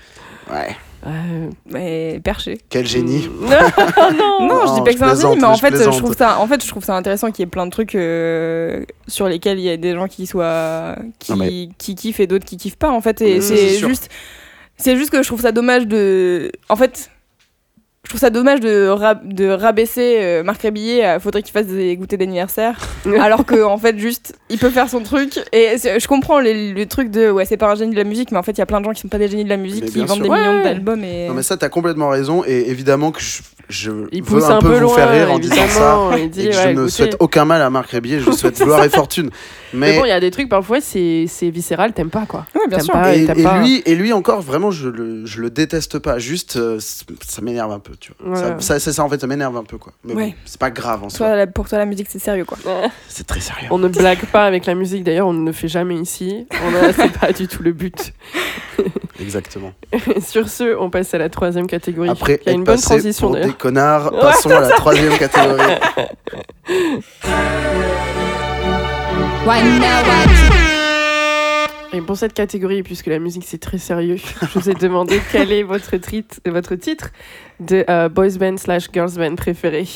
ouais, 0.51 0.75
euh, 1.07 1.49
Mais 1.71 2.19
perché. 2.23 2.57
quel 2.69 2.85
génie. 2.85 3.29
Non, 3.39 4.11
non. 4.11 4.47
Non, 4.47 4.67
je 4.67 4.73
dis 4.75 4.81
pas 4.81 4.91
que 4.93 4.97
c'est 4.99 5.03
un 5.05 5.15
génie, 5.15 5.37
mais 5.41 5.45
en 5.47 5.55
fait, 5.57 5.75
je 5.77 5.97
trouve 5.97 6.15
ça, 6.15 6.39
en 6.39 6.47
fait, 6.47 6.61
je 6.63 6.67
trouve 6.67 6.83
ça 6.83 6.95
intéressant 6.95 7.31
qu'il 7.31 7.39
y 7.43 7.47
ait 7.47 7.49
plein 7.49 7.65
de 7.65 7.71
trucs 7.71 7.95
euh, 7.95 8.83
sur 9.07 9.27
lesquels 9.27 9.59
il 9.59 9.65
y 9.65 9.69
a 9.69 9.77
des 9.77 9.93
gens 9.93 10.07
qui 10.07 10.27
soient 10.27 10.97
qui, 11.19 11.33
mais- 11.35 11.69
qui 11.77 11.95
kiffent 11.95 12.19
et 12.19 12.27
d'autres 12.27 12.45
qui 12.45 12.57
kiffent 12.57 12.77
pas. 12.77 12.89
En 12.91 13.01
fait, 13.01 13.21
et 13.21 13.37
Mmh, 13.39 13.41
c'est 13.41 13.55
c'est 13.57 13.77
sûr. 13.77 13.89
C'est 14.77 14.95
juste 14.97 15.09
que 15.09 15.21
je 15.21 15.27
trouve 15.27 15.41
ça 15.41 15.51
dommage 15.51 15.87
de, 15.87 16.51
en 16.69 16.75
fait. 16.75 17.09
Je 18.03 18.11
trouve 18.11 18.21
ça 18.21 18.29
dommage 18.29 18.61
de, 18.61 18.87
rab- 18.87 19.33
de 19.33 19.49
rabaisser 19.49 20.19
euh, 20.21 20.41
Marc 20.41 20.61
Rébillet 20.61 21.03
à 21.03 21.19
faudrait 21.19 21.43
qu'il 21.43 21.51
fasse 21.51 21.65
des 21.65 21.97
goûters 21.97 22.17
d'anniversaire 22.17 22.79
alors 23.19 23.45
que 23.45 23.61
en 23.61 23.77
fait 23.77 23.97
juste 23.97 24.33
il 24.49 24.57
peut 24.57 24.69
faire 24.69 24.89
son 24.89 25.03
truc 25.03 25.37
et 25.51 25.75
je 25.77 26.07
comprends 26.07 26.39
le 26.39 26.85
truc 26.85 27.11
de 27.11 27.29
ouais 27.29 27.43
c'est 27.43 27.57
pas 27.57 27.69
un 27.69 27.75
génie 27.75 27.91
de 27.91 27.97
la 27.97 28.05
musique 28.05 28.31
mais 28.31 28.37
en 28.37 28.43
fait 28.43 28.53
il 28.53 28.59
y 28.59 28.61
a 28.61 28.65
plein 28.65 28.79
de 28.79 28.85
gens 28.85 28.93
qui 28.93 29.01
sont 29.01 29.09
pas 29.09 29.17
des 29.17 29.27
génies 29.27 29.43
de 29.43 29.49
la 29.49 29.57
musique 29.57 29.83
Mais 29.83 29.89
qui 29.89 29.99
vendent 29.99 30.11
sûr. 30.19 30.23
des 30.23 30.29
Ouais. 30.29 30.39
millions 30.39 30.63
d'albums 30.63 31.03
et 31.03 31.27
Non, 31.27 31.33
mais 31.33 31.43
ça, 31.43 31.57
t'as 31.57 31.67
complètement 31.67 32.07
raison. 32.07 32.45
Et 32.47 32.69
évidemment 32.69 33.11
que 33.11 33.19
je, 33.19 33.41
je 33.69 33.91
Il 34.11 34.21
veux 34.23 34.25
pousse 34.39 34.45
un, 34.45 34.57
un 34.57 34.61
peu 34.61 34.67
peu 34.69 34.73
vous 34.75 34.79
loin, 34.81 34.95
faire 34.95 35.11
rire 35.11 35.31
en 35.31 35.39
disant 35.39 35.55
ça. 35.55 35.63
évidemment. 35.65 36.11
Il 36.15 36.29
dit, 36.29 36.41
Et 36.41 36.49
que 36.49 36.51
je 36.55 36.67
ne 36.67 36.71
écoutez. 36.73 36.89
souhaite 36.89 37.15
aucun 37.19 37.45
mal 37.45 37.61
à 37.61 37.69
Marc 37.69 37.89
Rébier. 37.91 38.19
Je 38.19 38.31
souhaite 38.31 38.57
gloire 38.61 38.83
et 38.83 38.89
fortune. 38.89 39.29
Mais 39.73 39.91
Mais, 39.91 39.97
bon, 39.99 40.05
il 40.05 40.09
y 40.09 40.11
a 40.11 40.19
des 40.21 40.31
trucs 40.31 40.47
parfois, 40.47 40.79
c'est 40.79 41.25
c'est 41.27 41.49
viscéral, 41.49 41.91
t'aimes 41.91 42.09
pas 42.09 42.25
quoi. 42.25 42.45
Ouais, 42.55 42.61
bien 42.69 42.77
T'aimes 42.77 42.85
sûr. 42.85 42.93
pas, 42.93 43.13
et, 43.15 43.25
t'aimes 43.25 43.39
et 43.39 43.43
pas. 43.43 43.59
lui, 43.61 43.83
et 43.85 43.95
lui 43.95 44.13
encore, 44.13 44.41
vraiment, 44.41 44.71
je 44.71 44.87
le, 44.87 45.25
je 45.25 45.41
le 45.41 45.49
déteste 45.49 45.99
pas. 45.99 46.17
Juste, 46.19 46.55
euh, 46.55 46.79
ça 46.79 47.41
m'énerve 47.41 47.71
un 47.73 47.79
peu, 47.79 47.91
tu 47.99 48.13
vois. 48.19 48.31
Ouais. 48.31 48.39
Ça, 48.39 48.55
ça, 48.61 48.79
c'est 48.79 48.93
ça, 48.93 49.03
en 49.03 49.09
fait, 49.09 49.19
ça 49.19 49.27
m'énerve 49.27 49.57
un 49.57 49.65
peu, 49.65 49.77
quoi. 49.77 49.91
Mais 50.05 50.13
Ouais. 50.13 50.25
bon, 50.27 50.33
c'est 50.45 50.59
pas 50.59 50.69
grave 50.71 51.03
en 51.03 51.09
soi. 51.09 51.27
Toi, 51.27 51.35
la- 51.35 51.47
pour 51.47 51.67
toi 51.67 51.77
la 51.79 51.85
musique 51.85 52.07
c'est 52.09 52.19
sérieux 52.19 52.45
quoi 52.45 52.57
C'est 53.09 53.27
très 53.27 53.41
sérieux. 53.41 53.67
On 53.71 53.77
ne 53.77 53.89
blague 53.89 54.25
pas 54.27 54.45
avec 54.45 54.65
la 54.65 54.73
musique, 54.75 55.03
d'ailleurs, 55.03 55.27
on 55.27 55.33
ne 55.33 55.45
le 55.45 55.51
fait 55.51 55.67
jamais 55.67 55.95
ici. 55.95 56.47
C'est 56.95 57.11
pas 57.19 57.33
du 57.33 57.47
tout 57.49 57.61
le 57.61 57.73
but. 57.73 58.13
Exactement. 59.19 59.73
Sur 60.25 60.47
ce, 60.47 60.77
on 60.77 60.89
passe 60.89 61.13
à 61.13 61.17
la 61.17 61.29
troisième 61.29 61.67
catégorie. 61.67 62.09
Après, 62.09 62.39
il 62.45 62.47
y 62.47 62.49
a 62.51 62.53
une 62.53 62.63
bonne 62.63 62.79
transition 62.79 63.31
d'ailleurs. 63.31 63.56
Connards, 63.57 64.13
Ouais, 64.13 64.19
passons 64.21 64.49
à 64.51 64.61
la 64.61 64.69
troisième 64.69 65.17
catégorie. 65.17 65.75
Et 71.93 72.01
pour 72.01 72.17
cette 72.17 72.33
catégorie, 72.33 72.83
puisque 72.83 73.07
la 73.07 73.17
musique 73.19 73.45
c'est 73.45 73.57
très 73.59 73.77
sérieux, 73.77 74.17
je 74.53 74.59
vous 74.59 74.69
ai 74.69 74.73
demandé 74.73 75.21
quel 75.31 75.51
est 75.51 75.63
votre, 75.63 75.89
votre 76.45 76.75
titre 76.75 77.09
de 77.59 77.85
euh, 77.89 78.09
boys 78.09 78.37
band 78.39 78.57
slash 78.57 78.87
girls 78.93 79.13
band 79.17 79.35
préféré. 79.35 79.87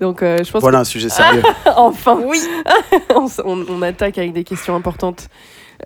Donc 0.00 0.22
euh, 0.22 0.42
je 0.42 0.50
pense 0.50 0.62
Voilà 0.62 0.80
un 0.80 0.84
sujet 0.84 1.10
sérieux. 1.10 1.42
enfin, 1.76 2.18
oui, 2.24 2.40
on, 3.14 3.26
s- 3.26 3.42
on- 3.44 3.64
on 3.68 3.82
attaque 3.82 4.16
avec 4.18 4.32
des 4.32 4.42
questions 4.42 4.74
importantes. 4.74 5.28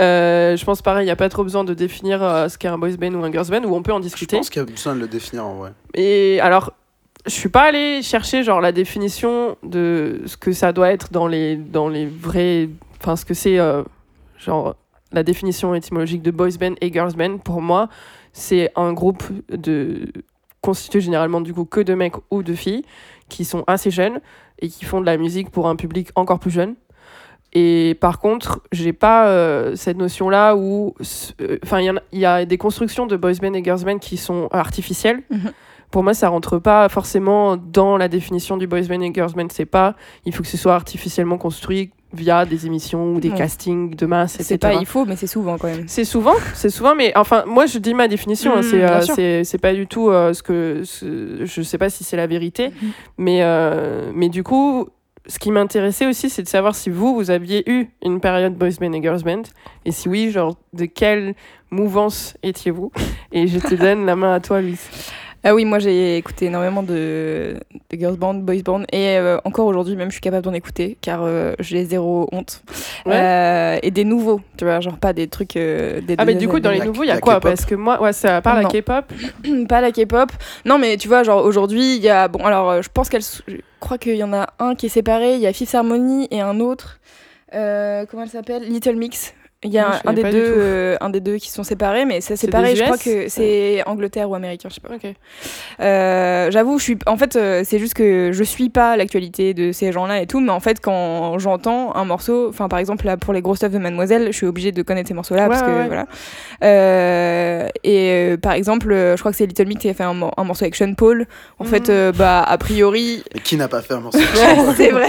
Euh, 0.01 0.57
je 0.57 0.65
pense 0.65 0.81
pareil, 0.81 1.03
il 1.03 1.07
n'y 1.07 1.11
a 1.13 1.17
pas 1.17 1.29
trop 1.29 1.43
besoin 1.43 1.65
de 1.65 1.75
définir 1.75 2.23
euh, 2.23 2.49
ce 2.49 2.57
qu'est 2.57 2.69
un 2.69 2.79
boys 2.79 2.97
band 2.99 3.13
ou 3.15 3.25
un 3.25 3.33
girls 3.33 3.49
band, 3.49 3.65
où 3.65 3.75
on 3.75 3.83
peut 3.83 3.93
en 3.93 3.99
Je 3.99 4.03
discuter. 4.03 4.37
pense 4.37 4.49
qu'il 4.49 4.63
y 4.63 4.65
a 4.65 4.69
besoin 4.71 4.95
de 4.95 5.01
le 5.01 5.09
définir 5.09 5.45
en 5.45 5.55
vrai. 5.57 5.73
Et 5.95 6.39
alors, 6.41 6.73
je 7.27 7.33
suis 7.33 7.49
pas 7.49 7.63
allée 7.63 8.03
chercher 8.03 8.43
genre 8.43 8.61
la 8.61 8.73
définition 8.73 9.57
de 9.63 10.23
ce 10.27 10.37
que 10.37 10.53
ça 10.53 10.73
doit 10.73 10.91
être 10.91 11.13
dans 11.13 11.27
les 11.27 11.57
dans 11.57 11.89
les 11.89 12.07
vrais, 12.07 12.69
enfin 13.01 13.17
ce 13.17 13.25
que 13.25 13.35
c'est 13.35 13.59
euh, 13.59 13.83
genre 14.39 14.77
la 15.13 15.23
définition 15.23 15.75
étymologique 15.75 16.23
de 16.23 16.31
boys 16.31 16.57
band 16.59 16.75
et 16.81 16.93
girls 16.93 17.15
band. 17.15 17.39
Pour 17.39 17.61
moi, 17.61 17.89
c'est 18.33 18.71
un 18.77 18.93
groupe 18.93 19.25
de 19.51 20.13
constitué 20.61 21.01
généralement 21.01 21.41
du 21.41 21.53
coup 21.55 21.65
que 21.65 21.81
de 21.81 21.95
mecs 21.95 22.15
ou 22.31 22.43
de 22.43 22.55
filles 22.55 22.85
qui 23.29 23.45
sont 23.45 23.65
assez 23.67 23.91
jeunes 23.91 24.21
et 24.61 24.69
qui 24.69 24.85
font 24.85 25.01
de 25.01 25.07
la 25.07 25.17
musique 25.17 25.51
pour 25.51 25.69
un 25.69 25.77
public 25.77 26.11
encore 26.15 26.39
plus 26.39 26.51
jeune. 26.51 26.75
Et 27.53 27.97
par 28.01 28.19
contre, 28.19 28.61
j'ai 28.73 28.93
pas 28.93 29.29
euh, 29.29 29.77
cette 29.77 29.97
notion-là 29.97 30.57
où, 30.57 30.95
euh, 31.41 31.59
enfin, 31.63 31.81
il 31.81 32.19
y 32.19 32.27
a 32.27 32.45
des 32.45 32.59
constructions 32.59 33.07
de 33.07 33.17
boys 33.17 33.35
band 33.41 33.55
et 33.55 33.65
girls 33.65 33.85
band 33.85 33.99
qui 33.99 34.17
sont 34.17 34.49
artificielles. 34.53 35.23
Mhm. 35.31 35.53
Pour 35.91 36.03
moi, 36.03 36.15
ça 36.15 36.29
rentre 36.29 36.59
pas 36.59 36.89
forcément 36.89 37.57
dans 37.57 37.97
la 37.97 38.09
définition 38.09 38.57
du 38.57 38.67
boys 38.67 38.83
band 38.83 39.01
et 39.01 39.13
girls 39.15 39.33
band. 39.33 39.47
C'est 39.51 39.65
pas, 39.67 39.95
il 40.25 40.35
faut 40.35 40.43
que 40.43 40.49
ce 40.49 40.57
soit 40.57 40.75
artificiellement 40.75 41.39
construit 41.39 41.91
via 42.13 42.45
des 42.47 42.67
émissions 42.67 43.13
ou 43.15 43.21
des 43.21 43.31
Ouais. 43.31 43.37
castings 43.37 43.95
de 43.95 44.07
masse, 44.07 44.37
C'est 44.41 44.55
etc. 44.55 44.59
pas 44.59 44.81
il 44.81 44.87
faut, 44.87 45.05
mais 45.05 45.17
c'est 45.17 45.27
souvent 45.27 45.59
quand 45.59 45.67
même. 45.69 45.85
C'est 45.87 46.05
souvent, 46.05 46.35
c'est 46.55 46.71
souvent, 46.71 46.95
mais 46.95 47.13
enfin, 47.17 47.45
moi 47.47 47.67
je 47.67 47.79
dis 47.79 47.95
ma 47.95 48.09
définition, 48.09 48.53
hein, 48.55 48.59
Mhm, 48.59 48.63
c'est, 48.63 48.83
euh, 48.85 49.01
c'est, 49.03 49.45
c'est 49.45 49.59
pas 49.59 49.75
du 49.75 49.87
tout 49.87 50.09
euh, 50.11 50.33
ce 50.33 50.43
que. 50.43 50.83
ce- 50.85 51.45
je 51.45 51.63
sais 51.63 51.79
pas 51.79 51.91
si 51.91 52.05
c'est 52.05 52.17
la 52.17 52.27
vérité, 52.27 52.69
Mhm. 52.69 52.91
mais, 53.19 53.39
euh, 53.43 54.11
mais 54.15 54.29
du 54.29 54.43
coup, 54.45 54.89
ce 55.27 55.39
qui 55.41 55.51
m'intéressait 55.51 56.07
aussi, 56.07 56.31
c'est 56.31 56.43
de 56.43 56.49
savoir 56.49 56.75
si 56.77 56.89
vous, 56.89 57.15
vous 57.17 57.31
aviez 57.33 57.69
eu 57.69 57.89
une 58.05 58.21
période 58.21 58.55
boys 58.55 58.71
band 58.81 58.93
et 58.93 59.03
girls 59.03 59.23
band, 59.25 59.43
et 59.85 59.91
si 59.91 60.09
oui, 60.09 60.31
genre, 60.31 60.57
de 60.73 60.85
quelle 60.87 61.35
mouvance 61.71 62.37
étiez-vous? 62.43 62.93
Et 63.33 63.47
je 63.49 63.59
te 63.59 63.75
donne 63.75 64.07
la 64.07 64.17
main 64.17 64.33
à 64.35 64.41
toi, 64.41 64.61
Louise. 64.63 64.89
Ah 65.49 65.55
oui, 65.55 65.65
moi 65.65 65.79
j'ai 65.79 66.17
écouté 66.17 66.47
énormément 66.47 66.83
de, 66.83 67.55
de 67.91 67.97
girls 67.97 68.17
band, 68.17 68.35
boys 68.35 68.63
band, 68.65 68.83
et 68.93 69.17
euh, 69.17 69.39
encore 69.45 69.67
aujourd'hui 69.67 69.95
même 69.95 70.09
je 70.09 70.15
suis 70.15 70.21
capable 70.21 70.45
d'en 70.45 70.53
écouter 70.55 70.99
car 71.01 71.21
euh, 71.23 71.55
j'ai 71.61 71.85
zéro 71.85 72.29
honte. 72.33 72.63
Ouais. 73.07 73.13
Euh, 73.15 73.79
et 73.83 73.93
des 73.93 74.05
nouveaux, 74.05 74.41
tu 74.59 74.65
vois, 74.65 74.81
genre 74.81 74.99
pas 74.99 75.13
des 75.13 75.29
trucs. 75.29 75.57
euh, 75.57 76.01
des 76.01 76.17
Ah, 76.19 76.25
mais 76.25 76.35
des- 76.35 76.41
du 76.41 76.49
coup, 76.49 76.59
dans 76.59 76.71
les 76.73 76.81
nouveaux, 76.81 77.05
il 77.05 77.09
y 77.09 77.11
a 77.13 77.21
quoi. 77.21 77.39
Parce 77.39 77.65
que 77.65 77.77
moi, 77.77 78.03
ouais, 78.03 78.13
ça 78.13 78.43
part 78.43 78.61
la. 78.61 78.69
K-pop. 78.69 79.05
pas 79.69 79.81
la 79.81 79.93
K-pop. 79.93 80.31
Non, 80.65 80.79
mais 80.79 80.97
tu 80.97 81.07
vois, 81.07 81.23
genre 81.23 81.45
aujourd'hui, 81.45 81.97
il 81.97 82.03
y 82.03 82.09
a. 82.09 82.27
Bon, 82.27 82.45
alors 82.45 82.83
je 82.83 82.89
pense 82.93 83.09
qu'elle. 83.09 83.23
Je 83.23 83.55
crois 83.79 83.99
qu'il 83.99 84.17
y 84.17 84.25
en 84.25 84.33
a 84.33 84.49
un 84.59 84.75
qui 84.75 84.87
est 84.87 84.89
séparé, 84.89 85.35
il 85.35 85.41
y 85.41 85.47
a 85.47 85.53
Fifth 85.53 85.75
Harmony 85.77 86.27
et 86.33 86.41
un 86.41 86.59
autre. 86.59 86.99
euh, 87.55 88.05
comment 88.11 88.25
elle 88.25 88.29
s'appelle? 88.31 88.65
Little 88.65 88.97
Mix. 88.97 89.33
Il 89.65 89.73
y 89.73 89.79
a 89.79 89.89
Non, 89.89 89.95
un, 90.05 90.13
des 90.13 90.23
deux, 90.23 90.55
euh, 90.59 90.97
un 91.01 91.09
des 91.09 91.21
deux 91.21 91.37
qui 91.37 91.51
sont 91.51 91.65
séparés, 91.65 92.05
mais 92.05 92.21
c'est 92.21 92.35
des 92.35 92.77
Je 92.77 92.83
crois 92.85 92.99
que 92.99 93.29
c'est 93.29 93.83
Angleterre 93.87 94.29
ou 94.29 94.35
américain, 94.35 94.69
je 94.69 94.75
sais 94.75 94.81
pas. 94.83 94.91
Euh, 95.81 96.51
J'avoue, 96.51 96.79
je 96.79 96.85
suis. 96.85 96.99
En 97.07 97.17
fait, 97.17 97.37
euh, 97.37 97.63
c'est 97.65 97.79
juste 97.79 97.95
que 97.95 98.31
je 98.33 98.45
suis 98.45 98.69
pas 98.69 98.97
l'actualité 98.97 99.55
de 99.55 99.73
ces 99.73 99.93
gens-là 99.93 100.21
et 100.21 100.27
tout, 100.27 100.41
mais 100.41 100.51
en 100.53 100.61
fait, 100.61 100.79
quand 100.81 101.39
j'entends 101.39 101.97
un 101.97 102.05
morceau, 102.05 102.49
enfin, 102.51 102.69
par 102.69 102.79
exemple, 102.79 103.07
là, 103.07 103.17
pour 103.17 103.33
les 103.33 103.41
gros 103.41 103.57
stuff 103.57 103.73
de 103.73 103.79
Mademoiselle, 103.79 104.27
je 104.27 104.37
suis 104.37 104.47
obligée 104.47 104.73
de 104.73 104.83
connaître 104.83 105.09
ces 105.09 105.15
morceaux-là 105.15 105.45
Ouais, 105.45 105.49
parce 105.49 105.63
que 105.63 105.67
ouais, 105.69 105.87
voilà. 105.87 106.07
Euh, 106.63 107.69
et 107.83 108.11
euh, 108.33 108.37
par 108.37 108.53
exemple, 108.53 108.93
euh, 108.93 109.17
je 109.17 109.23
crois 109.23 109.33
que 109.33 109.39
c'est 109.39 109.47
Little 109.47 109.67
Mix 109.67 109.81
qui 109.81 109.89
a 109.89 109.95
fait 109.95 110.05
un, 110.05 110.15
mor- 110.15 110.35
un 110.37 110.45
morceau 110.45 110.65
avec 110.65 110.75
Sean 110.77 110.93
Paul. 110.95 111.27
En 111.59 111.65
fait, 111.65 111.89
euh, 111.89 112.13
bah, 112.13 112.43
a 112.43 112.59
priori, 112.59 113.23
Et 113.35 113.41
qui 113.41 113.57
n'a 113.57 113.69
pas 113.69 113.83
fait 113.83 113.95
un 113.95 114.01
morceau 114.01 114.19
c'est 114.77 114.91
vrai. 114.91 115.09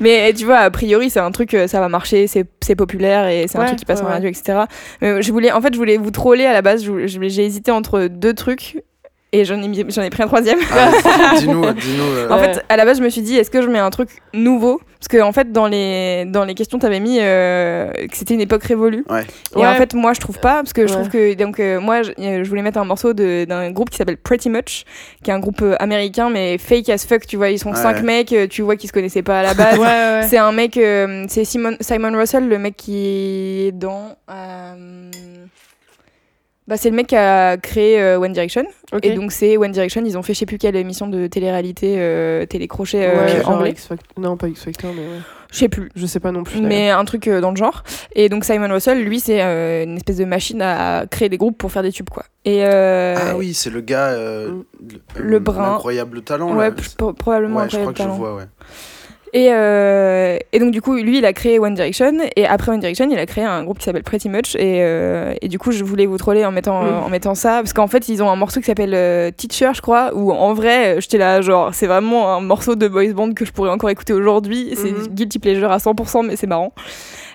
Mais 0.00 0.32
tu 0.32 0.44
vois, 0.44 0.58
a 0.58 0.70
priori, 0.70 1.10
c'est 1.10 1.20
un 1.20 1.30
truc, 1.30 1.54
euh, 1.54 1.66
ça 1.66 1.80
va 1.80 1.88
marcher, 1.88 2.26
c'est 2.26 2.74
populaire 2.76 3.28
et 3.28 3.46
c'est 3.48 3.58
un 3.58 3.66
truc 3.66 3.78
qui 3.78 3.84
passe 3.84 4.00
ouais, 4.00 4.06
en 4.06 4.10
radio, 4.10 4.28
etc. 4.28 4.60
Mais 5.00 5.22
je 5.22 5.32
voulais, 5.32 5.52
en 5.52 5.60
fait, 5.60 5.72
je 5.72 5.78
voulais 5.78 5.96
vous 5.96 6.10
troller 6.10 6.46
à 6.46 6.52
la 6.52 6.62
base. 6.62 6.84
J'ai 7.06 7.44
hésité 7.44 7.70
entre 7.70 8.06
deux 8.06 8.34
trucs 8.34 8.82
et 9.32 9.44
j'en 9.44 9.60
ai, 9.62 9.68
mis- 9.68 9.84
j'en 9.90 10.02
ai 10.02 10.10
pris 10.10 10.22
un 10.22 10.26
troisième. 10.26 10.58
Ah, 10.72 10.90
Dis-nous, 11.38 11.72
dis-nous. 11.72 12.02
euh, 12.04 12.30
En 12.30 12.38
fait, 12.38 12.64
à 12.68 12.76
la 12.76 12.84
base, 12.84 12.98
je 12.98 13.02
me 13.02 13.10
suis 13.10 13.22
dit, 13.22 13.36
est-ce 13.36 13.50
que 13.50 13.60
je 13.62 13.68
mets 13.68 13.78
un 13.78 13.90
truc 13.90 14.08
nouveau? 14.34 14.80
Parce 14.98 15.06
que 15.08 15.20
en 15.22 15.30
fait, 15.32 15.52
dans 15.52 15.68
les 15.68 16.24
dans 16.26 16.44
les 16.44 16.54
questions, 16.54 16.78
t'avais 16.80 16.98
mis 16.98 17.18
euh, 17.20 17.88
que 17.92 18.16
c'était 18.16 18.34
une 18.34 18.40
époque 18.40 18.64
révolue. 18.64 19.04
Ouais. 19.08 19.22
Et 19.54 19.60
Ouais. 19.60 19.66
en 19.66 19.74
fait, 19.74 19.94
moi, 19.94 20.12
je 20.12 20.18
trouve 20.18 20.40
pas, 20.40 20.54
parce 20.54 20.72
que 20.72 20.88
je 20.88 20.92
Ouais. 20.92 20.98
trouve 20.98 21.08
que 21.08 21.34
donc 21.34 21.60
euh, 21.60 21.78
moi, 21.78 22.02
je, 22.02 22.10
je 22.18 22.48
voulais 22.48 22.62
mettre 22.62 22.78
un 22.78 22.84
morceau 22.84 23.12
de- 23.12 23.44
d'un 23.44 23.70
groupe 23.70 23.90
qui 23.90 23.96
s'appelle 23.96 24.16
Pretty 24.16 24.50
Much, 24.50 24.84
qui 25.22 25.30
est 25.30 25.34
un 25.34 25.38
groupe 25.38 25.62
américain, 25.78 26.30
mais 26.30 26.58
fake 26.58 26.88
as 26.88 27.06
fuck. 27.06 27.26
Tu 27.28 27.36
vois, 27.36 27.50
ils 27.50 27.60
sont 27.60 27.70
Ouais. 27.70 27.76
cinq 27.76 28.02
mecs. 28.02 28.34
Tu 28.50 28.62
vois 28.62 28.74
qu'ils 28.74 28.88
se 28.88 28.92
connaissaient 28.92 29.22
pas 29.22 29.38
à 29.40 29.42
la 29.44 29.54
base. 29.54 29.78
Ouais, 29.78 29.84
ouais, 29.86 30.20
ouais. 30.20 30.26
C'est 30.28 30.38
un 30.38 30.50
mec, 30.50 30.76
euh, 30.76 31.26
c'est 31.28 31.44
Simon, 31.44 31.76
Simon 31.80 32.18
Russell, 32.18 32.48
le 32.48 32.58
mec 32.58 32.76
qui 32.76 33.68
est 33.68 33.72
dans. 33.72 34.16
Bah, 36.68 36.76
c'est 36.76 36.90
le 36.90 36.96
mec 36.96 37.06
qui 37.08 37.16
a 37.16 37.56
créé 37.56 38.00
euh, 38.00 38.18
One 38.20 38.32
Direction. 38.32 38.62
Et 39.02 39.14
donc, 39.14 39.32
c'est 39.32 39.56
One 39.56 39.72
Direction. 39.72 40.02
Ils 40.04 40.16
ont 40.18 40.22
fait 40.22 40.34
je 40.34 40.38
sais 40.40 40.46
plus 40.46 40.58
quelle 40.58 40.76
émission 40.76 41.06
de 41.08 41.26
télé-réalité, 41.26 41.94
euh, 41.98 42.44
télé-crochet 42.46 43.06
euh, 43.08 43.24
Ouais, 43.24 43.40
genre 43.40 43.48
anglais. 43.50 43.70
X 43.70 43.86
Factor- 43.86 44.06
Non, 44.22 44.36
pas 44.36 44.48
X 44.48 44.62
Factor, 44.64 44.92
mais 44.94 45.00
ouais. 45.02 45.20
Je 45.50 45.56
sais 45.60 45.68
plus. 45.70 45.88
Je 45.96 46.04
sais 46.04 46.20
pas 46.20 46.30
non 46.30 46.44
plus. 46.44 46.60
Mais 46.60 46.90
un 46.90 47.04
truc 47.06 47.26
euh, 47.26 47.40
dans 47.40 47.50
le 47.52 47.56
genre. 47.56 47.82
Et 48.14 48.28
donc, 48.28 48.44
Simon 48.44 48.68
Russell, 48.70 49.02
lui, 49.02 49.18
c'est 49.18 49.42
euh, 49.42 49.84
une 49.84 49.96
espèce 49.96 50.18
de 50.18 50.26
machine 50.26 50.60
à 50.60 51.06
créer 51.10 51.30
des 51.30 51.38
groupes 51.38 51.56
pour 51.56 51.72
faire 51.72 51.82
des 51.82 51.90
tubes, 51.90 52.10
quoi. 52.10 52.24
Et. 52.44 52.62
euh, 52.66 53.14
Ah 53.18 53.34
oui, 53.34 53.54
c'est 53.54 53.70
le 53.70 53.80
gars. 53.80 54.08
euh, 54.08 54.50
Mm. 54.50 54.62
Le 55.16 55.38
brun. 55.38 55.74
Incroyable 55.76 56.20
talent. 56.20 56.54
Ouais, 56.54 56.68
là. 56.70 57.12
probablement 57.18 57.60
Ouais, 57.60 57.64
je 57.70 57.78
crois 57.78 57.88
incroyable 57.88 57.92
que 57.94 57.98
je 57.98 58.02
talent. 58.04 58.16
vois, 58.16 58.34
ouais. 58.36 58.44
Et, 59.34 59.48
euh, 59.52 60.38
et 60.52 60.58
donc 60.58 60.70
du 60.70 60.80
coup, 60.80 60.94
lui, 60.96 61.18
il 61.18 61.24
a 61.26 61.32
créé 61.32 61.58
One 61.58 61.74
Direction. 61.74 62.12
Et 62.36 62.46
après 62.46 62.72
One 62.72 62.80
Direction, 62.80 63.08
il 63.10 63.18
a 63.18 63.26
créé 63.26 63.44
un 63.44 63.62
groupe 63.64 63.78
qui 63.78 63.84
s'appelle 63.84 64.02
Pretty 64.02 64.28
Much. 64.28 64.54
Et, 64.56 64.80
euh, 64.82 65.34
et 65.42 65.48
du 65.48 65.58
coup, 65.58 65.70
je 65.72 65.84
voulais 65.84 66.06
vous 66.06 66.16
troller 66.18 66.44
en 66.44 66.50
mettant, 66.52 66.82
Mm. 66.82 67.04
en 67.04 67.08
mettant 67.08 67.34
ça. 67.34 67.56
Parce 67.60 67.72
qu'en 67.72 67.86
fait, 67.88 68.08
ils 68.08 68.22
ont 68.22 68.30
un 68.30 68.36
morceau 68.36 68.60
qui 68.60 68.66
s'appelle 68.66 68.94
euh, 68.94 69.30
Teacher, 69.30 69.70
je 69.74 69.80
crois. 69.82 70.10
Où 70.14 70.32
en 70.32 70.54
vrai, 70.54 70.96
j'étais 71.00 71.18
là, 71.18 71.40
genre, 71.42 71.74
c'est 71.74 71.86
vraiment 71.86 72.34
un 72.34 72.40
morceau 72.40 72.74
de 72.74 72.88
boys 72.88 73.12
band 73.12 73.32
que 73.34 73.44
je 73.44 73.52
pourrais 73.52 73.70
encore 73.70 73.90
écouter 73.90 74.12
aujourd'hui. 74.12 74.70
C'est 74.74 74.92
Mhm. 74.92 75.08
guilty 75.08 75.38
pleasure 75.38 75.70
à 75.70 75.78
100%, 75.78 76.22
mais 76.22 76.36
c'est 76.36 76.46
marrant. 76.46 76.72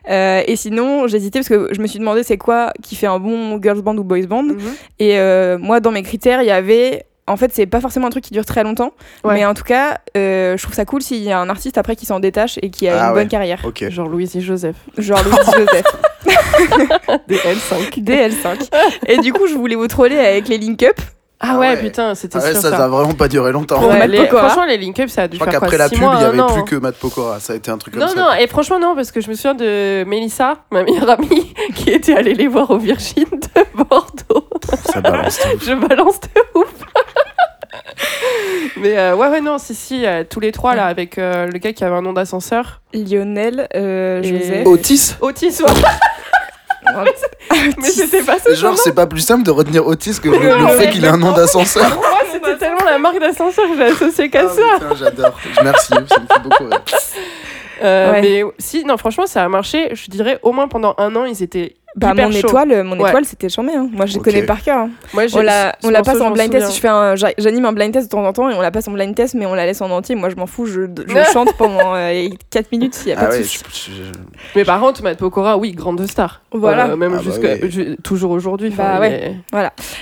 Et 0.10 0.56
sinon, 0.56 1.08
j'hésitais 1.08 1.39
parce 1.39 1.50
que 1.50 1.70
je 1.74 1.80
me 1.82 1.88
suis 1.88 2.00
demandé 2.00 2.24
c'est 2.24 2.38
quoi 2.38 2.72
qui 2.82 2.96
fait 2.96 3.08
un 3.08 3.20
bon 3.20 3.62
girls 3.62 3.82
band 3.82 3.96
ou 3.98 4.04
boys 4.04 4.26
band? 4.28 4.44
Mhm. 4.44 4.58
Et 5.00 5.18
moi, 5.60 5.80
dans 5.80 5.91
mes 5.91 6.04
critères, 6.04 6.41
il 6.41 6.48
y 6.48 6.52
avait. 6.52 7.04
En 7.26 7.38
fait, 7.38 7.52
c'est 7.54 7.66
pas 7.66 7.80
forcément 7.80 8.08
un 8.08 8.10
truc 8.10 8.24
qui 8.26 8.34
dure 8.34 8.46
très 8.46 8.64
longtemps, 8.64 8.92
Ouais. 9.24 9.36
mais 9.36 9.46
en 9.46 9.54
tout 9.54 9.64
cas, 9.64 10.00
euh, 10.18 10.58
je 10.58 10.64
trouve 10.64 10.76
ça 10.76 10.84
cool 10.84 11.02
s'il 11.02 11.24
y 11.24 11.32
a 11.32 11.40
un 11.40 11.48
artiste 11.50 11.78
après 11.78 11.96
qui 11.96 12.06
s'en 12.06 12.20
détache 12.20 12.60
et 12.62 12.70
qui 12.70 12.88
a 12.90 12.98
Ah 12.98 13.08
une 13.10 13.14
ouais. 13.14 13.22
bonne 13.22 13.30
carrière. 13.30 13.60
Genre 13.90 14.10
Louise 14.10 14.36
et 14.36 14.42
Joseph. 14.42 14.76
Genre 14.98 15.22
Louis 15.24 15.38
Joseph, 15.46 15.86
Des 17.28 17.38
L5. 17.38 18.04
DL5. 18.04 18.70
Et 19.08 19.18
du 19.20 19.32
coup, 19.32 19.48
je 19.48 19.56
voulais 19.56 19.76
vous 19.76 19.88
troller 19.88 20.20
avec 20.20 20.48
les 20.50 20.58
link 20.58 20.84
up. 20.84 21.00
Ah 21.46 21.52
Ah 21.56 21.60
ouais, 21.60 21.70
ouais. 21.72 21.82
putain, 21.82 22.16
c'était 22.16 22.38
Ah 22.38 22.44
ouais, 22.46 22.52
sûr 22.54 22.62
ça, 22.62 22.70
ça. 22.72 22.78
ça 22.78 22.86
a 22.86 22.88
vraiment 22.88 23.14
pas 23.14 23.28
duré 23.28 23.52
longtemps. 23.52 23.78
Pour 23.80 23.90
Ouais, 23.90 24.08
les- 24.08 24.28
franchement, 24.28 24.64
les 24.64 24.78
link-up, 24.78 25.10
ça 25.10 25.24
a 25.24 25.28
dû 25.28 25.36
Je 25.36 25.42
crois 25.42 25.52
faire 25.52 25.60
qu'après 25.60 25.78
la 25.78 25.90
pub, 25.90 25.98
il 26.00 26.04
y 26.04 26.06
un 26.06 26.10
avait 26.30 26.54
plus 26.54 26.64
que 26.64 26.76
Matt 26.78 26.96
Pokora. 26.96 27.42
Ça 27.42 27.52
a 27.52 27.56
été 27.58 27.70
un 27.70 27.78
truc 27.78 27.94
comme 27.96 28.04
Non, 28.04 28.08
ça. 28.08 28.16
non, 28.18 28.28
et 28.40 28.48
franchement, 28.48 28.80
non, 28.80 28.96
parce 28.96 29.12
que 29.12 29.20
je 29.20 29.30
me 29.30 29.34
souviens 29.34 29.54
de 29.54 30.06
Mélissa, 30.06 30.60
ma 30.72 30.84
meilleure 30.84 31.10
amie, 31.10 31.54
qui 31.76 31.90
était 31.90 32.16
allée 32.16 32.34
les 32.34 32.48
voir 32.48 32.72
au 32.72 32.78
Virgin 32.78 33.26
de 33.30 33.84
Bordeaux. 33.84 34.48
Ça 34.86 35.02
balance. 35.02 35.38
de 35.40 35.56
ouf. 35.56 35.64
Je 35.68 35.74
balance 35.74 36.20
de 36.22 36.60
ouf. 36.60 36.74
Mais 38.78 38.98
euh, 38.98 39.16
ouais, 39.16 39.28
ouais, 39.28 39.42
non, 39.42 39.58
si, 39.58 39.76
si, 39.76 40.06
euh, 40.06 40.24
tous 40.30 40.40
les 40.40 40.52
trois, 40.52 40.76
là, 40.76 40.86
avec 40.86 41.18
euh, 41.18 41.48
le 41.48 41.58
gars 41.60 41.74
qui 41.74 41.84
avait 41.84 41.96
un 41.96 42.02
nom 42.02 42.14
d'ascenseur. 42.14 42.82
Lionel, 42.94 43.68
euh, 43.76 44.22
Et- 44.22 44.28
Joseph. 44.40 44.66
Otis 44.68 45.16
Otis, 45.22 45.62
ouais. 45.64 47.04
Mais 47.78 47.88
c'était 47.90 48.24
pas 48.24 48.38
ce 48.46 48.54
Genre, 48.56 48.78
c'est 48.78 48.94
pas 48.94 49.08
plus 49.08 49.22
simple 49.22 49.44
de 49.44 49.52
retenir 49.52 49.86
Otis 49.88 50.20
que 50.22 50.30
le, 50.30 50.68
fait 50.78 50.90
qu'il 50.90 51.06
ait 51.06 51.10
un 51.10 51.18
nom 51.18 51.32
d'ascenseur. 51.32 51.90
Pour 51.92 52.02
moi, 52.10 52.20
c'était 52.32 52.58
tellement 52.58 52.84
la 52.86 52.98
marque 53.00 53.20
d'ascenseur 53.20 53.66
que 53.70 53.76
j'ai 53.78 53.84
associé 53.86 54.30
qu'à 54.30 54.44
Ah, 54.46 54.50
ça. 54.50 54.80
putain, 54.80 54.96
J'adore. 54.96 55.40
Merci, 55.64 55.88
ça 55.94 56.00
me 56.02 56.06
fait 56.08 56.42
beaucoup 56.44 56.64
rire. 56.66 56.82
Euh, 57.84 58.12
Ouais. 58.12 58.22
Mais 58.22 58.44
si, 58.60 58.84
non, 58.86 58.98
franchement, 58.98 59.26
ça 59.26 59.44
a 59.44 59.50
marché. 59.50 59.90
Je 59.94 60.10
dirais 60.10 60.40
au 60.42 60.52
moins 60.52 60.68
pendant 60.68 60.94
un 60.98 61.16
an, 61.16 61.26
ils 61.26 61.42
étaient 61.44 61.76
Bah, 61.96 62.12
hyper 62.14 62.30
mon 62.30 62.36
étoile, 62.36 62.84
mon 62.84 63.00
Ouais. 63.00 63.10
étoile, 63.10 63.24
c'était 63.26 63.50
chambé. 63.50 63.72
Hein. 63.76 63.88
Moi, 63.91 64.08
je 64.08 64.16
les 64.16 64.20
connais 64.20 64.41
par 64.44 64.64
cœur. 64.64 64.78
hein. 64.80 64.89
Moi, 65.14 65.28
j'ai- 65.28 65.38
On 65.38 65.41
la, 65.44 65.76
on 65.84 65.89
la 65.91 66.02
passe 66.02 66.20
en 66.22 66.32
blind 66.32 66.50
test. 66.52 66.74
Je 66.76 66.80
fais 66.80 66.88
un, 66.88 67.16
j'a- 67.16 67.34
j'anime 67.38 67.66
un 67.66 67.72
blind 67.74 67.94
test 67.94 68.08
de 68.08 68.10
temps 68.10 68.26
en 68.26 68.34
temps 68.34 68.50
et 68.50 68.56
on 68.56 68.62
la 68.62 68.72
passe 68.72 68.88
en 68.88 68.91
blind 68.91 69.14
test, 69.14 69.36
mais 69.36 69.46
on 69.46 69.54
la 69.54 69.66
laisse 69.68 69.80
en 69.82 69.91
entier. 69.91 70.16
Moi, 70.16 70.30
je 70.30 70.36
m'en 70.36 70.48
fous. 70.48 70.66
Je, 70.66 70.82
je 71.08 71.14
chante 71.34 71.54
pendant 71.58 71.94
4 72.50 72.72
minutes. 72.72 73.00
Il 73.06 73.10
y 73.10 73.12
a 73.12 73.16
pas 73.16 73.30
Ah 73.32 73.38
de 73.38 73.44
souci. 73.44 73.91
je- 73.96 74.12
Mais 74.56 74.66
par 74.66 74.80
contre, 74.80 75.04
Matt 75.04 75.20
Pokora, 75.20 75.58
oui, 75.58 75.72
grande 75.74 76.04
star. 76.08 76.41
Voilà. 76.52 76.88
Euh, 76.89 76.96
même 76.96 77.14
Ah 77.14 77.18
bah 77.18 77.24
jusqu'à 77.24 77.54
oui. 77.62 77.70
ju- 77.72 77.98
toujours 78.04 78.32
aujourd'hui. 78.32 78.72
Bah 78.72 79.00
ouais. 79.00 79.36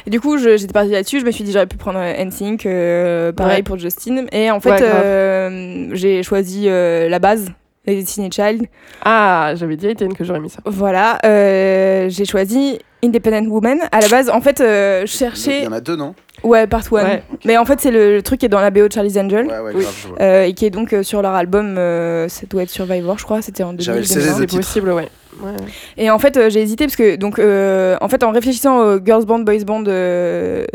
Et 0.05 0.09
du 0.09 0.21
coup, 0.21 0.37
je- 0.37 0.55
j'étais 0.57 0.73
partie 0.73 0.91
là-dessus. 0.91 1.19
Je 1.19 1.25
me 1.25 1.31
suis 1.31 1.43
dit, 1.43 1.51
j'aurais 1.51 1.67
pu 1.67 1.77
prendre 1.77 1.99
euh, 1.99 2.23
NSYNC, 2.25 2.65
euh, 2.65 3.31
pareil 3.33 3.57
Ouais. 3.57 3.63
pour 3.63 3.77
Justin. 3.77 4.25
Et 4.31 4.49
en 4.49 4.59
fait, 4.61 4.81
euh, 4.81 5.89
j'ai 5.91 6.23
choisi 6.23 6.65
euh, 6.67 7.09
la 7.09 7.19
base, 7.19 7.51
les 7.85 7.95
Destiny 7.95 8.29
Child. 8.31 8.65
Ah, 9.03 9.53
j'avais 9.55 9.75
dit 9.75 9.87
à 9.87 9.91
Étienne 9.91 10.13
que 10.13 10.23
j'aurais 10.23 10.39
mis 10.39 10.49
ça. 10.49 10.59
Voilà, 10.65 11.17
euh, 11.25 12.07
j'ai 12.09 12.25
choisi 12.25 12.79
Independent 13.03 13.47
Woman. 13.49 13.79
À 13.91 13.99
la 14.01 14.07
base, 14.07 14.29
en 14.29 14.41
fait, 14.41 14.61
euh, 14.61 15.05
je 15.07 15.13
Il 15.13 15.17
cherchais. 15.17 15.63
y 15.63 15.67
en 15.67 15.71
a 15.71 15.81
deux, 15.81 15.95
non? 15.95 16.13
Ouais, 16.43 16.65
Part 16.67 16.83
One. 16.91 17.03
Ouais. 17.03 17.23
Mais 17.45 17.57
en 17.57 17.65
fait, 17.65 17.79
c'est 17.81 17.91
le, 17.91 18.15
le 18.15 18.21
truc 18.23 18.39
qui 18.39 18.45
est 18.47 18.49
dans 18.49 18.61
la 18.61 18.71
BO 18.71 18.87
de 18.87 18.91
Charlie's 18.91 19.17
Angel. 19.17 19.45
Ouais, 19.45 19.59
ouais, 19.59 19.71
Oui. 19.75 19.81
grave, 19.83 19.95
je 20.01 20.07
vois. 20.07 20.17
euh, 20.21 20.43
et 20.43 20.53
qui 20.53 20.65
est 20.65 20.69
donc 20.71 20.93
euh, 20.93 21.03
sur 21.03 21.21
leur 21.21 21.33
album, 21.33 21.75
euh, 21.77 22.27
ça 22.29 22.45
doit 22.49 22.63
être 22.63 22.69
Survivor, 22.69 23.17
je 23.19 23.23
crois, 23.25 23.41
c'était 23.41 23.63
en 23.63 23.73
J'avais 23.77 23.99
le 24.01 24.05
2000, 24.05 24.07
CD 24.07 24.19
2001. 24.21 24.33
de 24.35 24.39
C'est 24.41 24.45
titre. 24.47 24.61
possible, 24.61 24.89
ouais. 24.91 25.07
ouais. 25.43 25.51
Et 25.97 26.09
en 26.09 26.17
fait, 26.19 26.37
euh, 26.37 26.49
j'ai 26.49 26.61
hésité 26.61 26.85
parce 26.85 26.95
que, 26.95 27.15
donc, 27.15 27.37
euh, 27.39 27.95
en 28.01 28.09
fait, 28.09 28.23
en 28.23 28.31
réfléchissant 28.31 28.79
aux 28.79 28.99
girls 29.03 29.25
band, 29.25 29.39
boys 29.39 29.63
band 29.65 29.83
euh, 29.87 30.65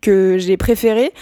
que 0.00 0.36
j'ai 0.38 0.56
préféré, 0.56 1.12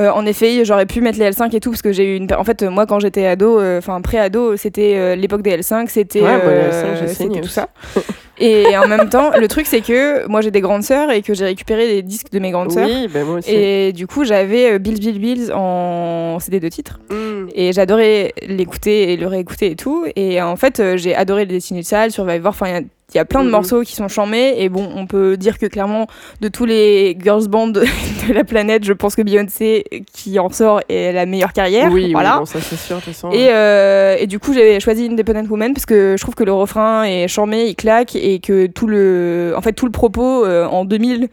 euh, 0.00 0.10
en 0.10 0.24
effet, 0.24 0.64
j'aurais 0.64 0.86
pu 0.86 1.00
mettre 1.00 1.18
les 1.18 1.30
L5 1.30 1.54
et 1.54 1.60
tout 1.60 1.70
parce 1.70 1.82
que 1.82 1.92
j'ai 1.92 2.14
eu 2.14 2.16
une. 2.16 2.26
En 2.32 2.44
fait, 2.44 2.62
moi, 2.62 2.86
quand 2.86 3.00
j'étais 3.00 3.26
ado, 3.26 3.60
euh, 3.60 3.78
enfin 3.78 4.00
pré-ado, 4.00 4.56
c'était 4.56 4.94
euh, 4.96 5.14
l'époque 5.14 5.42
des 5.42 5.58
L5, 5.58 5.88
c'était 5.88 6.22
Ouais, 6.22 6.42
moi, 6.42 6.52
les 6.52 6.60
euh, 6.60 6.94
L5, 6.94 7.00
j'ai 7.00 7.06
c'était 7.08 7.40
tout 7.40 7.48
ça. 7.48 7.68
et 8.38 8.78
en 8.78 8.88
même 8.88 9.10
temps, 9.10 9.30
le 9.38 9.46
truc, 9.46 9.66
c'est 9.66 9.82
que 9.82 10.26
moi, 10.26 10.40
j'ai 10.40 10.50
des 10.50 10.62
grandes 10.62 10.84
sœurs 10.84 11.10
et 11.10 11.20
que 11.20 11.34
j'ai 11.34 11.44
récupéré 11.44 11.86
les 11.86 12.02
disques 12.02 12.32
de 12.32 12.38
mes 12.38 12.50
grandes 12.50 12.72
sœurs. 12.72 12.88
Oui, 12.88 13.08
ben 13.12 13.26
moi 13.26 13.38
aussi. 13.38 13.50
Et 13.50 13.92
du 13.92 14.06
coup, 14.06 14.24
j'avais 14.24 14.78
Bills 14.78 15.00
Bills 15.00 15.18
Bills 15.18 15.52
en 15.52 16.38
CD 16.40 16.60
de 16.60 16.68
titre. 16.68 16.98
Mm. 17.10 17.48
Et 17.54 17.72
j'adorais 17.74 18.32
l'écouter 18.46 19.12
et 19.12 19.16
le 19.18 19.26
réécouter 19.26 19.72
et 19.72 19.76
tout. 19.76 20.06
Et 20.16 20.40
en 20.40 20.56
fait, 20.56 20.82
j'ai 20.96 21.14
adoré 21.14 21.44
les 21.44 21.54
Destiny 21.54 21.84
Child, 21.84 22.10
Survivor. 22.10 22.50
Enfin, 22.50 22.66
il 22.68 22.72
y 22.72 22.78
a- 22.78 22.82
il 23.12 23.16
y 23.16 23.20
a 23.20 23.24
plein 23.24 23.40
de 23.40 23.46
Mhm. 23.46 23.50
morceaux 23.52 23.82
qui 23.82 23.94
sont 23.94 24.08
chambés 24.08 24.54
et 24.58 24.68
bon, 24.68 24.88
on 24.94 25.06
peut 25.06 25.36
dire 25.36 25.58
que 25.58 25.66
clairement 25.66 26.06
de 26.40 26.48
tous 26.48 26.64
les 26.64 27.16
girls 27.22 27.48
bands 27.48 27.66
de 27.68 27.84
la 28.32 28.44
planète, 28.44 28.84
je 28.84 28.92
pense 28.92 29.16
que 29.16 29.22
Beyoncé 29.22 29.84
qui 30.12 30.38
en 30.38 30.48
sort 30.50 30.80
est 30.88 31.12
la 31.12 31.26
meilleure 31.26 31.52
carrière. 31.52 31.90
Oui, 31.92 32.12
voilà. 32.12 32.34
oui, 32.34 32.38
bon, 32.40 32.44
ça 32.46 32.60
c'est 32.60 32.76
sûr, 32.76 32.96
de 32.96 33.02
toute 33.02 33.12
façon. 33.14 33.30
Et, 33.32 33.48
euh, 33.50 34.16
et 34.18 34.26
du 34.26 34.38
coup, 34.38 34.52
j'avais 34.54 34.78
choisi 34.80 35.06
Independent 35.10 35.48
Woman 35.50 35.72
parce 35.74 35.86
que 35.86 36.14
je 36.16 36.22
trouve 36.22 36.34
que 36.34 36.44
le 36.44 36.52
refrain 36.52 37.04
est 37.04 37.28
charmé, 37.28 37.66
il 37.66 37.74
claque 37.76 38.14
et 38.16 38.38
que 38.40 38.66
tout 38.66 38.86
le, 38.86 39.54
en 39.56 39.60
fait, 39.60 39.72
tout 39.72 39.86
le 39.86 39.92
propos 39.92 40.44
euh, 40.44 40.66
en 40.66 40.84
2000, 40.84 41.28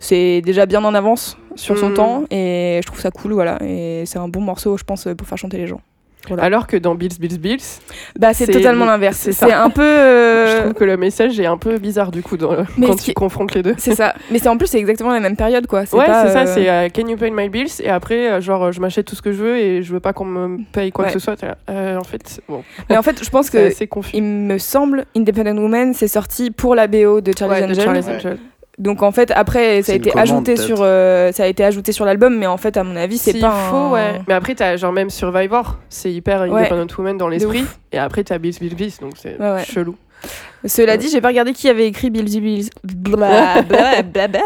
c'est 0.00 0.40
déjà 0.42 0.64
bien 0.66 0.84
en 0.84 0.94
avance 0.94 1.36
sur 1.56 1.76
son 1.76 1.88
Mhm. 1.88 1.94
temps 1.94 2.22
et 2.30 2.78
je 2.82 2.86
trouve 2.86 3.00
ça 3.00 3.10
cool, 3.10 3.32
voilà. 3.32 3.58
Et 3.64 4.04
c'est 4.06 4.18
un 4.18 4.28
bon 4.28 4.40
morceau, 4.40 4.76
je 4.76 4.84
pense, 4.84 5.08
pour 5.16 5.26
faire 5.26 5.38
chanter 5.38 5.56
les 5.58 5.66
gens. 5.66 5.80
Voilà. 6.26 6.42
Alors 6.42 6.66
que 6.66 6.76
dans 6.76 6.94
Bills, 6.94 7.16
Bills, 7.18 7.38
Bills, 7.38 7.58
Bah, 8.18 8.34
c'est 8.34 8.46
totalement 8.48 8.84
l'inverse. 8.84 9.28
c'est 9.30 9.52
un 9.52 9.70
peu. 9.70 9.82
je 9.82 9.86
euh, 9.86 10.60
trouve 10.62 10.74
que 10.74 10.84
le 10.84 10.96
message 10.96 11.38
est 11.40 11.46
un 11.46 11.56
peu 11.56 11.78
bizarre 11.78 12.10
du 12.10 12.22
coup 12.22 12.36
dans 12.36 12.52
le- 12.52 12.64
Mais 12.76 12.86
quand 12.86 12.96
tu 12.96 13.02
qui- 13.04 13.14
confrontes 13.14 13.54
les 13.54 13.62
deux. 13.62 13.74
C'est 13.78 13.94
ça. 13.94 14.14
Mais 14.30 14.38
c'est 14.38 14.48
en 14.48 14.58
plus, 14.58 14.66
c'est 14.66 14.78
exactement 14.78 15.12
la 15.12 15.20
même 15.20 15.36
période, 15.36 15.66
quoi. 15.66 15.80
Ouais, 15.80 15.86
c'est 15.90 15.96
ça, 16.32 16.40
euh, 16.42 16.52
c'est 16.54 16.68
euh, 16.68 16.88
Can 16.94 17.08
you 17.08 17.16
pay 17.16 17.30
my 17.30 17.48
bills? 17.48 17.80
Et 17.82 17.88
après, 17.88 18.42
genre, 18.42 18.72
je 18.72 18.80
m'achète 18.80 19.06
tout 19.06 19.14
ce 19.16 19.22
que 19.22 19.32
je 19.32 19.42
veux 19.42 19.56
et 19.58 19.82
je 19.82 19.92
veux 19.92 20.00
pas 20.00 20.12
qu'on 20.12 20.24
me 20.26 20.58
paye 20.72 20.92
quoi 20.92 21.04
Ouais. 21.06 21.12
que 21.12 21.18
ce 21.18 21.24
soit. 21.24 21.36
Euh, 21.70 21.96
en 21.96 22.04
fait, 22.04 22.40
bon, 22.48 22.62
Mais 22.90 22.96
en 22.98 23.02
fait, 23.02 23.22
je 23.24 23.30
pense 23.30 23.46
c'est 23.50 23.58
que. 23.62 23.66
assez 23.68 23.86
confus. 23.86 24.10
Il 24.16 24.22
me 24.24 24.58
semble, 24.58 25.06
Independent 25.16 25.56
Woman, 25.58 25.94
c'est 25.94 26.08
sorti 26.08 26.50
pour 26.50 26.74
la 26.74 26.88
BO 26.88 27.20
de 27.20 27.32
Charlie's 27.38 27.62
Ouais, 27.62 27.68
de. 27.68 27.80
Charlie's 27.80 28.06
Ouais. 28.06 28.16
Angels. 28.16 28.38
Donc 28.78 29.02
en 29.02 29.10
fait, 29.10 29.32
après, 29.34 29.82
ça 29.82 29.92
a 29.92 29.94
été 29.96 30.10
commande, 30.10 30.28
ajouté 30.28 30.56
sur, 30.56 30.78
euh, 30.82 31.32
ça 31.32 31.42
a 31.42 31.46
été 31.46 31.64
ajouté 31.64 31.90
sur 31.92 32.04
l'album, 32.04 32.36
mais 32.38 32.46
en 32.46 32.56
fait, 32.56 32.76
à 32.76 32.84
mon 32.84 32.94
avis, 32.94 33.18
c'est 33.18 33.40
pas 33.40 33.50
faut, 33.50 33.76
un- 33.76 33.90
ouais. 33.92 34.20
Mais 34.28 34.34
après, 34.34 34.54
t'as 34.54 34.76
genre 34.76 34.92
même 34.92 35.10
Survivor, 35.10 35.78
c'est 35.88 36.12
hyper 36.12 36.42
Ouais. 36.42 36.60
Independent 36.70 36.96
Woman 36.96 37.18
dans 37.18 37.28
l'esprit. 37.28 37.64
Et 37.92 37.98
après, 37.98 38.22
t'as 38.22 38.38
Bills, 38.38 38.54
Bills, 38.60 38.74
Bills, 38.76 38.92
donc 39.00 39.14
c'est 39.16 39.36
Ouais, 39.38 39.50
ouais. 39.52 39.64
chelou. 39.64 39.96
Cela 40.64 40.96
dit, 40.96 41.08
j'ai 41.08 41.20
pas 41.20 41.28
regardé 41.28 41.52
qui 41.52 41.68
avait 41.68 41.86
écrit 41.86 42.10
Bills 42.10 42.40
Bills. 42.40 42.70
Bla, 42.84 43.62
bla, 43.62 44.02
bla, 44.02 44.26
bla. 44.28 44.40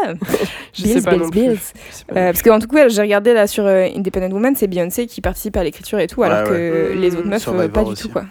Je 0.73 0.83
Bills, 0.83 0.93
sais 0.93 1.01
pas 1.01 1.11
Bills, 1.11 1.19
non 1.21 1.29
plus. 1.29 1.39
Bills. 1.41 1.59
Pas 2.07 2.19
Euh, 2.19 2.25
parce 2.31 2.41
qu'en 2.43 2.59
tout 2.59 2.67
cas, 2.67 2.87
j'ai 2.89 3.01
regardé 3.01 3.33
là 3.33 3.47
sur 3.47 3.65
euh, 3.65 3.87
Independent 3.95 4.31
Woman, 4.33 4.55
c'est 4.55 4.67
Beyoncé 4.67 5.07
qui 5.07 5.21
participe 5.21 5.57
à 5.57 5.63
l'écriture 5.63 5.99
et 5.99 6.07
tout, 6.07 6.21
Ouais, 6.21 6.27
alors 6.27 6.47
que 6.47 6.93
les 6.95 7.15
autres 7.15 7.25
Mmh, 7.25 7.29
meufs, 7.29 7.41
Survivor 7.41 7.69
pas 7.71 7.83
du 7.83 7.91
aussi. 7.91 8.03
tout 8.03 8.09
quoi. 8.09 8.23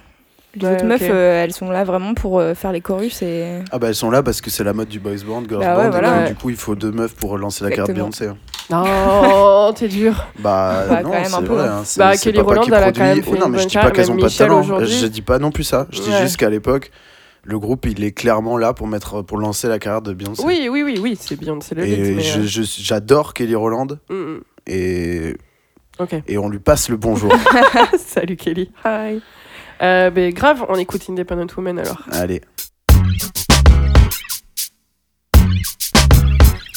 Les 0.54 0.66
Ouais, 0.66 0.74
autres 0.74 0.84
meufs, 0.84 1.00
euh, 1.02 1.42
elles 1.44 1.52
sont 1.54 1.70
là 1.70 1.82
vraiment 1.82 2.12
pour 2.12 2.38
euh, 2.38 2.52
faire 2.54 2.72
les 2.72 2.82
chorus 2.82 3.22
et. 3.22 3.60
Ah 3.70 3.78
bah 3.78 3.88
elles 3.88 3.94
sont 3.94 4.10
là 4.10 4.22
parce 4.22 4.40
que 4.42 4.50
c'est 4.50 4.64
la 4.64 4.74
mode 4.74 4.88
du 4.88 5.00
boys 5.00 5.12
band, 5.26 5.44
girls 5.48 5.60
Bah 5.60 5.78
ouais, 5.78 5.84
band. 5.84 5.90
voilà, 5.90 6.18
ouais. 6.18 6.28
Du 6.28 6.34
coup, 6.34 6.50
il 6.50 6.56
faut 6.56 6.74
deux 6.74 6.90
meufs 6.92 7.14
pour 7.14 7.38
lancer 7.38 7.64
la 7.64 7.70
carte 7.70 7.88
Exactement. 7.90 8.10
Beyoncé. 8.10 8.26
hein. 8.26 8.36
Non, 8.70 9.72
t'es 9.74 9.88
dur. 9.88 10.26
Bah, 10.38 10.84
Bah, 10.88 11.02
non, 11.02 11.10
quand 11.10 11.14
même 11.16 11.24
c'est 11.24 11.34
un 11.34 11.42
peu, 11.42 11.54
vrai. 11.54 11.68
hein. 11.68 11.76
hein, 11.78 11.82
c'est- 11.84 11.98
Bah, 12.00 12.10
Kelly 12.10 12.20
qui 12.20 12.28
elle 12.28 12.38
a 12.40 12.44
produit. 12.44 12.70
quand 12.70 12.80
même 13.00 13.18
Oh, 13.26 13.32
fait 13.32 13.38
non, 13.38 13.46
une 13.46 13.52
mais 13.52 13.58
je 13.58 13.62
bonne 13.62 13.68
dis 13.68 13.74
pas 13.76 13.80
carrière, 13.80 13.92
qu'elles 13.92 14.10
ont 14.10 14.14
pas 14.16 14.20
de 14.20 14.24
Michel 14.26 14.46
talent. 14.48 14.60
aujourd'hui. 14.60 14.88
Je 15.00 15.06
dis 15.06 15.22
pas 15.22 15.38
non 15.38 15.50
plus 15.52 15.64
ça. 15.64 15.86
Je 15.90 16.00
dis 16.02 16.10
Ouais. 16.10 16.20
juste 16.20 16.36
qu'à 16.36 16.50
l'époque, 16.50 16.90
le 17.44 17.58
groupe, 17.58 17.86
il 17.86 18.04
est 18.04 18.12
clairement 18.12 18.58
là 18.58 18.74
pour 18.74 18.86
mettre, 18.88 19.22
pour 19.22 19.38
lancer 19.38 19.68
la 19.68 19.78
carrière 19.78 20.02
de 20.02 20.12
Beyoncé. 20.12 20.42
Oui, 20.44 20.68
oui, 20.70 20.82
oui, 20.82 20.98
oui, 21.02 21.16
c'est 21.18 21.36
Beyoncé 21.40 21.74
le. 21.74 21.86
Et 21.86 22.18
euh, 22.18 22.20
je- 22.20 22.62
j'adore 22.62 23.32
Kelly 23.32 23.54
Rowland 23.54 23.98
mm, 24.10 24.14
mm. 24.14 24.40
et, 24.66 25.34
et 26.28 26.36
on 26.38 26.48
lui 26.50 26.58
passe 26.58 26.88
le 26.90 26.96
bonjour. 26.98 27.32
Salut 27.98 28.36
Kelly. 28.36 28.70
Hi. 28.84 29.20
Euh, 29.82 30.10
ben, 30.10 30.32
grave, 30.32 30.64
on 30.68 30.76
écoute 30.76 31.02
Independent 31.08 31.56
Woman 31.56 31.78
alors. 31.78 32.02
Allez. 32.12 32.40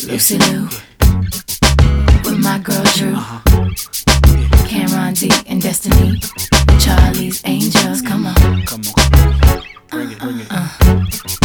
Lucy 0.07 0.37
Lou 0.37 0.67
with 2.23 2.39
my 2.39 2.59
girl 2.59 2.83
Drew. 2.95 3.15
Cameron 4.67 5.13
D 5.13 5.29
and 5.47 5.61
Destiny. 5.61 6.19
Charlie's 6.79 7.41
Angels, 7.45 8.01
come 8.01 8.25
on. 8.25 8.65
Come 8.65 8.81
on. 8.87 9.61
Bring 9.91 10.11
it, 10.11 10.19
bring 10.19 10.39
it. 10.39 11.44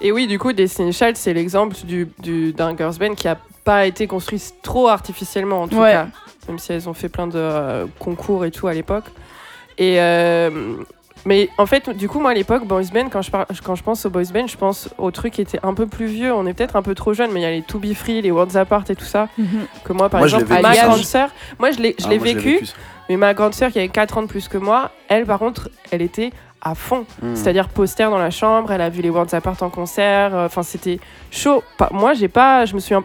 Et 0.00 0.12
oui, 0.12 0.26
du 0.26 0.38
coup, 0.38 0.52
Destiny 0.52 0.92
Child, 0.92 1.16
c'est 1.16 1.34
l'exemple 1.34 1.74
du, 1.84 2.08
du- 2.20 2.52
d'un 2.52 2.76
girls 2.76 2.96
band 2.98 3.14
qui 3.14 3.26
a 3.28 3.36
pas 3.64 3.86
été 3.86 4.06
construit 4.06 4.42
trop 4.62 4.88
artificiellement, 4.88 5.62
en 5.62 5.68
tout 5.68 5.76
Ouais. 5.76 5.92
cas. 5.92 6.06
Même 6.48 6.58
si 6.58 6.72
elles 6.72 6.88
ont 6.88 6.94
fait 6.94 7.08
plein 7.08 7.26
de 7.26 7.36
euh, 7.36 7.86
concours 7.98 8.44
et 8.44 8.50
tout 8.50 8.68
à 8.68 8.74
l'époque. 8.74 9.04
Et 9.76 10.00
euh, 10.00 10.50
mais 11.26 11.50
en 11.58 11.66
fait, 11.66 11.90
du 11.90 12.08
coup, 12.08 12.20
moi 12.20 12.30
à 12.30 12.34
l'époque, 12.34 12.64
boys 12.64 12.84
band, 12.94 13.08
quand 13.10 13.20
je, 13.22 13.30
par- 13.30 13.46
quand 13.64 13.74
je 13.74 13.82
pense 13.82 14.06
aux 14.06 14.10
boys 14.10 14.22
band, 14.32 14.46
je 14.46 14.56
pense 14.56 14.88
aux 14.98 15.10
trucs 15.10 15.34
qui 15.34 15.40
étaient 15.42 15.60
un 15.62 15.74
peu 15.74 15.86
plus 15.86 16.06
vieux. 16.06 16.32
On 16.32 16.46
est 16.46 16.54
peut-être 16.54 16.76
un 16.76 16.82
peu 16.82 16.94
trop 16.94 17.12
jeunes, 17.12 17.32
mais 17.32 17.40
il 17.40 17.42
y 17.42 17.46
a 17.46 17.50
les 17.50 17.62
To 17.62 17.78
Be 17.78 17.92
Free, 17.92 18.22
les 18.22 18.30
Worlds 18.30 18.56
Apart 18.56 18.84
et 18.88 18.96
tout 18.96 19.04
ça. 19.04 19.28
Que 19.84 19.92
moi, 19.92 20.08
par 20.08 20.20
Moi, 20.20 20.28
exemple, 20.28 20.44
vécu, 20.44 20.62
ma 20.62 20.74
grande 20.76 21.02
sœur, 21.04 21.28
moi 21.58 21.70
je 21.72 21.78
l'ai, 21.80 21.94
je 21.98 22.06
Ah, 22.06 22.16
vécu, 22.16 22.64
ça. 22.64 22.72
mais 23.10 23.16
ma 23.18 23.34
grande 23.34 23.52
sœur 23.52 23.70
qui 23.70 23.78
avait 23.78 23.88
4 23.88 24.16
ans 24.16 24.22
de 24.22 24.28
plus 24.28 24.48
que 24.48 24.56
moi, 24.58 24.90
elle 25.08 25.26
par 25.26 25.38
contre, 25.38 25.68
elle 25.90 26.00
était 26.02 26.30
à 26.60 26.74
fond. 26.74 27.04
Hmm. 27.22 27.34
C'est-à-dire 27.34 27.68
poster 27.68 28.10
dans 28.10 28.18
la 28.18 28.30
chambre, 28.30 28.70
elle 28.72 28.80
a 28.80 28.88
vu 28.90 29.02
les 29.02 29.10
Worlds 29.10 29.34
Apart 29.34 29.62
en 29.62 29.70
concert, 29.70 30.34
euh, 30.34 30.46
enfin 30.46 30.62
c'était 30.62 30.98
chaud. 31.30 31.62
Pas- 31.76 31.90
moi 31.92 32.14
j'ai 32.14 32.28
pas, 32.28 32.64
je 32.66 32.74
me 32.74 32.80
souviens, 32.80 33.04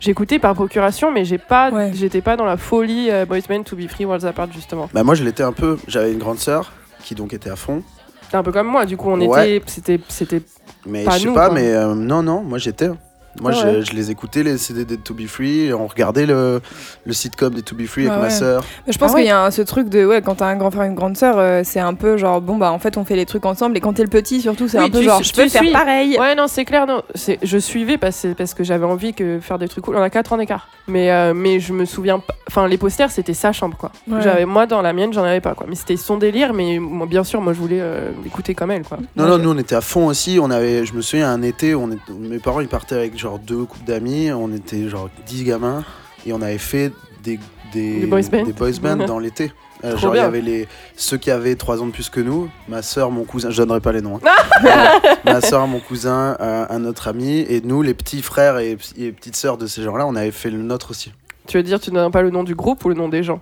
j'écoutais 0.00 0.38
par 0.38 0.54
procuration, 0.54 1.10
mais 1.10 1.24
j'ai 1.24 1.38
pas, 1.38 1.70
Ouais. 1.70 1.90
j'étais 1.94 2.20
pas 2.20 2.36
dans 2.36 2.44
la 2.44 2.56
folie 2.56 3.10
euh, 3.10 3.24
Boys 3.26 3.40
Band 3.48 3.62
to 3.64 3.76
be 3.76 3.88
free 3.88 4.04
Worlds 4.04 4.24
Apart 4.26 4.48
justement. 4.52 4.88
Bah 4.94 5.02
moi 5.02 5.14
je 5.14 5.24
l'étais 5.24 5.42
un 5.42 5.52
peu, 5.52 5.78
j'avais 5.88 6.12
une 6.12 6.18
grande 6.18 6.38
sœur 6.38 6.72
qui 7.02 7.14
donc 7.14 7.32
était 7.32 7.50
à 7.50 7.56
fond, 7.56 7.82
C'était 8.22 8.36
un 8.36 8.42
peu 8.44 8.52
comme 8.52 8.68
moi, 8.68 8.86
du 8.86 8.96
coup 8.96 9.10
on 9.10 9.20
Ouais. 9.20 9.56
était, 9.56 9.70
c'était, 9.70 10.00
c'était, 10.08 10.42
mais 10.86 11.04
je 11.04 11.10
sais 11.10 11.26
nous, 11.26 11.34
pas, 11.34 11.46
quoi. 11.48 11.54
mais 11.56 11.68
euh, 11.74 11.94
non 11.94 12.22
non, 12.22 12.42
moi 12.42 12.58
j'étais. 12.58 12.88
Moi 13.40 13.52
Ah 13.54 13.58
je, 13.60 13.66
ouais. 13.66 13.82
je 13.82 13.92
les 13.94 14.10
écoutais 14.10 14.42
les 14.42 14.58
CD 14.58 14.84
de 14.84 14.96
To 14.96 15.14
Be 15.14 15.26
Free, 15.26 15.72
on 15.72 15.86
regardait 15.86 16.26
le, 16.26 16.60
le 17.06 17.12
sitcom 17.12 17.54
des 17.54 17.62
To 17.62 17.74
Be 17.74 17.86
Free 17.86 18.06
avec 18.06 18.18
Ah 18.18 18.22
ma 18.22 18.30
sœur. 18.30 18.62
Je 18.86 18.96
pense 18.98 19.10
Ah 19.12 19.14
ouais. 19.14 19.20
qu'il 19.22 19.28
y 19.28 19.32
a 19.32 19.44
un- 19.44 19.50
ce 19.50 19.62
truc 19.62 19.88
de 19.88 20.04
ouais 20.04 20.20
quand 20.22 20.36
t'as 20.36 20.46
un 20.46 20.56
grand 20.56 20.70
frère 20.70 20.84
une 20.84 20.94
grande 20.94 21.16
sœur 21.16 21.36
euh, 21.38 21.62
c'est 21.64 21.80
un 21.80 21.94
peu 21.94 22.16
genre 22.18 22.40
bon 22.40 22.56
bah 22.58 22.70
en 22.72 22.78
fait 22.78 22.96
on 22.96 23.04
fait 23.04 23.16
les 23.16 23.26
trucs 23.26 23.46
ensemble 23.46 23.76
et 23.76 23.80
quand 23.80 23.94
t'es 23.94 24.02
le 24.02 24.08
petit 24.10 24.40
surtout 24.42 24.68
c'est 24.68 24.78
Oui, 24.78 24.84
un 24.84 24.90
peu 24.90 25.02
genre 25.02 25.22
je 25.22 25.32
peux 25.32 25.48
faire 25.48 25.62
suis. 25.62 25.72
pareil 25.72 26.16
Ouais, 26.18 26.34
non, 26.34 26.46
c'est 26.46 26.64
clair, 26.64 26.86
non. 26.86 27.02
Je 27.42 27.58
suivais 27.58 27.96
parce, 27.98 28.26
parce 28.36 28.54
que 28.54 28.64
j'avais 28.64 28.84
envie 28.84 29.14
que 29.14 29.38
faire 29.40 29.58
des 29.58 29.66
trucs 29.68 29.84
cool. 29.84 29.96
On 29.96 30.02
a 30.02 30.10
4 30.10 30.32
ans 30.34 30.36
d'écart. 30.36 30.68
Mais, 30.88 31.10
euh, 31.10 31.32
mais 31.34 31.58
je 31.60 31.72
me 31.72 31.84
souviens 31.84 32.18
pas. 32.18 32.34
Enfin, 32.48 32.66
les 32.68 32.76
posters, 32.76 33.10
c'était 33.10 33.34
sa 33.34 33.52
chambre, 33.52 33.76
quoi. 33.76 33.92
Ouais. 34.10 34.20
J'avais, 34.22 34.44
moi, 34.44 34.66
dans 34.66 34.82
la 34.82 34.92
mienne, 34.92 35.12
j'en 35.12 35.22
avais 35.24 35.40
pas, 35.40 35.54
quoi. 35.54 35.66
Mais 35.68 35.74
c'était 35.76 35.96
son 35.96 36.16
délire, 36.18 36.52
mais 36.52 36.78
moi, 36.78 37.06
bien 37.06 37.24
sûr, 37.24 37.40
moi, 37.40 37.52
je 37.54 37.58
voulais 37.58 37.80
euh, 37.80 38.10
l'écouter 38.24 38.54
comme 38.54 38.70
elle, 38.72 38.82
quoi. 38.82 38.98
Non 39.16 39.26
non, 39.26 39.38
nous 39.38 39.50
on 39.50 39.58
était 39.58 39.74
à 39.74 39.80
fond 39.80 40.06
aussi, 40.08 40.38
on 40.40 40.50
avait, 40.50 40.84
je 40.84 40.92
me 40.94 41.00
souviens 41.02 41.30
un 41.30 41.42
été, 41.42 41.74
on 41.74 41.90
est- 41.90 41.98
mes 42.18 42.38
parents 42.38 42.60
ils 42.60 42.68
partaient 42.68 42.94
avec 42.96 43.16
genre 43.22 43.38
deux 43.38 43.64
couples 43.64 43.84
d'amis, 43.86 44.30
on 44.32 44.52
était 44.52 44.88
genre 44.88 45.08
10 45.26 45.44
gamins 45.44 45.84
et 46.26 46.32
on 46.32 46.42
avait 46.42 46.58
fait 46.58 46.92
des 47.22 47.38
des, 47.72 48.00
Des 48.00 48.06
boys 48.06 48.20
band 48.30 48.42
des 48.44 48.52
boys 48.52 48.70
band 48.82 48.96
dans 49.06 49.18
l'été. 49.18 49.50
Euh, 49.84 49.96
genre, 49.96 50.14
il 50.14 50.18
y 50.18 50.20
avait 50.20 50.42
les, 50.42 50.68
ceux 50.94 51.16
qui 51.16 51.28
avaient 51.32 51.56
3 51.56 51.82
ans 51.82 51.86
de 51.86 51.90
plus 51.90 52.08
que 52.08 52.20
nous, 52.20 52.48
ma 52.68 52.82
soeur, 52.82 53.10
mon 53.10 53.24
cousin, 53.24 53.50
je 53.50 53.56
donnerai 53.60 53.80
pas 53.80 53.90
les 53.90 54.00
noms. 54.00 54.20
hein. 54.24 55.00
Ma 55.24 55.40
soeur, 55.40 55.66
mon 55.66 55.80
cousin, 55.80 56.36
euh, 56.40 56.66
un 56.70 56.84
autre 56.84 57.08
ami, 57.08 57.40
et 57.48 57.60
nous, 57.62 57.82
les 57.82 57.92
petits 57.92 58.22
frères 58.22 58.58
et, 58.58 58.78
et 58.96 59.10
petites 59.10 59.34
sœurs 59.34 59.58
de 59.58 59.66
ces 59.66 59.82
gens-là, 59.82 60.06
on 60.06 60.14
avait 60.14 60.30
fait 60.30 60.50
le 60.50 60.58
nôtre 60.62 60.92
aussi. 60.92 61.12
Tu 61.48 61.56
veux 61.56 61.64
dire, 61.64 61.80
tu 61.80 61.90
ne 61.90 61.96
donnes 61.96 62.12
pas 62.12 62.22
le 62.22 62.30
nom 62.30 62.44
du 62.44 62.54
groupe 62.54 62.84
ou 62.84 62.90
le 62.90 62.94
nom 62.94 63.08
des 63.08 63.24
gens? 63.24 63.40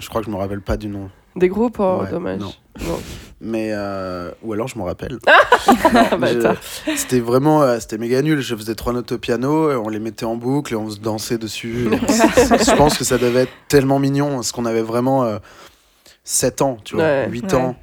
Je 0.00 0.06
crois 0.10 0.20
que 0.20 0.26
je 0.26 0.30
me 0.30 0.36
rappelle 0.36 0.60
pas 0.60 0.76
du 0.76 0.88
nom. 0.88 1.08
Des 1.34 1.48
groupes 1.48 1.76
Oh, 1.80 2.00
Ouais, 2.02 2.10
dommage. 2.10 2.40
non. 2.40 2.52
Bon. 2.80 2.98
Mais 3.40 3.70
euh, 3.72 4.32
ou 4.42 4.52
alors 4.52 4.66
je 4.68 4.78
me 4.78 4.82
rappelle. 4.84 5.18
Ah, 5.30 6.08
je- 6.12 6.16
bâtard. 6.16 6.56
c'était 6.96 7.20
vraiment 7.20 7.62
euh, 7.62 7.78
c'était 7.78 7.98
méga 7.98 8.20
nul. 8.22 8.40
Je 8.40 8.54
faisais 8.56 8.74
trois 8.74 8.92
notes 8.92 9.12
au 9.12 9.18
piano, 9.18 9.70
et 9.70 9.76
on 9.76 9.88
les 9.88 9.98
mettait 9.98 10.24
en 10.24 10.36
boucle 10.36 10.72
et 10.72 10.76
on 10.76 10.88
se 10.90 10.98
dansait 10.98 11.38
dessus. 11.38 11.88
je 12.08 12.76
pense 12.76 12.96
que 12.98 13.04
ça 13.04 13.18
devait 13.18 13.42
être 13.42 13.52
tellement 13.68 13.98
mignon 13.98 14.36
parce 14.36 14.50
qu'on 14.52 14.64
avait 14.66 14.82
vraiment 14.82 15.24
euh, 15.24 15.38
7 16.24 16.62
ans, 16.62 16.78
tu 16.84 16.94
vois, 16.96 17.04
Ouais. 17.04 17.28
8 17.30 17.44
Ouais. 17.44 17.54
ans. 17.54 17.76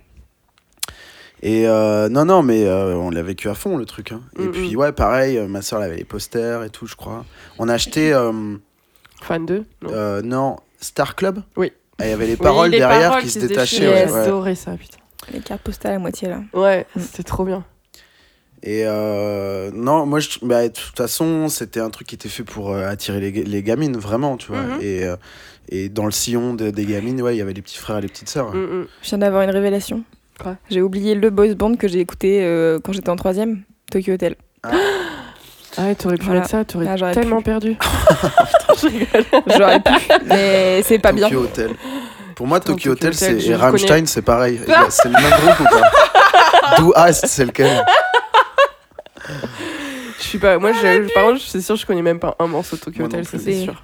Et 1.41 1.67
euh, 1.67 2.09
non, 2.09 2.25
non, 2.25 2.41
mais 2.41 2.65
euh, 2.65 2.95
on 2.95 3.09
l'a 3.11 3.21
vécu 3.21 3.49
à 3.49 3.53
fond 3.55 3.77
le 3.77 3.85
truc. 3.85 4.11
hein. 4.11 4.21
Et 4.39 4.43
Mm, 4.47 4.51
puis 4.51 4.73
mm. 4.75 4.79
ouais, 4.79 4.91
pareil, 4.91 5.37
euh, 5.37 5.47
ma 5.47 5.61
soeur 5.61 5.81
avait 5.81 5.97
les 5.97 6.03
posters 6.05 6.63
et 6.63 6.69
tout, 6.69 6.87
je 6.87 6.95
crois. 6.95 7.23
On 7.59 7.69
a 7.69 7.73
acheté, 7.73 8.13
euh, 8.13 8.31
Fan 9.21 9.45
2 9.45 9.65
non. 9.83 9.89
euh, 9.91 10.21
non, 10.21 10.55
Star 10.81 11.15
Club 11.15 11.41
Oui. 11.55 11.71
Et 12.01 12.05
Il 12.05 12.09
y 12.09 12.13
avait 12.13 12.25
les 12.25 12.33
Oui, 12.33 12.37
paroles 12.39 12.71
les 12.71 12.79
derrière 12.79 13.09
paroles 13.09 13.23
qui 13.23 13.29
se 13.29 13.39
se 13.39 13.45
détachaient. 13.45 14.07
ça, 14.55 14.71
putain. 14.71 14.97
Les 15.33 15.39
cartes 15.39 15.61
postales 15.61 15.93
à 15.95 15.99
moitié 15.99 16.29
là. 16.29 16.41
Ouais, 16.53 16.85
Mm. 16.95 16.99
c'était 17.01 17.23
trop 17.23 17.45
bien. 17.45 17.63
Et 18.63 18.81
euh, 18.85 19.69
non, 19.73 20.05
moi, 20.07 20.19
je, 20.19 20.29
bah, 20.41 20.63
de 20.67 20.73
toute 20.73 20.97
façon, 20.97 21.49
c'était 21.49 21.79
un 21.79 21.89
truc 21.91 22.07
qui 22.07 22.15
était 22.15 22.29
fait 22.29 22.43
pour 22.43 22.71
euh, 22.71 22.87
attirer 22.87 23.19
les, 23.19 23.31
ga- 23.31 23.43
les 23.45 23.61
gamines, 23.63 23.95
vraiment, 23.97 24.37
tu 24.37 24.47
vois. 24.47 24.61
Mhm. 24.61 24.79
et, 24.81 25.03
euh, 25.03 25.15
et 25.69 25.89
dans 25.89 26.05
le 26.05 26.11
sillon 26.11 26.53
de- 26.55 26.71
des 26.71 26.85
gamines, 26.85 27.21
ouais, 27.21 27.35
il 27.35 27.37
y 27.37 27.41
avait 27.41 27.53
les 27.53 27.61
petits 27.61 27.77
frères 27.77 27.97
et 27.97 28.01
les 28.01 28.07
petites 28.07 28.29
sœurs. 28.29 28.53
Mm. 28.55 28.87
Je 29.03 29.09
viens 29.09 29.17
d'avoir 29.19 29.43
une 29.43 29.51
révélation. 29.51 30.03
Quoi? 30.41 30.57
J'ai 30.69 30.81
oublié 30.81 31.15
le 31.15 31.29
boys 31.29 31.53
band 31.53 31.75
que 31.75 31.87
j'ai 31.87 31.99
écouté 31.99 32.43
euh, 32.43 32.79
quand 32.83 32.91
j'étais 32.93 33.09
en 33.09 33.15
troisième, 33.15 33.61
Tokyo 33.91 34.13
Hotel. 34.13 34.35
Ah 34.63 34.71
ouais, 35.79 35.95
t'aurais 35.95 36.17
pu 36.17 36.25
Voilà. 36.25 36.39
mettre 36.41 36.51
ça, 36.51 36.65
t'aurais 36.65 36.87
Ah, 36.89 36.97
j'aurais 36.97 37.13
tellement 37.13 37.37
pu. 37.39 37.43
perdu. 37.45 37.77
Je 38.81 38.87
rigole. 38.87 39.25
J'aurais 39.57 39.79
pu, 39.79 39.91
mais 40.25 40.81
c'est 40.83 40.99
pas 40.99 41.11
bien. 41.11 41.29
Tokyo 41.29 41.43
Hotel. 41.43 41.71
Pour 42.35 42.47
moi, 42.47 42.59
Tokyo 42.59 42.91
Hotel, 42.91 43.11
Hotel, 43.13 43.49
et 43.49 43.55
Rammstein, 43.55 44.05
c'est 44.05 44.21
pareil. 44.21 44.59
c'est 44.89 45.05
le 45.09 45.11
même 45.13 45.31
groupe 45.41 45.59
ou 45.61 45.63
pas 45.63 46.77
Do 46.79 46.91
Hast, 46.95 47.25
c'est 47.27 47.45
lequel 47.45 47.83
Je 50.17 50.23
suis 50.23 50.37
pas. 50.39 50.57
Moi, 50.57 50.71
je, 50.73 51.13
par 51.13 51.25
contre, 51.25 51.41
c'est 51.41 51.61
sûr, 51.61 51.75
je 51.75 51.85
connais 51.85 52.01
même 52.01 52.19
pas 52.19 52.35
un 52.39 52.47
morceau 52.47 52.75
de 52.75 52.81
Tokyo 52.81 52.99
Moi 52.99 53.07
Hotel, 53.07 53.25
ça 53.25 53.37
c'est 53.39 53.63
sûr. 53.63 53.81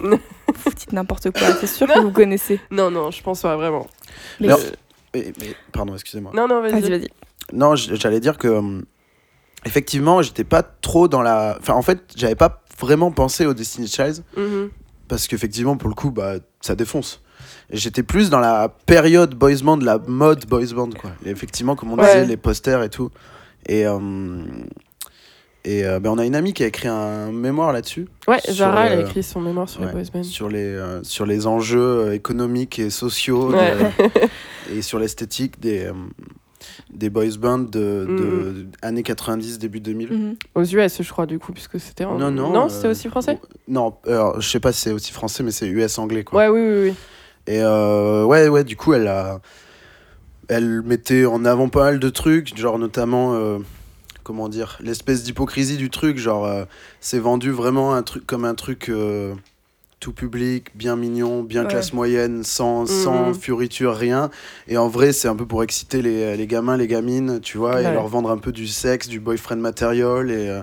Vous 0.00 0.70
dites 0.76 0.92
n'importe 0.92 1.30
quoi, 1.30 1.48
c'est 1.60 1.66
sûr 1.66 1.86
que 1.86 1.98
vous 2.00 2.10
connaissez. 2.12 2.60
Non, 2.70 2.90
non, 2.90 3.10
je 3.10 3.22
pense 3.22 3.42
pas 3.42 3.56
vraiment. 3.56 3.86
Mais- 4.40 4.48
Non. 4.48 4.56
Mais- 5.14 5.32
mais- 5.40 5.54
Pardon, 5.72 5.94
excusez-moi. 5.94 6.32
Non, 6.34 6.46
non, 6.46 6.60
Vas-y, 6.60 6.72
vas-y. 6.80 6.90
vas-y. 6.90 7.08
Non, 7.52 7.74
j'allais 7.76 8.20
dire 8.20 8.36
que 8.38 8.48
hum, 8.48 8.84
effectivement, 9.64 10.20
j'étais 10.22 10.44
pas 10.44 10.62
trop 10.62 11.08
dans 11.08 11.22
la. 11.22 11.56
Enfin, 11.60 11.74
en 11.74 11.82
fait, 11.82 12.00
j'avais 12.16 12.34
pas 12.34 12.62
vraiment 12.78 13.10
pensé 13.10 13.46
au 13.46 13.54
Destiny 13.54 13.86
Child 13.88 14.22
Mhm. 14.36 14.70
parce 15.08 15.26
qu'effectivement, 15.26 15.76
pour 15.76 15.88
le 15.88 15.94
coup, 15.94 16.10
bah, 16.10 16.34
ça 16.60 16.74
défonce. 16.74 17.22
J'étais 17.70 18.02
plus 18.02 18.30
dans 18.30 18.38
la 18.40 18.68
période 18.86 19.34
boys 19.34 19.56
band, 19.62 19.76
la 19.78 19.98
mode 20.06 20.46
boys 20.46 20.72
band, 20.74 20.90
quoi. 20.90 21.10
Et 21.24 21.30
effectivement, 21.30 21.74
comme 21.76 21.90
on 21.92 21.96
Ouais. 21.98 22.04
disait, 22.06 22.26
les 22.26 22.36
posters 22.36 22.82
et 22.82 22.88
tout. 22.90 23.10
Et, 23.68 23.84
euh, 23.86 23.98
et 25.64 25.84
euh, 25.84 25.98
ben, 25.98 26.10
on 26.10 26.18
a 26.18 26.24
une 26.24 26.36
amie 26.36 26.52
qui 26.52 26.62
a 26.62 26.68
écrit 26.68 26.86
un 26.86 27.32
mémoire 27.32 27.72
là-dessus. 27.72 28.06
Ouais, 28.28 28.38
Zara, 28.48 28.86
elle 28.86 29.00
a 29.00 29.02
écrit 29.02 29.24
son 29.24 29.40
mémoire 29.40 29.68
sur 29.68 29.80
Ouais, 29.80 29.88
les 29.88 29.92
boys 29.94 30.02
bands. 30.12 30.22
sur 30.22 30.48
les, 30.48 30.62
euh, 30.64 31.02
sur 31.02 31.26
les 31.26 31.48
enjeux 31.48 32.12
économiques 32.14 32.78
et 32.78 32.88
sociaux 32.90 33.50
de- 33.50 33.56
Ouais. 33.56 33.92
et 34.72 34.80
sur 34.82 35.00
l'esthétique 35.00 35.58
des, 35.58 35.86
euh, 35.86 35.92
des 36.94 37.10
boys 37.10 37.36
bands 37.36 37.58
de, 37.58 37.66
de 37.68 38.66
années 38.80 39.02
90, 39.02 39.58
début 39.58 39.80
2000. 39.80 40.12
Mhm. 40.12 40.36
Aux 40.54 40.62
US, 40.62 41.02
je 41.02 41.10
crois, 41.10 41.26
du 41.26 41.40
coup, 41.40 41.52
puisque 41.52 41.80
c'était 41.80 42.04
en. 42.04 42.16
Non, 42.16 42.30
non. 42.30 42.52
Non, 42.52 42.66
euh, 42.66 42.68
c'était 42.68 42.88
aussi 42.88 43.08
français 43.08 43.40
Non, 43.66 43.96
alors, 44.06 44.40
je 44.40 44.48
sais 44.48 44.60
pas 44.60 44.70
si 44.70 44.82
c'est 44.82 44.92
aussi 44.92 45.10
français, 45.12 45.42
mais 45.42 45.50
c'est 45.50 45.66
US 45.66 45.98
anglais. 45.98 46.22
Quoi. 46.22 46.38
Ouais, 46.38 46.48
oui, 46.48 46.60
oui, 46.60 46.88
oui. 46.90 46.94
Et 47.46 47.60
euh, 47.62 48.24
ouais, 48.24 48.48
ouais, 48.48 48.64
du 48.64 48.76
coup, 48.76 48.92
elle 48.94 49.06
a. 49.08 49.40
Elle 50.48 50.82
mettait 50.82 51.24
en 51.26 51.44
avant 51.44 51.68
pas 51.68 51.84
mal 51.84 51.98
de 52.00 52.08
trucs, 52.08 52.56
genre 52.56 52.78
notamment. 52.78 53.34
euh, 53.34 53.58
comment 54.22 54.48
dire 54.48 54.78
L'espèce 54.80 55.22
d'hypocrisie 55.22 55.76
du 55.76 55.90
truc, 55.90 56.18
genre. 56.18 56.44
euh, 56.46 56.64
c'est 57.00 57.18
vendu 57.18 57.50
vraiment 57.50 57.94
un 57.94 58.02
truc 58.02 58.26
comme 58.26 58.44
un 58.44 58.54
truc. 58.54 58.90
tout 59.98 60.12
public, 60.12 60.76
bien 60.76 60.94
mignon, 60.94 61.42
bien 61.42 61.62
Ouais. 61.64 61.70
classe 61.70 61.94
moyenne, 61.94 62.44
sans, 62.44 62.84
sans 62.86 63.28
Mhm. 63.28 63.34
fioriture, 63.34 63.96
rien. 63.96 64.30
Et 64.68 64.76
en 64.76 64.88
vrai, 64.88 65.12
c'est 65.12 65.26
un 65.26 65.34
peu 65.34 65.46
pour 65.46 65.62
exciter 65.64 66.02
les, 66.02 66.36
les 66.36 66.46
gamins, 66.46 66.76
les 66.76 66.86
gamines, 66.86 67.40
tu 67.40 67.56
vois, 67.56 67.80
et 67.80 67.84
leur 67.94 68.06
vendre 68.06 68.30
un 68.30 68.36
peu 68.36 68.52
du 68.52 68.68
sexe, 68.68 69.08
du 69.08 69.20
boyfriend 69.20 69.56
material, 69.56 70.30
et 70.30 70.60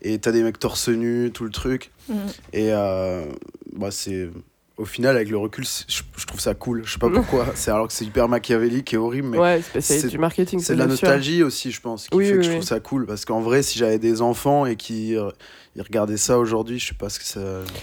et 0.00 0.18
t'as 0.20 0.30
des 0.30 0.44
mecs 0.44 0.60
torse 0.60 0.88
nu, 0.88 1.32
tout 1.34 1.42
le 1.44 1.50
truc. 1.50 1.90
Mhm. 2.08 2.16
Et 2.52 2.70
bah, 2.70 3.90
c'est. 3.90 4.30
Au 4.78 4.84
final, 4.84 5.16
avec 5.16 5.28
le 5.28 5.36
recul, 5.36 5.64
je, 5.66 6.02
je 6.16 6.24
trouve 6.26 6.38
ça 6.40 6.54
cool. 6.54 6.82
Je 6.84 6.92
sais 6.92 6.98
pas 7.00 7.10
pourquoi. 7.10 7.46
c'est 7.54 7.70
alors 7.72 7.88
que 7.88 7.92
c'est 7.92 8.04
hyper 8.04 8.28
machiavélique 8.28 8.94
et 8.94 8.96
horrible, 8.96 9.28
mais 9.28 9.38
ouais, 9.38 9.60
c'est 9.80 10.06
du 10.06 10.18
marketing. 10.18 10.60
c'est 10.60 10.74
de 10.74 10.78
la 10.78 10.84
sûr. 10.84 10.90
nostalgie 10.92 11.42
aussi, 11.42 11.72
je 11.72 11.80
pense, 11.80 12.08
qui 12.08 12.16
Oui, 12.16 12.26
fait 12.26 12.32
que 12.34 12.38
oui, 12.38 12.44
je 12.44 12.50
trouve 12.52 12.62
ça 12.62 12.78
cool. 12.78 13.04
Parce 13.06 13.24
qu'en 13.24 13.40
vrai, 13.40 13.62
si 13.62 13.76
j'avais 13.78 13.98
des 13.98 14.22
enfants 14.22 14.66
et 14.66 14.76
qui 14.76 15.16
euh, 15.16 15.30
ils 15.74 15.82
regardaient 15.82 16.16
ça 16.16 16.38
aujourd'hui, 16.38 16.78
je 16.78 16.86
sais 16.88 16.94
pas 16.94 17.08
ce 17.08 17.18
que 17.18 17.24
ça. 17.24 17.40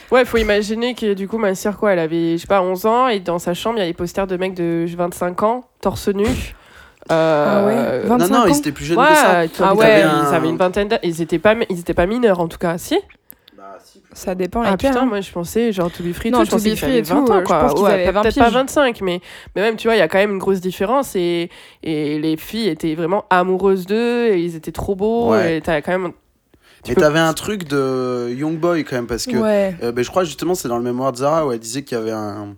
Ouais, 0.10 0.24
faut 0.24 0.38
imaginer 0.38 0.96
que 0.96 1.14
du 1.14 1.28
coup, 1.28 1.38
ma 1.38 1.54
sœur, 1.54 1.78
quoi, 1.78 1.92
elle 1.92 2.00
avait, 2.00 2.38
je 2.38 2.42
sais 2.42 2.48
pas, 2.48 2.62
11 2.62 2.86
ans, 2.86 3.08
et 3.10 3.20
dans 3.20 3.40
sa 3.40 3.54
chambre, 3.54 3.78
il 3.78 3.82
y 3.82 3.84
a 3.84 3.88
des 3.88 3.94
posters 3.94 4.26
de 4.28 4.38
mecs 4.38 4.54
de 4.54 4.86
25 4.96 5.44
ans, 5.44 5.68
torse 5.82 6.08
nu. 6.08 6.26
Euh, 6.26 6.30
Ah 7.12 7.66
ouais, 7.68 8.08
25 8.08 8.18
non, 8.18 8.28
non, 8.40 8.44
ans 8.44 8.46
ils 8.48 8.58
étaient 8.58 8.72
plus 8.72 8.86
jeunes 8.86 8.98
Ouais, 8.98 9.06
que 9.10 9.14
ça. 9.58 9.66
ah 9.68 9.76
ouais, 9.76 10.02
un- 10.02 10.30
ils 10.32 10.34
avaient 10.34 10.50
une 10.50 10.58
vingtaine 10.58 10.88
d'années. 10.88 11.02
Ils 11.04 11.22
étaient 11.22 11.38
pas, 11.40 11.54
ils 11.70 11.80
étaient 11.80 11.94
pas 11.94 12.08
mineurs 12.08 12.40
en 12.40 12.48
tout 12.48 12.58
cas, 12.58 12.78
si. 12.80 12.98
Ça 14.16 14.34
dépend 14.34 14.62
Ah 14.66 14.78
putain, 14.78 15.02
hein. 15.02 15.06
moi 15.06 15.20
je 15.22 15.30
pensais 15.30 15.72
genre 15.74 15.92
To 15.92 16.02
Be 16.02 16.14
Free, 16.14 16.32
Non, 16.32 16.40
tout, 16.40 16.46
je 16.46 16.52
pensais 16.52 16.70
et 16.70 17.02
20 17.02 17.26
tout, 17.26 17.32
ans 17.32 17.36
euh, 17.36 17.40
je 17.42 17.46
quoi. 17.46 17.60
pense 17.68 17.82
Ouais, 17.82 17.92
avaient 17.92 18.12
20 18.12 18.22
peut-être 18.22 18.36
pas 18.40 18.46
piges. 18.46 18.54
25, 18.54 19.02
mais, 19.02 19.20
mais 19.56 19.62
même 19.62 19.76
tu 19.76 19.88
vois, 19.90 19.96
il 19.96 20.00
y 20.00 20.02
a 20.02 20.08
quand 20.08 20.18
même 20.18 20.32
une 20.32 20.38
grosse 20.40 20.62
différence 20.62 21.16
et, 21.18 21.50
et 21.84 22.18
les 22.18 22.38
filles 22.38 22.70
étaient 22.70 22.96
vraiment 22.96 23.26
amoureuses 23.30 23.86
d'eux 23.86 24.28
et 24.30 24.40
ils 24.40 24.56
étaient 24.56 24.72
trop 24.72 24.96
beaux 24.96 25.32
Ouais. 25.32 25.58
et 25.58 25.62
t'as 25.62 25.82
quand 25.82 25.92
même. 25.92 26.14
tu 26.84 26.94
peux- 26.96 27.02
t'avais 27.02 27.20
un 27.20 27.34
truc 27.34 27.68
de 27.68 28.30
Young 28.34 28.58
Boy 28.58 28.86
quand 28.86 28.96
même, 28.96 29.08
parce 29.08 29.26
que 29.26 29.36
Ouais. 29.38 29.76
euh, 29.84 29.92
ben, 29.92 30.02
je 30.04 30.10
crois 30.10 30.24
justement 30.24 30.56
c'est 30.56 30.70
dans 30.70 30.78
le 30.78 30.84
mémoire 30.84 31.12
de 31.12 31.18
Zara 31.18 31.46
où 31.46 31.52
elle 31.52 31.60
disait 31.60 31.84
qu'il 31.84 31.98
y 31.98 32.02
avait 32.02 32.12
un. 32.12 32.56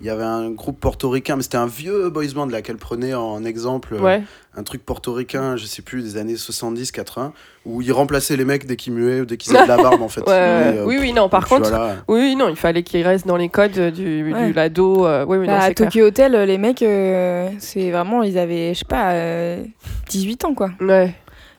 Il 0.00 0.06
y 0.06 0.10
avait 0.10 0.22
un 0.22 0.50
groupe 0.50 0.78
portoricain, 0.78 1.34
mais 1.34 1.42
c'était 1.42 1.56
un 1.56 1.66
vieux 1.66 2.08
boys 2.08 2.26
band 2.34 2.46
là 2.46 2.62
qu'elle 2.62 2.76
prenait 2.76 3.14
en 3.14 3.44
exemple. 3.44 3.94
euh, 3.94 4.00
Ouais. 4.00 4.22
un 4.56 4.62
truc 4.62 4.84
portoricain, 4.84 5.56
je 5.56 5.66
sais 5.66 5.82
plus, 5.82 6.02
des 6.02 6.16
années 6.18 6.36
70-80, 6.36 7.32
où 7.66 7.82
ils 7.82 7.92
remplaçaient 7.92 8.36
les 8.36 8.44
mecs 8.44 8.64
dès 8.66 8.76
qu'ils 8.76 8.92
muaient 8.92 9.20
ou 9.20 9.24
dès 9.24 9.36
qu'ils 9.36 9.56
avaient 9.56 9.64
de 9.64 9.68
la 9.68 9.76
barbe 9.82 10.00
en 10.02 10.08
fait. 10.08 10.20
Ouais, 10.26 10.32
euh, 10.34 10.84
oui, 10.86 10.98
oui, 11.00 11.12
non, 11.12 11.28
par 11.28 11.40
puis 11.46 11.56
contre, 11.56 11.68
voilà. 11.70 11.96
oui, 12.06 12.20
oui, 12.20 12.36
non, 12.36 12.48
il 12.48 12.54
fallait 12.56 12.82
qu'ils 12.84 13.04
restent 13.04 13.26
dans 13.26 13.36
les 13.36 13.48
codes 13.48 13.72
du, 13.92 14.32
Ouais. 14.32 14.46
du 14.46 14.52
lado. 14.52 15.04
euh, 15.06 15.24
oui, 15.26 15.38
oui, 15.38 15.46
non, 15.48 15.54
à. 15.54 15.74
Tokyo 15.74 16.06
Hotel, 16.06 16.32
les 16.46 16.58
mecs, 16.58 16.82
euh, 16.82 17.48
c'est 17.58 17.90
vraiment, 17.90 18.22
ils 18.22 18.38
avaient, 18.38 18.74
je 18.74 18.78
sais 18.80 18.84
pas, 18.84 19.12
euh, 19.14 19.62
18 20.08 20.44
ans 20.44 20.54
quoi. 20.54 20.70
Ouais. 20.80 21.12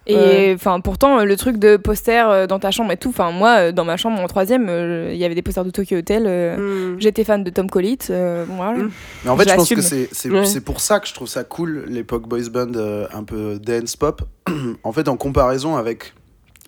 Et 0.10 0.54
enfin, 0.56 0.80
pourtant, 0.80 1.24
le 1.24 1.36
truc 1.38 1.58
de 1.58 1.78
poster 1.78 2.30
euh, 2.30 2.48
dans 2.48 2.60
ta 2.60 2.72
chambre 2.72 2.92
et 2.92 2.98
tout, 2.98 3.10
enfin, 3.10 3.32
moi, 3.32 3.58
euh, 3.60 3.72
dans 3.72 3.86
ma 3.86 3.98
chambre 3.98 4.20
en 4.20 4.28
troisième, 4.28 4.68
euh, 4.70 5.12
il 5.14 5.18
y 5.18 5.26
avait 5.26 5.36
des 5.36 5.42
posters 5.42 5.66
de 5.66 5.70
Tokyo 5.72 5.98
Hotel. 5.98 6.24
euh, 6.26 6.58
Hmm. 6.58 7.00
J'étais 7.00 7.24
fan 7.24 7.44
de 7.44 7.50
Tom 7.50 7.68
euh, 8.10 8.46
voilà. 8.48 8.78
Mm. 8.78 8.92
Mais 9.24 9.30
en 9.30 9.38
fait, 9.38 9.50
je 9.50 9.56
pense 9.56 9.70
que 9.70 9.82
c'est 9.82 10.10
c'est 10.12 10.30
Ouais. 10.30 10.46
c'est 10.46 10.62
pour 10.62 10.80
ça 10.80 11.00
que 11.00 11.08
je 11.08 11.14
trouve 11.14 11.28
ça 11.28 11.44
cool, 11.44 11.86
l'époque 11.88 12.28
boys 12.28 12.50
band 12.52 12.74
euh, 12.76 13.08
un 13.14 13.24
peu 13.24 13.60
dance 13.60 13.96
pop. 13.96 14.22
en 14.84 14.92
fait, 14.92 15.08
en 15.08 15.18
comparaison 15.18 15.76
avec 15.76 16.14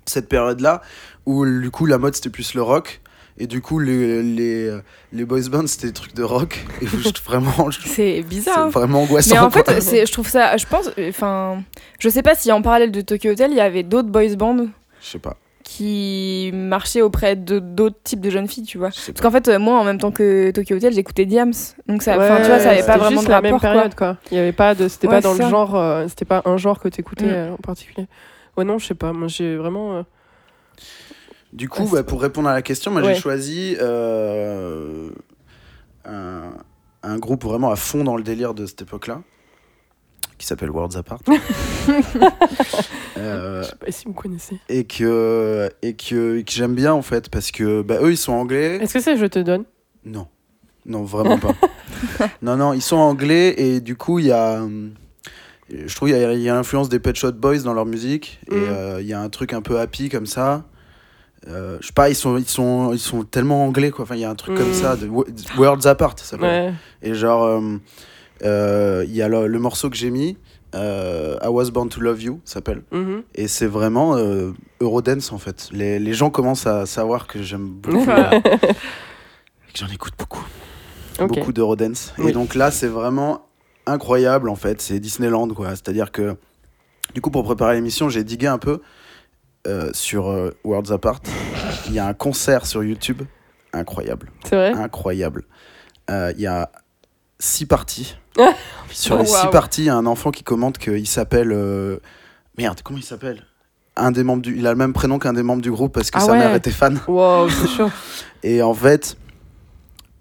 cette 0.05 0.29
période-là, 0.29 0.81
où 1.25 1.45
du 1.45 1.69
coup 1.71 1.85
la 1.85 1.97
mode 1.97 2.15
c'était 2.15 2.29
plus 2.29 2.53
le 2.53 2.61
rock. 2.61 3.00
Et 3.37 3.47
du 3.47 3.61
coup, 3.61 3.79
les, 3.79 4.21
les, 4.21 4.77
les 5.13 5.25
boys 5.25 5.39
bands, 5.49 5.65
c'était 5.67 5.87
des 5.87 5.93
trucs 5.93 6.13
de 6.13 6.23
rock. 6.23 6.63
Et 6.81 6.85
vraiment, 7.25 7.69
C'est 7.71 7.87
c'est 7.87 8.21
bizarre. 8.21 8.59
hein. 8.59 8.69
vraiment 8.69 9.01
angoissant. 9.03 9.33
Mais 9.35 9.39
en 9.39 9.49
fait, 9.49 9.69
c'est- 9.81 10.05
je 10.05 10.11
trouve 10.11 10.27
ça, 10.29 10.57
je 10.57 10.65
pense, 10.65 10.89
enfin, 11.09 11.63
je 11.99 12.09
sais 12.09 12.21
pas 12.21 12.35
si 12.35 12.51
en 12.51 12.61
parallèle 12.61 12.91
de 12.91 13.01
Tokyo 13.01 13.31
Hotel, 13.31 13.51
il 13.51 13.57
y 13.57 13.61
avait 13.61 13.83
d'autres 13.83 14.09
boys 14.09 14.35
bands 14.35 14.67
Je 15.01 15.07
sais 15.07 15.17
pas. 15.19 15.37
qui 15.63 16.51
marchaient 16.53 17.01
auprès 17.01 17.35
de 17.35 17.59
d'autres 17.59 17.95
types 18.03 18.19
de 18.19 18.29
jeunes 18.29 18.47
filles, 18.49 18.65
tu 18.65 18.77
vois. 18.77 18.89
Parce 18.89 19.21
qu'en 19.21 19.31
fait, 19.31 19.47
euh, 19.47 19.57
moi, 19.57 19.79
en 19.79 19.83
même 19.85 19.97
temps 19.97 20.11
que 20.11 20.51
Tokyo 20.51 20.75
Hotel, 20.75 20.93
j'écoutais 20.93 21.25
Diams. 21.25 21.53
Donc 21.87 22.03
ça, 22.03 22.17
enfin, 22.17 22.35
Ouais, 22.35 22.41
tu 22.41 22.47
vois, 22.47 22.59
ça 22.59 22.71
avait 22.71 22.83
pas 22.85 22.97
vraiment 22.97 23.11
juste 23.11 23.25
de 23.25 23.29
la 23.29 23.35
rapport. 23.37 23.51
même 23.51 23.59
quoi. 23.59 23.69
période 23.71 23.95
quoi. 23.95 24.17
Il 24.31 24.37
y 24.37 24.39
avait 24.39 24.51
pas 24.51 24.75
de, 24.75 24.87
c'était 24.87 25.07
Ouais, 25.07 25.15
pas 25.15 25.21
dans 25.21 25.31
c'est 25.33 25.39
le 25.39 25.43
ça. 25.45 25.49
genre, 25.49 25.75
euh, 25.77 26.05
c'était 26.09 26.25
pas 26.25 26.41
un 26.45 26.57
genre 26.57 26.79
que 26.79 26.89
t'écoutais 26.89 27.25
Mm. 27.25 27.29
euh, 27.29 27.53
en 27.53 27.57
particulier. 27.57 28.07
Ouais 28.57 28.65
non, 28.65 28.77
je 28.79 28.85
sais 28.87 28.93
pas. 28.95 29.13
Moi 29.13 29.29
j'ai 29.29 29.55
vraiment. 29.55 29.95
euh, 29.97 30.03
Du 31.53 31.67
coup, 31.69 31.87
bah, 31.91 32.03
pour 32.03 32.21
répondre 32.21 32.47
à 32.49 32.53
la 32.53 32.61
question, 32.61 32.91
moi 32.91 33.01
Ouais. 33.01 33.13
j'ai 33.15 33.19
choisi 33.21 33.75
euh, 33.81 35.09
un, 36.05 36.51
un 37.03 37.17
groupe 37.17 37.43
vraiment 37.43 37.71
à 37.71 37.75
fond 37.75 38.03
dans 38.03 38.15
le 38.15 38.23
délire 38.23 38.53
de 38.53 38.65
cette 38.65 38.83
époque-là, 38.83 39.21
qui 40.37 40.45
s'appelle 40.47 40.69
Worlds 40.71 40.97
Apart. 40.97 41.19
Euh, 43.17 43.61
Je 43.63 43.67
sais 43.67 43.75
pas 43.75 43.91
si 43.91 44.05
vous 44.05 44.11
me 44.11 44.15
connaissez. 44.15 44.57
et 44.69 44.85
que, 44.85 45.69
et 45.81 45.93
que, 45.95 46.37
et 46.37 46.43
que 46.43 46.51
j'aime 46.51 46.73
bien 46.73 46.93
en 46.93 47.01
fait, 47.01 47.29
parce 47.29 47.51
que 47.51 47.81
bah, 47.81 47.97
eux 48.01 48.11
ils 48.11 48.17
sont 48.17 48.31
anglais. 48.33 48.77
Est-ce 48.81 48.93
que 48.93 48.99
c'est 49.01 49.17
Je 49.17 49.25
te 49.25 49.39
donne? 49.39 49.65
Non. 50.05 50.27
Non, 50.85 51.03
vraiment 51.03 51.37
pas. 51.37 51.53
non, 52.41 52.55
non, 52.57 52.73
ils 52.73 52.81
sont 52.81 52.95
anglais 52.95 53.53
et 53.57 53.79
du 53.81 53.95
coup, 53.95 54.17
il 54.19 54.25
y 54.27 54.31
a. 54.31 54.65
Je 55.69 55.93
trouve 55.95 56.09
qu'il 56.09 56.17
y 56.17 56.49
a, 56.49 56.53
l'influence 56.55 56.89
des 56.89 56.99
Pet 56.99 57.15
Shop 57.15 57.33
Boys 57.33 57.59
dans 57.59 57.73
leur 57.73 57.85
musique 57.85 58.39
et 58.49 58.55
Mhm. 58.55 58.65
euh, 58.69 59.01
il 59.01 59.07
y 59.07 59.13
a 59.13 59.21
un 59.21 59.29
truc 59.29 59.53
un 59.53 59.61
peu 59.61 59.79
happy 59.79 60.09
comme 60.09 60.25
ça. 60.25 60.63
Euh, 61.47 61.77
je 61.81 61.87
sais 61.87 61.93
pas, 61.93 62.09
ils 62.09 62.15
sont, 62.15 62.37
ils, 62.37 62.47
sont, 62.47 62.93
ils 62.93 62.99
sont 62.99 63.23
tellement 63.23 63.65
anglais 63.65 63.89
quoi. 63.91 64.03
Enfin, 64.03 64.15
il 64.15 64.21
y 64.21 64.25
a 64.25 64.29
un 64.29 64.35
truc 64.35 64.55
comme 64.55 64.67
Mhm. 64.67 64.73
ça, 64.73 64.95
de 64.95 65.07
wo- 65.07 65.25
Worlds 65.57 65.87
Apart, 65.87 66.13
ça 66.19 66.25
s'appelle. 66.25 66.73
Ouais. 67.01 67.09
Et 67.09 67.13
genre, 67.15 67.43
euh, 67.45 67.77
euh, 68.43 69.03
il 69.07 69.15
y 69.15 69.21
a 69.23 69.27
le, 69.27 69.47
le 69.47 69.59
morceau 69.59 69.89
que 69.89 69.95
j'ai 69.95 70.11
mis, 70.11 70.37
euh, 70.75 71.37
I 71.43 71.47
Was 71.47 71.71
Born 71.71 71.89
to 71.89 71.99
Love 71.99 72.21
You, 72.21 72.41
s'appelle. 72.45 72.83
Mhm. 72.91 73.23
Et 73.33 73.47
c'est 73.47 73.65
vraiment 73.65 74.15
Eurodance 74.79 75.31
en 75.31 75.37
fait. 75.39 75.69
Les, 75.71 75.97
les 75.99 76.13
gens 76.13 76.29
commencent 76.29 76.67
à 76.67 76.85
savoir 76.85 77.25
que 77.27 77.41
j'aime 77.41 77.67
beaucoup. 77.67 78.05
Et 79.69 79.73
que 79.73 79.79
j'en 79.79 79.87
écoute 79.87 80.13
beaucoup. 80.17 80.45
Beaucoup 81.19 81.53
d'Eurodance. 81.53 82.13
Oui. 82.17 82.29
Et 82.29 82.33
donc 82.33 82.55
là, 82.55 82.71
c'est 82.71 82.87
vraiment 82.87 83.45
incroyable 83.85 84.49
en 84.49 84.55
fait. 84.55 84.81
C'est 84.81 84.99
Disneyland 84.99 85.47
quoi. 85.49 85.69
C'est-à-dire 85.71 86.11
que, 86.11 86.35
du 87.13 87.21
coup, 87.21 87.31
pour 87.31 87.43
préparer 87.43 87.75
l'émission, 87.75 88.09
j'ai 88.09 88.23
digué 88.23 88.47
un 88.47 88.57
peu 88.57 88.81
euh, 89.67 89.89
sur 89.93 90.29
euh, 90.29 90.51
Worlds 90.63 90.91
Apart. 90.91 91.21
Il 91.87 91.93
y 91.93 91.99
a 91.99 92.07
un 92.07 92.13
concert 92.13 92.65
sur 92.65 92.83
YouTube 92.83 93.21
incroyable. 93.73 94.31
C'est 94.45 94.55
vrai? 94.55 94.71
Incroyable. 94.73 95.43
Euh, 96.09 96.33
Il 96.35 96.41
y 96.41 96.47
a 96.47 96.71
six 97.39 97.65
parties. 97.65 98.15
Ah, 98.39 98.53
sur 98.89 99.17
les 99.17 99.25
six 99.25 99.33
Waouh. 99.33 99.51
parties, 99.51 99.81
il 99.83 99.85
y 99.85 99.89
a 99.89 99.95
un 99.95 100.05
enfant 100.05 100.31
qui 100.31 100.43
commente 100.43 100.77
qu'il 100.77 101.07
s'appelle. 101.07 101.51
euh, 101.51 101.97
Merde, 102.57 102.81
comment 102.83 102.99
il 102.99 103.03
s'appelle? 103.03 103.43
Un 103.97 104.11
des 104.11 104.23
membres 104.23 104.41
du... 104.41 104.57
Il 104.57 104.67
a 104.67 104.71
le 104.71 104.77
même 104.77 104.93
prénom 104.93 105.19
qu'un 105.19 105.33
des 105.33 105.43
membres 105.43 105.61
du 105.61 105.71
groupe 105.71 105.93
parce 105.93 106.11
que 106.11 106.17
Ah 106.17 106.21
sa 106.21 106.31
ouais. 106.31 106.37
mère 106.39 106.55
était 106.55 106.71
fan. 106.71 106.99
Wow, 107.07 107.49
c'est 107.49 107.67
chaud. 107.67 107.89
Et 108.43 108.61
en 108.61 108.73
fait, 108.73 109.17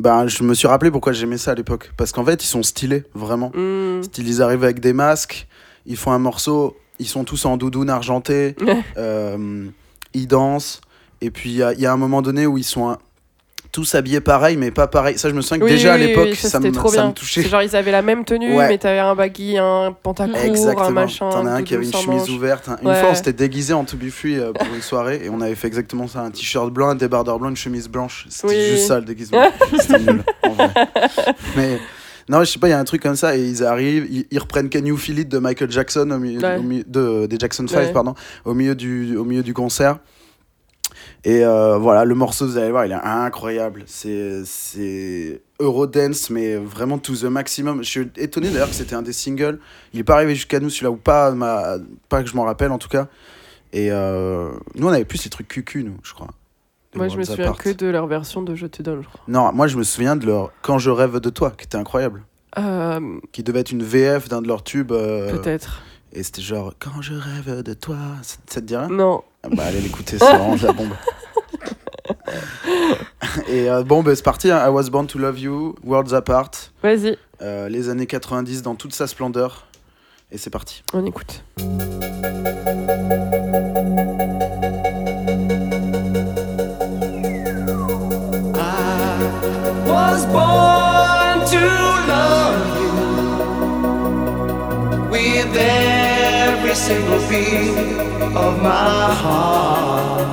ben, 0.00 0.26
je 0.26 0.42
me 0.42 0.54
suis 0.54 0.66
rappelé 0.68 0.90
pourquoi 0.90 1.12
j'aimais 1.12 1.38
ça 1.38 1.52
à 1.52 1.54
l'époque. 1.54 1.92
Parce 1.96 2.10
qu'en 2.12 2.24
fait, 2.24 2.42
ils 2.42 2.46
sont 2.48 2.62
stylés, 2.62 3.04
vraiment. 3.14 3.50
Hmm. 3.54 4.00
Ils 4.18 4.42
arrivent 4.42 4.64
avec 4.64 4.80
des 4.80 4.92
masques, 4.92 5.46
ils 5.86 5.96
font 5.96 6.10
un 6.12 6.18
morceau, 6.18 6.76
ils 7.00 7.08
sont 7.08 7.24
tous 7.24 7.44
en 7.46 7.56
doudoune 7.56 7.90
argentée, 7.90 8.54
euh, 8.96 9.66
ils 10.14 10.28
dansent. 10.28 10.80
Et 11.20 11.30
puis, 11.30 11.50
il 11.50 11.56
y 11.56 11.62
a, 11.62 11.72
il 11.72 11.80
y 11.80 11.86
a 11.86 11.92
un 11.92 11.96
moment 11.96 12.22
donné 12.22 12.46
où 12.46 12.56
ils 12.58 12.64
sont 12.64 12.88
un- 12.90 12.98
tous 13.72 13.94
habillés 13.94 14.20
pareil, 14.20 14.56
mais 14.56 14.72
pas 14.72 14.88
pareil. 14.88 15.16
Ça, 15.16 15.28
je 15.28 15.34
me 15.34 15.42
souviens 15.42 15.58
que 15.60 15.64
Oui, 15.64 15.70
déjà 15.70 15.92
à 15.92 15.96
l'époque, 15.96 16.26
oui, 16.30 16.34
ça, 16.34 16.48
ça 16.48 16.58
me 16.58 17.12
touchait. 17.12 17.42
Genre, 17.44 17.62
ils 17.62 17.76
avaient 17.76 17.92
la 17.92 18.02
même 18.02 18.24
tenue, 18.24 18.56
Ouais. 18.56 18.66
mais 18.66 18.78
t'avais 18.78 18.98
un 18.98 19.14
baggy, 19.14 19.58
un 19.58 19.92
pantacourt, 20.02 20.82
un 20.82 20.90
machin. 20.90 21.28
T'en 21.30 21.46
as 21.46 21.52
un 21.52 21.62
qui 21.62 21.74
avait 21.74 21.84
une 21.86 21.92
chemise 21.92 22.28
ouverte. 22.30 22.68
un- 22.68 22.78
Une 22.82 22.88
Ouais. 22.88 22.98
fois, 22.98 23.10
on 23.10 23.14
s'était 23.14 23.32
déguisé 23.32 23.72
en 23.72 23.84
To 23.84 23.96
Be 23.96 24.08
Free 24.10 24.38
euh, 24.40 24.52
pour 24.52 24.66
une 24.74 24.82
soirée 24.82 25.20
et 25.24 25.30
on 25.30 25.40
avait 25.40 25.54
fait 25.54 25.68
exactement 25.68 26.08
ça. 26.08 26.20
Un 26.22 26.30
t-shirt 26.32 26.68
blanc, 26.72 26.88
un 26.88 26.94
débardeur 26.96 27.38
blanc, 27.38 27.50
une 27.50 27.56
chemise 27.56 27.86
blanche. 27.88 28.26
C'était 28.28 28.70
juste 28.72 28.88
ça 28.88 28.98
le 28.98 29.04
déguisement. 29.04 29.40
C'était 29.78 29.98
nul, 30.00 30.22
en 30.42 30.50
vrai. 30.54 30.70
Mais 31.56 31.78
non, 32.30 32.40
je 32.44 32.50
sais 32.52 32.58
pas, 32.58 32.68
il 32.68 32.70
y 32.70 32.74
a 32.74 32.78
un 32.78 32.84
truc 32.84 33.02
comme 33.02 33.16
ça 33.16 33.36
et 33.36 33.42
ils 33.46 33.62
arrivent, 33.64 34.06
ils, 34.10 34.26
ils 34.30 34.38
reprennent 34.38 34.70
Can 34.70 34.84
You 34.84 34.96
Feel 34.96 35.18
It 35.18 35.28
de 35.28 35.38
Michael 35.38 35.70
Jackson, 35.70 36.10
au 36.10 36.18
milieu, 36.18 36.40
Ouais. 36.40 36.56
au 36.56 36.62
milieu- 36.62 36.84
de, 36.86 37.26
des 37.26 37.36
Jackson 37.38 37.66
5, 37.66 37.76
Ouais. 37.78 37.92
pardon, 37.92 38.14
au 38.44 38.54
milieu, 38.54 38.74
du, 38.74 39.16
au 39.16 39.24
milieu 39.24 39.42
du 39.42 39.52
concert. 39.52 39.98
Et 41.24 41.44
euh, 41.44 41.76
voilà, 41.76 42.04
le 42.06 42.14
morceau, 42.14 42.46
vous 42.46 42.56
allez 42.56 42.70
voir, 42.70 42.86
il 42.86 42.92
est 42.92 42.94
incroyable. 42.94 43.82
C'est 43.86 44.42
c'est 44.46 45.42
Eurodance, 45.60 46.30
mais 46.30 46.56
vraiment 46.56 46.98
to 46.98 47.14
the 47.14 47.24
maximum. 47.24 47.82
Je 47.82 47.88
suis 47.90 48.10
étonné 48.16 48.48
d'ailleurs 48.48 48.68
que 48.70 48.74
c'était 48.74 48.94
un 48.94 49.02
des 49.02 49.12
singles. 49.12 49.58
Il 49.92 50.00
est 50.00 50.04
pas 50.04 50.14
arrivé 50.14 50.34
jusqu'à 50.34 50.60
nous, 50.60 50.70
celui-là, 50.70 50.90
ou 50.90 50.96
pas, 50.96 51.32
ma- 51.32 51.76
pas 52.08 52.22
que 52.22 52.28
je 52.30 52.34
m'en 52.34 52.44
rappelle 52.44 52.70
en 52.72 52.78
tout 52.78 52.88
cas. 52.88 53.08
Et 53.72 53.92
euh, 53.92 54.50
nous, 54.76 54.86
on 54.88 54.90
avait 54.92 55.04
plus 55.04 55.18
ces 55.18 55.28
trucs 55.30 55.46
cucu, 55.48 55.84
nous, 55.84 55.96
je 56.02 56.12
crois. 56.14 56.28
Moi, 56.94 57.06
je 57.08 57.16
me 57.16 57.22
souviens 57.24 57.44
Apart. 57.46 57.58
que 57.58 57.70
de 57.70 57.86
leur 57.86 58.06
version 58.08 58.42
de 58.42 58.54
Je 58.56 58.66
te 58.66 58.82
donne, 58.82 59.02
je 59.02 59.08
crois. 59.08 59.20
Non, 59.28 59.52
moi, 59.52 59.66
je 59.68 59.76
me 59.76 59.84
souviens 59.84 60.16
de 60.16 60.26
leur 60.26 60.50
Quand 60.62 60.78
je 60.78 60.90
rêve 60.90 61.18
de 61.20 61.30
toi, 61.30 61.52
qui 61.56 61.64
était 61.64 61.76
incroyable. 61.76 62.22
Euh, 62.58 63.18
Qui 63.32 63.42
devait 63.44 63.60
être 63.60 63.70
une 63.70 63.82
VF 63.84 64.28
d'un 64.28 64.42
de 64.42 64.48
leurs 64.48 64.64
tubes. 64.64 64.90
euh, 64.92 65.30
Peut-être. 65.30 65.82
Et 66.12 66.24
c'était 66.24 66.42
genre 66.42 66.74
Quand 66.80 67.00
je 67.00 67.14
rêve 67.14 67.62
de 67.62 67.74
toi. 67.74 67.96
Ça, 68.22 68.36
ça 68.48 68.60
te 68.60 68.66
dit 68.66 68.76
rien? 68.76 68.88
Non. 68.88 69.22
Ah 69.44 69.48
Bah, 69.52 69.64
allez 69.66 69.80
l'écouter, 69.80 70.18
c'est 70.18 70.24
vraiment 70.36 70.56
la 70.60 70.72
bombe. 70.72 70.92
Et 73.48 73.70
euh, 73.70 73.84
bon, 73.84 74.02
bah, 74.02 74.16
c'est 74.16 74.24
parti. 74.24 74.50
hein. 74.50 74.60
I 74.66 74.70
was 74.70 74.90
born 74.90 75.06
to 75.06 75.18
love 75.18 75.38
you, 75.38 75.76
Worlds 75.84 76.12
Apart. 76.12 76.50
Vas-y, 76.82 77.16
les 77.40 77.88
années 77.88 78.06
90 78.06 78.62
dans 78.62 78.74
toute 78.74 78.94
sa 78.94 79.06
splendeur. 79.06 79.66
Et 80.32 80.38
c'est 80.38 80.50
parti. 80.50 80.82
on 80.92 81.06
écoute. 81.06 81.44
Of 98.50 98.62
my 98.62 99.14
heart. 99.22 100.30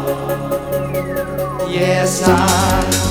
Yes, 1.69 2.23
I 2.25 3.06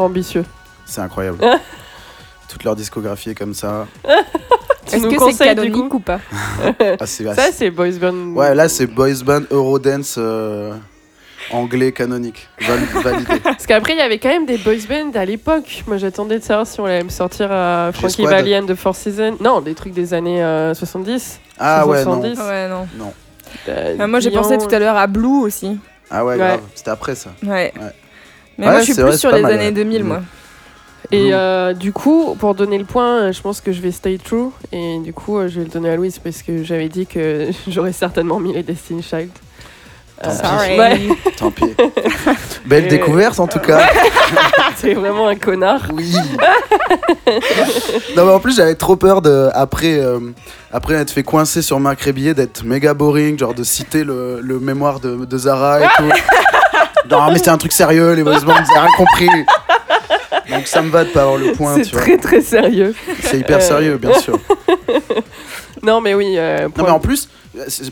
ambitieux. 0.00 0.44
C'est 0.86 1.00
incroyable. 1.00 1.38
Toute 2.48 2.64
leur 2.64 2.76
discographie 2.76 3.30
est 3.30 3.34
comme 3.34 3.54
ça. 3.54 3.86
Est-ce 4.92 5.06
que 5.06 5.32
c'est 5.32 5.44
canonique 5.44 5.94
ou 5.94 6.00
pas 6.00 6.20
Ah, 7.00 7.06
c'est- 7.06 7.26
ah, 7.26 7.34
Ça, 7.34 7.52
c'est- 7.52 7.70
Boys 7.70 7.92
Band. 8.00 8.32
Ouais, 8.34 8.54
là, 8.54 8.68
c'est 8.68 8.86
Boys 8.86 9.22
Band 9.24 9.42
Eurodance 9.50 10.16
euh, 10.18 10.74
anglais 11.50 11.92
canonique. 11.92 12.48
Val- 12.60 13.02
validé. 13.02 13.40
Parce 13.42 13.64
qu'après, 13.66 13.94
il 13.94 13.98
y 13.98 14.02
avait 14.02 14.18
quand 14.18 14.28
même 14.28 14.44
des 14.44 14.58
boys 14.58 14.74
bands 14.88 15.12
à 15.18 15.24
l'époque. 15.24 15.84
Moi, 15.86 15.96
j'attendais 15.96 16.38
de 16.40 16.44
savoir 16.44 16.66
si 16.66 16.78
on 16.80 16.84
allait 16.84 17.04
me 17.04 17.08
sortir 17.08 17.50
à 17.50 17.90
Frankie 17.94 18.14
Squad. 18.14 18.30
Valli 18.30 18.54
and 18.56 18.66
the 18.66 18.74
Four 18.74 18.94
Seasons. 18.94 19.36
Non, 19.40 19.60
des 19.62 19.74
trucs 19.74 19.94
des 19.94 20.12
années 20.12 20.42
euh, 20.42 20.74
70. 20.74 21.40
Ah 21.58 21.86
ouais, 21.86 22.04
non. 22.04 22.20
70. 22.22 22.38
Ouais, 22.40 22.68
non. 22.68 22.88
Non. 22.98 23.12
Euh, 23.68 23.96
Ah, 23.98 24.06
moi, 24.06 24.20
j'ai 24.20 24.30
pensé 24.30 24.58
tout 24.58 24.74
à 24.74 24.78
l'heure 24.78 24.96
à 24.96 25.06
Blue 25.06 25.42
aussi. 25.42 25.78
Ah 26.10 26.24
ouais, 26.24 26.32
Ouais. 26.32 26.38
grave. 26.38 26.60
C'était 26.74 26.90
après 26.90 27.14
ça. 27.14 27.30
Ouais. 27.42 27.72
Ouais. 27.80 27.92
Mais 28.58 28.66
Ouais, 28.66 28.72
moi, 28.72 28.80
je 28.80 28.84
suis 28.84 28.94
plus 28.94 29.02
vrai, 29.02 29.16
sur 29.16 29.32
les 29.32 29.42
mal, 29.42 29.52
années 29.52 29.66
ouais. 29.66 29.72
2000, 29.72 30.04
Mm. 30.04 30.06
moi. 30.06 30.20
Et 31.10 31.34
euh, 31.34 31.74
du 31.74 31.92
coup, 31.92 32.36
pour 32.38 32.54
donner 32.54 32.78
le 32.78 32.84
point, 32.84 33.18
euh, 33.24 33.32
je 33.32 33.42
pense 33.42 33.60
que 33.60 33.72
je 33.72 33.80
vais 33.82 33.90
stay 33.90 34.18
true. 34.18 34.48
Et 34.72 34.98
du 35.00 35.12
coup, 35.12 35.36
euh, 35.38 35.48
je 35.48 35.58
vais 35.58 35.64
le 35.64 35.70
donner 35.70 35.90
à 35.90 35.96
Louise 35.96 36.18
parce 36.18 36.42
que 36.42 36.62
j'avais 36.62 36.88
dit 36.88 37.06
que 37.06 37.48
j'aurais 37.68 37.92
certainement 37.92 38.38
mis 38.40 38.52
les 38.54 38.62
Destiny 38.62 39.02
Child. 39.02 39.28
Tant 40.22 40.30
pis. 40.30 40.36
Sorry. 40.42 40.78
Ouais. 40.78 41.00
Tant 41.36 41.50
pis. 41.50 41.64
Belle 42.66 42.84
Et- 42.84 42.88
découverte 42.88 43.40
en 43.40 43.46
tout 43.48 43.58
cas. 43.58 43.80
C'est 44.76 44.94
vraiment 44.94 45.26
un 45.28 45.34
connard. 45.36 45.88
Oui. 45.92 46.14
non 48.16 48.24
mais 48.26 48.32
en 48.32 48.40
plus 48.40 48.54
j'avais 48.56 48.74
trop 48.74 48.96
peur 48.96 49.22
de 49.22 49.48
après 49.52 49.98
euh, 49.98 50.18
après 50.72 50.94
être 50.94 51.10
fait 51.10 51.22
coincer 51.22 51.62
sur 51.62 51.80
Marc 51.80 52.00
Rébillet 52.02 52.34
d'être 52.34 52.64
méga 52.64 52.94
boring, 52.94 53.38
genre 53.38 53.54
de 53.54 53.64
citer 53.64 54.04
le, 54.04 54.40
le 54.40 54.60
mémoire 54.60 55.00
de, 55.00 55.24
de 55.24 55.38
Zara 55.38 55.80
et 55.80 55.86
tout. 55.96 56.10
Non 57.10 57.30
mais 57.32 57.38
c'est 57.38 57.48
un 57.50 57.58
truc 57.58 57.72
sérieux, 57.72 58.12
les 58.14 58.22
boys 58.22 58.40
bands, 58.40 58.54
vous 58.54 58.70
avez 58.72 58.80
rien 58.80 58.88
compris. 58.96 59.28
Donc 60.50 60.66
ça 60.66 60.82
me 60.82 60.90
va 60.90 61.04
de 61.04 61.10
pas 61.10 61.22
avoir 61.22 61.36
le 61.38 61.52
point, 61.52 61.74
C'est 61.76 61.90
vois. 61.92 62.00
très 62.02 62.16
très 62.18 62.40
sérieux. 62.40 62.94
C'est 63.22 63.38
hyper 63.38 63.58
Euh, 63.58 63.60
sérieux, 63.60 63.96
bien 63.98 64.18
sûr. 64.18 64.38
Non, 65.82 66.00
mais 66.00 66.14
oui. 66.14 66.34
euh, 66.38 66.68
Non 66.76 66.84
mais 66.84 66.90
en 66.90 67.00
plus, 67.00 67.28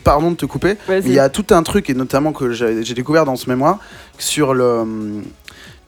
pardon 0.03 0.31
de 0.31 0.35
te 0.37 0.45
couper, 0.45 0.77
mais 0.87 1.01
il 1.05 1.11
y 1.13 1.19
a 1.19 1.27
tout 1.27 1.45
un 1.51 1.61
truc 1.63 1.89
et 1.89 1.93
notamment 1.93 2.31
que 2.31 2.51
j'ai 2.53 2.93
découvert 2.93 3.25
dans 3.25 3.35
ce 3.35 3.49
mémoire 3.49 3.79
sur 4.17 4.53
le 4.53 4.63
hum, 4.63 5.23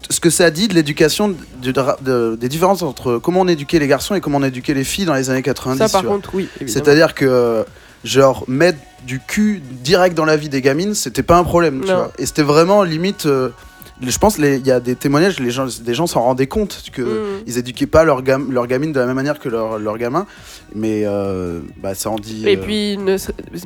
ce 0.09 0.19
que 0.19 0.29
ça 0.29 0.51
dit 0.51 0.67
de 0.67 0.73
l'éducation 0.73 1.33
de- 1.61 2.35
des 2.35 2.49
différences 2.49 2.81
entre 2.81 3.19
comment 3.19 3.39
on 3.41 3.47
éduquait 3.47 3.79
les 3.79 3.87
garçons 3.87 4.15
et 4.15 4.19
comment 4.21 4.39
on 4.39 4.43
éduquait 4.43 4.73
les 4.73 4.83
filles 4.83 5.05
dans 5.05 5.13
les 5.13 5.29
années 5.29 5.41
90. 5.43 5.77
Ça, 5.77 5.87
par 5.87 6.03
contre, 6.03 6.31
oui. 6.33 6.49
C'est-à-dire 6.67 7.13
que 7.13 7.63
genre 8.03 8.43
mettre 8.47 8.79
du 9.05 9.19
cul 9.19 9.61
direct 9.83 10.15
dans 10.15 10.25
la 10.25 10.37
vie 10.37 10.49
des 10.49 10.61
gamines, 10.61 10.93
c'était 10.93 11.23
pas 11.23 11.37
un 11.37 11.43
problème, 11.43 11.81
tu 11.81 11.87
vois. 11.91 12.11
Et 12.17 12.25
c'était 12.25 12.43
vraiment 12.43 12.83
limite 12.83 13.25
euh, 13.25 13.49
je 14.01 14.17
pense 14.17 14.37
les- 14.37 14.57
il 14.57 14.65
y 14.67 14.71
a 14.71 14.79
des 14.79 14.95
témoignages, 14.95 15.39
les 15.39 15.51
gens, 15.51 15.67
des 15.81 15.93
gens 15.93 16.07
s'en 16.07 16.21
rendaient 16.21 16.47
compte 16.47 16.83
que 16.91 17.01
Mm. 17.01 17.43
ils 17.47 17.57
éduquaient 17.57 17.85
pas 17.87 18.03
leur, 18.03 18.21
gam, 18.21 18.51
leur 18.51 18.67
gamine 18.67 18.91
de 18.91 18.99
la 18.99 19.05
même 19.05 19.15
manière 19.15 19.39
que 19.39 19.49
leur, 19.49 19.77
leur 19.79 19.97
gamin, 19.97 20.25
mais 20.75 21.03
euh, 21.05 21.59
bah, 21.81 21.93
ça 21.95 22.09
en 22.09 22.15
dit. 22.15 22.47
Et 22.47 22.57
euh, 22.57 22.61
puis, 22.61 22.97
ne 22.97 23.17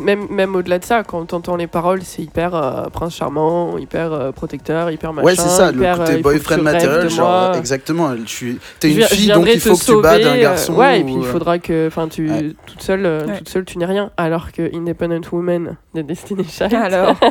même, 0.01 0.27
même 0.29 0.55
au-delà 0.55 0.79
de 0.79 0.85
ça, 0.85 1.03
quand 1.03 1.25
t'entends 1.25 1.55
les 1.55 1.67
paroles, 1.67 2.01
c'est 2.03 2.21
hyper 2.21 2.53
euh, 2.55 2.83
prince 2.89 3.15
charmant, 3.15 3.77
hyper 3.77 4.11
euh, 4.13 4.31
protecteur, 4.31 4.91
hyper 4.91 5.13
machin. 5.13 5.25
Ouais, 5.27 5.35
c'est 5.35 5.47
ça, 5.49 5.71
le 5.71 5.77
hyper, 5.79 5.97
côté 5.97 6.11
euh, 6.11 6.13
faut 6.15 6.17
que 6.19 6.23
boyfriend 6.23 6.57
tu 6.57 6.63
matériel, 6.63 7.09
genre, 7.09 7.55
exactement. 7.55 8.09
T'es 8.79 8.89
Je 8.91 8.95
une 8.95 9.01
je 9.01 9.07
fille, 9.07 9.27
donc 9.31 9.47
il 9.47 9.61
te 9.61 9.69
faut 9.69 9.75
que 9.77 9.83
tu 9.83 10.01
bades 10.01 10.21
sauver, 10.23 10.37
un 10.37 10.41
garçon. 10.41 10.75
ouais, 10.75 10.99
et 10.99 11.03
puis 11.03 11.13
il 11.15 11.23
faudra 11.25 11.59
que, 11.59 11.87
enfin, 11.87 12.07
tu, 12.07 12.29
Ouais. 12.29 12.53
toute 12.65 12.81
seule, 12.81 13.05
Ouais. 13.05 13.37
toute 13.37 13.49
seule, 13.49 13.65
tu 13.65 13.77
n'es 13.77 13.85
rien. 13.85 14.11
Alors 14.17 14.51
que 14.51 14.69
Independent 14.75 15.21
Woman 15.31 15.77
de 15.95 16.01
Destiny 16.01 16.43
Child. 16.43 16.73
Alors. 16.73 17.15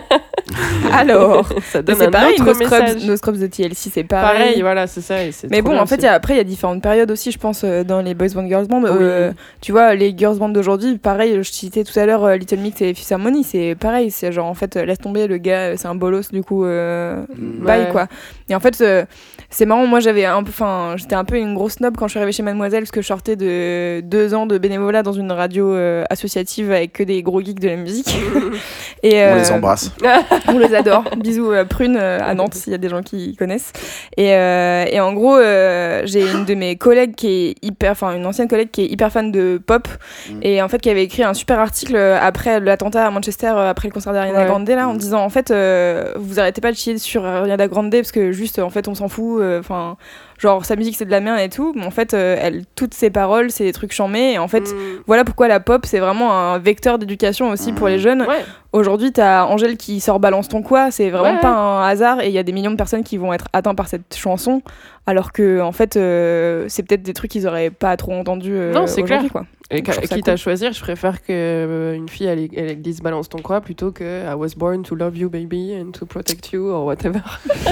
Alors. 0.93 1.49
ça 1.73 1.83
donne 1.83 1.97
c'est 1.97 2.07
un 2.07 2.11
pareil, 2.11 2.35
autre 2.35 2.45
nos 2.45 2.55
message. 2.59 2.89
scrubs, 2.91 3.05
nos 3.09 3.17
scrubs 3.17 3.39
de 3.39 3.47
TLC, 3.47 3.91
c'est 3.93 4.05
pareil. 4.05 4.39
Pareil, 4.39 4.61
voilà, 4.63 4.87
c'est 4.87 5.01
ça. 5.01 5.23
et 5.23 5.31
Mais 5.51 5.63
bon, 5.63 5.73
bien 5.73 5.81
en 5.83 5.87
fait, 5.87 6.03
y 6.03 6.07
a- 6.07 6.13
après, 6.13 6.35
il 6.35 6.37
y 6.37 6.41
a 6.41 6.45
différentes 6.45 6.83
périodes 6.83 7.11
aussi, 7.11 7.33
je 7.33 7.39
pense, 7.39 7.63
euh, 7.65 7.85
dans 7.85 8.01
les 8.01 8.15
boys 8.15 8.29
band, 8.35 8.47
girls 8.47 8.67
band. 8.67 8.85
Euh, 8.85 9.33
tu 9.61 9.73
vois, 9.73 9.95
les 9.95 10.15
girls 10.17 10.39
band 10.39 10.49
d'aujourd'hui, 10.51 10.99
pareil, 10.99 11.37
je 11.43 11.51
citais 11.51 11.85
tout 11.85 11.99
à 11.99 12.07
l'heure 12.07 12.25
euh, 12.25 12.37
Little 12.37 12.59
Mix 12.59 12.81
et 12.83 12.95
Fifth 12.95 13.11
Harmony, 13.13 13.45
c'est 13.45 13.75
pareil, 13.79 14.11
c'est 14.11 14.31
genre, 14.33 14.47
en 14.47 14.55
fait, 14.55 14.77
euh, 14.77 14.85
laisse 14.85 14.99
tomber, 14.99 15.27
le 15.27 15.39
gars, 15.39 15.77
c'est 15.77 15.89
un 15.89 15.95
bolos, 15.95 16.31
du 16.33 16.43
coup, 16.43 16.65
euh, 16.65 17.25
bye, 17.37 17.89
quoi. 17.91 18.07
Et 18.49 18.55
en 18.55 18.61
fait, 18.61 18.81
euh, 18.81 19.05
c'est 19.51 19.67
marrant, 19.67 19.87
moi, 19.87 20.01
j'avais 20.01 20.25
un 20.25 20.43
peu, 20.43 20.51
enfin, 20.51 20.95
j'étais 20.97 21.15
un 21.17 21.25
peu 21.25 21.37
une 21.37 21.55
grosse 21.55 21.75
snob 21.75 21.97
quand 21.97 22.07
je 22.07 22.13
suis 22.13 22.19
arrivée 22.19 22.33
chez 22.33 22.43
Mademoiselle, 22.43 22.83
parce 22.83 22.91
que 22.93 23.03
je 23.03 23.07
sortais 23.07 23.37
de 23.37 24.01
deux 24.05 24.35
ans 24.35 24.47
de 24.47 24.59
bénévolat 24.59 25.03
dans 25.03 25.13
une 25.13 25.33
radio 25.33 25.73
euh, 25.73 26.05
associative 26.11 26.71
avec 26.71 26.93
que 26.93 27.03
des 27.03 27.23
gros 27.23 27.41
geeks 27.43 27.59
de 27.61 27.69
la 27.69 27.77
musique. 27.77 28.17
et, 29.03 29.25
On 29.25 29.35
les 29.37 29.51
embrasse. 29.53 29.91
on 30.48 30.59
les 30.59 30.74
adore. 30.74 31.05
Bisous 31.16 31.53
euh, 31.53 31.65
Prune 31.65 31.97
euh, 32.01 32.19
à 32.23 32.35
Nantes 32.35 32.55
s'il 32.55 32.73
y 32.73 32.74
a 32.74 32.78
des 32.78 32.89
gens 32.89 33.03
qui 33.03 33.36
connaissent. 33.36 33.73
Et, 34.16 34.35
euh, 34.35 34.85
et 34.90 35.01
en 35.01 35.12
gros, 35.12 35.36
euh, 35.36 36.03
j'ai 36.05 36.23
une 36.31 36.44
de 36.44 36.55
mes 36.55 36.77
collègues 36.77 37.15
qui 37.15 37.28
est 37.28 37.55
hyper, 37.65 37.93
enfin 37.93 38.15
une 38.16 38.27
ancienne 38.27 38.48
collègue 38.48 38.70
qui 38.70 38.82
est 38.82 38.86
hyper 38.86 39.11
fan 39.12 39.31
de 39.32 39.61
pop 39.65 39.89
Mm. 40.31 40.40
et 40.43 40.62
en 40.62 40.69
fait 40.69 40.78
qui 40.81 40.90
avait 40.90 41.05
écrit 41.05 41.23
un 41.23 41.35
super 41.35 41.59
article 41.61 41.97
après 41.97 42.59
l'attentat 42.61 43.07
à 43.07 43.11
Manchester, 43.11 43.48
après 43.57 43.89
le 43.89 43.93
concert 43.93 44.12
d'Ariana 44.12 44.40
Ouais. 44.40 44.47
Grande 44.47 44.69
là, 44.69 44.89
en 44.89 44.94
Mm. 44.94 44.98
disant 44.98 45.20
en 45.23 45.28
fait 45.31 45.51
euh, 45.51 46.12
vous 46.16 46.40
arrêtez 46.40 46.61
pas 46.61 46.73
de 46.73 46.77
chier 46.77 46.98
sur 46.98 47.24
Ariana 47.24 47.69
Grande 47.69 47.90
parce 47.93 48.12
que 48.12 48.32
juste 48.32 48.59
en 48.59 48.70
fait 48.70 48.89
on 48.89 48.94
s'en 48.94 49.09
fout. 49.09 49.40
euh, 49.40 49.61
Enfin. 49.61 49.97
Genre 50.39 50.65
sa 50.65 50.77
musique 50.77 50.97
c'est 50.97 51.05
de 51.07 51.11
la 51.11 51.21
merde 51.21 51.41
et 51.41 51.49
tout, 51.49 51.73
mais 51.75 51.85
en 51.87 51.91
fait 51.91 52.13
euh, 52.13 52.37
elle, 52.41 52.65
toutes 52.75 52.93
ses 52.95 53.09
paroles 53.11 53.51
c'est 53.51 53.65
des 53.65 53.73
trucs 53.73 53.93
chambés 53.93 54.33
et 54.33 54.39
en 54.39 54.49
fait 54.49 54.61
Mm. 54.73 55.03
voilà 55.07 55.25
pourquoi 55.25 55.49
la 55.49 55.61
pop 55.61 55.87
c'est 55.87 55.99
vraiment 55.99 56.33
un 56.33 56.59
vecteur 56.59 56.99
d'éducation 56.99 57.49
aussi 57.51 57.73
pour 57.73 57.89
les 57.89 57.99
jeunes. 57.99 58.23
Ouais. 58.23 58.45
Aujourd'hui, 58.73 59.11
t'as 59.11 59.45
Angèle 59.47 59.79
qui 59.79 60.01
sort 60.01 60.21
Balance 60.21 60.49
ton 60.49 60.61
quoi, 60.63 60.91
c'est 60.91 61.09
vraiment 61.09 61.37
Ouais. 61.37 61.41
pas 61.41 61.49
un 61.49 61.87
hasard 61.89 62.21
et 62.21 62.27
il 62.27 62.33
y 62.33 62.39
a 62.39 62.43
des 62.43 62.53
millions 62.53 62.71
de 62.71 62.77
personnes 62.77 63.03
qui 63.05 63.17
vont 63.17 63.33
être 63.33 63.47
atteints 63.55 63.75
par 63.75 63.89
cette 63.89 64.15
chanson, 64.15 64.61
alors 65.07 65.33
que 65.33 65.61
en 65.63 65.73
fait, 65.73 65.97
euh, 65.97 66.67
c'est 66.69 66.83
peut-être 66.83 67.03
des 67.03 67.15
trucs 67.15 67.31
qu'ils 67.31 67.47
auraient 67.47 67.71
pas 67.71 67.97
trop 67.97 68.13
entendus. 68.13 68.53
euh, 68.55 68.73
Non, 68.75 68.87
c'est 68.87 69.03
clair. 69.03 69.23
Quoi. 69.33 69.47
Et 69.69 69.83
quitte 69.83 70.23
cool. 70.25 70.31
à 70.33 70.37
choisir, 70.37 70.73
je 70.73 70.81
préfère 70.81 71.21
que 71.23 71.27
euh, 71.33 71.95
une 71.95 72.09
fille 72.09 72.27
elle, 72.27 72.49
elle 72.57 72.81
dise 72.81 73.01
balance 73.01 73.29
ton 73.29 73.39
quoi 73.39 73.61
plutôt 73.61 73.91
que 73.91 74.05
I 74.25 74.35
was 74.35 74.51
born 74.57 74.85
to 74.85 74.95
love 74.95 75.17
you 75.17 75.29
baby 75.29 75.75
and 75.77 75.91
to 75.91 76.07
protect 76.07 76.53
you 76.53 76.69
or 76.69 76.85
whatever. 76.85 77.19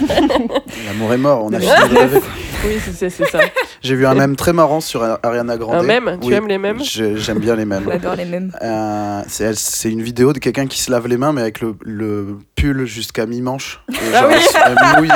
L'amour 0.87 1.13
est 1.13 1.19
mort, 1.19 1.45
on 1.45 1.53
a 1.53 1.61
fini 1.61 1.71
de 1.91 1.97
rêver. 1.97 2.21
oui, 2.65 2.79
c'est 2.95 3.11
ça. 3.11 3.39
J'ai 3.83 3.95
vu 3.95 4.07
un 4.07 4.15
mème 4.15 4.35
très 4.35 4.53
marrant 4.53 4.81
sur 4.81 5.05
Ariana 5.23 5.57
Grande. 5.57 5.77
Un 5.77 5.83
mème? 5.85 6.19
Tu 6.21 6.33
aimes 6.35 6.49
les 6.49 6.59
mèmes? 6.59 6.83
J'aime 6.83 7.39
bien 7.39 7.55
les 7.55 7.65
mèmes. 7.65 7.85
J'adore 7.89 8.17
les 8.17 8.25
mêmes. 8.25 8.51
Euh, 8.61 9.23
c'est 9.29 9.55
c'est 9.55 9.93
une 9.93 10.03
vidéo 10.03 10.33
de 10.33 10.41
quelqu'un 10.41 10.67
qui 10.67 10.81
se 10.81 10.91
lave 10.91 11.07
les 11.07 11.17
mains 11.17 11.33
mais 11.33 11.43
avec 11.43 11.61
le, 11.61 11.77
le 11.85 12.39
pull 12.57 12.87
jusqu'à 12.87 13.25
mi-manche. 13.27 13.81
Ah 14.15 14.27
oui. 14.29 14.35
elle- 14.67 14.99
mouille- 15.01 15.11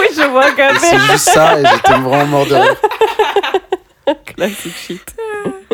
oui, 0.00 0.06
je 0.16 0.30
vois 0.30 0.50
quand 0.56 0.70
et 0.74 0.78
c'est 0.78 0.92
même. 0.96 1.06
juste 1.10 1.28
ça 1.28 1.60
et 1.60 1.64
j'étais 1.66 1.92
vraiment 1.98 2.24
mort 2.26 2.46
de 2.46 2.54
rire. 2.54 2.76
Classic 4.24 4.72
shit. 4.76 5.16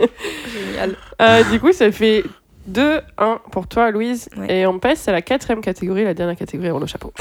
Génial. 0.53 0.97
Euh, 1.21 1.43
du 1.51 1.61
coup, 1.61 1.73
ça 1.73 1.91
fait 1.93 2.25
2-1 2.71 3.01
pour 3.51 3.67
toi, 3.67 3.91
Louise. 3.91 4.29
Ouais. 4.37 4.61
Et 4.61 4.67
on 4.67 4.79
passe 4.79 5.07
à 5.09 5.13
la 5.13 5.23
quatrième 5.23 5.61
catégorie, 5.61 6.05
la 6.05 6.15
dernière 6.15 6.37
catégorie, 6.37 6.71
Rollo 6.71 6.87
Chapeau. 6.87 7.13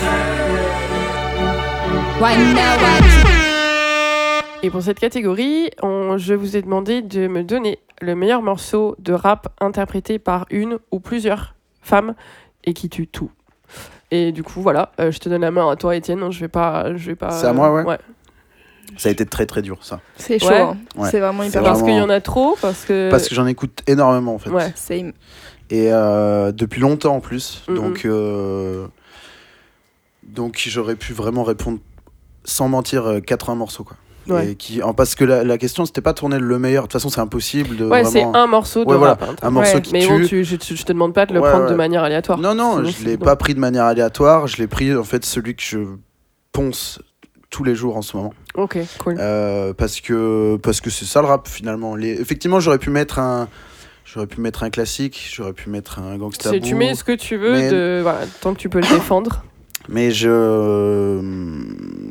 Et 4.64 4.70
pour 4.70 4.84
cette 4.84 5.00
catégorie, 5.00 5.72
on- 5.82 6.18
je 6.18 6.34
vous 6.36 6.56
ai 6.56 6.62
demandé 6.62 7.02
de 7.02 7.28
me 7.28 7.44
donner 7.44 7.80
le 8.00 8.14
meilleur 8.16 8.42
morceau 8.44 8.96
de 9.00 9.14
rap 9.14 9.48
interprété 9.60 10.20
par 10.20 10.46
une 10.52 10.78
ou 10.92 11.00
plusieurs 11.00 11.56
femmes 11.82 12.14
et 12.64 12.74
qui 12.74 12.88
tue 12.90 13.08
tout. 13.08 13.32
Et 14.12 14.32
du 14.32 14.44
coup, 14.44 14.62
voilà, 14.62 14.92
euh, 15.00 15.10
je 15.12 15.20
te 15.20 15.30
donne 15.30 15.42
la 15.42 15.52
main 15.52 15.68
à 15.72 15.76
toi, 15.78 15.96
Étienne. 15.96 16.30
Je 16.32 16.40
vais 16.42 16.48
pas, 16.48 16.96
je 16.96 17.08
vais 17.08 17.16
pas. 17.16 17.32
C'est 17.32 17.48
à 17.48 17.54
moi, 17.54 17.74
ouais. 17.74 17.84
ouais. 17.84 17.98
Ça 18.98 19.10
a 19.10 19.12
été 19.12 19.26
très 19.26 19.46
très 19.46 19.62
dur 19.62 19.78
ça. 19.82 20.00
C'est 20.18 20.40
chaud, 20.40 20.48
Ouais. 20.50 20.60
hein. 20.62 20.78
Ouais. 20.98 21.10
c'est 21.10 21.20
vraiment 21.20 21.44
hyper 21.44 21.62
Parce 21.64 21.80
vraiment- 21.80 21.94
qu'il 21.94 21.98
y 21.98 22.02
en 22.06 22.10
a 22.10 22.22
trop, 22.22 22.58
parce 22.62 22.86
que. 22.86 23.10
Parce 23.10 23.28
que 23.30 23.36
j'en 23.36 23.48
écoute 23.48 23.82
énormément 23.88 24.36
en 24.36 24.40
fait. 24.40 24.50
Ouais. 24.50 24.72
Same. 24.76 25.14
Et 25.70 25.88
euh, 25.92 26.52
depuis 26.52 26.82
longtemps 26.82 27.16
en 27.16 27.20
plus. 27.22 27.64
Donc, 27.68 28.06
euh, 28.06 28.86
donc 30.24 30.62
j'aurais 30.68 30.96
pu 30.96 31.14
vraiment 31.14 31.44
répondre 31.44 31.80
sans 32.44 32.68
mentir 32.68 33.06
euh, 33.06 33.20
80 33.20 33.56
morceaux 33.56 33.84
quoi. 33.84 33.98
Ouais. 34.28 34.52
Et 34.52 34.56
qui, 34.56 34.84
en, 34.84 34.94
parce 34.94 35.16
que 35.16 35.24
la, 35.24 35.44
la 35.44 35.58
question 35.58 35.84
c'était 35.86 36.02
pas 36.02 36.14
tourner 36.14 36.38
le 36.38 36.60
meilleur. 36.60 36.84
De 36.84 36.88
toute 36.88 36.94
façon 36.94 37.10
c'est 37.10 37.22
impossible 37.22 37.76
de 37.76 37.86
Ouais, 37.86 38.04
c'est 38.04 38.22
un 38.24 38.46
morceau 38.48 38.86
de 38.86 38.90
Ouais, 38.90 38.98
voilà, 38.98 39.18
hein, 39.22 39.36
un 39.42 39.50
morceau 39.50 39.76
Ouais. 39.78 39.82
qui 39.82 39.94
Mais 39.94 40.02
tue. 40.02 40.08
bon, 40.10 40.26
tu, 40.28 40.44
je, 40.44 40.56
je- 40.62 40.76
je 40.76 40.84
te 40.84 40.92
demande 40.94 41.14
pas 41.14 41.26
de 41.26 41.34
le 41.34 41.40
Ouais, 41.42 41.50
prendre 41.50 41.68
de 41.70 41.74
manière 41.76 42.04
aléatoire. 42.04 42.38
Non, 42.38 42.54
non, 42.54 42.78
Sinon, 42.78 42.90
je 42.90 43.06
l'ai 43.06 43.18
non. 43.18 43.26
pas 43.26 43.36
pris 43.36 43.56
de 43.56 43.60
manière 43.60 43.86
aléatoire. 43.86 44.46
Je 44.48 44.58
l'ai 44.58 44.68
pris 44.68 44.96
en 44.96 45.04
fait 45.04 45.26
celui 45.26 45.56
que 45.56 45.64
je 45.64 45.80
ponce 46.52 47.00
tous 47.52 47.64
les 47.64 47.76
jours 47.76 47.96
en 47.98 48.02
ce 48.02 48.18
moment. 48.18 48.34
Ok, 48.56 48.80
cool. 48.98 49.18
Euh, 49.20 49.74
parce 49.74 50.02
que 50.02 50.58
parce 50.64 50.82
que 50.82 50.90
c'est 50.90 51.06
ça 51.06 51.22
le 51.22 51.28
rap 51.28 51.48
finalement. 51.48 51.96
Les... 51.96 52.20
Effectivement, 52.20 52.60
j'aurais 52.60 52.80
pu 52.80 52.90
mettre 52.90 53.20
un 53.20 53.48
j'aurais 54.06 54.26
pu 54.28 54.42
mettre 54.42 54.64
un 54.64 54.70
classique, 54.72 55.30
j'aurais 55.34 55.54
pu 55.54 55.70
mettre 55.70 56.00
un 56.00 56.18
gangsta 56.18 56.50
C'est- 56.50 56.60
tu 56.62 56.74
mets 56.76 56.96
ce 56.96 57.04
que 57.04 57.12
tu 57.12 57.38
veux, 57.38 57.52
mais- 57.54 57.70
de, 57.70 58.00
voilà, 58.02 58.22
tant 58.42 58.54
que 58.54 58.60
tu 58.60 58.68
peux 58.70 58.80
le 58.82 58.88
défendre. 58.88 59.44
mais 59.88 60.12
je 60.12 61.22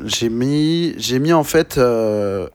j'ai 0.05 0.29
mis 0.29 0.93
j'ai 0.97 1.19
mis 1.19 1.33
en 1.33 1.43
fait 1.43 1.77
euh, 1.77 2.47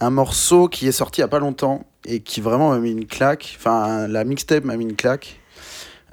un 0.00 0.10
morceau 0.10 0.68
qui 0.68 0.86
est 0.88 0.92
sorti 0.92 1.20
il 1.20 1.22
y 1.22 1.24
a 1.24 1.28
pas 1.28 1.38
longtemps 1.38 1.86
et 2.04 2.20
qui 2.20 2.40
vraiment 2.40 2.70
m'a 2.70 2.78
mis 2.78 2.90
une 2.92 3.06
claque. 3.06 3.56
Enfin, 3.58 4.06
la 4.08 4.24
mixtape 4.24 4.64
m'a 4.64 4.76
mis 4.76 4.84
une 4.84 4.96
claque. 4.96 5.40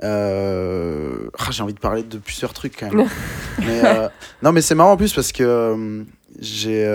Euh, 0.04 1.30
ah, 1.38 1.52
j'ai 1.52 1.64
envie 1.64 1.74
de 1.74 1.80
parler 1.80 2.04
de 2.04 2.18
plusieurs 2.18 2.54
trucs 2.54 2.78
quand 2.78 2.92
même. 2.92 3.08
mais, 3.60 3.82
euh, 3.86 4.10
non, 4.42 4.52
mais 4.52 4.62
c'est 4.62 4.76
marrant 4.76 4.94
en 4.94 4.98
plus 4.98 5.14
parce 5.14 5.32
que 5.32 5.44
euh, 5.44 6.04
j'ai, 6.40 6.86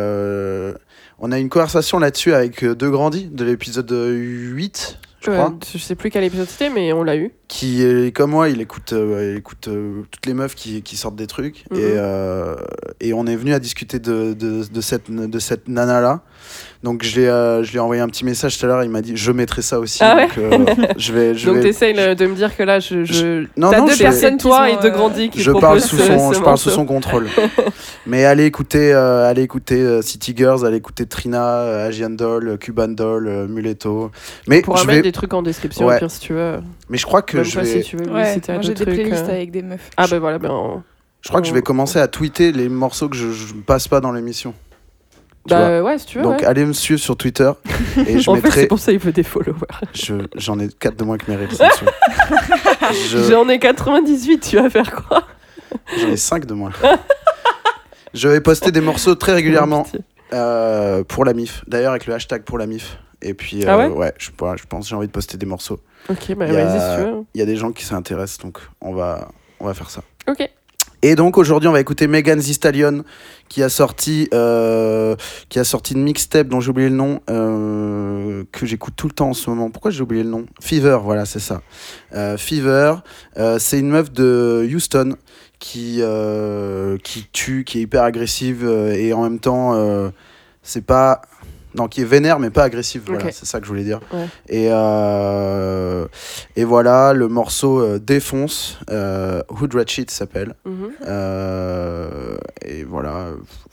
on 1.19 1.33
a 1.33 1.39
eu 1.39 1.41
une 1.41 1.49
conversation 1.49 1.99
là-dessus 1.99 2.35
avec 2.35 2.65
De 2.65 2.89
Grandi 2.89 3.27
de 3.27 3.45
l'épisode 3.45 3.91
8, 3.91 4.99
je 5.21 5.31
crois, 5.31 5.55
je 5.73 5.79
sais 5.79 5.95
plus 5.95 6.11
quel 6.11 6.25
épisode 6.25 6.49
c'était, 6.49 6.71
mais 6.71 6.93
on 6.93 7.03
l'a 7.03 7.17
eu. 7.17 7.33
Qui 7.49 7.83
est 7.85 8.15
comme 8.15 8.31
moi, 8.33 8.49
il 8.49 8.61
écoute, 8.61 8.93
euh, 8.93 9.33
il 9.35 9.39
écoute 9.39 9.69
euh, 9.69 10.03
toutes 10.11 10.27
les 10.27 10.35
meufs 10.35 10.55
qui, 10.57 10.83
qui 10.83 10.97
sortent 10.97 11.17
des 11.17 11.27
trucs. 11.29 11.65
Mhm. 11.71 11.79
et, 11.79 11.83
euh, 11.85 12.57
et 13.01 13.13
on 13.15 13.27
est 13.27 13.37
venu 13.37 13.53
à 13.55 13.59
discuter 13.61 13.99
de, 13.99 14.33
de, 14.35 14.65
de 14.69 14.81
cette, 14.81 15.11
de 15.11 15.39
cette 15.39 15.69
nana-là. 15.69 16.23
Donc 16.83 17.03
je 17.03 17.21
euh, 17.23 17.65
je 17.65 17.71
lui 17.73 17.79
ai 17.79 17.81
envoyé 17.81 18.01
un 18.03 18.07
petit 18.09 18.25
message 18.25 18.59
tout 18.59 18.65
à 18.67 18.69
l'heure, 18.69 18.85
il 18.85 18.91
m'a 18.91 19.01
dit 19.01 19.17
je 19.17 19.33
mettrai 19.33 19.63
ça 19.63 19.81
aussi. 19.81 19.99
Ah 20.03 20.15
ouais 20.15 20.27
donc, 20.27 20.39
euh, 20.39 20.87
je 20.97 21.13
vais, 21.13 21.35
je 21.39 21.47
Donc 21.47 21.57
vais- 21.57 21.63
t'essayes 21.63 21.95
de 21.95 22.27
me 22.27 22.35
dire 22.35 22.55
que 22.57 22.63
là, 22.63 22.79
je, 22.79 23.03
je... 23.05 23.47
Non, 23.57 23.71
t'as 23.71 23.79
non, 23.81 23.87
deux 23.87 23.95
je- 23.95 24.03
personnes, 24.03 24.37
toi 24.37 24.71
et 24.71 24.77
de 24.77 24.87
euh, 24.87 24.91
Grandi, 24.91 25.31
qui 25.31 25.41
je 25.43 25.51
parle 25.51 25.81
sous 25.81 25.97
son, 25.97 26.33
ce 26.33 26.39
je 26.39 26.43
parle 26.45 26.59
sous 26.59 26.71
son 26.71 26.85
contrôle. 26.85 27.27
Mais 28.07 28.25
allez 28.25 28.45
écouter, 28.45 28.93
euh, 28.93 29.29
allez 29.29 29.43
écouter 29.43 29.81
euh, 29.81 30.03
City 30.03 30.35
Girls, 30.37 30.65
allez 30.65 30.77
écouter 30.77 31.07
Trina, 31.07 31.45
euh, 31.61 31.89
Asian 31.89 32.11
Doll, 32.11 32.49
euh, 32.51 32.57
Cuban 32.57 32.89
Doll, 32.89 33.27
euh, 33.27 33.49
Muletto. 33.49 34.11
Mais 34.47 34.59
On 34.59 34.63
pourra 34.63 34.83
je 34.83 34.87
mettre 34.87 34.97
vais, 34.99 35.03
des 35.03 35.13
trucs 35.13 35.35
en 35.35 35.43
description, 35.43 35.87
Ouais. 35.87 35.97
au 35.97 35.99
pire, 35.99 36.11
si 36.11 36.21
tu 36.21 36.35
veux. 36.35 36.59
mais 36.89 36.99
je 36.99 37.07
crois 37.07 37.23
que 37.23 37.36
que 37.43 37.49
je 37.49 37.61
vais. 37.61 37.83
si 37.83 37.89
tu 37.91 37.97
veux 37.97 38.11
Ouais, 38.13 38.41
j'ai 38.61 38.69
des 38.69 38.75
trucs, 38.75 38.95
playlists 38.95 39.25
euh. 39.25 39.33
avec 39.33 39.51
des 39.51 39.63
meufs. 39.63 39.91
Ah 39.97 40.07
bah 40.07 40.19
voilà, 40.19 40.39
ben. 40.39 40.51
on- 40.51 40.83
Je 41.23 41.29
crois 41.29 41.41
que 41.41 41.47
je 41.49 41.53
vais 41.55 41.63
commencer 41.63 41.99
à 41.99 42.09
tweeter 42.09 42.53
les 42.53 42.69
morceaux 42.69 43.09
que 43.09 43.17
je, 43.17 43.33
je 43.33 43.55
passe 43.55 43.89
pas 43.89 44.01
dans 44.01 44.13
l'émission. 44.13 44.55
Bah 45.49 45.81
ouais, 45.81 45.97
si 45.99 46.07
tu 46.07 46.19
veux. 46.19 46.25
Donc 46.25 46.41
ouais. 46.41 46.45
allez 46.45 46.65
me 46.65 46.73
suivre 46.73 46.99
sur 47.01 47.17
Twitter 47.17 47.49
et 48.05 48.19
je 48.19 48.29
en 48.29 48.35
fait, 48.35 48.41
c'est 48.41 48.47
mettrai. 48.49 48.67
pour 48.67 48.81
ça 48.81 48.91
qu'il 48.91 49.01
faut 49.01 49.13
des 49.13 49.23
followers. 49.23 49.55
je- 49.95 50.15
J'en 50.35 50.59
ai 50.59 50.69
4 50.69 50.97
de 50.97 51.05
moins 51.05 51.19
que 51.19 51.31
Meryl. 51.31 51.49
sûr. 51.55 51.71
Je- 53.11 53.31
J'en 53.31 53.49
ai 53.49 53.59
98, 53.61 54.41
tu 54.41 54.57
vas 54.57 54.69
faire 54.71 54.93
quoi? 54.93 55.23
J'en 56.01 56.09
ai 56.09 56.17
5 56.17 56.47
de 56.47 56.55
moins. 56.55 56.73
je 58.15 58.29
vais 58.29 58.41
poster 58.41 58.73
des 58.73 58.81
morceaux 58.81 59.15
très 59.15 59.35
régulièrement 59.35 59.85
Pitié. 59.85 60.01
euh, 60.33 61.05
pour 61.05 61.25
la 61.25 61.33
MIF. 61.33 61.63
D'ailleurs 61.69 61.93
avec 61.93 62.07
le 62.07 62.15
hashtag 62.15 62.43
pour 62.43 62.59
la 62.59 62.67
MIF. 62.67 62.99
Et 63.23 63.33
puis 63.35 63.65
Ah 63.67 63.77
euh, 63.79 63.89
ouais? 63.91 64.13
je, 64.19 64.31
ouais, 64.45 64.53
je 64.57 64.65
pense 64.69 64.85
que 64.87 64.91
j'ai 64.91 64.97
envie 64.97 65.07
de 65.07 65.13
poster 65.13 65.39
des 65.39 65.47
morceaux. 65.47 65.79
Ok, 66.09 66.35
bah 66.37 66.47
Il 66.49 66.55
y 66.55 66.57
a- 66.57 66.65
vas-y 66.65 66.81
si 66.81 66.97
tu 66.97 67.03
veux. 67.11 67.25
Il 67.35 67.39
y 67.39 67.43
a 67.43 67.47
des 67.47 67.57
gens 67.57 67.73
qui 67.73 67.85
s'intéressent 67.85 68.39
donc 68.45 68.59
on 68.81 68.93
va 68.95 69.29
on 69.61 69.67
va 69.67 69.75
faire 69.75 69.91
ça. 69.91 70.03
Ok. 70.29 70.49
Et 71.03 71.15
donc 71.15 71.37
aujourd'hui, 71.37 71.69
on 71.69 71.73
va 71.73 71.81
écouter 71.81 72.09
Megan 72.09 72.41
Thee 72.41 72.55
Stallion 72.55 73.05
qui 73.49 73.63
a 73.63 73.69
sorti 73.69 74.29
euh, 74.35 75.15
qui 75.49 75.59
a 75.59 75.65
sorti 75.65 75.93
une 75.95 76.03
mixtape 76.03 76.49
dont 76.49 76.61
j'ai 76.61 76.71
oublié 76.71 76.89
le 76.89 76.97
nom 76.97 77.21
euh, 77.31 78.45
que 78.51 78.67
j'écoute 78.67 78.95
tout 78.97 79.07
le 79.07 79.13
temps 79.13 79.29
en 79.29 79.35
ce 79.35 79.49
moment. 79.51 79.71
Pourquoi 79.71 79.91
j'ai 79.91 80.03
oublié 80.03 80.23
le 80.25 80.31
nom? 80.31 80.47
Fever, 80.61 80.99
voilà, 81.03 81.25
c'est 81.27 81.39
ça. 81.39 81.61
Euh, 82.15 82.37
Fever, 82.39 82.95
c'est 83.59 83.79
une 83.79 83.91
meuf 83.91 84.11
de 84.11 84.67
Houston 84.73 85.17
qui 85.59 86.01
qui 87.05 87.29
tue, 87.33 87.65
qui 87.65 87.79
est 87.79 87.83
hyper 87.83 88.03
agressive 88.03 88.67
et 88.67 89.13
en 89.13 89.23
même 89.23 89.39
temps 89.39 90.11
c'est 90.63 90.85
pas 90.85 91.23
non, 91.77 91.89
qui 91.89 92.01
est 92.01 92.05
vénère 92.05 92.39
mais 92.39 92.51
pas 92.51 92.65
agressive. 92.65 93.03
Voilà, 93.07 93.31
c'est 93.33 93.47
ça 93.47 93.61
que 93.61 93.67
je 93.67 93.71
voulais 93.71 93.85
dire. 93.85 94.01
Ouais. 94.13 94.27
Et, 94.49 94.69
euh, 94.71 96.07
et 96.57 96.65
voilà, 96.65 97.13
le 97.13 97.29
morceau 97.29 97.81
euh, 97.81 97.99
défonce. 97.99 98.79
Euh, 98.91 99.43
Hood 99.49 99.75
Ratchet 99.75 100.07
s'appelle. 100.09 100.55
Mhm. 100.65 100.91
Euh, 101.07 102.37
et 102.65 102.85
voilà, 102.85 103.29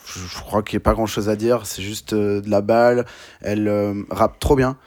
je, 0.05 0.39
crois 0.39 0.63
qu'il 0.63 0.77
n'y 0.77 0.81
a 0.81 0.85
pas 0.85 0.93
grand 0.93 1.05
chose 1.05 1.30
à 1.30 1.35
dire. 1.35 1.65
C'est 1.65 1.81
juste 1.81 2.13
de 2.13 2.49
la 2.49 2.61
balle. 2.61 3.05
Elle 3.41 4.05
rappe 4.09 4.39
trop 4.39 4.55
bien. 4.55 4.77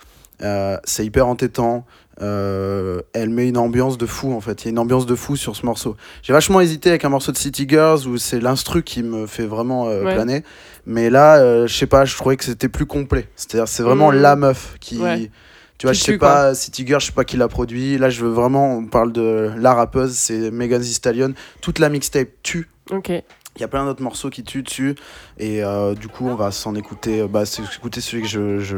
C'est 0.85 1.05
hyper 1.05 1.27
entêtant. 1.27 1.87
Euh, 2.23 3.03
elle 3.13 3.29
met 3.31 3.49
une 3.49 3.59
ambiance 3.59 3.99
de 3.99 4.07
fou 4.07 4.33
en 4.33 4.41
fait. 4.41 4.63
Il 4.63 4.65
y 4.67 4.69
a 4.69 4.71
une 4.71 4.79
ambiance 4.79 5.05
de 5.07 5.15
fou 5.15 5.37
sur 5.37 5.55
ce 5.55 5.67
morceau. 5.67 5.97
J'ai 6.23 6.33
vachement 6.33 6.61
hésité 6.61 6.89
avec 6.91 7.05
un 7.05 7.11
morceau 7.11 7.31
de 7.33 7.37
City 7.37 7.67
Girls 7.69 8.07
où 8.07 8.17
c'est 8.17 8.41
l'instru 8.41 8.83
qui 8.83 9.03
me 9.03 9.27
fait 9.27 9.45
vraiment 9.47 9.89
euh, 9.89 10.03
Ouais. 10.05 10.15
planer. 10.15 10.43
Mais 10.87 11.11
là, 11.11 11.37
euh, 11.39 11.67
je 11.67 11.75
sais 11.77 11.87
pas, 11.87 12.05
je 12.05 12.17
trouvais 12.17 12.37
que 12.37 12.45
c'était 12.45 12.69
plus 12.69 12.87
complet. 12.87 13.29
C'est-à-dire, 13.37 13.69
c'est 13.69 13.83
vraiment 13.83 14.11
Mhm. 14.13 14.21
la 14.21 14.37
meuf 14.37 14.77
qui. 14.81 14.99
Ouais. 14.99 15.31
Tu 15.79 15.87
vois, 15.87 15.93
je 15.93 16.01
sais 16.01 16.17
pas, 16.17 16.55
City 16.55 16.87
Girl, 16.87 17.01
je 17.03 17.07
sais 17.07 17.13
pas 17.13 17.25
qui 17.25 17.37
l'a 17.37 17.49
produit. 17.49 17.99
Là, 17.99 18.09
je 18.09 18.25
veux 18.25 18.31
vraiment, 18.31 18.77
on 18.79 18.87
parle 18.87 19.13
de 19.13 19.51
la 19.59 19.75
rappeuse, 19.75 20.15
c'est 20.15 20.51
Megan 20.51 20.81
Thee 20.81 20.95
Stallion. 20.95 21.35
Toute 21.61 21.79
la 21.81 21.91
mixtape 21.91 22.29
tue. 22.43 22.71
Ok. 22.91 23.13
Il 23.57 23.61
y 23.61 23.65
a 23.65 23.69
plein 23.69 23.85
d'autres 23.85 24.03
morceaux 24.03 24.29
qui 24.31 24.43
tuent 24.45 24.63
dessus. 24.63 24.95
Et 25.39 25.63
euh, 25.65 25.95
du 25.95 26.09
coup, 26.09 26.29
on 26.29 26.35
va 26.35 26.51
s'en 26.51 26.75
écouter. 26.75 27.21
euh, 27.21 27.27
Bah, 27.29 27.47
c'est 27.47 27.63
écouter 27.63 28.01
celui 28.01 28.23
que 28.23 28.29
je, 28.29 28.59
je 28.61 28.77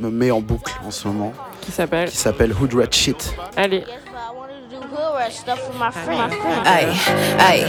me 0.00 0.10
mets 0.10 0.30
en 0.30 0.40
boucle 0.40 0.72
en 0.86 0.90
ce 0.90 1.08
moment, 1.08 1.32
Qui 1.62 1.72
s'appelle 1.72 2.10
qui 2.10 2.16
s'appelle 2.16 2.52
Hood 2.52 2.74
Rat 2.74 2.90
Shit. 2.90 3.34
Allez. 3.56 3.84
Ay, 6.66 6.86
ay, 7.38 7.64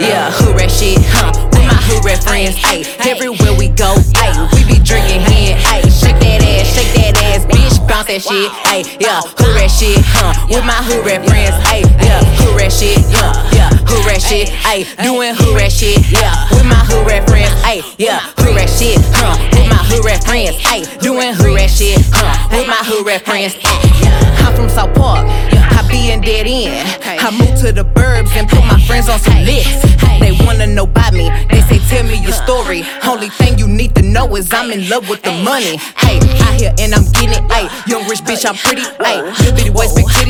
yeah, 0.00 0.30
hood 0.30 0.60
rat 0.60 0.68
shit, 0.68 0.98
huh? 1.12 1.32
With 1.52 1.64
my 1.64 1.74
hood 1.88 2.04
rat 2.04 2.22
friends, 2.24 2.56
ay, 2.64 2.84
everywhere 3.08 3.54
we 3.58 3.68
go, 3.68 3.94
ay, 4.20 4.30
we 4.52 4.64
be 4.64 4.78
drinking 4.82 5.20
hen, 5.20 5.56
ay, 5.66 5.80
shake 5.88 6.18
that 6.20 6.42
ass, 6.42 6.74
shake 6.74 6.92
that 6.94 7.16
ass, 7.22 7.44
bitch, 7.46 7.78
bounce 7.88 8.06
that 8.08 8.20
shit, 8.22 8.50
ay, 8.66 8.84
yeah, 9.00 9.20
hood 9.38 9.54
rat 9.56 9.70
shit, 9.70 9.98
huh? 10.04 10.32
With 10.48 10.64
my 10.64 10.72
hood 10.84 11.04
rat 11.06 11.24
friends, 11.26 11.56
ay, 11.66 11.82
yeah, 12.04 12.20
hood 12.42 12.56
rat 12.60 12.72
shit, 12.72 12.98
huh? 13.16 13.32
Yeah, 13.52 13.70
hood 13.88 14.04
rat 14.06 14.20
shit, 14.20 14.52
ay, 14.64 14.84
doing 15.02 15.34
hood 15.34 15.56
rat 15.56 15.72
shit, 15.72 15.98
yeah, 16.12 16.48
with 16.52 16.66
my 16.68 16.78
hood 16.84 17.06
rat 17.06 17.28
friends, 17.28 17.52
ay, 17.64 17.82
yeah, 17.96 18.20
hood 18.36 18.54
rat 18.54 18.68
shit, 18.68 19.00
huh? 19.16 19.34
With 19.56 19.68
my 19.68 19.80
hood 19.88 20.04
rat 20.04 20.24
friends, 20.24 20.56
ay, 20.68 20.84
doing 21.00 21.32
hood 21.34 21.54
rat 21.56 21.70
shit, 21.70 21.98
huh? 22.12 22.48
With 22.52 22.66
my 22.68 22.80
hood 22.84 23.06
rat 23.06 23.24
friends, 23.24 23.56
ay, 23.64 24.44
I'm 24.44 24.54
from 24.54 24.68
South 24.68 24.94
Park, 24.94 25.26
I 25.26 25.86
be 25.88 26.12
in 26.12 26.20
dead 26.20 26.46
end. 26.46 26.84
I 27.04 27.30
moved 27.32 27.60
to 27.64 27.72
the 27.72 27.84
burbs 27.84 28.30
and 28.36 28.48
put 28.48 28.64
my 28.64 28.80
friends 28.86 29.08
on 29.08 29.18
some 29.18 29.44
licks. 29.44 29.80
They 30.20 30.32
wanna 30.44 30.66
know 30.66 30.84
about 30.84 31.12
me. 31.14 31.30
They 31.48 31.62
say, 31.62 31.78
tell 31.88 32.04
me 32.04 32.18
your 32.20 32.32
story. 32.32 32.82
Only 33.06 33.28
thing 33.30 33.58
you 33.58 33.68
need 33.68 33.94
to 33.94 34.02
know 34.02 34.34
is 34.36 34.52
I'm 34.52 34.70
in 34.70 34.88
love 34.88 35.08
with 35.08 35.22
the 35.22 35.32
money. 35.44 35.78
Hey, 35.96 36.18
out 36.44 36.60
here 36.60 36.74
and 36.78 36.92
I'm 36.92 37.04
getting 37.12 37.38
it. 37.38 37.44
Hey, 37.52 37.70
young 37.86 38.04
rich 38.08 38.20
bitch, 38.26 38.44
I'm 38.44 38.56
pretty. 38.56 38.82
Hey, 39.00 39.22
little 39.22 39.54
bitty 39.54 39.70
waist, 39.70 39.94
big 39.94 40.06
titties. 40.06 40.27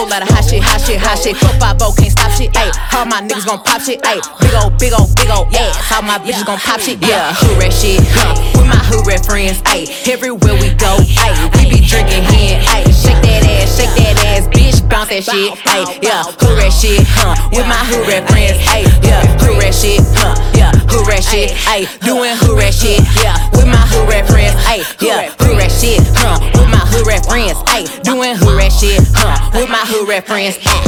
Whole 0.00 0.08
lot 0.08 0.22
of 0.24 0.32
hot 0.32 0.48
shit, 0.48 0.64
hot 0.64 0.80
shit, 0.80 0.96
hot 0.96 1.20
shit. 1.20 1.36
Four 1.36 1.52
five 1.60 1.76
oh 1.84 1.92
can't 1.92 2.08
stop 2.08 2.32
shit. 2.32 2.56
Hey, 2.56 2.72
all 2.96 3.04
my 3.04 3.20
niggas 3.20 3.44
gon' 3.44 3.60
pop 3.60 3.84
shit. 3.84 4.00
Hey, 4.00 4.16
big 4.40 4.56
old, 4.56 4.72
big 4.80 4.96
old, 4.96 5.12
big 5.12 5.28
old 5.28 5.52
ass. 5.52 5.76
All 5.92 6.00
my 6.00 6.16
bitches 6.16 6.40
gon' 6.40 6.56
pop 6.56 6.80
shit. 6.80 7.04
Yeah, 7.04 7.36
hood 7.36 7.60
rat 7.60 7.68
shit. 7.68 8.00
Huh, 8.16 8.32
with 8.56 8.64
my 8.64 8.80
hood 8.88 9.04
rat 9.04 9.20
friends. 9.28 9.60
Hey, 9.68 9.84
everywhere 10.08 10.56
we 10.56 10.72
go. 10.80 11.04
Hey, 11.04 11.36
we 11.52 11.68
be 11.68 11.84
drinking 11.84 12.24
hen. 12.24 12.64
Hey, 12.64 12.88
shake 12.88 13.20
that 13.20 13.44
ass, 13.44 13.76
shake 13.76 13.92
that 14.00 14.16
ass, 14.24 14.48
bitch, 14.48 14.69
bounce 14.90 15.08
that 15.08 15.24
shit. 15.24 15.54
Hey, 15.62 15.86
yeah, 16.02 16.26
hood 16.26 16.58
rat 16.58 16.74
shit. 16.74 17.06
Huh, 17.06 17.38
with 17.54 17.66
my 17.70 17.78
hood 17.86 18.04
rat 18.10 18.28
friends. 18.28 18.58
Hey, 18.58 18.84
yeah, 19.06 19.22
hood 19.38 19.56
rat 19.62 19.72
shit. 19.72 20.02
Huh, 20.18 20.34
yeah, 20.52 20.74
hood 20.90 21.06
rat 21.06 21.22
shit. 21.22 21.50
Hey, 21.54 21.86
doing 22.02 22.34
hood 22.34 22.58
rat 22.58 22.74
shit. 22.74 23.00
Yeah, 23.22 23.38
with 23.54 23.70
my 23.70 23.80
hood 23.94 24.10
rat 24.10 24.26
friends. 24.26 24.58
Hey, 24.66 24.82
yeah, 25.00 25.30
hood 25.38 25.56
rat 25.56 25.70
shit. 25.70 26.02
Huh, 26.18 26.42
with 26.58 26.68
my 26.68 26.82
hood 26.90 27.06
rat 27.06 27.24
friends. 27.24 27.56
Hey, 27.70 27.86
doing 28.02 28.34
hood 28.34 28.58
rat 28.58 28.74
shit. 28.74 29.00
Huh, 29.14 29.38
with 29.54 29.70
my 29.70 29.80
hood 29.86 30.08
rat 30.10 30.26
friends. 30.26 30.58
Ay, 30.66 30.82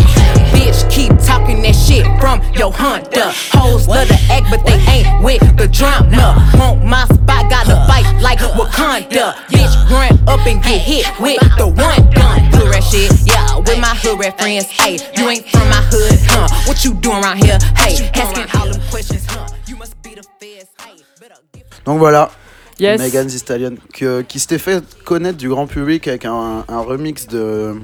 bitch, 0.51 0.83
keep 0.91 1.15
talking 1.23 1.63
that 1.63 1.79
shit 1.79 2.05
from 2.21 2.43
your 2.59 2.75
hunter. 2.75 3.31
Hoes 3.55 3.87
love 3.87 4.09
to 4.09 4.19
act, 4.29 4.51
but 4.51 4.67
they 4.67 4.83
ain't 4.91 5.23
with 5.23 5.41
the 5.57 5.69
drama. 5.71 6.35
Want 6.59 6.85
my 6.85 7.07
spot, 7.07 7.49
gotta 7.49 7.79
fight 7.87 8.05
like 8.21 8.43
Wakanda. 8.59 9.39
Bitch, 9.47 9.75
run 9.89 10.19
up 10.27 10.45
and 10.47 10.63
get 10.63 10.83
hit 10.83 11.07
with 11.21 11.39
the 11.57 11.71
one 11.71 12.03
gun. 12.11 12.43
Hood 12.51 12.69
rat 12.69 12.83
shit, 12.83 13.13
yeah, 13.25 13.59
with 13.59 13.79
my 13.79 13.92
hood 13.95 14.19
rat 14.21 14.39
friends. 14.41 14.67
Hey, 14.71 14.97
you 15.17 15.29
ain't 15.29 15.47
from 15.49 15.69
my 15.69 15.83
hood, 15.91 16.19
huh? 16.29 16.47
What 16.67 16.85
you 16.85 16.95
doing 16.95 17.23
around 17.23 17.39
here? 17.45 17.59
Hey, 17.77 18.11
asking 18.15 18.47
all 18.55 18.71
them 18.71 18.81
questions, 18.91 19.25
huh? 19.29 19.47
You 19.69 19.77
must 19.77 19.95
be 20.03 20.11
the 20.15 20.23
feds. 20.41 20.69
Hey, 20.81 20.97
better 21.21 21.41
get 21.55 21.65
Donc 21.85 21.99
voilà, 21.99 22.31
Yes. 22.79 22.99
Megan 23.01 23.27
Thee 23.29 23.39
Stallion, 23.39 23.77
que- 23.93 24.23
qui 24.23 24.39
s'était 24.41 24.59
fait 24.59 24.83
connaître 25.05 25.37
du 25.39 25.49
grand 25.49 25.67
public 25.67 26.09
avec 26.09 26.25
un, 26.25 26.65
un 26.67 26.81
remix 26.81 27.27
de 27.29 27.75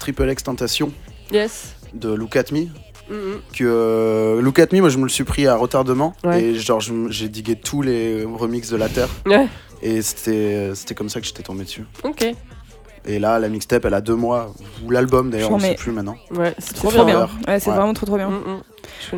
Triple 0.00 0.30
X 0.30 0.42
Tentation 0.44 0.92
Yes. 1.32 1.74
de 1.92 2.08
Look 2.12 2.36
At 2.36 2.52
Me. 2.52 2.66
Mhm. 3.10 3.40
Que 3.54 3.64
euh, 3.64 4.42
Look 4.42 4.58
At 4.58 4.68
Me, 4.72 4.80
moi 4.80 4.90
je 4.90 4.98
me 4.98 5.04
le 5.04 5.08
suis 5.08 5.24
pris 5.24 5.46
à 5.46 5.56
retardement 5.56 6.14
Ouais. 6.24 6.42
et 6.42 6.54
genre 6.58 6.80
j'ai 6.80 7.28
digué 7.28 7.56
tous 7.56 7.80
les 7.82 8.24
remixes 8.24 8.68
de 8.68 8.76
la 8.76 8.88
Terre 8.90 9.08
Ouais. 9.26 9.48
et 9.82 10.02
c'était 10.02 10.72
c'était 10.74 10.94
comme 10.94 11.08
ça 11.08 11.18
que 11.20 11.26
j'étais 11.26 11.42
tombé 11.42 11.64
dessus. 11.64 11.84
Ok. 12.04 12.26
Et 13.10 13.18
là, 13.18 13.38
la 13.38 13.48
mixtape, 13.48 13.84
elle 13.86 13.94
a 13.94 14.00
deux 14.02 14.14
mois, 14.14 14.52
ou 14.84 14.90
l'album 14.90 15.30
d'ailleurs, 15.30 15.50
on 15.50 15.58
sait 15.58 15.72
ai- 15.72 15.76
plus 15.76 15.92
maintenant. 15.92 16.16
Ouais, 16.30 16.54
c'est 16.58 16.74
trop 16.74 16.90
Trop 16.90 17.04
bien. 17.06 17.22
Ouais, 17.48 17.58
c'est 17.58 17.70
Ouais. 17.70 17.76
vraiment 17.76 17.94
trop 17.94 18.04
trop 18.06 18.16
bien. 18.16 18.28
Mm, 18.28 18.34
mm. 18.34 18.60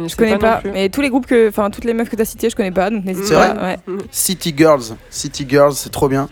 Je, 0.05 0.09
Je 0.09 0.17
connais 0.17 0.39
pas, 0.39 0.63
mais 0.65 0.89
tous 0.91 1.01
les 1.01 1.11
groupes 1.11 1.27
que, 1.27 1.49
enfin 1.49 1.71
toutes 1.71 1.85
les 1.85 1.93
meufs 1.93 2.09
que 2.09 2.15
t'as 2.17 2.25
citées, 2.25 2.49
je 2.51 2.55
connais 2.57 2.71
pas, 2.71 2.89
donc 2.91 3.05
n'hésite 3.05 3.25
C'est 3.25 3.35
pas. 3.35 3.53
vrai 3.55 3.79
ouais. 3.89 3.97
City 4.13 4.55
Girls, 4.57 4.97
City 5.11 5.45
Girls, 5.49 5.73
c'est 5.75 5.91
trop 5.91 6.09
bien. 6.09 6.29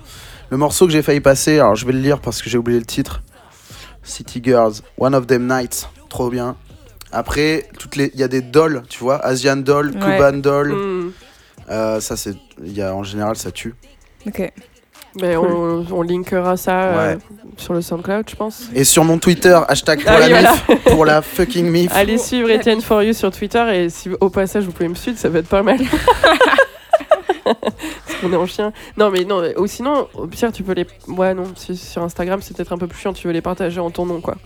Le 0.51 0.56
morceau 0.56 0.86
que 0.86 0.93
j'ai 0.93 1.02
failli 1.02 1.20
passer, 1.20 1.59
alors 1.59 1.74
je 1.74 1.85
vais 1.85 1.93
le 1.93 1.98
lire 1.98 2.20
parce 2.20 2.40
que 2.43 2.48
j'ai 2.48 2.59
oublié 2.59 2.78
le 2.78 2.86
titre. 2.86 3.22
City 4.02 4.40
Girls, 4.43 4.74
One 4.97 5.14
of 5.14 5.26
Them 5.26 5.47
Nights, 5.47 5.89
trop 6.09 6.30
bien. 6.30 6.56
Après, 7.10 7.68
toutes 7.78 7.97
les, 7.97 8.10
il 8.14 8.20
y 8.20 8.22
a 8.22 8.28
des 8.28 8.40
dolls, 8.43 8.82
tu 8.89 9.01
vois, 9.01 9.16
Asian 9.24 9.56
doll, 9.56 9.89
Ouais. 9.97 10.16
Cuban 10.16 10.35
doll. 10.39 10.72
Mm. 10.72 11.12
Euh, 11.70 12.01
ça 12.01 12.16
c'est, 12.16 12.35
il 12.64 12.72
y 12.76 12.82
a 12.82 12.94
en 12.94 13.02
général 13.02 13.36
ça 13.36 13.51
tue. 13.51 13.74
Ok. 14.26 14.52
Mais 15.20 15.36
on, 15.36 15.85
on 15.90 16.02
linkera 16.02 16.56
ça 16.56 16.80
euh, 16.85 17.14
Ouais. 17.14 17.18
sur 17.56 17.72
le 17.74 17.80
SoundCloud, 17.82 18.28
je 18.30 18.36
pense. 18.36 18.64
Et 18.74 18.85
sur 18.85 19.05
mon 19.05 19.18
Twitter, 19.18 19.59
hashtag 19.68 20.02
pour 20.02 20.12
Ah 20.12 20.20
la 20.20 20.28
voilà. 20.28 20.52
mif, 20.52 20.85
pour 20.85 21.05
la 21.05 21.22
fucking 21.22 21.66
mif. 21.68 21.90
Allez 21.94 22.18
suivre 22.18 22.48
Etienne 22.51 22.80
For 22.82 23.02
You 23.02 23.12
sur 23.14 23.30
Twitter 23.32 23.64
et 23.85 23.89
si 23.90 24.10
au 24.20 24.28
passage 24.30 24.64
vous 24.64 24.72
pouvez 24.72 24.89
me 24.89 24.94
suivre, 24.94 25.18
ça 25.18 25.28
va 25.28 25.40
être 25.40 25.48
pas 25.48 25.62
mal. 25.62 25.78
Parce 27.44 28.20
qu'on 28.20 28.32
est 28.32 28.36
en 28.36 28.47
chien. 28.47 28.72
Non, 28.97 29.10
mais 29.10 29.24
non, 29.24 29.40
mais- 29.40 29.56
ou 29.59 29.66
sinon, 29.66 30.09
au 30.14 30.26
pire, 30.26 30.52
tu 30.52 30.62
peux 30.62 30.72
les. 30.74 30.86
Ouais, 31.09 31.32
non, 31.35 31.44
si- 31.56 31.76
sur 31.76 32.02
Instagram, 32.02 32.40
c'est 32.43 32.55
peut-être 32.56 32.72
un 32.72 32.78
peu 32.78 32.86
plus 32.86 32.98
chiant, 32.98 33.12
tu 33.12 33.26
veux 33.26 33.32
les 33.32 33.40
partager 33.40 33.80
en 33.80 33.90
ton 33.90 34.05
nom, 34.06 34.20
quoi. 34.20 34.36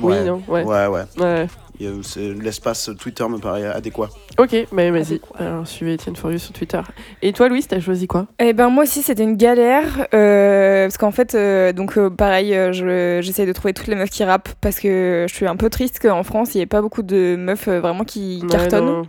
Oui, 0.00 0.16
non, 0.24 0.42
ouais. 0.48 0.64
Ouais, 0.64 0.86
ouais. 0.86 1.02
Ouais. 1.18 1.46
L'espace 1.80 2.90
Twitter 2.98 3.24
me 3.28 3.38
paraît 3.38 3.66
adéquat. 3.66 4.08
Ok, 4.38 4.54
bah 4.72 4.90
vas-y. 4.90 5.20
Alors, 5.38 5.66
suivez 5.66 5.94
Etienne 5.94 6.16
For 6.16 6.30
You 6.32 6.38
sur 6.38 6.52
Twitter. 6.52 6.80
Et 7.22 7.32
toi, 7.32 7.48
Louise, 7.48 7.66
t'as 7.66 7.80
choisi 7.80 8.06
quoi? 8.06 8.26
Eh 8.38 8.52
ben 8.52 8.68
moi 8.68 8.84
aussi 8.84 9.02
c'était 9.02 9.22
une 9.24 9.36
galère 9.36 10.06
euh, 10.14 10.84
parce 10.86 10.96
qu'en 10.98 11.10
fait 11.10 11.34
euh, 11.34 11.72
donc 11.72 11.96
euh, 11.98 12.08
pareil 12.10 12.54
euh, 12.54 12.72
je- 12.72 13.20
j'essaye 13.22 13.46
de 13.46 13.52
trouver 13.52 13.72
toutes 13.74 13.86
les 13.88 13.94
meufs 13.94 14.10
qui 14.10 14.22
rappent 14.24 14.48
parce 14.60 14.78
que 14.80 15.26
je 15.28 15.34
suis 15.34 15.46
un 15.46 15.56
peu 15.56 15.70
triste 15.70 15.98
qu'en 16.00 16.22
France 16.22 16.54
il 16.54 16.58
n'y 16.58 16.62
ait 16.62 16.66
pas 16.66 16.80
beaucoup 16.82 17.02
de 17.02 17.36
meufs 17.38 17.68
euh, 17.68 17.80
vraiment 17.80 18.04
qui 18.04 18.40
Ouais, 18.42 18.48
cartonnent. 18.48 19.04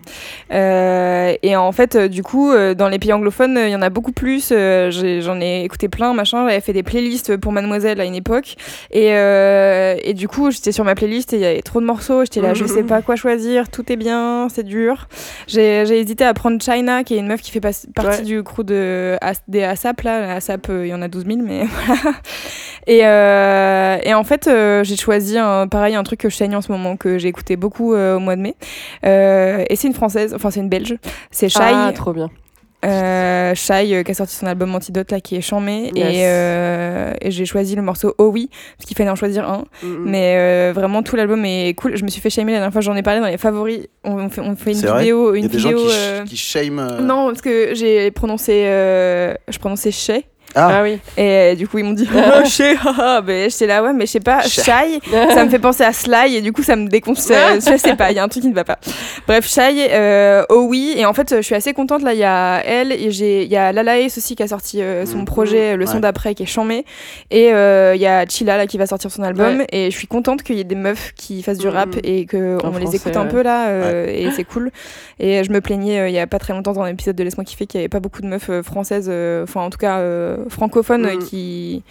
Euh, 0.52 1.34
et 1.41 1.56
en 1.56 1.72
fait 1.72 1.95
euh, 1.95 2.07
du 2.07 2.23
coup 2.23 2.52
euh, 2.52 2.73
dans 2.73 2.90
les 2.90 2.99
pays 2.99 3.14
anglophones 3.14 3.57
euh, 3.57 3.68
il 3.68 3.72
y 3.72 3.76
en 3.76 3.81
a 3.81 3.90
beaucoup 3.90 4.11
plus 4.11 4.49
euh, 4.52 4.91
j'en 5.22 5.40
ai 5.41 5.64
écouté 5.64 5.90
plein 5.90 6.14
machin 6.14 6.48
j'avais 6.48 6.61
fait 6.61 6.73
des 6.73 6.84
playlists 6.84 7.38
pour 7.38 7.52
Mademoiselle 7.52 7.99
à 8.02 8.06
une 8.06 8.15
époque 8.15 8.56
et, 8.91 9.14
euh, 9.14 9.95
et 10.03 10.14
du 10.14 10.27
coup 10.27 10.52
j'étais 10.52 10.72
sur 10.72 10.84
ma 10.85 10.95
playlist 10.95 11.34
et 11.34 11.38
il 11.38 11.41
y 11.41 11.45
avait 11.45 11.61
trop 11.61 11.80
de 11.81 11.85
morceaux 11.85 12.23
j'étais 12.23 12.41
là 12.41 12.52
je 12.53 12.65
sais 12.65 12.84
pas 12.84 13.01
quoi 13.01 13.15
choisir 13.15 13.69
tout 13.69 13.91
est 13.91 13.95
bien 13.95 14.47
c'est 14.49 14.63
dur 14.63 15.07
j'ai 15.47 15.81
hésité 15.99 16.23
à 16.25 16.34
prendre 16.34 16.61
China, 16.61 17.03
qui 17.03 17.15
est 17.15 17.19
une 17.19 17.27
meuf 17.27 17.41
qui 17.41 17.51
fait 17.51 17.59
pas- 17.59 17.71
partie 17.95 18.19
Ouais. 18.19 18.25
du 18.25 18.43
crew 18.43 18.63
de, 18.63 19.17
As- 19.21 19.41
des 19.47 19.63
ASAP. 19.63 20.01
Là. 20.01 20.35
ASAP, 20.35 20.69
euh, 20.69 20.85
il 20.85 20.89
y 20.89 20.93
en 20.93 21.01
a 21.01 21.07
12 21.07 21.25
000, 21.25 21.39
mais 21.43 21.65
voilà. 21.85 22.15
Et, 22.88 23.01
euh, 23.03 23.97
et 24.03 24.13
en 24.13 24.23
fait, 24.23 24.47
euh, 24.47 24.84
j'ai 24.84 24.95
choisi 24.95 25.38
un, 25.38 25.67
pareil 25.67 25.95
un 25.95 26.03
truc 26.03 26.19
que 26.21 26.30
je 26.30 26.35
saigne 26.35 26.55
en 26.55 26.61
ce 26.61 26.71
moment, 26.71 26.95
que 26.97 27.17
j'ai 27.17 27.27
écouté 27.27 27.55
beaucoup 27.55 27.93
euh, 27.93 28.15
au 28.17 28.19
mois 28.19 28.35
de 28.35 28.41
mai. 28.41 28.55
Euh, 29.05 29.63
et 29.69 29.75
c'est 29.75 29.88
une 29.88 29.93
française, 29.93 30.34
enfin 30.34 30.49
c'est 30.51 30.59
une 30.59 30.69
belge. 30.69 30.95
C'est 31.31 31.49
Shai. 31.49 31.59
Ah, 31.63 31.91
trop 31.93 32.13
bien. 32.13 32.30
Euh, 32.84 33.55
Shai 33.55 33.93
euh, 33.95 34.03
qui 34.03 34.11
a 34.11 34.14
sorti 34.14 34.35
son 34.35 34.45
album 34.45 34.76
Antidote 34.76 35.10
là 35.11 35.22
qui 35.22 35.35
est 35.35 35.41
Yes. 35.43 35.93
et, 35.95 36.22
euh, 36.27 37.14
et 37.22 37.31
j'ai 37.31 37.45
choisi 37.45 37.76
le 37.76 37.81
morceau 37.81 38.14
Oh 38.18 38.27
oui 38.34 38.49
parce 38.77 38.85
qu'il 38.88 38.97
fallait 38.97 39.10
en 39.10 39.15
choisir 39.15 39.49
un 39.49 39.64
Mm, 39.84 39.88
mm. 39.88 40.03
mais 40.05 40.35
euh, 40.38 40.72
vraiment 40.73 41.01
tout 41.03 41.15
l'album 41.15 41.45
est 41.45 41.73
cool 41.77 41.95
je 41.95 42.03
me 42.03 42.10
suis 42.10 42.19
fait 42.22 42.30
shamer 42.30 42.51
la 42.51 42.57
dernière 42.60 42.73
fois 42.73 42.81
j'en 42.81 42.95
ai 42.95 43.03
parlé 43.03 43.19
dans 43.22 43.27
les 43.27 43.38
favoris 43.38 43.88
on, 44.03 44.15
on 44.15 44.30
fait, 44.30 44.41
on 44.41 44.55
fait 44.55 44.72
une 44.73 44.77
vidéo 44.97 45.34
y 45.35 45.39
une 45.39 45.45
a 45.45 45.47
des 45.47 45.60
gens 45.60 45.69
vidéo 45.69 45.85
qui, 45.85 45.91
ch- 45.93 45.99
euh, 46.22 46.23
qui 46.26 46.38
shame. 46.38 46.80
euh, 46.80 46.99
non 47.01 47.27
parce 47.27 47.41
que 47.41 47.73
j'ai 47.73 48.11
prononcé 48.11 48.64
euh, 48.65 49.34
je 49.47 49.57
prononçais 49.60 49.91
Shay 49.91 50.26
Ah, 50.55 50.69
Ah 50.80 50.84
oui. 50.84 50.99
et 51.17 51.55
du 51.55 51.67
coup 51.67 51.80
ils 51.80 51.84
m'ont 51.84 51.93
dit 51.93 52.07
oh, 52.15 52.45
Shay 52.45 52.75
haha 52.84 53.21
ben 53.21 53.49
j'étais 53.49 53.65
là 53.67 53.81
ouais 53.84 53.93
mais 53.93 54.05
je 54.05 54.11
sais 54.11 54.19
pas. 54.19 54.41
Shy 54.43 54.99
ça 55.34 55.43
me 55.45 55.49
fait 55.49 55.59
penser 55.59 55.84
à 55.84 55.93
Sly 55.93 56.35
et 56.35 56.41
du 56.41 56.53
coup 56.53 56.61
ça 56.63 56.75
me 56.75 56.88
déconseille 56.88 57.55
je 57.55 57.77
sais 57.77 57.95
pas 57.95 58.11
il 58.11 58.15
y 58.17 58.19
a 58.19 58.23
un 58.23 58.27
truc 58.27 58.43
qui 58.43 58.49
ne 58.49 58.53
va 58.55 58.63
pas 58.63 58.77
bref 59.27 59.47
Shy 59.47 59.88
euh, 59.91 60.43
oh 60.49 60.65
oui 60.69 60.93
et 60.97 61.05
en 61.05 61.13
fait 61.13 61.35
je 61.38 61.41
suis 61.41 61.55
assez 61.55 61.73
contente 61.73 62.03
là 62.03 62.13
il 62.13 62.19
y 62.19 62.23
a 62.23 62.61
elle 62.65 62.91
et 62.91 63.09
j'ai 63.11 63.43
il 63.43 63.51
y 63.51 63.55
a 63.57 63.71
Lala 63.71 63.97
Ace 63.99 64.17
aussi 64.17 64.35
qui 64.35 64.43
a 64.43 64.47
sorti 64.47 64.81
euh, 64.81 65.05
son 65.05 65.19
Mhm. 65.19 65.25
projet 65.25 65.75
le 65.77 65.85
son 65.85 65.95
Ouais. 65.95 65.99
d'après 66.01 66.35
qui 66.35 66.43
est 66.43 66.47
chambé 66.47 66.85
et 67.31 67.53
euh, 67.53 67.93
il 67.95 68.01
y 68.01 68.07
a 68.07 68.25
Chila 68.27 68.57
là 68.57 68.67
qui 68.67 68.77
va 68.77 68.85
sortir 68.85 69.09
son 69.11 69.23
album 69.23 69.59
Ouais. 69.59 69.67
et 69.71 69.91
je 69.91 69.97
suis 69.97 70.07
contente 70.07 70.43
qu'il 70.43 70.55
y 70.55 70.59
ait 70.59 70.63
des 70.65 70.75
meufs 70.75 71.13
qui 71.15 71.41
fassent 71.43 71.57
du 71.57 71.67
rap 71.67 71.95
Mhm. 71.95 72.01
et 72.03 72.25
que 72.25 72.57
En 72.63 72.69
on 72.69 72.71
les 72.77 72.81
français, 72.81 72.97
écoute 72.97 73.17
un 73.17 73.23
ouais. 73.23 73.30
peu 73.30 73.41
là 73.43 73.67
euh, 73.69 74.07
et 74.07 74.30
c'est 74.35 74.43
cool 74.43 74.69
et 75.19 75.43
je 75.43 75.51
me 75.51 75.61
plaignais 75.61 75.99
euh, 75.99 76.09
il 76.09 76.13
y 76.15 76.19
a 76.19 76.27
pas 76.27 76.39
très 76.39 76.53
longtemps 76.53 76.73
dans 76.73 76.84
l'épisode 76.85 77.15
de 77.15 77.23
Laisse-moi 77.23 77.43
kiffer 77.45 77.65
qu'il 77.65 77.80
y 77.80 77.84
avait 77.84 77.89
pas 77.89 77.99
beaucoup 77.99 78.21
de 78.21 78.27
meufs 78.27 78.49
euh, 78.49 78.61
françaises 78.63 79.07
euh, 79.09 79.43
enfin 79.43 79.61
en 79.61 79.69
tout 79.69 79.77
cas 79.77 79.99
euh, 80.45 80.49
francophones 80.49 81.06
euh, 81.06 81.15
Mhm. 81.15 81.24
qui 81.26 81.84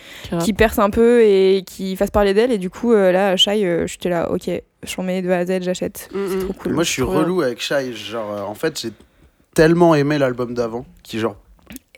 Qui 0.43 0.53
percent 0.53 0.81
un 0.83 0.91
peu 0.91 1.23
et 1.23 1.63
qui 1.67 1.97
fassent 1.97 2.11
parler 2.11 2.35
d'elle. 2.35 2.53
Et 2.53 2.59
du 2.59 2.71
coup, 2.71 2.93
euh, 2.93 3.13
là, 3.13 3.37
Shai, 3.37 3.65
euh, 3.65 3.87
j'étais 3.87 4.09
là, 4.09 4.31
ok, 4.31 4.51
j'en 4.85 5.03
mets 5.03 5.23
de 5.23 5.31
A 5.31 5.39
à 5.39 5.47
Z, 5.47 5.63
j'achète. 5.63 6.09
Mm, 6.13 6.19
C'est 6.29 6.37
mm. 6.37 6.41
trop 6.45 6.53
cool. 6.55 6.73
Moi, 6.73 6.85
je 6.85 6.91
suis 6.91 7.03
bien. 7.03 7.13
relou 7.13 7.43
avec 7.43 7.61
Shai. 7.61 7.93
Genre, 7.93 8.33
euh, 8.33 8.43
en 8.43 8.55
fait, 8.55 8.81
j'ai 8.81 8.91
tellement 9.55 9.95
aimé 9.95 10.19
l'album 10.19 10.55
d'avant 10.55 10.87
qui, 11.03 11.19
genre, 11.19 11.37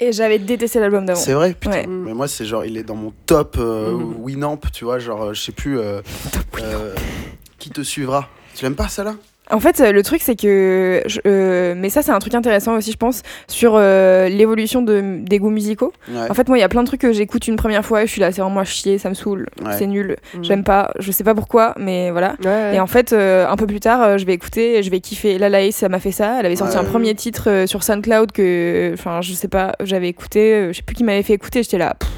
Et 0.00 0.10
j'avais 0.12 0.38
détesté 0.38 0.80
l'album 0.80 1.06
d'avant. 1.06 1.20
c'est 1.20 1.34
vrai, 1.34 1.54
putain. 1.54 1.70
Ouais. 1.82 1.86
Mais 1.86 2.14
moi, 2.14 2.26
c'est 2.28 2.44
genre, 2.44 2.64
il 2.64 2.76
est 2.76 2.82
dans 2.82 2.96
mon 2.96 3.12
top 3.26 3.56
euh. 3.58 3.92
Winamp, 4.18 4.58
tu 4.72 4.84
vois. 4.84 4.98
Genre, 4.98 5.32
je 5.34 5.40
sais 5.40 5.52
plus. 5.52 5.78
euh, 5.78 6.00
euh, 6.60 6.94
qui 7.58 7.70
te 7.70 7.80
suivra 7.82 8.28
Tu 8.54 8.64
l'aimes 8.64 8.74
pas, 8.74 8.88
ça 8.88 9.04
là 9.04 9.14
En 9.50 9.60
fait, 9.60 9.78
euh, 9.80 9.92
le 9.92 10.02
truc, 10.02 10.22
c'est 10.22 10.36
que. 10.36 11.02
je- 11.04 11.20
euh, 11.26 11.74
mais 11.76 11.90
ça, 11.90 12.00
c'est 12.02 12.10
un 12.12 12.18
truc 12.18 12.34
intéressant 12.34 12.76
aussi, 12.76 12.92
je 12.92 12.96
pense, 12.96 13.20
sur 13.46 13.74
euh, 13.76 14.28
l'évolution 14.30 14.80
de, 14.80 15.18
des 15.20 15.38
goûts 15.38 15.50
musicaux. 15.50 15.92
Ouais. 16.10 16.30
En 16.30 16.34
fait, 16.34 16.48
moi, 16.48 16.56
il 16.56 16.62
y 16.62 16.64
a 16.64 16.68
plein 16.70 16.82
de 16.82 16.86
trucs 16.86 17.02
que 17.02 17.12
j'écoute 17.12 17.46
une 17.46 17.56
première 17.56 17.84
fois 17.84 18.02
et 18.02 18.06
je 18.06 18.10
suis 18.12 18.22
là, 18.22 18.32
c'est 18.32 18.40
vraiment 18.40 18.60
à 18.60 18.64
chier, 18.64 18.96
ça 18.96 19.10
me 19.10 19.14
saoule, 19.14 19.48
Ouais. 19.62 19.72
c'est 19.78 19.86
nul, 19.86 20.16
Mhm. 20.34 20.44
j'aime 20.44 20.64
pas, 20.64 20.92
je 20.98 21.12
sais 21.12 21.24
pas 21.24 21.34
pourquoi, 21.34 21.74
mais 21.78 22.10
voilà. 22.10 22.36
Ouais, 22.42 22.48
ouais. 22.48 22.76
Et 22.76 22.80
en 22.80 22.86
fait, 22.86 23.12
euh, 23.12 23.46
un 23.46 23.56
peu 23.56 23.66
plus 23.66 23.80
tard, 23.80 24.02
euh, 24.02 24.18
je 24.18 24.24
vais 24.24 24.32
écouter, 24.32 24.82
je 24.82 24.90
vais 24.90 25.00
kiffer. 25.00 25.36
Lala 25.36 25.60
Ace, 25.62 25.76
ça 25.76 25.90
m'a 25.90 26.00
fait 26.00 26.10
ça. 26.12 26.36
Elle 26.40 26.46
avait 26.46 26.56
sorti 26.56 26.76
Ouais. 26.76 26.82
un 26.82 26.86
premier 26.86 27.14
titre 27.14 27.50
euh, 27.50 27.66
sur 27.66 27.82
SoundCloud 27.82 28.32
que, 28.32 28.92
enfin, 28.94 29.20
je 29.20 29.34
sais 29.34 29.48
pas, 29.48 29.72
j'avais 29.82 30.08
écouté. 30.08 30.54
euh, 30.54 30.68
je 30.72 30.78
sais 30.78 30.82
plus 30.82 30.94
qui 30.96 31.04
m'avait 31.04 31.22
fait 31.22 31.34
écouter. 31.34 31.62
J'étais 31.62 31.78
là, 31.78 31.94
pff, 31.98 32.10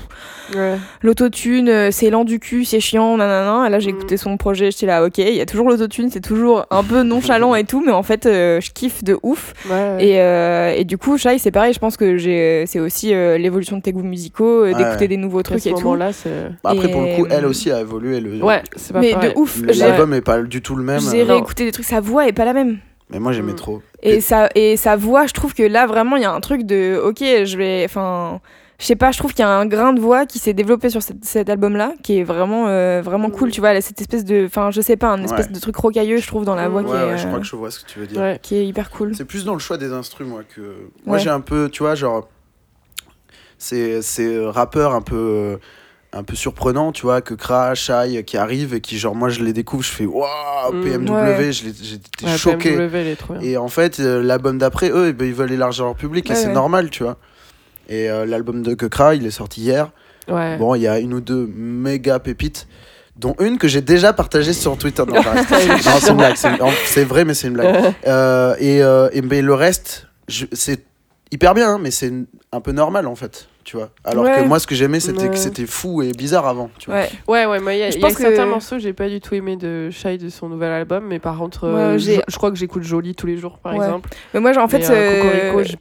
Ouais. 0.55 0.77
l'autotune, 1.03 1.69
euh, 1.69 1.89
c'est 1.91 2.11
lent 2.11 2.25
du 2.25 2.39
cul, 2.39 2.65
c'est 2.65 2.81
chiant, 2.81 3.17
nanana. 3.17 3.67
Et 3.67 3.71
là, 3.71 3.79
j'ai 3.81 3.93
Mm. 3.93 3.97
écouté 3.97 4.17
son 4.17 4.37
projet. 4.37 4.71
J'étais 4.71 4.87
là, 4.87 5.05
ok, 5.05 5.19
il 5.19 5.35
y 5.35 5.41
a 5.41 5.47
toujours 5.47 5.69
l'autotune, 5.69 6.11
c'est 6.11 6.21
toujours 6.21 6.67
un 6.71 6.85
peu 6.85 7.03
nonchalant 7.03 7.55
et 7.55 7.65
tout, 7.65 7.83
mais 7.85 7.93
en 7.93 8.03
fait, 8.03 8.27
euh, 8.27 8.61
je 8.61 8.71
kiffe 8.71 9.03
de 9.03 9.19
ouf. 9.23 9.55
Ouais, 9.69 9.73
ouais. 9.73 10.05
Et, 10.07 10.21
euh, 10.21 10.75
et 10.77 10.85
du 10.85 10.99
coup, 10.99 11.17
Shai, 11.19 11.39
c'est 11.39 11.51
pareil. 11.51 11.73
Je 11.73 11.79
pense 11.79 11.97
que 11.97 12.17
j'ai, 12.17 12.65
c'est 12.67 12.81
aussi 12.81 13.13
euh, 13.15 13.39
l'évolution 13.39 13.77
de 13.77 13.83
tes 13.83 13.93
goûts 13.93 14.03
musicaux, 14.03 14.65
euh, 14.65 14.73
Ouais. 14.73 14.75
d'écouter 14.75 15.09
des 15.09 15.17
nouveaux 15.17 15.43
trucs 15.43 15.61
ce 15.61 15.69
et 15.71 15.75
tout. 15.75 15.97
Bah, 15.97 16.71
Après, 16.71 16.89
pour 16.91 17.03
le 17.03 17.17
coup, 17.17 17.27
Et- 17.27 17.31
elle 17.33 17.47
aussi 17.47 17.71
a 17.71 17.81
évolué. 17.81 18.21
Le... 18.21 18.43
Ouais, 18.43 18.63
c'est 18.77 18.93
pas 18.93 19.01
Mais 19.01 19.13
pareil. 19.13 19.33
de 19.35 19.39
ouf. 19.39 19.61
L'album 19.77 20.15
est 20.15 20.21
pas 20.21 20.41
du 20.43 20.63
tout 20.63 20.77
le 20.77 20.83
même. 20.85 21.01
J'ai 21.01 21.23
réécouté 21.23 21.65
des 21.65 21.73
trucs, 21.73 21.87
sa 21.87 22.01
voix 22.01 22.29
est 22.29 22.33
pas 22.33 22.45
la 22.45 22.53
même. 22.53 22.79
Mais 23.11 23.19
moi, 23.21 23.33
j'aimais 23.33 23.53
Mm. 23.53 23.57
trop. 23.57 23.83
Et, 24.03 24.21
sa, 24.21 24.49
et 24.55 24.77
sa 24.77 24.97
voix, 24.97 25.27
je 25.27 25.33
trouve 25.33 25.55
que 25.55 25.63
là, 25.63 25.87
vraiment, 25.87 26.17
il 26.17 26.23
y 26.23 26.25
a 26.27 26.33
un 26.33 26.41
truc 26.41 26.65
de. 26.65 27.01
Ok, 27.05 27.19
je 27.21 27.57
vais. 27.57 27.83
Enfin. 27.85 28.41
Je 28.79 28.85
sais 28.85 28.97
pas, 28.97 29.11
je 29.11 29.19
trouve 29.19 29.33
qu'il 29.33 29.43
y 29.43 29.49
a 29.49 29.51
un 29.51 29.65
grain 29.65 29.95
de 29.95 30.01
voix 30.01 30.27
qui 30.27 30.39
s'est 30.39 30.53
développé 30.53 30.91
sur 30.91 31.03
cet, 31.03 31.25
cet 31.25 31.49
album-là, 31.49 31.93
qui 32.03 32.19
est 32.19 32.25
vraiment, 32.25 32.69
euh, 32.69 33.01
vraiment 33.03 33.31
cool. 33.31 33.51
Tu 33.51 33.61
vois, 33.61 33.71
elle 33.71 33.79
a 33.79 33.81
cette 33.81 34.01
espèce 34.01 34.25
de. 34.25 34.45
Enfin, 34.47 34.71
je 34.71 34.81
sais 34.83 34.97
pas, 34.97 35.09
un 35.09 35.23
espèce 35.23 35.47
Ouais. 35.47 35.53
de 35.53 35.59
truc 35.61 35.77
rocailleux, 35.77 36.19
je 36.19 36.27
trouve, 36.27 36.45
dans 36.45 36.55
la 36.55 36.69
voix 36.69 36.83
Ouais, 36.83 36.89
qui, 36.89 36.93
est, 36.95 37.05
ouais, 37.11 37.17
je 37.19 37.25
euh, 37.25 37.29
crois 37.29 37.39
que 37.41 37.47
je 37.47 37.57
vois 37.57 37.71
ce 37.71 37.81
que 37.81 37.87
tu 37.87 37.99
veux 38.01 38.07
dire. 38.07 38.21
Ouais. 38.21 38.39
qui 38.43 38.57
est 38.57 38.67
hyper 38.67 38.91
cool. 38.91 39.15
C'est 39.15 39.25
plus 39.25 39.45
dans 39.47 39.55
le 39.55 39.61
choix 39.61 39.79
des 39.79 39.93
instruments, 39.93 40.31
moi, 40.37 40.43
que. 40.45 40.61
Moi, 41.07 41.17
Ouais. 41.17 41.23
j'ai 41.23 41.31
un 41.31 41.41
peu, 41.41 41.71
tu 41.71 41.83
vois, 41.85 41.95
genre. 41.95 42.29
C'est 43.59 44.03
c'est 44.03 44.45
rappeur 44.47 44.95
un 44.95 45.03
peu. 45.03 45.17
euh, 45.17 45.57
un 46.13 46.23
peu 46.23 46.37
surprenant, 46.37 46.93
tu 46.93 47.03
vois, 47.03 47.21
que 47.21 47.35
Crash, 47.35 47.87
Shai, 47.91 48.25
qui 48.25 48.39
arrive 48.39 48.73
et 48.73 48.81
qui, 48.81 48.97
genre, 48.97 49.15
moi, 49.15 49.29
je 49.29 49.43
les 49.43 49.53
découvre, 49.53 49.83
je 49.83 49.91
fais 49.91 50.07
waouh, 50.07 50.73
Mm. 50.73 50.81
PMW, 50.83 51.11
Ouais. 51.13 51.53
j'étais 51.53 52.25
Ouais, 52.25 52.39
choqué. 52.39 52.71
PMW, 52.75 52.95
elle 52.97 53.07
est 53.09 53.17
trop 53.17 53.35
bien. 53.35 53.43
Et 53.43 53.57
en 53.59 53.69
fait, 53.69 54.01
euh, 54.01 54.23
l'album 54.23 54.57
d'après, 54.57 54.89
eux, 54.91 55.09
eh 55.09 55.13
ben, 55.13 55.27
ils 55.27 55.35
veulent 55.35 55.53
élargir 55.53 55.85
leur 55.85 55.95
public 55.95 56.27
et 56.27 56.31
Ouais, 56.31 56.37
c'est 56.37 56.53
normal, 56.53 56.89
tu 56.89 57.03
vois. 57.03 57.19
Et 57.89 58.11
euh, 58.11 58.27
l'album 58.27 58.63
de 58.63 58.75
Kekra, 58.75 59.15
il 59.15 59.25
est 59.27 59.31
sorti 59.31 59.61
hier. 59.61 59.91
Ouais. 60.29 60.57
Bon, 60.57 60.75
il 60.75 60.83
y 60.83 60.89
a 60.89 60.99
une 60.99 61.15
ou 61.15 61.21
deux 61.21 61.47
méga 61.55 62.19
pépites, 62.19 62.67
dont 63.17 63.35
une 63.41 63.59
que 63.59 63.69
j'ai 63.69 63.81
déjà 63.81 64.13
partagée 64.13 64.53
sur 64.53 64.77
Twitter. 64.77 65.05
Non, 65.07 65.23
j'arrête. 65.23 65.47
Non, 65.51 65.93
c'est 66.01 66.11
une 66.11 66.17
blague. 66.17 66.37
C'est 66.37 66.51
c'est 66.85 67.05
vrai, 67.05 67.25
mais 67.25 67.35
c'est 67.35 67.47
une 67.49 67.55
blague. 67.55 67.95
Euh, 68.07 68.55
et 68.59 68.83
euh, 68.83 69.09
et 69.13 69.23
mais 69.23 69.41
le 69.43 69.55
reste, 69.55 70.09
c'est 70.53 70.85
hyper 71.31 71.55
bien, 71.55 71.75
hein, 71.75 71.79
mais 71.81 71.91
c'est 71.91 72.13
un 72.53 72.61
peu 72.61 72.73
normal 72.73 73.07
en 73.07 73.15
fait. 73.15 73.49
Tu 73.65 73.77
vois. 73.77 73.91
Alors 74.05 74.25
Ouais. 74.25 74.37
que 74.37 74.45
moi, 74.47 74.61
ce 74.61 74.67
que 74.69 74.77
j'aimais, 74.77 75.01
c'était 75.01 75.23
Ouais. 75.23 75.31
que 75.31 75.37
c'était 75.37 75.67
fou 75.67 76.01
et 76.01 76.13
bizarre 76.13 76.47
avant. 76.47 76.71
Tu 76.79 76.89
vois. 76.89 77.01
Ouais. 77.01 77.11
Ouais, 77.27 77.47
ouais, 77.47 77.59
moi, 77.61 77.75
il 77.75 77.81
y 77.81 77.83
a, 77.83 77.91
Je 77.91 77.97
y 77.97 77.99
a 77.99 78.01
pense 78.01 78.15
que- 78.15 78.23
certains 78.23 78.47
morceaux 78.47 78.77
que 78.77 78.83
j'ai 78.83 78.93
pas 78.93 79.09
du 79.09 79.21
tout 79.21 79.35
aimé 79.35 79.57
de 79.57 79.91
Shai 79.91 80.19
de 80.19 80.29
son 80.29 80.49
nouvel 80.49 80.71
album, 80.71 81.05
mais 81.09 81.19
par 81.19 81.37
contre, 81.37 81.69
Ouais, 81.69 81.99
je, 81.99 82.21
je 82.29 82.37
crois 82.37 82.51
que 82.53 82.57
j'écoute 82.57 82.85
Jolie 82.85 83.17
tous 83.17 83.27
les 83.27 83.37
jours, 83.37 83.59
par 83.59 83.75
Ouais. 83.75 83.85
exemple. 83.85 84.09
Mais 84.35 84.39
moi, 84.41 84.53
genre, 84.53 84.63
en 84.65 84.69
fait. 84.69 84.79
Mais, 84.79 84.87
euh, 84.91 85.51
Cocorico, 85.53 85.77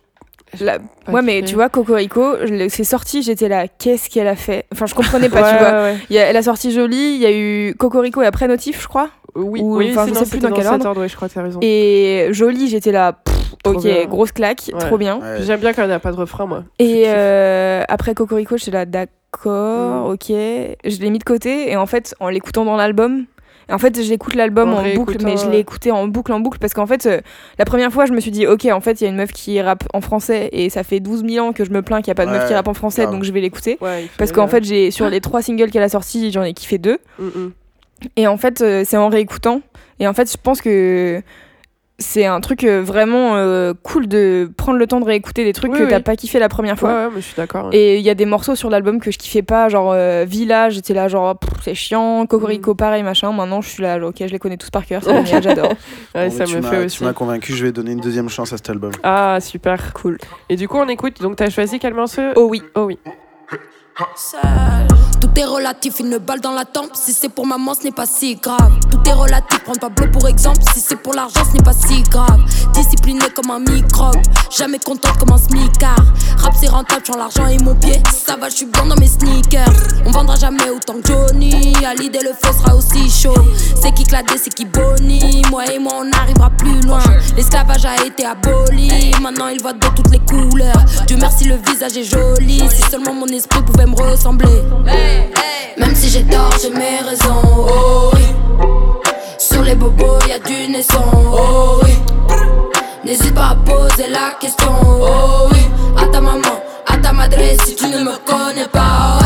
la- 0.61 0.77
Ouais, 1.11 1.22
mais 1.22 1.41
tu 1.43 1.55
vois, 1.55 1.69
Cocorico, 1.69 2.35
c'est 2.69 2.84
sorti, 2.84 3.22
j'étais 3.22 3.47
là, 3.49 3.67
qu'est-ce 3.67 4.09
qu'elle 4.09 4.27
a 4.27 4.35
fait? 4.35 4.65
Enfin, 4.72 4.85
je 4.85 4.95
comprenais 4.95 5.30
pas, 5.30 5.41
Ouais, 5.43 5.51
tu 5.51 5.57
vois. 5.57 5.72
ouais, 5.72 5.81
ouais. 5.93 5.97
Il 6.09 6.15
y 6.15 6.19
a- 6.19 6.26
elle 6.26 6.38
a 6.38 6.43
sorti 6.43 6.72
Jolie, 6.72 7.15
il 7.15 7.22
y 7.22 7.26
a 7.26 7.31
eu 7.31 7.76
Cocorico 7.77 8.22
et 8.22 8.26
après 8.26 8.47
Notif, 8.47 8.81
je 8.81 8.88
crois. 8.88 9.09
Oui, 9.35 9.59
Ou- 9.61 9.77
oui, 9.77 9.89
enfin, 9.91 10.03
c'est 10.05 10.09
je 10.09 10.13
non, 10.13 10.19
sais 10.22 10.26
plus 10.30 10.38
c'était 10.39 10.47
dans 10.49 10.55
quel 10.55 10.67
ordre. 10.67 10.85
ordre, 10.85 11.01
ouais, 11.01 11.09
je 11.09 11.15
crois 11.15 11.27
que 11.27 11.34
t'as 11.34 11.43
raison. 11.43 11.59
Et 11.61 12.27
Jolie, 12.31 12.69
j'étais 12.69 12.93
là, 12.93 13.11
pff, 13.13 13.35
ok, 13.65 13.84
bien. 13.84 14.05
grosse 14.05 14.31
claque, 14.31 14.61
Ouais. 14.72 14.80
trop 14.80 14.97
bien. 14.97 15.17
Ouais. 15.19 15.38
J'aime 15.41 15.59
bien 15.59 15.73
quand 15.73 15.84
il 15.84 15.88
n'y 15.88 15.93
a 15.93 15.99
pas 15.99 16.11
de 16.13 16.17
refrain, 16.17 16.45
moi. 16.45 16.63
Et 16.80 17.03
euh, 17.07 17.84
après 17.89 18.13
Cocorico, 18.13 18.55
j'étais 18.57 18.72
là, 18.72 18.85
d'accord, 18.85 20.07
Mm. 20.07 20.11
ok. 20.13 20.27
Je 20.30 20.99
l'ai 21.01 21.09
mis 21.09 21.19
de 21.19 21.23
côté 21.26 21.69
et 21.69 21.76
en 21.76 21.85
fait, 21.85 22.15
en 22.22 22.30
l'écoutant 22.30 22.63
dans 22.63 22.77
l'album, 22.77 23.26
en 23.71 23.77
fait, 23.77 24.01
j'écoute 24.01 24.35
l'album 24.35 24.73
En 24.73 24.77
en, 24.77 24.93
boucle, 24.93 25.17
mais 25.23 25.37
je 25.37 25.49
l'ai 25.49 25.59
écouté 25.59 25.91
en 25.91 26.07
boucle, 26.07 26.31
en 26.31 26.39
boucle, 26.39 26.59
parce 26.59 26.73
qu'en 26.73 26.85
fait, 26.85 27.05
euh, 27.05 27.21
la 27.57 27.65
première 27.65 27.91
fois, 27.91 28.05
je 28.05 28.13
me 28.13 28.19
suis 28.19 28.31
dit, 28.31 28.45
ok, 28.45 28.65
en 28.65 28.81
fait, 28.81 29.01
il 29.01 29.05
y 29.05 29.07
a 29.07 29.09
une 29.09 29.15
meuf 29.15 29.31
qui 29.31 29.59
rappe 29.61 29.83
en 29.93 30.01
français 30.01 30.49
et 30.51 30.69
ça 30.69 30.83
fait 30.83 30.99
12 30.99 31.25
000 31.27 31.45
ans 31.45 31.53
que 31.53 31.65
je 31.65 31.71
me 31.71 31.81
plains 31.81 32.01
qu'il 32.01 32.09
n'y 32.09 32.11
a 32.11 32.15
pas 32.15 32.25
de 32.25 32.31
meuf 32.31 32.47
qui 32.47 32.53
rappe 32.53 32.67
en 32.67 32.73
français, 32.73 33.03
grave. 33.03 33.13
donc 33.13 33.23
je 33.23 33.31
vais 33.31 33.41
l'écouter. 33.41 33.77
Ouais, 33.81 34.07
Parce 34.17 34.31
qu'en 34.31 34.47
fait, 34.47 34.63
j'ai 34.63 34.91
sur 34.91 35.09
les 35.09 35.21
trois 35.21 35.41
singles 35.41 35.71
qu'elle 35.71 35.83
a 35.83 35.89
sortis, 35.89 36.31
j'en 36.31 36.43
ai 36.43 36.53
kiffé 36.53 36.77
deux. 36.77 36.99
Mm, 37.19 37.25
mm. 37.25 37.51
Et 38.17 38.27
en 38.27 38.37
fait, 38.37 38.61
euh, 38.61 38.83
c'est 38.85 38.97
en 38.97 39.09
réécoutant. 39.09 39.61
Et 39.99 40.07
en 40.07 40.13
fait, 40.13 40.31
je 40.31 40.37
pense 40.41 40.61
que 40.61 41.21
c'est 41.97 42.26
un 42.26 42.41
truc 42.41 42.63
euh, 42.65 42.81
vraiment 42.81 43.35
euh, 43.35 43.73
cool 43.84 44.07
de 44.07 44.51
prendre 44.57 44.77
le 44.77 44.85
temps 44.88 44.99
de 44.99 45.05
réécouter 45.05 45.43
des 45.45 45.53
trucs 45.53 45.72
Oui, 45.72 45.80
que 45.80 45.84
t'as 45.89 45.97
oui. 45.97 46.01
pas 46.03 46.15
kiffé 46.15 46.39
la 46.39 46.49
première 46.49 46.73
Ouais, 46.73 46.80
fois. 46.80 46.89
ouais, 46.93 47.09
mais 47.15 47.22
je 47.22 47.26
suis 47.27 47.35
d'accord. 47.38 47.67
ouais. 47.67 47.76
Et 47.77 47.97
il 47.97 48.03
y 48.03 48.09
a 48.09 48.15
des 48.15 48.26
morceaux 48.26 48.55
sur 48.55 48.69
l'album 48.69 48.99
que 48.99 49.11
je 49.11 49.17
kiffais 49.17 49.41
pas, 49.43 49.69
genre 49.69 49.91
euh, 49.93 50.26
Village, 50.27 50.73
j'étais 50.73 50.93
là, 50.93 51.07
genre 51.07 51.38
c'est 51.63 51.73
chiant, 51.76 52.26
Cocorico, 52.26 52.73
Mm. 52.73 52.77
pareil, 52.77 53.03
machin. 53.03 53.31
Maintenant, 53.31 53.61
je 53.61 53.69
suis 53.69 53.81
là, 53.84 53.99
genre, 53.99 54.09
ok, 54.09 54.17
je 54.19 54.26
les 54.26 54.39
connais 54.39 54.57
tous 54.57 54.69
par 54.69 54.85
cœur, 54.85 55.01
c'est 55.03 55.09
génial, 55.26 55.41
j'adore. 55.43 55.73
Ouais, 56.13 56.30
Bon, 56.30 56.38
ça 56.38 56.43
tu 56.45 56.55
me 56.57 56.61
m'as- 56.61 56.69
fait 56.69 56.85
aussi. 56.85 56.97
Tu 56.97 57.03
m'as 57.05 57.13
convaincu, 57.13 57.53
je 57.53 57.63
vais 57.65 57.72
donner 57.72 57.91
une 57.93 58.01
deuxième 58.01 58.27
chance 58.30 58.51
à 58.51 58.57
cet 58.57 58.69
album. 58.69 58.91
Ah, 59.03 59.38
super. 59.39 59.93
Cool. 59.93 60.17
Et 60.49 60.55
du 60.57 60.67
coup, 60.67 60.77
on 60.77 60.88
écoute. 60.89 61.22
Donc, 61.22 61.38
t'as 61.38 61.49
choisi 61.49 61.80
quel 61.80 61.93
morceau? 61.93 62.22
Oh 62.35 62.47
oui. 62.49 62.61
Oh 62.76 62.84
oui. 62.85 62.97
Tout 63.97 65.30
est 65.38 65.45
relatif, 65.45 66.01
une 66.01 66.17
balle 66.17 66.41
dans 66.41 66.51
la 66.51 66.65
tempe. 66.65 66.89
Si 66.95 67.13
c'est 67.13 67.30
pour 67.30 67.47
maman, 67.47 67.73
ce 67.73 67.85
n'est 67.85 67.93
pas 67.93 68.05
si 68.05 68.35
grave. 68.35 68.73
Tout 68.91 68.99
est 69.05 69.13
relatif, 69.13 69.63
prends 69.63 69.76
Pablo 69.76 70.11
pour 70.11 70.27
exemple. 70.27 70.59
Si 70.73 70.81
c'est 70.81 70.97
pour 70.97 71.13
l'argent, 71.13 71.39
ce 71.49 71.55
n'est 71.55 71.63
pas 71.63 71.72
si 71.72 72.03
grave. 72.03 72.41
Discipliné 72.73 73.23
comme 73.34 73.51
un 73.51 73.59
microbe, 73.59 74.17
jamais 74.51 74.80
contente 74.80 75.17
comme 75.17 75.31
un 75.31 75.38
smicard. 75.38 76.03
Rap 76.39 76.53
c'est 76.59 76.67
rentable, 76.67 77.03
j'en 77.07 77.17
l'argent 77.17 77.47
et 77.47 77.57
mon 77.59 77.73
pied. 77.73 78.03
Ça 78.11 78.35
va, 78.35 78.49
je 78.49 78.55
suis 78.55 78.65
bien 78.65 78.85
dans 78.85 78.97
mes 78.97 79.07
sneakers. 79.07 79.72
On 80.05 80.11
vendra 80.11 80.35
jamais 80.35 80.69
autant 80.69 80.95
que 81.01 81.07
Johnny. 81.07 81.73
À 81.85 81.93
l'idée, 81.93 82.19
le 82.22 82.34
feu 82.34 82.51
sera 82.51 82.76
aussi 82.76 83.09
chaud. 83.09 83.34
C'est 83.81 83.93
qui 83.93 84.03
cladé, 84.03 84.34
c'est 84.38 84.53
qui 84.53 84.65
boni. 84.65 85.41
Moi 85.49 85.72
et 85.72 85.80
moi, 85.80 85.93
on 86.01 86.11
arrivera 86.19 86.49
plus 86.49 86.81
loin. 86.81 86.99
L'esclavage 87.38 87.85
a 87.85 88.03
été 88.05 88.26
aboli. 88.26 89.11
Maintenant, 89.22 89.47
il 89.47 89.61
voit 89.61 89.72
de 89.72 89.88
toutes 89.95 90.11
les 90.11 90.19
couleurs. 90.19 90.84
Dieu 91.07 91.15
merci, 91.17 91.45
le 91.45 91.55
visage 91.55 91.95
est 91.95 92.03
joli. 92.03 92.61
Si 92.69 92.81
seulement 92.91 93.13
mon 93.13 93.27
esprit 93.27 93.61
pouvait 93.63 93.84
me 93.85 93.95
ressembler. 93.95 94.63
Même 95.77 95.95
si 95.95 96.09
j'ai 96.09 96.23
tort, 96.23 96.51
j'ai 96.61 96.69
mes 96.69 96.99
raisons. 97.07 97.41
Oh 97.45 98.11
oui. 98.13 98.25
Sur 99.37 99.61
les 99.63 99.75
bobos, 99.75 100.19
y 100.27 100.31
a 100.31 100.39
du 100.39 100.71
naissant. 100.71 101.05
Oh 101.31 101.79
oui. 101.83 101.91
N'hésite 103.03 103.33
pas 103.33 103.49
à 103.49 103.55
poser 103.55 104.09
la 104.09 104.31
question. 104.39 104.73
Oh 104.83 105.47
oui. 105.51 105.59
À 105.97 106.07
ta 106.07 106.21
maman, 106.21 106.61
à 106.87 106.97
ta 106.97 107.11
madre, 107.11 107.37
si 107.65 107.75
tu 107.75 107.87
ne 107.87 107.99
me 107.99 108.17
connais 108.25 108.67
pas. 108.67 109.19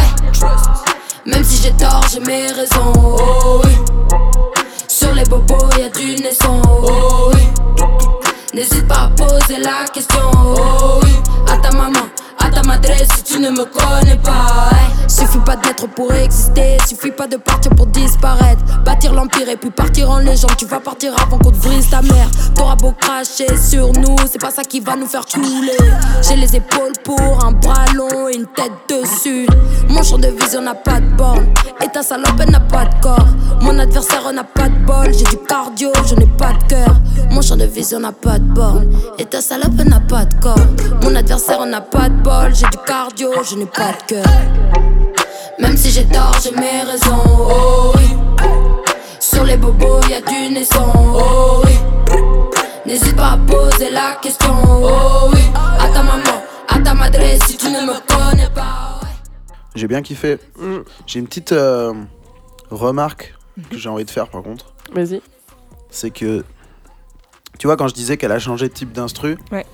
Même 1.25 1.43
si 1.43 1.61
j'ai 1.61 1.71
tort, 1.73 2.05
j'ai 2.11 2.19
mes 2.21 2.47
raisons. 2.51 2.93
Oh 2.95 3.61
oui. 3.63 3.71
Sur 4.87 5.13
les 5.13 5.23
bobos, 5.25 5.69
y 5.77 5.83
a 5.83 5.89
du 5.89 6.21
naissant. 6.21 6.61
Oh 6.83 7.31
oui. 7.33 7.41
N'hésite 8.53 8.87
pas 8.87 9.05
à 9.05 9.09
poser 9.09 9.59
la 9.59 9.87
question. 9.93 10.19
Oh 10.33 10.99
oui. 11.03 11.11
À 11.47 11.57
ta 11.57 11.71
maman, 11.71 12.07
ta 12.59 12.67
madre, 12.67 12.89
si 13.15 13.23
tu 13.23 13.39
ne 13.39 13.49
me 13.49 13.65
connais 13.65 14.17
pas. 14.17 14.69
Suffit 15.07 15.39
pas 15.39 15.55
d'être 15.55 15.87
pour 15.87 16.13
exister, 16.13 16.77
suffit 16.87 17.11
pas 17.11 17.27
de 17.27 17.37
partir 17.37 17.71
pour 17.75 17.87
disparaître. 17.87 18.63
Bâtir 18.85 19.13
l'empire 19.13 19.49
et 19.49 19.57
puis 19.57 19.71
partir 19.71 20.09
en 20.09 20.19
légende. 20.19 20.55
Tu 20.57 20.65
vas 20.65 20.79
partir 20.79 21.13
avant 21.21 21.37
qu'on 21.37 21.51
te 21.51 21.57
brise 21.57 21.89
ta 21.89 22.01
mère. 22.01 22.29
T'auras 22.55 22.75
beau 22.75 22.91
cracher 22.91 23.47
sur 23.57 23.91
nous, 23.93 24.15
c'est 24.31 24.39
pas 24.39 24.51
ça 24.51 24.63
qui 24.63 24.79
va 24.79 24.95
nous 24.95 25.07
faire 25.07 25.25
couler. 25.25 25.77
J'ai 26.21 26.35
les 26.35 26.55
épaules 26.55 26.93
pour 27.03 27.43
un 27.43 27.51
bras 27.51 27.85
long 27.95 28.27
et 28.29 28.35
une 28.35 28.47
tête 28.47 28.71
dessus. 28.87 29.47
Mon 29.89 30.03
champ 30.03 30.17
de 30.17 30.27
vision 30.27 30.61
n'a 30.61 30.75
pas 30.75 30.99
de 30.99 31.07
borne. 31.15 31.47
Et 31.83 31.87
ta 31.87 32.03
salope, 32.03 32.39
n'a 32.49 32.59
pas 32.59 32.85
de 32.85 33.01
corps. 33.01 33.27
Mon 33.61 33.77
adversaire 33.79 34.31
n'a 34.33 34.43
pas 34.43 34.69
de 34.69 34.85
bol. 34.85 35.13
J'ai 35.13 35.23
du 35.23 35.37
cardio, 35.47 35.89
je 36.05 36.15
n'ai 36.15 36.27
pas 36.27 36.53
de 36.53 36.63
cœur. 36.67 36.95
Mon 37.31 37.41
champ 37.41 37.55
de 37.55 37.65
vision 37.65 37.99
n'a 37.99 38.11
pas 38.11 38.37
de 38.37 38.45
borne. 38.53 38.89
Et 39.17 39.25
ta 39.25 39.41
salope, 39.41 39.73
n'a 39.85 39.99
pas 39.99 40.25
de 40.25 40.35
corps. 40.35 40.55
Mon 41.01 41.15
adversaire 41.15 41.65
n'a 41.65 41.81
pas 41.81 42.09
de 42.09 42.15
bol. 42.21 42.48
J'ai 42.53 42.65
du 42.67 42.77
cardio, 42.85 43.31
je 43.43 43.55
n'ai 43.55 43.65
pas 43.65 43.91
de 43.93 44.03
cœur. 44.07 44.25
Même 45.59 45.77
si 45.77 45.89
j'ai 45.91 46.05
tort, 46.05 46.35
j'ai 46.43 46.51
mes 46.51 46.81
raisons. 46.83 47.23
Oh 47.27 47.93
oui. 47.95 48.09
Sur 49.19 49.43
les 49.43 49.57
bobos, 49.57 50.01
y 50.09 50.13
a 50.15 50.21
du 50.21 50.53
naissant. 50.53 50.91
Oh 50.95 51.61
oui. 51.65 51.77
N'hésite 52.85 53.15
pas 53.15 53.33
à 53.33 53.37
poser 53.37 53.91
la 53.91 54.15
question. 54.21 54.53
Oh 54.65 55.29
oui. 55.33 55.39
À 55.55 55.87
ta 55.89 56.01
maman, 56.03 56.41
à 56.67 56.79
ta 56.79 56.93
madre, 56.93 57.19
si 57.45 57.57
tu 57.57 57.67
ne 57.67 57.81
me 57.81 57.99
connais 58.07 58.49
pas. 58.49 58.99
J'ai 59.75 59.87
bien 59.87 60.01
kiffé. 60.01 60.39
J'ai 61.05 61.19
une 61.19 61.27
petite 61.27 61.51
euh, 61.51 61.93
remarque 62.71 63.35
que 63.69 63.77
j'ai 63.77 63.89
envie 63.89 64.05
de 64.05 64.11
faire 64.11 64.27
par 64.27 64.41
contre. 64.41 64.73
Vas-y. 64.93 65.21
C'est 65.91 66.09
que, 66.11 66.43
tu 67.57 67.67
vois, 67.67 67.77
quand 67.77 67.87
je 67.87 67.93
disais 67.93 68.17
qu'elle 68.17 68.31
a 68.31 68.39
changé 68.39 68.67
de 68.67 68.73
type 68.73 68.91
d'instru, 68.91 69.37
Ouais. 69.51 69.65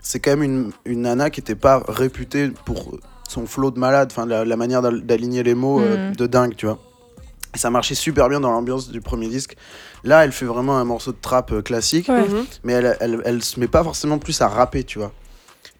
C'est 0.00 0.20
quand 0.20 0.30
même 0.30 0.42
une, 0.42 0.70
une 0.84 1.02
nana 1.02 1.30
qui 1.30 1.40
était 1.40 1.54
pas 1.54 1.82
réputée 1.88 2.50
pour 2.64 2.96
son 3.28 3.46
flow 3.46 3.70
de 3.70 3.78
malade, 3.78 4.08
enfin 4.10 4.26
la, 4.26 4.44
la 4.44 4.56
manière 4.56 4.80
d'al- 4.82 5.04
d'aligner 5.04 5.42
les 5.42 5.54
mots 5.54 5.80
euh, 5.80 6.08
Mhm. 6.10 6.16
de 6.16 6.26
dingue, 6.26 6.54
tu 6.56 6.66
vois. 6.66 6.78
Et 7.54 7.58
ça 7.58 7.70
marchait 7.70 7.94
super 7.94 8.28
bien 8.28 8.40
dans 8.40 8.50
l'ambiance 8.50 8.90
du 8.90 9.00
premier 9.00 9.28
disque. 9.28 9.56
Là, 10.04 10.24
elle 10.24 10.32
fait 10.32 10.44
vraiment 10.44 10.78
un 10.78 10.84
morceau 10.84 11.12
de 11.12 11.16
trap 11.20 11.52
euh, 11.52 11.62
classique, 11.62 12.08
Ouais. 12.08 12.22
Mhm. 12.28 12.44
mais 12.64 12.72
elle, 12.74 12.96
elle, 13.00 13.22
elle 13.24 13.42
se 13.42 13.58
met 13.60 13.68
pas 13.68 13.82
forcément 13.84 14.18
plus 14.18 14.40
à 14.40 14.48
rapper, 14.48 14.84
tu 14.84 14.98
vois. 14.98 15.12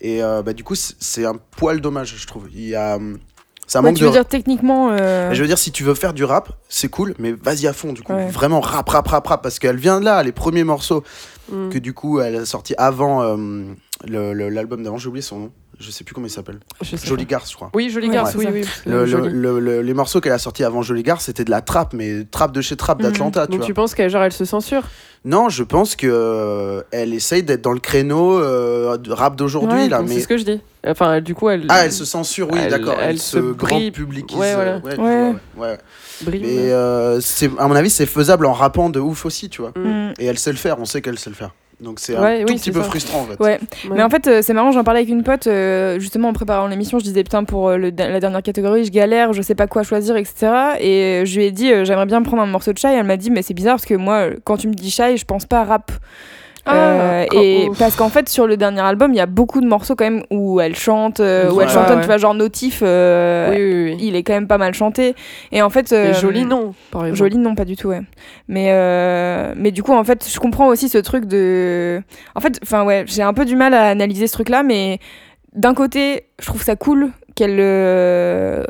Et 0.01 0.23
euh, 0.23 0.43
bah, 0.43 0.53
du 0.53 0.65
coup, 0.65 0.75
c'est- 0.75 1.25
un 1.25 1.37
poil 1.57 1.81
dommage, 1.81 2.15
je 2.17 2.27
trouve. 2.27 2.49
Il 2.53 2.69
y 2.69 2.75
a. 2.75 2.97
hum, 2.97 3.19
Ça 3.67 3.81
Ouais, 3.81 3.89
manque 3.91 3.97
tu 3.99 4.05
veux 4.05 4.09
de. 4.09 4.15
dire 4.15 4.25
techniquement. 4.27 4.89
euh, 4.93 5.35
Je 5.35 5.43
veux 5.43 5.47
dire, 5.47 5.59
si 5.59 5.71
tu 5.73 5.85
veux 5.85 5.93
faire 5.95 6.15
du 6.15 6.25
rap, 6.25 6.49
c'est 6.71 6.89
cool, 6.89 7.15
mais 7.19 7.33
vas-y 7.33 7.67
à 7.67 7.75
fond, 7.75 7.93
du 7.93 8.01
coup. 8.03 8.15
Ouais. 8.15 8.29
Vraiment 8.31 8.61
rap, 8.61 8.89
rap, 8.89 9.07
rap, 9.09 9.27
rap, 9.27 9.43
parce 9.43 9.59
qu'elle 9.59 9.77
vient 9.77 10.01
de 10.01 10.07
là, 10.07 10.23
les 10.23 10.33
premiers 10.33 10.65
morceaux 10.65 11.05
Mm. 11.53 11.69
que 11.71 11.79
du 11.79 11.93
coup, 11.93 12.19
elle 12.21 12.37
a 12.37 12.47
sorti 12.47 12.75
avant 12.79 13.23
euh, 13.23 13.65
l'album 14.07 14.83
d'avant, 14.83 14.97
j'ai 14.99 15.09
oublié 15.09 15.23
son 15.23 15.39
nom. 15.39 15.51
Je 15.81 15.93
sais 15.93 16.03
plus 16.03 16.13
comment 16.13 16.27
il 16.27 16.31
s'appelle. 16.31 16.59
Jolie. 17.05 17.25
Garce, 17.25 17.51
je 17.53 17.55
crois. 17.57 17.71
Oui, 17.73 17.89
Jolie 17.89 18.09
Garce, 18.09 18.35
oui, 18.35 18.47
oui. 18.53 18.63
parce 18.63 18.81
que 18.81 18.91
Le- 18.91 18.99
le- 19.01 19.07
jolie. 19.07 19.29
le- 19.33 19.61
le- 19.61 19.81
les 19.83 19.95
morceaux 19.95 20.21
qu'elle 20.21 20.33
a 20.33 20.39
sortis 20.39 20.65
avant 20.65 20.83
Jolie 20.83 21.05
Garce, 21.05 21.27
c'était 21.27 21.45
de 21.45 21.51
la 21.51 21.61
trappe, 21.61 21.93
mais 21.93 22.25
trappe 22.25 22.51
de 22.51 22.61
chez 22.61 22.75
Trappe 22.75 22.99
Mhm. 22.99 23.05
d'Atlanta, 23.11 23.47
tu 23.47 23.53
Donc 23.53 23.61
vois. 23.61 23.67
tu 23.67 23.75
penses 23.75 23.95
qu'elle 23.95 24.11
genre 24.11 24.25
elle 24.25 24.33
se 24.33 24.45
censure? 24.45 24.83
Non, 25.25 25.49
je 25.51 25.63
pense 25.63 25.95
que 25.95 26.09
euh, 26.11 26.83
elle 26.91 27.15
essaye 27.15 27.45
d'être 27.45 27.63
dans 27.63 27.73
le 27.73 27.79
créneau 27.79 28.41
euh, 28.41 28.97
de 28.97 29.13
rap 29.13 29.37
d'aujourd'hui, 29.37 29.79
Ouais, 29.83 29.89
là. 29.89 29.99
donc 29.99 30.09
Mais... 30.09 30.15
C'est 30.17 30.23
ce 30.23 30.29
que 30.29 30.37
je 30.39 30.45
dis. 30.45 30.61
Enfin, 30.85 31.21
du 31.21 31.35
coup, 31.37 31.49
elle. 31.49 31.67
Ah, 31.69 31.85
elle 31.85 31.93
se 31.93 32.05
censure, 32.05 32.49
oui, 32.51 32.59
d'accord. 32.69 32.97
Elle, 33.01 33.11
elle 33.11 33.19
se, 33.21 33.39
se 33.39 33.53
grand 33.53 33.77
brille. 33.77 33.91
publicise. 33.93 34.37
Ouais, 34.37 34.55
voilà. 34.55 34.81
euh, 34.85 35.33
ouais, 35.57 35.79
brille. 36.25 36.43
Mais 36.43 36.73
euh, 36.73 37.21
c'est- 37.21 37.51
à 37.59 37.67
mon 37.69 37.75
avis, 37.75 37.91
c'est 37.91 38.07
faisable 38.07 38.47
en 38.47 38.53
rappant 38.53 38.91
de 38.91 39.01
ouf 39.01 39.25
aussi, 39.27 39.49
tu 39.49 39.63
vois. 39.63 39.73
mm. 39.77 40.15
Et 40.19 40.27
elle 40.27 40.39
sait 40.39 40.51
le 40.53 40.57
faire, 40.59 40.79
on 40.81 40.85
sait 40.85 41.01
qu'elle 41.03 41.19
sait 41.19 41.31
le 41.31 41.37
faire. 41.37 41.51
Donc 41.81 42.01
c'est 42.01 42.19
Ouais, 42.19 42.41
un 42.43 42.45
tout 42.45 42.53
oui, 42.53 42.59
petit 42.59 42.73
peu 42.73 42.81
ça. 42.83 42.87
frustrant 42.89 43.21
en 43.21 43.25
fait. 43.27 43.39
Ouais. 43.41 43.61
Ouais. 43.89 43.97
Mais 43.97 44.03
en 44.03 44.11
fait, 44.11 44.27
euh, 44.27 44.43
c'est 44.43 44.53
marrant, 44.53 44.73
j'en 44.73 44.83
parlais 44.83 44.99
avec 44.99 45.11
une 45.11 45.23
pote, 45.23 45.47
euh, 45.47 46.01
justement 46.01 46.29
en 46.31 46.33
préparant 46.33 46.67
l'émission, 46.67 46.99
je 46.99 47.05
disais 47.05 47.23
putain, 47.23 47.45
pour 47.45 47.69
euh, 47.69 47.77
le- 47.77 47.93
la 47.97 48.19
dernière 48.19 48.43
catégorie, 48.43 48.85
je 48.85 48.91
galère, 48.91 49.33
je 49.33 49.43
sais 49.43 49.55
pas 49.55 49.69
quoi 49.69 49.85
choisir, 49.85 50.17
etc. 50.17 50.49
Et 50.81 51.23
je 51.25 51.37
lui 51.39 51.45
ai 51.47 51.53
dit, 51.53 51.71
euh, 51.73 51.85
j'aimerais 51.85 52.07
bien 52.07 52.21
prendre 52.23 52.43
un 52.43 52.47
morceau 52.47 52.73
de 52.73 52.79
Shai. 52.79 52.89
Elle 52.95 53.07
m'a 53.07 53.17
dit, 53.17 53.31
mais 53.31 53.43
c'est 53.43 53.55
bizarre 53.55 53.77
parce 53.77 53.87
que 53.87 53.95
moi, 53.95 54.31
quand 54.43 54.57
tu 54.57 54.67
me 54.67 54.75
dis 54.75 54.91
Shai, 54.91 55.17
je 55.17 55.25
pense 55.25 55.47
pas 55.47 55.61
à 55.61 55.65
rap. 55.67 55.93
Ah, 56.69 56.75
Euh, 56.75 57.27
et 57.33 57.69
parce 57.79 57.97
qu'en 57.97 58.09
fait, 58.09 58.29
sur 58.29 58.47
le 58.47 58.57
dernier 58.57 58.81
album, 58.81 59.13
il 59.13 59.17
y 59.17 59.21
a 59.21 59.27
beaucoup 59.27 59.61
de 59.61 59.67
morceaux 59.67 59.95
quand 59.97 60.05
même 60.05 60.23
où 60.31 60.61
elle 60.61 60.77
chante, 60.77 61.21
euh, 61.21 61.51
où 61.51 61.61
elle 61.61 61.69
chantonne, 61.69 61.97
ouais. 61.97 62.01
tu 62.03 62.07
vois, 62.07 62.17
genre 62.19 62.35
Notif, 62.35 62.81
euh, 62.83 63.51
Oui, 63.51 63.57
oui, 63.57 63.85
oui. 63.93 63.97
il 64.09 64.17
est 64.17 64.23
quand 64.23 64.33
même 64.35 64.47
pas 64.47 64.59
mal 64.59 64.75
chanté. 64.75 65.15
Et 65.53 65.63
en 65.63 65.71
fait. 65.71 65.91
Et 65.93 65.97
euh, 65.97 66.15
Jolie, 66.15 66.45
non, 66.45 66.75
par 66.91 67.03
exemple. 67.07 67.19
Jolie, 67.19 67.39
non, 67.39 67.55
pas 67.55 67.65
du 67.65 67.77
tout, 67.77 67.89
ouais. 67.89 68.03
Mais, 68.47 68.69
euh, 68.71 69.53
mais 69.57 69.71
du 69.73 69.83
coup, 69.83 69.93
en 69.95 70.05
fait, 70.05 70.27
je 70.31 70.39
comprends 70.39 70.69
aussi 70.69 70.89
ce 70.89 70.99
truc 70.99 71.25
de. 71.25 72.03
En 72.35 72.41
fait, 72.41 72.59
enfin, 72.63 72.85
ouais, 72.85 73.05
j'ai 73.07 73.23
un 73.23 73.33
peu 73.35 73.45
du 73.45 73.57
mal 73.57 73.75
à 73.75 73.87
analyser 73.89 74.27
ce 74.27 74.33
truc-là, 74.35 74.63
mais 74.63 74.99
d'un 75.55 75.75
côté, 75.75 76.25
je 76.41 76.47
trouve 76.47 76.63
ça 76.63 76.77
cool 76.77 77.11
qu'elle. 77.35 77.57
euh, 77.59 78.63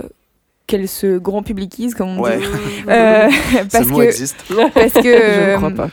qu'elle 0.66 0.86
se 0.86 1.16
grand 1.16 1.42
publicise, 1.42 1.94
comme 1.94 2.18
on 2.18 2.22
Ouais. 2.22 2.36
dit. 2.38 2.44
Euh, 2.88 3.28
Ce 3.30 3.68
parce 3.72 3.86
mot 3.88 3.98
que. 3.98 4.02
existe. 4.02 4.36
Parce 4.74 4.92
que. 4.92 5.02
Je 5.02 5.50
ne 5.52 5.56
crois 5.56 5.70
pas. 5.70 5.88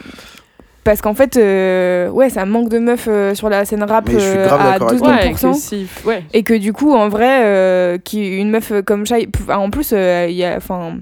Parce 0.85 1.01
qu'en 1.01 1.13
fait, 1.15 1.35
euh, 1.35 2.07
ouais, 2.09 2.29
ça 2.29 2.45
manque 2.45 2.69
de 2.69 2.79
meufs 2.79 3.07
euh, 3.09 3.33
sur 3.35 3.49
la 3.49 3.65
scène 3.65 3.83
rap 3.83 4.07
euh, 4.07 4.45
à 4.45 4.47
d'accord 4.47 4.61
avec 4.61 4.81
12 4.91 4.99
toi. 5.01 5.09
Ouais, 5.11 5.31
que 5.31 5.35
9%. 5.47 5.53
si- 5.55 5.87
ouais. 6.05 6.23
Et 6.31 6.43
que 6.43 6.53
du 6.53 6.71
coup, 6.71 6.93
en 6.93 7.09
vrai, 7.09 7.41
euh, 7.43 7.97
qui, 7.97 8.37
une 8.37 8.51
meuf 8.51 8.71
comme 8.85 9.05
Shai, 9.05 9.25
p- 9.27 9.51
en 9.51 9.69
plus, 9.71 9.91
il 9.91 10.31
y 10.35 10.45
a, 10.45 10.55
enfin, 10.55 10.97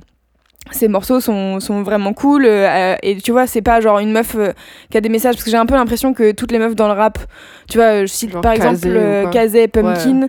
ces 0.72 0.88
morceaux 0.88 1.19
sont, 1.19 1.60
sont 1.60 1.84
vraiment 1.84 2.14
cool. 2.14 2.45
euh, 2.45 2.95
et 3.03 3.18
tu 3.18 3.34
vois, 3.34 3.45
c'est 3.45 3.61
pas 3.61 3.81
genre 3.81 3.99
une 3.99 4.14
meuf 4.14 4.35
euh, 4.35 4.53
qui 4.89 4.97
a 4.97 5.01
des 5.01 5.10
messages, 5.10 5.35
parce 5.35 5.43
que 5.43 5.51
j'ai 5.51 5.57
un 5.57 5.65
peu 5.65 5.76
l'impression 5.76 6.14
que 6.14 6.31
toutes 6.31 6.53
les 6.53 6.60
meufs 6.60 6.76
dans 6.76 6.88
le 6.88 6.93
rap, 6.93 7.19
tu 7.69 7.77
vois, 7.77 8.01
je 8.05 8.05
cite 8.07 8.31
Genre 8.31 8.39
par 8.41 8.53
exemple 8.53 8.76
Kazé 8.80 8.89
ou 8.97 9.22
quoi. 9.23 9.31
Kazé, 9.31 9.68
Pumpkin, 9.68 10.27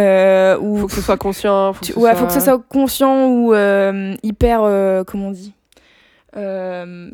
euh, 0.00 0.56
ou 0.60 0.78
Faut 0.78 0.86
que 0.86 0.94
ce 0.94 1.02
soit 1.02 1.18
conscient. 1.18 1.74
Faut 1.74 1.80
que 1.80 1.84
tu- 1.84 1.92
ce 1.92 1.98
ouais, 1.98 2.10
soit... 2.12 2.18
faut 2.20 2.26
que 2.26 2.32
ça 2.32 2.40
soit 2.40 2.62
conscient 2.70 3.28
ou 3.28 3.52
euh, 3.52 4.14
hyper, 4.22 4.60
euh, 4.62 5.04
comment 5.04 5.28
on 5.28 5.30
dit 5.32 5.52
Euh, 6.38 7.10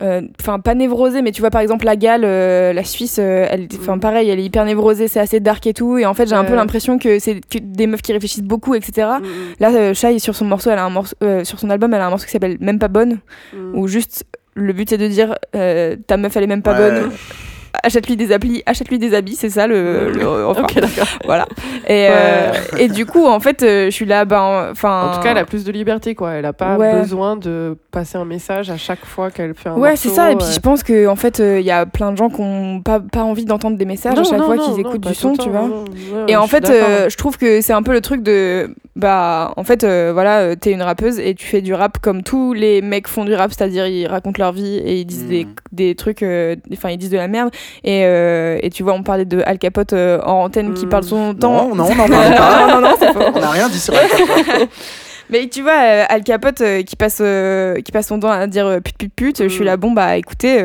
Euh, 0.00 0.22
Enfin, 0.40 0.58
pas 0.58 0.74
névrosé, 0.74 1.20
mais 1.20 1.32
tu 1.32 1.40
vois, 1.42 1.50
par 1.50 1.60
exemple, 1.60 1.84
la 1.84 1.96
Gale, 1.96 2.22
euh, 2.24 2.72
la 2.72 2.82
Suisse, 2.84 3.18
euh, 3.18 3.46
elle, 3.50 3.68
enfin, 3.78 3.96
Mm. 3.96 4.00
pareil, 4.00 4.30
elle 4.30 4.40
est 4.40 4.44
hyper 4.44 4.64
névrosée, 4.64 5.06
c'est 5.06 5.20
assez 5.20 5.38
dark 5.40 5.66
et 5.66 5.74
tout. 5.74 5.98
Et 5.98 6.06
en 6.06 6.14
fait, 6.14 6.26
j'ai 6.28 6.34
un 6.34 6.44
peu 6.44 6.54
l'impression 6.54 6.98
que 6.98 7.18
c'est 7.18 7.40
que 7.40 7.58
des 7.58 7.86
meufs 7.86 8.00
qui 8.02 8.12
réfléchissent 8.14 8.42
beaucoup, 8.42 8.74
etc. 8.74 9.08
Mm, 9.20 9.24
mm, 9.24 9.28
Là, 9.60 9.92
Shai, 9.94 10.18
sur 10.18 10.34
son 10.34 10.46
morceau, 10.46 10.70
elle 10.70 10.78
a 10.78 10.84
un 10.84 10.90
morceau, 10.90 11.14
euh, 11.22 11.44
sur 11.44 11.58
son 11.58 11.68
album, 11.68 11.92
elle 11.92 12.00
a 12.00 12.06
un 12.06 12.10
morceau 12.10 12.24
qui 12.24 12.32
s'appelle 12.32 12.56
Même 12.60 12.78
pas 12.78 12.88
bonne, 12.88 13.18
mm. 13.52 13.74
où 13.76 13.86
juste 13.86 14.24
le 14.54 14.72
but 14.72 14.88
c'est 14.88 14.98
de 14.98 15.08
dire 15.08 15.34
euh, 15.56 15.96
ta 16.06 16.16
meuf 16.18 16.36
elle 16.36 16.44
est 16.44 16.46
même 16.46 16.62
pas 16.62 16.72
Ouais. 16.72 16.90
bonne. 17.00 17.10
Achète-lui 17.84 18.16
des 18.16 18.30
applis, 18.32 18.62
achète-lui 18.66 18.98
des 18.98 19.14
habits, 19.14 19.34
c'est 19.36 19.50
ça 19.50 19.66
le. 19.66 20.12
le- 20.12 20.46
enfin, 20.46 20.62
Ok, 20.62 20.74
d'accord. 20.74 21.06
voilà. 21.24 21.46
Et, 21.88 22.06
euh, 22.10 22.52
et 22.78 22.88
du 22.88 23.06
coup, 23.06 23.26
en 23.26 23.40
fait, 23.40 23.62
euh, 23.62 23.86
je 23.86 23.90
suis 23.90 24.06
là, 24.06 24.24
ben. 24.24 24.68
Enfin. 24.70 25.10
En 25.10 25.14
tout 25.16 25.20
cas, 25.22 25.32
elle 25.32 25.38
a 25.38 25.44
plus 25.44 25.64
de 25.64 25.72
liberté, 25.72 26.14
quoi. 26.14 26.32
Elle 26.32 26.44
a 26.46 26.52
pas 26.52 26.76
Ouais. 26.76 27.00
besoin 27.00 27.36
de 27.36 27.76
passer 27.90 28.18
un 28.18 28.24
message 28.24 28.70
à 28.70 28.76
chaque 28.76 29.04
fois 29.04 29.30
qu'elle 29.30 29.54
fait 29.54 29.68
un 29.70 29.76
Ouais, 29.76 29.96
c'est 29.96 30.08
ça. 30.10 30.30
Et 30.30 30.36
puis 30.36 30.46
euh. 30.46 30.52
je 30.52 30.60
pense 30.60 30.82
que 30.82 31.06
en 31.08 31.16
fait, 31.16 31.40
il 31.40 31.62
y 31.64 31.70
a 31.70 31.86
plein 31.86 32.12
de 32.12 32.16
gens 32.16 32.28
qui 32.30 32.40
ont 32.40 32.80
pas, 32.82 33.00
pas 33.00 33.22
envie 33.24 33.44
d'entendre 33.44 33.76
des 33.76 33.84
messages 33.84 34.18
à 34.18 34.22
chaque 34.24 34.38
non, 34.38 34.44
fois 34.46 34.58
qu'ils 34.58 34.78
écoutent 34.80 35.06
du 35.06 35.14
son, 35.14 35.32
tu 35.34 35.48
vois. 35.50 35.62
non, 35.62 35.84
Et 36.28 36.36
en 36.36 36.46
fait, 36.46 36.70
euh, 36.70 37.08
je 37.08 37.16
trouve 37.16 37.36
que 37.36 37.60
c'est 37.60 37.72
un 37.72 37.82
peu 37.82 37.92
le 37.92 38.00
truc 38.00 38.22
de. 38.22 38.74
bah 38.94 39.52
en 39.56 39.64
fait 39.64 39.84
euh, 39.84 40.10
voilà 40.12 40.54
t'es 40.54 40.70
une 40.70 40.82
rappeuse 40.82 41.18
et 41.18 41.34
tu 41.34 41.46
fais 41.46 41.62
du 41.62 41.72
rap 41.72 41.98
comme 41.98 42.22
tous 42.22 42.52
les 42.52 42.82
mecs 42.82 43.08
font 43.08 43.24
du 43.24 43.34
rap 43.34 43.50
c'est-à-dire 43.50 43.86
ils 43.86 44.06
racontent 44.06 44.36
leur 44.38 44.52
vie 44.52 44.76
et 44.76 45.00
ils 45.00 45.06
disent 45.06 45.26
des, 45.26 45.44
Mhm. 45.46 45.54
des 45.72 45.94
trucs 45.94 46.22
euh, 46.22 46.56
enfin 46.74 46.90
ils 46.90 46.98
disent 46.98 47.08
de 47.10 47.16
la 47.16 47.26
merde 47.26 47.50
et, 47.84 48.02
euh, 48.04 48.58
et 48.62 48.70
tu 48.70 48.82
vois 48.82 48.92
on 48.94 49.02
parlait 49.02 49.24
de 49.24 49.42
Al 49.46 49.58
Capote 49.58 49.92
euh, 49.92 50.20
en 50.24 50.44
antenne 50.44 50.74
qui 50.74 50.84
Mhm. 50.84 50.90
parle 50.90 51.04
son 51.04 51.34
temps 51.34 51.68
Non, 51.68 51.74
non, 51.74 51.84
on 51.90 51.94
n'en 51.94 52.08
parle 52.08 52.10
pas. 52.36 52.66
non 52.66 52.74
non 52.74 52.88
non 52.88 52.94
c'est 52.98 53.12
faux 53.12 53.20
On 53.34 53.40
n'a 53.40 53.50
rien 53.50 53.68
dit 53.68 53.78
sur 53.80 53.94
la 53.94 54.00
carte. 54.08 54.22
mais 55.32 55.48
tu 55.48 55.62
vois 55.62 55.72
euh, 55.82 56.04
Al 56.08 56.22
Capote 56.22 56.60
euh, 56.60 56.82
qui 56.82 56.94
passe 56.96 57.18
euh, 57.20 57.80
qui 57.80 57.90
passe 57.90 58.06
son 58.08 58.20
temps 58.20 58.30
à 58.30 58.46
dire 58.46 58.78
pute 58.84 58.96
pute 58.98 59.14
pute 59.14 59.42
je 59.42 59.48
suis 59.48 59.62
Mm. 59.62 59.66
là 59.66 59.76
bon 59.76 59.90
bah 59.92 60.16
écoutez 60.16 60.58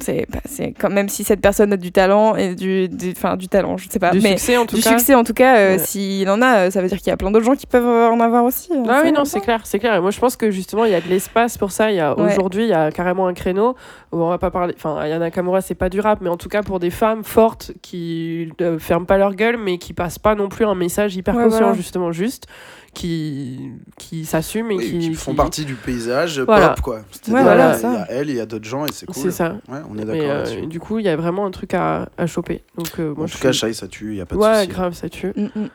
c'est 0.00 0.26
bah, 0.30 0.38
quand 0.78 0.90
même 0.90 1.08
si 1.08 1.24
cette 1.24 1.40
personne 1.40 1.72
a 1.72 1.76
du 1.76 1.90
talent 1.92 2.36
et 2.36 2.54
du 2.54 2.88
du- 2.88 3.12
enfin 3.16 3.36
du 3.36 3.48
talent 3.48 3.76
je 3.76 3.88
sais 3.88 3.98
pas 3.98 4.10
Du 4.10 4.20
mais 4.20 4.36
succès 4.36 4.56
en 4.56 4.66
tout 4.66 4.76
du 4.76 4.82
cas. 4.82 4.90
succès 4.90 5.14
en 5.14 5.24
tout 5.24 5.32
cas 5.34 5.56
euh, 5.56 5.72
Ouais. 5.72 5.78
s'il 5.78 6.28
en 6.30 6.42
a 6.42 6.70
ça 6.70 6.80
veut 6.82 6.88
dire 6.88 6.98
qu'il 6.98 7.08
y 7.08 7.10
a 7.10 7.16
plein 7.16 7.30
d'autres 7.30 7.44
gens 7.46 7.56
qui 7.56 7.66
peuvent 7.66 7.84
en 8.12 8.20
avoir 8.20 8.44
aussi 8.44 8.70
euh, 8.72 8.82
Ah 8.88 9.00
oui, 9.04 9.12
non, 9.12 9.24
c'est 9.24 9.40
clair, 9.40 9.60
c'est 9.64 9.78
clair. 9.78 9.94
Et 9.94 10.00
moi, 10.00 10.10
je 10.10 10.18
pense 10.20 10.36
que 10.36 10.50
justement, 10.50 10.84
il 10.84 10.92
y 10.92 10.94
a 10.94 11.00
de 11.00 11.08
l'espace 11.08 11.56
pour 11.58 11.70
ça. 11.72 11.86
Ouais. 11.88 12.00
aujourd'hui, 12.16 12.64
il 12.64 12.68
y 12.68 12.72
a 12.74 12.90
carrément 12.90 13.26
un 13.26 13.34
créneau 13.34 13.74
où 14.12 14.22
on 14.22 14.28
va 14.28 14.38
pas 14.38 14.50
parler. 14.50 14.74
Enfin, 14.76 14.98
Ayana 15.00 15.26
Nakamura, 15.26 15.60
c'est 15.60 15.74
pas 15.74 15.88
du 15.88 16.00
rap, 16.00 16.20
mais 16.20 16.28
en 16.28 16.36
tout 16.36 16.48
cas 16.48 16.62
pour 16.62 16.80
des 16.80 16.90
femmes 16.90 17.24
fortes 17.24 17.72
qui 17.82 18.50
ne 18.60 18.78
ferment 18.78 19.06
pas 19.06 19.18
leur 19.18 19.34
gueule, 19.34 19.56
mais 19.56 19.78
qui 19.78 19.92
passent 19.92 20.18
pas 20.18 20.34
non 20.34 20.48
plus 20.48 20.64
un 20.64 20.74
message 20.74 21.16
hyper 21.16 21.34
Ouais, 21.36 21.44
conscient, 21.44 21.58
voilà. 21.60 21.74
justement, 21.74 22.12
juste, 22.12 22.46
qui 22.94 23.72
qui 23.98 24.24
s'assument 24.24 24.70
et 24.70 24.76
Oui, 24.76 24.84
qui, 24.90 24.98
qui 25.00 25.14
font 25.14 25.32
qui- 25.32 25.36
partie 25.36 25.64
du 25.64 25.74
paysage 25.74 26.40
Voilà. 26.40 26.70
pop, 26.70 26.80
quoi. 26.80 27.00
C'est-à-dire, 27.10 27.34
Ouais, 27.34 27.40
il 27.40 27.44
voilà, 27.44 27.76
y 27.76 27.80
il 27.80 27.82
y 27.82 27.86
a 27.96 28.06
elle, 28.10 28.30
il 28.30 28.36
y 28.36 28.40
a 28.40 28.46
d'autres 28.46 28.64
gens 28.68 28.86
et 28.86 28.92
c'est 28.92 29.04
cool. 29.06 29.14
C'est 29.16 29.30
ça. 29.30 29.56
Ouais, 29.68 29.78
on 29.90 29.98
est 29.98 30.04
d'accord 30.04 30.20
euh, 30.22 30.66
du 30.66 30.80
coup, 30.80 30.98
il 30.98 31.04
y 31.04 31.08
a 31.08 31.16
vraiment 31.16 31.44
un 31.44 31.50
truc 31.50 31.74
à, 31.74 32.08
à 32.16 32.26
choper. 32.26 32.62
Donc, 32.78 32.88
euh, 32.98 33.12
moi, 33.14 33.24
En 33.24 33.26
je 33.26 33.34
tout 33.34 33.40
cas, 33.42 33.52
suis- 33.52 33.60
Shai, 33.68 33.72
ça 33.74 33.88
tue, 33.88 34.06
il 34.12 34.14
n'y 34.14 34.20
a 34.20 34.26
pas 34.26 34.36
de 34.36 34.40
ouais, 34.40 34.54
souci. 34.54 34.68
grave, 34.68 34.94
ça 34.94 35.08
tue. 35.08 35.32
Mm, 35.36 35.42
mm. 35.54 35.68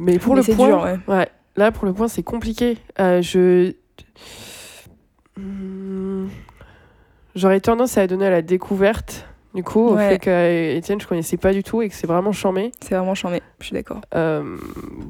Mais 0.00 0.18
pour 0.18 0.34
Mais 0.36 0.42
le 0.46 0.54
point, 0.54 0.66
dur, 0.68 0.98
ouais. 1.08 1.28
là 1.56 1.72
pour 1.72 1.86
le 1.86 1.92
point 1.92 2.08
c'est 2.08 2.22
compliqué. 2.22 2.78
Euh, 3.00 3.22
je 3.22 3.72
Hmm, 5.36 6.26
j'aurais 7.36 7.60
tendance 7.60 7.96
à 7.98 8.06
donner 8.06 8.26
à 8.26 8.30
la 8.30 8.42
découverte. 8.42 9.27
Du 9.58 9.64
coup, 9.64 9.88
au 9.88 9.96
Ouais. 9.96 10.10
fait 10.10 10.18
que 10.20 10.76
Étienne 10.76 11.00
je 11.00 11.06
connaissais 11.08 11.36
pas 11.36 11.52
du 11.52 11.64
tout 11.64 11.82
et 11.82 11.88
que 11.88 11.94
c'est 11.96 12.06
vraiment 12.06 12.30
charmé. 12.30 12.70
C'est 12.80 12.94
vraiment 12.94 13.16
charmé, 13.16 13.42
je 13.58 13.64
suis 13.66 13.74
d'accord. 13.74 14.00
Euh, 14.14 14.56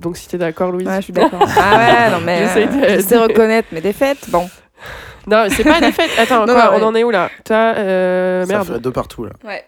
donc 0.01 0.17
si 0.17 0.27
t'es 0.27 0.39
d'accord, 0.39 0.73
Louise. 0.73 0.89
Ouais, 0.89 0.97
je 0.97 1.01
suis 1.03 1.13
d'accord. 1.13 1.47
ah 1.61 1.77
ouais, 1.77 2.11
non 2.13 2.21
mais 2.25 2.47
euh, 2.57 2.67
de- 2.67 2.95
je 2.97 3.01
sais 3.07 3.19
reconnaître 3.19 3.69
mes 3.73 3.83
défaites. 3.83 4.31
Bon. 4.31 4.49
Non, 5.27 5.45
c'est 5.51 5.65
pas 5.65 5.81
des 5.83 5.93
fêtes. 5.99 6.13
Attends, 6.19 6.47
Non, 6.47 6.55
quoi, 6.55 6.65
non, 6.65 6.71
on 6.73 6.79
ouais. 6.79 6.85
en 6.85 6.95
est 6.95 7.05
où 7.05 7.11
là? 7.11 7.29
Toi, 7.45 7.57
euh, 7.77 8.47
Ça 8.47 8.53
merde. 8.55 8.67
fait 8.69 8.81
deux 8.81 8.91
partout 8.91 9.25
là. 9.27 9.33
Ouais. 9.45 9.63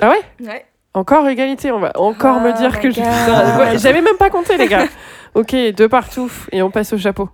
Ah 0.00 0.08
ouais? 0.08 0.46
Ouais. 0.48 0.64
Encore 0.94 1.28
égalité, 1.28 1.70
on 1.70 1.78
va 1.78 1.92
encore 1.96 2.40
me 2.40 2.52
Oh 2.54 2.56
dire 2.56 2.80
que 2.80 2.90
je. 2.90 3.02
J'avais 3.78 4.00
même 4.00 4.16
pas 4.18 4.30
compté, 4.30 4.56
les 4.56 4.66
gars. 4.66 4.86
ok, 5.34 5.54
deux 5.76 5.90
partout 5.90 6.32
et 6.52 6.62
on 6.62 6.70
passe 6.70 6.90
au 6.94 6.96
chapeau. 6.96 7.28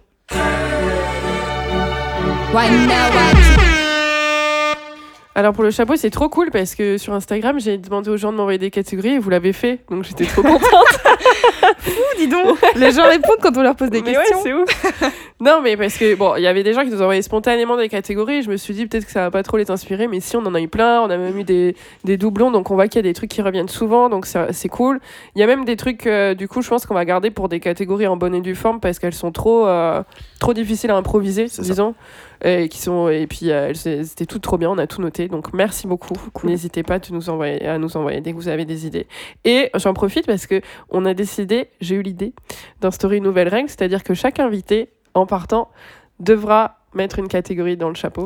Alors 5.35 5.55
pour 5.55 5.65
le 5.65 5.71
chapeau, 5.71 5.97
c'est 5.97 6.11
trop 6.11 6.29
cool 6.29 6.51
parce 6.51 6.75
que 6.75 6.99
sur 6.99 7.15
Instagram, 7.15 7.59
j'ai 7.59 7.79
demandé 7.79 8.11
aux 8.11 8.19
gens 8.19 8.33
de 8.33 8.37
m'envoyer 8.37 8.59
des 8.59 8.71
catégories 8.71 9.15
et 9.15 9.19
vous 9.19 9.31
l'avez 9.31 9.55
fait, 9.55 9.81
donc 9.91 10.05
j'étais 10.05 10.27
trop 10.27 10.43
contente. 10.43 10.61
dis 12.19 12.29
donc, 12.29 12.59
les 12.77 12.93
gens 12.93 13.05
répondent 13.05 13.39
quand 13.41 13.57
on 13.57 13.63
leur 13.63 13.75
pose 13.75 13.89
des 13.89 14.03
Mais 14.03 14.13
questions. 14.13 14.37
ouais, 14.37 14.43
c'est 14.43 14.53
ouf. 14.53 15.13
non, 15.41 15.61
mais 15.63 15.79
parce 15.79 15.97
que 15.97 16.15
bon, 16.17 16.35
il 16.37 16.43
y 16.43 16.47
avait 16.47 16.63
des 16.63 16.75
gens 16.75 16.83
qui 16.83 16.91
nous 16.91 17.01
envoyaient 17.01 17.23
spontanément 17.23 17.79
des 17.79 17.89
catégories. 17.89 18.37
et 18.39 18.43
Je 18.43 18.51
me 18.51 18.59
suis 18.59 18.75
dit 18.75 18.87
peut-être 18.87 19.07
que 19.07 19.11
ça 19.11 19.23
va 19.23 19.31
pas 19.31 19.43
trop 19.43 19.57
les 19.57 19.71
inspirer, 19.71 20.07
mais 20.07 20.21
si 20.21 20.37
on 20.37 20.41
en 20.41 20.55
a 20.55 20.61
eu 20.61 20.69
plein, 20.69 21.01
on 21.01 21.09
a 21.09 21.17
même 21.17 21.39
eu 21.39 21.45
des, 21.45 21.77
des 22.05 22.19
doublons, 22.19 22.51
donc 22.51 22.71
on 22.71 22.75
voit 22.75 22.89
qu'il 22.89 22.97
y 22.97 23.01
a 23.01 23.09
des 23.09 23.15
trucs 23.15 23.31
qui 23.31 23.41
reviennent 23.41 23.69
souvent, 23.69 24.11
donc 24.11 24.27
c'est 24.27 24.69
cool. 24.69 25.01
Il 25.35 25.41
y 25.41 25.43
a 25.43 25.47
même 25.47 25.65
des 25.65 25.77
trucs, 25.77 26.07
euh, 26.07 26.35
du 26.35 26.47
coup, 26.47 26.61
je 26.61 26.69
pense 26.69 26.85
qu'on 26.85 26.95
va 26.95 27.07
garder 27.07 27.31
pour 27.31 27.49
des 27.49 27.59
catégories 27.59 28.07
en 28.07 28.19
bonne 28.19 28.35
et 28.35 28.43
due 28.43 28.55
forme 28.55 28.81
parce 28.81 28.99
qu'elles 28.99 29.15
sont 29.15 29.33
trop, 29.33 29.67
euh, 29.67 30.03
trop 30.41 30.53
difficiles 30.53 30.91
à 30.91 30.97
improviser, 30.97 31.49
ça. 31.49 31.63
Et, 32.45 32.69
qui 32.69 32.79
sont, 32.79 33.09
et 33.09 33.27
puis 33.27 33.51
euh, 33.51 33.73
c'était 33.75 34.27
tout 34.27 34.41
trop 34.41 34.59
bien, 34.59 34.69
on 34.71 34.79
a 34.79 34.87
tout 34.87 35.01
noté. 35.01 35.29
Donc 35.29 35.53
merci 35.53 35.87
beaucoup. 35.87 36.15
N'hésitez 36.45 36.83
pas 36.83 36.97
à 36.97 37.01
nous, 37.11 37.31
envoyer, 37.31 37.67
à 37.67 37.79
nous 37.79 37.97
envoyer 37.97 38.21
dès 38.21 38.33
que 38.33 38.37
vous 38.37 38.49
avez 38.49 38.65
des 38.65 38.87
idées. 38.87 39.07
Et 39.45 39.71
j'en 39.77 39.95
profite 39.95 40.27
parce 40.27 40.47
que 40.47 40.61
on 40.91 41.05
a 41.05 41.15
décidé, 41.15 41.69
j'ai 41.81 41.95
eu 41.95 42.03
l'idée 42.03 42.35
d'instaurer 42.81 43.19
une 43.19 43.25
nouvelle 43.25 43.49
règle, 43.49 43.69
c'est-à-dire 43.69 44.03
que 44.03 44.15
chaque 44.15 44.41
invité, 44.41 44.89
en 45.15 45.27
partant, 45.27 45.69
devra 46.19 46.79
mettre 46.95 47.19
une 47.19 47.29
catégorie 47.29 47.77
dans 47.77 47.89
le 47.89 47.95
chapeau. 47.95 48.25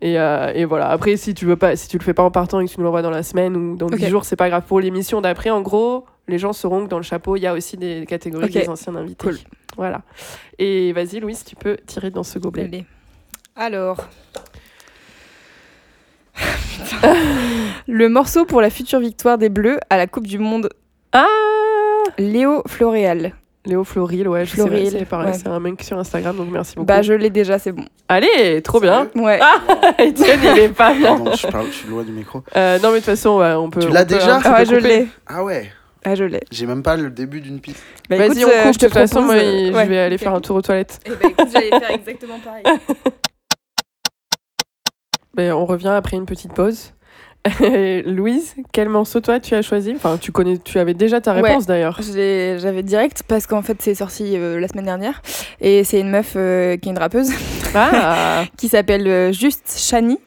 Et, 0.00 0.18
euh, 0.18 0.52
et 0.54 0.64
voilà. 0.64 0.88
Après, 0.90 1.16
si 1.16 1.34
tu 1.34 1.46
veux 1.46 1.56
pas, 1.56 1.74
si 1.74 1.88
tu 1.88 1.98
le 1.98 2.04
fais 2.04 2.14
pas 2.14 2.22
en 2.22 2.30
partant 2.30 2.60
et 2.60 2.66
que 2.66 2.70
tu 2.70 2.78
nous 2.78 2.84
l'envoies 2.84 3.02
dans 3.02 3.10
la 3.10 3.22
semaine 3.22 3.56
ou 3.56 3.76
dans 3.76 3.86
10 3.86 3.94
Ok. 3.94 4.10
jours, 4.10 4.24
c'est 4.24 4.36
pas 4.36 4.48
grave. 4.48 4.62
Pour 4.66 4.80
l'émission 4.80 5.20
d'après, 5.20 5.50
en 5.50 5.60
gros, 5.60 6.06
les 6.28 6.38
gens 6.38 6.52
sauront 6.52 6.84
que 6.84 6.88
dans 6.88 6.98
le 6.98 7.02
chapeau, 7.02 7.36
il 7.36 7.40
y 7.40 7.46
a 7.46 7.54
aussi 7.54 7.76
des 7.76 8.04
catégories 8.06 8.50
des 8.50 8.68
anciens 8.68 8.94
invités. 8.94 9.26
Cool. 9.26 9.38
Voilà. 9.76 10.02
Et 10.58 10.92
vas-y, 10.92 11.18
Louise, 11.20 11.44
tu 11.44 11.56
peux 11.56 11.76
tirer 11.86 12.10
dans 12.10 12.22
ce 12.22 12.38
gobelet. 12.38 12.64
Allez. 12.64 12.84
Alors. 13.58 14.06
le 17.88 18.08
morceau 18.08 18.44
pour 18.44 18.60
la 18.60 18.70
future 18.70 19.00
victoire 19.00 19.36
des 19.36 19.48
Bleus 19.48 19.80
à 19.90 19.96
la 19.96 20.06
Coupe 20.06 20.28
du 20.28 20.38
Monde. 20.38 20.68
Ah 21.12 21.26
Léo 22.18 22.62
Floréal. 22.68 23.32
Léo 23.66 23.82
Floril, 23.82 24.28
ouais, 24.28 24.46
je 24.46 24.52
Floril, 24.52 24.90
sais, 24.92 25.00
c'est 25.00 25.04
pareil, 25.04 25.32
ouais. 25.32 25.34
c'est 25.34 25.48
un 25.48 25.58
mec 25.58 25.82
sur 25.82 25.98
Instagram, 25.98 26.36
donc 26.36 26.48
merci 26.50 26.76
beaucoup. 26.76 26.86
Bah, 26.86 27.02
je 27.02 27.12
l'ai 27.12 27.28
déjà, 27.28 27.58
c'est 27.58 27.72
bon. 27.72 27.84
Allez, 28.08 28.62
trop 28.62 28.80
bien. 28.80 29.08
Ouais. 29.16 29.40
Ah, 29.42 29.60
Étienne, 30.02 30.40
il 30.42 30.58
est 30.58 30.68
pas 30.68 30.94
bien. 30.94 31.16
Pardon, 31.16 31.32
je, 31.34 31.46
parle, 31.48 31.66
je 31.66 31.72
suis 31.72 31.88
loin 31.88 32.04
du 32.04 32.12
micro. 32.12 32.42
Euh, 32.56 32.78
non, 32.78 32.88
mais 32.88 32.94
de 32.94 32.96
toute 32.98 33.04
façon, 33.06 33.40
ouais, 33.40 33.52
on 33.52 33.68
peut. 33.68 33.80
Tu 33.80 33.88
l'as 33.88 34.06
peut 34.06 34.14
déjà 34.14 34.40
Ah 34.42 34.52
ouais, 34.54 34.64
je 34.64 34.76
l'ai. 34.76 35.08
Ah 35.26 35.44
ouais, 35.44 35.70
Ah, 36.04 36.14
je 36.14 36.24
l'ai. 36.24 36.40
j'ai 36.50 36.64
même 36.64 36.82
pas 36.82 36.96
le 36.96 37.10
début 37.10 37.40
d'une 37.42 37.60
piste. 37.60 37.82
Bah, 38.08 38.16
Vas-y, 38.16 38.44
on 38.44 38.48
euh, 38.48 38.62
coupe. 38.62 38.72
De 38.74 38.78
te 38.78 38.84
toute 38.86 38.94
façon, 38.94 39.22
moi, 39.22 39.34
euh, 39.34 39.66
je 39.74 39.88
vais 39.88 39.98
aller 39.98 40.18
faire 40.18 40.34
un 40.34 40.40
tour 40.40 40.56
aux 40.56 40.62
toilettes. 40.62 41.00
Eh 41.04 41.10
bah, 41.10 41.16
écoute, 41.24 41.48
j'allais 41.52 41.68
faire 41.68 41.90
exactement 41.90 42.38
pareil. 42.38 42.62
Ben, 45.38 45.52
on 45.52 45.66
revient 45.66 45.86
après 45.96 46.16
une 46.16 46.26
petite 46.26 46.52
pause. 46.52 46.94
Louise, 48.06 48.56
quel 48.72 48.88
morceau 48.88 49.20
toi 49.20 49.38
tu 49.38 49.54
as 49.54 49.62
choisi? 49.62 49.92
Enfin, 49.94 50.18
tu 50.20 50.32
connais, 50.32 50.58
tu 50.58 50.80
avais 50.80 50.94
déjà 50.94 51.20
ta 51.20 51.32
Ouais. 51.32 51.42
réponse 51.42 51.64
d'ailleurs. 51.64 52.00
J'avais 52.02 52.82
direct 52.82 53.22
parce 53.28 53.46
qu'en 53.46 53.62
fait 53.62 53.76
c'est 53.80 53.94
sorti 53.94 54.36
euh, 54.36 54.58
la 54.58 54.66
semaine 54.66 54.86
dernière 54.86 55.22
et 55.60 55.84
c'est 55.84 56.00
une 56.00 56.10
meuf 56.10 56.32
euh, 56.34 56.76
qui 56.76 56.88
est 56.88 56.92
une 56.92 56.98
rappeuse 56.98 57.30
Ah, 57.72 58.46
qui 58.58 58.66
s'appelle 58.66 59.06
euh, 59.06 59.30
Juste 59.30 59.76
Shani 59.78 60.18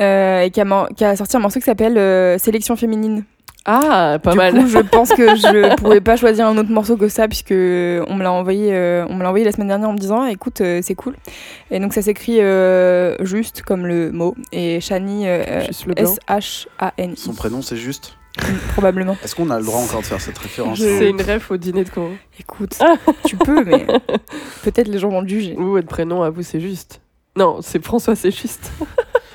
euh, 0.00 0.40
et 0.40 0.50
qui 0.50 0.62
a, 0.62 0.88
qui 0.96 1.04
a 1.04 1.14
sorti 1.16 1.36
un 1.36 1.40
morceau 1.40 1.60
qui 1.60 1.66
s'appelle 1.66 2.40
Sélection 2.40 2.76
féminine. 2.76 3.24
Ah, 3.68 4.18
pas 4.22 4.30
du 4.30 4.36
mal. 4.36 4.54
coup, 4.54 4.68
je 4.68 4.78
pense 4.78 5.08
que 5.10 5.34
je 5.34 5.74
pouvais 5.82 6.00
pas 6.00 6.16
choisir 6.16 6.46
un 6.46 6.56
autre 6.56 6.70
morceau 6.70 6.96
que 6.96 7.08
ça 7.08 7.26
puisque 7.26 7.50
on 7.50 8.14
me 8.14 8.22
l'a 8.22 8.30
envoyé, 8.30 8.72
euh, 8.72 9.04
on 9.08 9.14
me 9.14 9.22
l'a 9.22 9.28
envoyé 9.28 9.44
la 9.44 9.50
semaine 9.50 9.66
dernière 9.66 9.88
en 9.88 9.92
me 9.92 9.98
disant 9.98 10.24
écoute 10.26 10.60
euh, 10.60 10.80
c'est 10.82 10.94
cool. 10.94 11.16
Et 11.72 11.80
donc 11.80 11.92
ça 11.92 12.00
s'écrit 12.00 12.40
euh, 12.40 13.16
juste 13.24 13.62
comme 13.62 13.84
le 13.86 14.12
mot 14.12 14.36
et 14.52 14.80
Shani 14.80 15.26
euh. 15.26 15.66
S 15.96 16.18
H 16.28 16.66
A 16.78 16.94
N 16.96 17.14
I 17.14 17.16
Son 17.16 17.34
prénom 17.34 17.60
c'est 17.60 17.76
juste. 17.76 18.16
probablement. 18.74 19.16
Est-ce 19.24 19.34
qu'on 19.34 19.50
a 19.50 19.58
le 19.58 19.64
droit 19.64 19.80
encore 19.80 20.02
de 20.02 20.06
faire 20.06 20.20
cette 20.20 20.38
référence 20.38 20.78
C'est 20.78 21.10
une 21.10 21.20
ref 21.20 21.50
au 21.50 21.56
dîner 21.56 21.82
de 21.82 21.90
con. 21.90 22.10
Écoute, 22.38 22.78
tu 23.24 23.36
peux 23.36 23.64
mais 23.64 23.86
peut-être 24.62 24.88
les 24.88 24.98
gens 24.98 25.08
vont 25.08 25.22
le 25.22 25.28
juger. 25.28 25.54
Vous, 25.56 25.72
votre 25.72 25.88
prénom 25.88 26.22
à 26.22 26.30
vous, 26.30 26.42
c'est 26.42 26.60
juste. 26.60 27.00
Non, 27.34 27.58
c'est 27.62 27.84
François, 27.84 28.14
c'est 28.14 28.30
juste. 28.30 28.70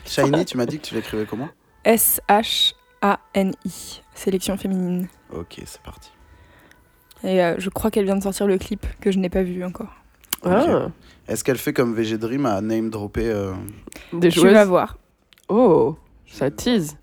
Shiny, 0.05 0.45
tu 0.45 0.55
m'as 0.55 0.65
dit 0.65 0.79
que 0.79 0.85
tu 0.85 0.95
l'écrivais 0.95 1.25
comment? 1.27 1.49
S 1.83 2.21
H 2.29 2.73
A 3.01 3.19
N 3.33 3.53
I 3.65 4.00
sélection 4.15 4.57
féminine. 4.57 5.07
Ok, 5.33 5.61
c'est 5.65 5.81
parti. 5.81 6.11
Et 7.23 7.41
euh, 7.43 7.55
je 7.57 7.69
crois 7.69 7.91
qu'elle 7.91 8.05
vient 8.05 8.15
de 8.17 8.23
sortir 8.23 8.47
le 8.47 8.57
clip 8.57 8.85
que 8.99 9.11
je 9.11 9.19
n'ai 9.19 9.29
pas 9.29 9.43
vu 9.43 9.63
encore. 9.63 9.93
Ah, 10.43 10.87
Est-ce 11.27 11.43
qu'elle 11.43 11.57
fait 11.59 11.71
comme 11.73 11.93
VG 11.93 12.17
Dream 12.17 12.45
à 12.47 12.61
name 12.61 12.89
dropper 12.89 13.29
euh, 13.29 13.53
des 14.11 14.29
Tu 14.29 14.39
vas 14.39 14.53
joueuses. 14.53 14.67
voir. 14.67 14.97
Oh, 15.49 15.95
ça 16.25 16.49
tease. 16.49 16.97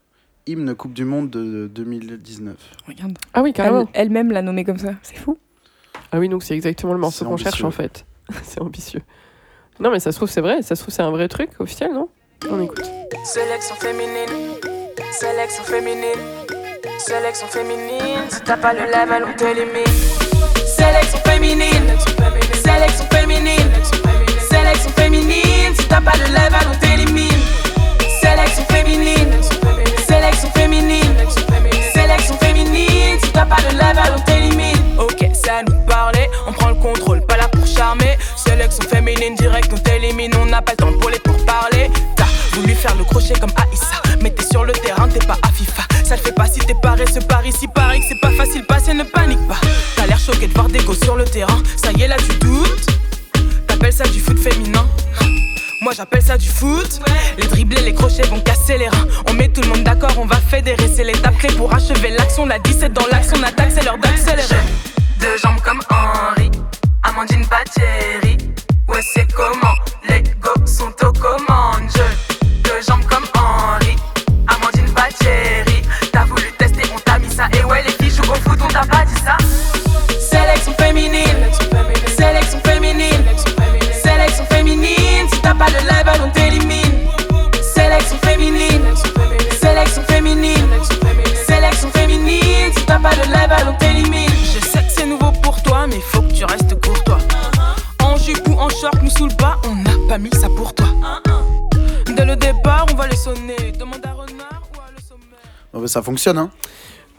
hymne 0.47 0.75
Coupe 0.75 0.93
du 0.93 1.05
Monde 1.05 1.31
de 1.31 1.69
2019 1.69 2.57
Regarde. 2.89 3.17
Ah 3.35 3.43
oui, 3.43 3.53
carrément. 3.53 3.89
Elle-même 3.93 4.33
l'a 4.33 4.43
nommé 4.43 4.65
comme 4.65 4.79
ça. 4.79 4.95
C'est 5.03 5.17
fou. 5.19 5.39
Ah 6.11 6.19
oui, 6.19 6.29
donc 6.29 6.43
c'est 6.43 6.55
exactement 6.55 6.95
le 6.95 6.99
morceau 6.99 7.25
qu'on 7.27 7.37
cherche 7.37 7.63
en 7.63 7.71
fait. 7.71 8.05
c'est 8.43 8.61
ambitieux. 8.61 9.03
Non, 9.79 9.91
mais 9.93 10.01
ça 10.01 10.11
se 10.11 10.17
trouve, 10.17 10.29
c'est 10.31 10.41
vrai. 10.41 10.63
Ça 10.63 10.75
se 10.75 10.83
trouve, 10.83 10.93
c'est 10.93 11.03
un 11.03 11.11
vrai 11.13 11.29
truc 11.29 11.51
officiel, 11.61 11.93
non? 11.93 12.09
On 12.51 12.61
écoute. 12.61 12.83
Sélection 13.25 13.75
féminine, 13.77 14.59
sélection 15.13 15.63
féminine, 15.65 16.19
sélection 16.99 17.47
féminine. 17.49 18.25
Si 18.29 18.41
t'as 18.43 18.57
pas 18.57 18.73
le 18.73 18.81
level, 18.81 19.25
on 19.29 19.37
t'élimine. 19.37 19.85
Sélection 20.67 21.19
féminine, 21.25 21.97
sélection 22.55 23.07
féminine, 23.11 23.73
sélection 24.51 24.91
féminine. 24.97 25.75
Si 25.79 25.87
t'as 25.89 26.01
pas 26.01 26.17
le 26.17 26.27
level, 26.27 26.69
on 26.73 26.79
t'élimine. 26.79 27.43
Sélection 28.21 28.65
féminine, 28.71 29.33
sélection 30.07 30.51
féminine, 30.55 31.17
sélection 32.09 32.39
féminine. 32.39 33.19
Si 33.23 33.31
t'as 33.33 33.45
pas 33.45 33.57
le 33.69 33.77
level, 33.77 34.13
on 34.17 34.21
t'élimine. 34.21 34.77
Ok, 34.99 35.29
ça 35.35 35.63
nous 35.67 35.87
parler, 35.87 36.29
on 36.47 36.53
prend 36.53 36.71
le 36.71 36.75
contrôle, 36.75 37.21
pas 37.27 37.37
là 37.37 37.49
pour 37.49 37.67
charmer. 37.67 38.17
Sélection 38.37 38.89
féminine, 38.89 39.35
direct, 39.37 39.71
on 39.73 39.79
t'élimine. 39.79 40.33
On 40.41 40.47
n'a 40.47 40.63
pas 40.63 40.73
le 40.73 40.77
temps 40.79 40.93
pour 40.99 41.11
les. 41.11 41.19
T'as 42.17 42.27
voulu 42.53 42.75
faire 42.75 42.95
le 42.97 43.05
crochet 43.05 43.35
comme 43.41 43.53
Aïssa, 43.57 44.03
mais 44.21 44.31
t'es 44.31 44.45
sur 44.45 44.65
le 44.65 44.73
terrain, 44.73 45.09
t'es 45.09 45.25
pas 45.25 45.39
à 45.43 45.51
FIFA. 45.51 45.83
Ça 46.05 46.17
le 46.17 46.23
fait 46.23 46.33
pas 46.33 46.47
si 46.47 46.59
t'es 46.61 46.75
paré, 46.75 47.05
ce 47.07 47.21
pari 47.21 47.53
si 47.53 47.69
pareil 47.69 48.01
que 48.01 48.07
c'est 48.09 48.21
pas 48.21 48.31
facile, 48.31 48.65
passer, 48.65 48.95
ne 48.95 49.05
panique 49.05 49.47
pas. 49.47 49.57
T'as 49.97 50.07
l'air 50.07 50.19
choqué 50.19 50.47
de 50.47 50.55
voir 50.55 50.69
des 50.69 50.81
go 50.81 50.95
sur 50.95 51.17
le 51.17 51.25
terrain. 51.25 51.63
Ça 51.77 51.93
y 51.93 52.03
est, 52.03 52.09
là, 52.09 52.17
tu 52.17 52.37
doutes. 52.39 52.87
T'appelles 53.67 53.93
ça 53.93 54.05
du 54.05 54.21
foot 54.21 54.39
féminin 54.39 54.87
moi 55.89 55.95
j'appelle 55.97 56.21
ça 56.21 56.37
du 56.37 56.51
foot. 56.51 57.01
Les 57.39 57.47
dribblés, 57.47 57.81
les 57.81 57.95
crochets 57.95 58.27
vont 58.27 58.41
casser 58.41 58.77
les 58.77 58.89
reins. 58.89 59.09
On 59.31 59.33
met 59.33 59.49
tout 59.49 59.63
le 59.63 59.69
monde 59.69 59.85
d'accord, 59.85 60.13
on 60.19 60.27
va 60.27 60.37
fédérer. 60.37 60.87
C'est 60.95 61.03
l'étape 61.03 61.39
clé 61.39 61.49
pour 61.57 61.73
achever 61.73 62.11
l'action. 62.11 62.45
La 62.45 62.59
17 62.59 62.93
dans 62.93 63.07
l'axe, 63.11 63.31
on 63.35 63.43
attaque, 63.43 63.71
c'est 63.75 63.83
l'heure 63.83 63.97
d'accélérer. 63.97 64.63
Deux 65.19 65.39
jambes 65.43 65.61
comme 65.65 65.81
Henri, 65.89 66.51
Amandine 67.05 67.43
Battieri. 67.47 68.37
Ouais, 68.87 69.01
c'est 69.01 69.33
comment? 69.33 69.77
Les 70.11 70.23
go 70.43 70.51
sont 70.67 70.93
aux 71.07 71.13
commandes. 71.13 71.89
Je 71.97 72.39
deux 72.65 72.83
jambes 72.87 73.05
comme 73.09 73.25
Henri, 73.35 73.38
ça 105.89 106.03
fonctionne, 106.03 106.39
hein. 106.39 106.51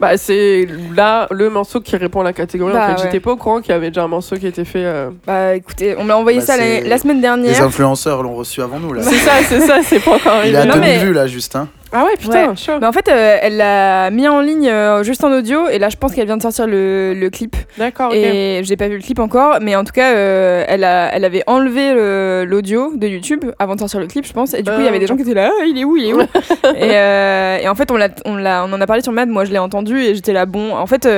Bah, 0.00 0.16
c'est 0.16 0.66
là 0.96 1.26
le 1.30 1.50
morceau 1.50 1.80
qui 1.82 1.94
répond 1.94 2.22
à 2.22 2.24
la 2.24 2.32
catégorie. 2.32 2.72
Bah, 2.72 2.84
en 2.84 2.86
fait, 2.86 2.92
ouais. 2.94 2.98
j'étais 3.04 3.20
pas 3.20 3.32
au 3.32 3.36
courant 3.36 3.60
qu'il 3.60 3.72
y 3.72 3.74
avait 3.74 3.88
déjà 3.90 4.02
un 4.04 4.08
morceau 4.08 4.36
qui 4.36 4.46
était 4.46 4.64
fait. 4.64 4.84
euh, 4.86 5.10
Bah 5.26 5.54
écoutez, 5.54 5.94
on 5.98 6.04
m'a 6.04 6.16
envoyé 6.16 6.38
Bah, 6.38 6.44
ça 6.46 6.56
la, 6.56 6.80
la 6.80 6.96
semaine 6.98 7.16
Les 7.16 7.22
dernière. 7.22 7.62
influenceurs 7.62 8.22
l'ont 8.22 8.34
reçu 8.34 8.62
avant 8.62 8.80
nous, 8.80 8.94
là. 8.94 9.02
C'est 9.02 9.16
ça, 9.16 9.32
c'est 9.46 9.60
ça, 9.60 9.80
c'est 9.84 10.00
pas 10.00 10.12
encore 10.12 10.32
Il 10.46 10.56
arrivé. 10.56 10.56
est 10.56 10.60
à 10.60 10.64
Non, 10.64 10.74
2000 10.76 10.88
mais- 10.88 11.04
vues, 11.04 11.12
là, 11.12 11.26
juste, 11.26 11.54
hein. 11.54 11.68
Ah 11.92 12.04
ouais, 12.04 12.16
putain, 12.18 12.50
Ouais. 12.50 12.56
chaud. 12.56 12.78
Bah, 12.80 12.88
en 12.88 12.92
fait, 12.92 13.08
euh, 13.08 13.38
elle 13.42 13.56
l'a 13.56 14.10
mis 14.10 14.28
en 14.28 14.40
ligne 14.40 14.68
euh, 14.68 15.02
juste 15.02 15.24
en 15.24 15.32
audio 15.32 15.68
et 15.68 15.78
là, 15.78 15.88
je 15.88 15.96
pense 15.96 16.14
qu'elle 16.14 16.26
vient 16.26 16.36
de 16.36 16.42
sortir 16.42 16.66
le, 16.68 17.14
le 17.14 17.30
clip. 17.30 17.56
D'accord, 17.78 18.10
ok. 18.10 18.16
Et 18.16 18.60
j'ai 18.62 18.76
pas 18.76 18.86
vu 18.88 18.96
le 18.96 19.02
clip 19.02 19.18
encore, 19.18 19.58
mais 19.60 19.74
en 19.74 19.82
tout 19.84 19.92
cas, 19.92 20.12
euh, 20.14 20.64
elle, 20.68 20.84
a, 20.84 21.12
elle 21.12 21.24
avait 21.24 21.42
enlevé 21.48 21.92
le- 21.94 22.44
l'audio 22.46 22.92
de 22.94 23.06
YouTube 23.08 23.44
avant 23.58 23.74
de 23.74 23.80
sortir 23.80 23.98
le 24.00 24.06
clip, 24.06 24.24
je 24.26 24.32
pense. 24.32 24.54
Et 24.54 24.62
du 24.62 24.70
coup, 24.70 24.78
il 24.78 24.84
y 24.84 24.88
avait 24.88 25.00
des 25.00 25.06
gens 25.08 25.16
qui 25.16 25.22
étaient 25.22 25.34
là, 25.34 25.50
Ah, 25.60 25.64
il 25.66 25.78
est 25.78 25.84
où, 25.84 25.96
il 25.96 26.06
est 26.10 26.12
où? 26.14 26.20
Et, 26.76 27.64
et 27.64 27.68
en 27.68 27.74
fait, 27.74 27.90
on, 27.90 27.96
l'a, 27.96 28.08
on, 28.24 28.38
on 28.38 28.72
en 28.72 28.80
a 28.80 28.86
parlé 28.86 29.02
sur 29.02 29.12
Mad, 29.12 29.28
moi 29.28 29.44
je 29.44 29.50
l'ai 29.50 29.58
entendu 29.58 29.98
et 30.00 30.14
j'étais 30.14 30.32
là, 30.32 30.46
bon, 30.46 30.74
en 30.76 30.86
fait. 30.86 31.08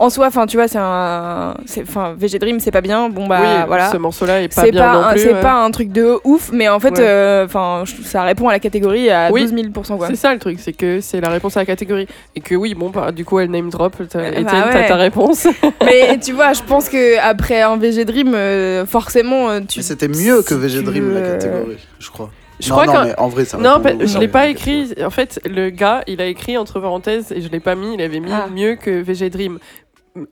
Euh, 0.00 0.04
en 0.04 0.10
soi, 0.10 0.26
enfin, 0.28 0.46
tu 0.46 0.56
vois, 0.56 0.66
c'est 0.68 0.78
un, 0.80 1.54
c'est, 1.66 1.82
enfin, 1.82 2.14
VG 2.16 2.38
Dream, 2.38 2.58
c'est 2.60 2.70
pas 2.70 2.80
bien. 2.80 3.08
Bon 3.08 3.26
bah, 3.26 3.38
oui, 3.40 3.64
voilà. 3.66 3.90
ce 3.90 3.96
morceau-là 3.96 4.42
est 4.42 4.54
pas 4.54 4.62
c'est 4.62 4.70
bien 4.70 4.82
pas, 4.82 4.92
non 4.94 5.04
un, 5.06 5.10
plus. 5.12 5.20
c'est 5.20 5.34
ouais. 5.34 5.40
pas 5.40 5.62
un 5.62 5.70
truc 5.70 5.92
de 5.92 6.16
ouf, 6.24 6.50
mais 6.52 6.68
en 6.68 6.80
fait, 6.80 6.90
Ouais. 6.98 7.00
euh, 7.00 7.44
enfin, 7.44 7.84
ça 8.04 8.22
répond 8.22 8.48
à 8.48 8.52
la 8.52 8.58
catégorie 8.60 9.10
à 9.10 9.30
Oui. 9.30 9.42
12 9.42 9.52
000 9.54 9.96
quoi. 9.96 10.06
C'est 10.08 10.16
ça 10.16 10.32
le 10.32 10.38
truc, 10.40 10.58
c'est 10.60 10.72
que 10.72 11.00
c'est 11.00 11.20
la 11.20 11.28
réponse 11.28 11.56
à 11.56 11.60
la 11.60 11.66
catégorie. 11.66 12.06
Et 12.34 12.40
que 12.40 12.54
oui, 12.54 12.74
bon, 12.74 12.90
bah, 12.90 13.12
du 13.12 13.24
coup, 13.24 13.38
elle 13.38 13.50
name 13.50 13.70
drop, 13.70 13.94
t'as, 14.08 14.30
Bah 14.30 14.44
t'as 14.50 14.74
ouais. 14.74 14.88
ta 14.88 14.96
réponse. 14.96 15.46
mais 15.84 16.18
tu 16.22 16.32
vois, 16.32 16.52
je 16.54 16.62
pense 16.62 16.88
que 16.88 17.18
après 17.20 17.60
un 17.62 17.76
VG 17.76 18.04
Dream, 18.04 18.32
euh, 18.34 18.86
forcément, 18.86 19.50
euh, 19.50 19.60
tu. 19.68 19.80
Mais 19.80 19.82
c'était 19.84 20.08
mieux 20.08 20.42
que 20.42 20.54
VG 20.54 20.82
Dream, 20.82 21.12
la 21.14 21.20
catégorie, 21.20 21.76
je 21.98 22.10
crois. 22.10 22.30
Je 22.62 22.68
non, 22.68 22.74
crois 22.76 22.86
non, 22.86 23.04
mais 23.06 23.14
en 23.18 23.28
vrai, 23.28 23.46
ça 23.46 23.56
Non, 23.56 23.78
bah, 23.78 23.90
je 24.04 24.18
l'ai 24.18 24.28
pas 24.28 24.48
écrit. 24.48 24.92
En 25.02 25.08
fait, 25.08 25.40
le 25.48 25.70
gars, 25.70 26.02
il 26.06 26.20
a 26.20 26.26
écrit 26.26 26.58
entre 26.58 26.78
parenthèses 26.78 27.32
et 27.32 27.40
je 27.40 27.48
l'ai 27.48 27.58
pas 27.58 27.74
mis. 27.74 27.94
Il 27.94 28.02
avait 28.02 28.20
mis 28.20 28.30
Ah. 28.30 28.48
mieux 28.54 28.74
que 28.76 29.00
VG 29.00 29.30
Dream. 29.30 29.58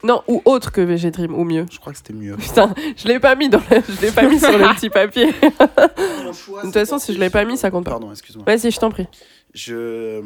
Non, 0.03 0.21
ou 0.27 0.41
autre 0.45 0.71
que 0.71 0.81
VG 0.81 1.11
Dream, 1.11 1.33
ou 1.33 1.43
mieux. 1.45 1.65
Je 1.71 1.79
crois 1.79 1.93
que 1.93 1.97
c'était 1.97 2.13
mieux. 2.13 2.35
Putain, 2.35 2.73
je 2.97 3.07
l'ai 3.07 3.19
pas 3.19 3.35
mis 3.35 3.47
dans 3.49 3.61
le... 3.71 3.81
je 3.87 4.01
l'ai 4.01 4.11
pas 4.11 4.23
mis 4.23 4.39
sur 4.39 4.57
le 4.57 4.65
petit 4.75 4.89
papier. 4.89 5.27
de 5.27 6.61
toute 6.63 6.73
façon, 6.73 6.99
si 6.99 7.13
je 7.13 7.19
l'ai 7.19 7.29
pas 7.29 7.45
mis, 7.45 7.57
ça 7.57 7.71
compte 7.71 7.85
pas. 7.85 7.91
Pardon, 7.91 8.11
excuse-moi. 8.11 8.43
Vas-y, 8.45 8.71
je 8.71 8.79
t'en 8.79 8.89
prie. 8.91 9.07
Je. 9.53 10.21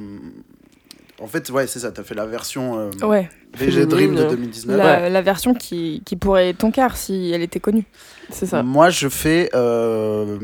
En 1.22 1.28
fait, 1.28 1.50
ouais, 1.52 1.68
c'est 1.68 1.80
ça, 1.80 1.92
t'as 1.92 2.04
fait 2.04 2.16
la 2.16 2.26
version 2.26 2.80
euh, 2.80 3.06
Ouais. 3.08 3.30
VG 3.56 3.86
Dream 3.86 4.12
de 4.16 4.18
Féminine. 4.18 4.30
2019. 4.38 4.78
La, 4.78 5.10
la 5.10 5.22
version 5.22 5.54
qui, 5.54 6.02
qui 6.06 6.16
pourrait 6.16 6.50
être 6.50 6.58
ton 6.58 6.72
quart 6.72 6.98
si 6.98 7.32
elle 7.32 7.44
était 7.44 7.60
connue. 7.60 7.86
C'est 8.32 8.48
ça. 8.48 8.64
Moi, 8.64 8.90
je 8.90 9.08
fais 9.08 9.50
euh, 9.54 10.40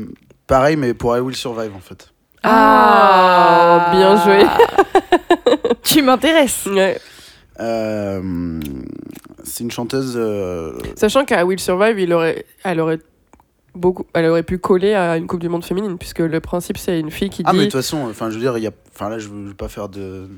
pareil, 0.46 0.76
mais 0.76 0.94
pour 0.94 1.16
I 1.16 1.20
Will 1.20 1.34
Survive, 1.36 1.74
en 1.74 1.80
fait. 1.80 2.08
Ah, 2.44 3.90
bien 3.92 4.24
joué. 4.24 4.44
tu 5.82 6.00
m'intéresses. 6.02 6.66
Ouais. 6.66 6.98
Euh, 7.60 8.60
c'est 9.44 9.64
une 9.64 9.70
chanteuse. 9.70 10.14
euh, 10.16 10.78
Sachant 10.96 11.24
qu'à 11.24 11.44
Will 11.44 11.60
Survive, 11.60 11.98
il 11.98 12.12
aurait, 12.12 12.44
elle 12.64 12.80
aurait 12.80 12.98
beaucoup, 13.74 14.06
elle 14.14 14.26
aurait 14.26 14.42
pu 14.42 14.58
coller 14.58 14.94
à 14.94 15.16
une 15.16 15.26
Coupe 15.26 15.40
du 15.40 15.48
Monde 15.48 15.64
féminine, 15.64 15.98
puisque 15.98 16.20
le 16.20 16.40
principe 16.40 16.78
c'est 16.78 16.98
une 16.98 17.10
fille 17.10 17.30
qui 17.30 17.42
Ah, 17.44 17.52
mais 17.52 17.58
de 17.60 17.64
dit. 17.64 17.68
toute 17.70 17.80
façon, 17.80 18.06
enfin, 18.08 18.30
je 18.30 18.34
veux 18.34 18.40
dire, 18.40 18.56
il 18.58 18.64
y 18.64 18.66
a. 18.66 18.72
Enfin, 18.94 19.08
là, 19.08 19.18
je 19.18 19.28
veux, 19.28 19.54
pas 19.54 19.68
faire 19.68 19.88
de. 19.88 20.28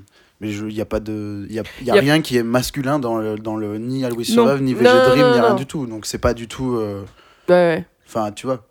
Mais 0.40 0.48
je- 0.50 0.66
il 0.66 0.74
n'y 0.74 0.80
a 0.80 0.84
pas 0.86 0.98
de. 1.00 1.46
Il 1.48 1.54
y 1.54 1.60
a, 1.60 1.62
il 1.80 1.86
y 1.86 1.90
a 1.90 1.94
Y 1.94 1.98
a- 1.98 2.00
rien 2.00 2.20
qui 2.20 2.36
est 2.36 2.42
masculin 2.42 2.98
dans 2.98 3.16
le, 3.18 3.36
dans 3.36 3.56
le 3.56 3.78
ni 3.78 4.04
Will 4.04 4.16
Non. 4.16 4.24
Survive, 4.24 4.62
ni 4.62 4.74
VG 4.74 4.84
Non, 4.84 4.90
Dream, 5.08 5.20
non, 5.22 5.32
ni 5.34 5.40
rien 5.40 5.50
non. 5.50 5.54
du 5.56 5.66
tout. 5.66 5.86
Donc, 5.86 6.06
c'est 6.06 6.18
pas 6.18 6.34
du 6.34 6.48
tout. 6.48 6.74
euh, 6.76 7.02
Ouais, 7.48 7.54
ouais. 7.54 7.84
Enfin, 8.08 8.32
tu 8.32 8.46
vois. 8.46 8.64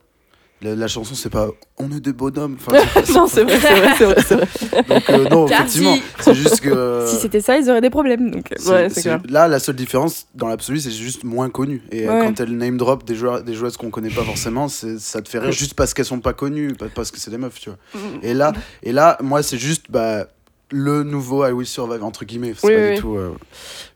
La, 0.64 0.76
la 0.76 0.88
chanson, 0.88 1.16
c'est 1.16 1.30
pas 1.32 1.50
on 1.80 1.90
est 1.92 2.00
des 2.00 2.14
bonhommes. 2.14 2.56
Enfin, 2.60 2.78
c'est- 3.04 3.14
non, 3.14 3.26
c'est 3.28 3.44
vrai, 3.44 3.58
c'est 3.60 4.06
vrai, 4.06 4.16
c'est 4.28 4.36
vrai. 4.36 4.84
Donc, 4.90 5.10
euh, 5.10 5.30
non, 5.30 5.46
Car 5.48 5.62
effectivement, 5.62 5.96
si- 5.96 6.04
c'est 6.20 6.34
juste 6.36 6.60
que. 6.62 7.06
Si 7.08 7.16
c'était 7.18 7.42
ça, 7.42 7.58
ils 7.58 7.68
auraient 7.70 7.82
des 7.82 7.90
problèmes. 7.90 8.30
Donc, 8.30 8.50
Ouais, 8.68 8.88
clair. 8.90 9.20
Là, 9.28 9.48
la 9.48 9.60
seule 9.60 9.76
différence 9.76 10.28
dans 10.36 10.48
l'absolu, 10.48 10.80
c'est 10.80 10.92
juste 10.92 11.24
moins 11.24 11.50
connu. 11.50 11.82
Et 11.92 12.08
euh, 12.08 12.12
Ouais. 12.20 12.26
quand 12.28 12.40
elle 12.40 12.56
name 12.56 12.78
drop 12.78 13.04
des, 13.06 13.16
joueurs, 13.16 13.44
des 13.44 13.54
joueuses 13.56 13.76
qu'on 13.78 13.90
connaît 13.90 14.10
pas 14.10 14.24
forcément, 14.24 14.68
c'est- 14.68 15.00
ça 15.00 15.22
te 15.24 15.30
fait 15.30 15.40
rire 15.40 15.52
juste 15.52 15.74
parce 15.74 15.94
qu'elles 15.96 16.06
sont 16.06 16.20
pas 16.20 16.34
connues, 16.34 16.74
pas 16.74 16.86
parce 16.94 17.10
que 17.10 17.20
c'est 17.20 17.32
des 17.32 17.38
meufs, 17.40 17.60
tu 17.60 17.70
vois. 17.72 17.80
Et 18.22 18.34
là, 18.36 18.54
et 18.84 18.92
là 18.92 19.18
moi, 19.22 19.42
c'est 19.42 19.58
juste 19.58 19.86
bah, 19.90 20.28
le 20.72 21.04
nouveau 21.04 21.46
I 21.46 21.52
Will 21.52 21.68
Survive, 21.68 22.04
entre 22.04 22.26
guillemets. 22.26 22.54
C'est 22.58 22.68
Oui, 22.68 22.74
pas 22.76 22.82
oui, 22.90 22.96
du 22.96 23.02
tout. 23.02 23.16
euh, 23.18 23.32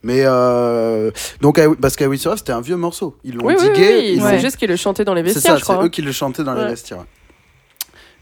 Mais 0.02 0.22
euh, 0.24 1.10
donc, 1.40 1.58
I 1.58 1.62
parce 1.80 1.96
qu'I 1.96 2.06
Will 2.06 2.18
Survive, 2.18 2.38
c'était 2.38 2.52
un 2.52 2.60
vieux 2.60 2.76
morceau. 2.76 3.16
Ils 3.24 3.34
l'ont 3.34 3.46
Oui, 3.46 3.56
digué. 3.56 3.96
oui, 3.98 4.12
ils 4.16 4.22
c'est 4.22 4.38
juste 4.40 4.56
qu'ils 4.56 4.68
le 4.68 4.76
chantaient 4.76 5.04
dans 5.04 5.14
les 5.14 5.22
c'est 5.22 5.34
vestiaires, 5.34 5.52
ça, 5.54 5.58
je 5.58 5.64
crois. 5.64 5.78
c'est 5.80 5.84
eux 5.86 5.88
qui 5.88 6.02
le 6.02 6.12
chantaient 6.12 6.44
dans 6.44 6.54
les 6.54 6.66
vestiaires. 6.66 7.04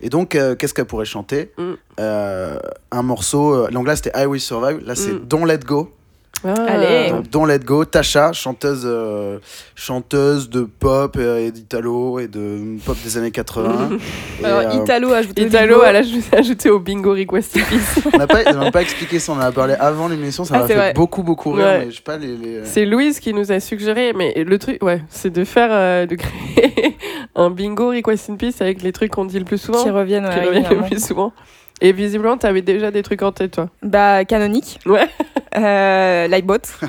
Et 0.01 0.09
donc, 0.11 0.35
euh, 0.35 0.55
qu'est-ce 0.55 0.75
qu'elle 0.75 0.85
pourrait 0.87 1.05
chanter? 1.05 1.53
Mm. 1.57 1.73
Un 1.99 3.03
morceau. 3.03 3.69
donc 3.69 3.87
là, 3.87 3.97
c'était 3.97 4.13
I 4.21 4.27
Will 4.27 4.41
Survive. 4.41 4.81
Là, 4.85 4.95
c'est 4.95 5.13
Mm. 5.13 5.25
Don't 5.27 5.47
Let 5.47 5.59
Go. 5.59 5.91
Ah. 6.47 6.55
Allez. 6.69 7.11
Donc, 7.11 7.31
Don't 7.31 7.47
Let 7.47 7.61
Go. 7.61 7.85
Tasha, 7.85 8.33
chanteuse, 8.33 8.83
euh, 8.85 9.39
chanteuse 9.75 10.51
de 10.51 10.63
pop 10.63 11.17
euh, 11.19 11.39
et 11.47 11.51
d'italo 11.51 12.19
et 12.19 12.29
de 12.29 12.79
pop 12.85 12.97
des 13.03 13.17
années 13.19 13.31
80. 13.31 13.91
Et, 14.41 14.45
Alors, 14.45 14.61
euh, 14.61 14.83
Italo 14.83 15.13
a 15.13 15.17
ajouté. 15.19 15.43
au 15.45 15.47
Italo, 15.47 15.83
elle 15.85 15.97
a 15.97 16.03
ajouté, 16.39 16.71
au 16.71 16.81
bingo 16.81 17.13
request 17.13 17.53
Peace. 17.55 18.01
on 18.13 18.19
n'a 18.19 18.27
pas, 18.27 18.71
pas 18.71 18.83
expliqué 18.83 19.19
ça, 19.19 19.33
on 19.33 19.37
en 19.37 19.41
a 19.41 19.53
parlé 19.53 19.75
avant 19.75 20.09
l'émission, 20.09 20.45
ça 20.45 20.55
Ah, 20.57 20.59
m'a 20.61 20.67
c'est 20.67 20.73
fait 20.75 20.79
vrai. 20.79 20.93
beaucoup, 20.95 21.23
beaucoup 21.23 21.53
rire. 21.53 21.65
Ouais. 21.67 21.85
Mais 21.87 21.91
je 21.91 21.97
sais 21.97 22.03
pas, 22.03 22.17
les. 22.17 22.37
les- 22.37 22.65
C'est 22.65 22.85
Louise 22.85 23.21
qui 23.21 23.33
nous 23.33 23.51
a 23.53 23.61
suggéré, 23.61 24.13
mais 24.15 24.35
le 24.45 24.59
truc, 24.59 24.83
ouais, 24.83 25.03
c'est 25.09 25.31
de 25.31 25.45
faire, 25.45 25.69
euh, 25.71 26.07
de 26.07 26.15
créer 26.17 26.97
un 27.35 27.51
bingo 27.51 27.89
request 27.91 28.29
in 28.31 28.37
peace 28.37 28.61
avec 28.61 28.83
les 28.83 28.93
trucs 28.93 29.13
qu'on 29.13 29.25
dit 29.25 29.39
le 29.39 29.45
plus 29.45 29.59
souvent, 29.59 29.83
Qui 29.83 29.91
reviennent, 29.91 30.29
qui 30.29 30.41
reviennent 30.47 30.69
le 30.69 30.83
plus 30.87 31.05
souvent. 31.05 31.33
Et 31.81 31.93
visiblement, 31.93 32.37
t'avais 32.39 32.63
déjà 32.63 32.91
des 32.91 33.03
trucs 33.03 33.23
en 33.23 33.33
tête, 33.33 33.53
toi. 33.53 33.69
Bah, 33.83 34.25
canonique. 34.25 34.79
Ouais. 34.87 35.09
Euh, 35.57 36.29
Lightbot. 36.29 36.59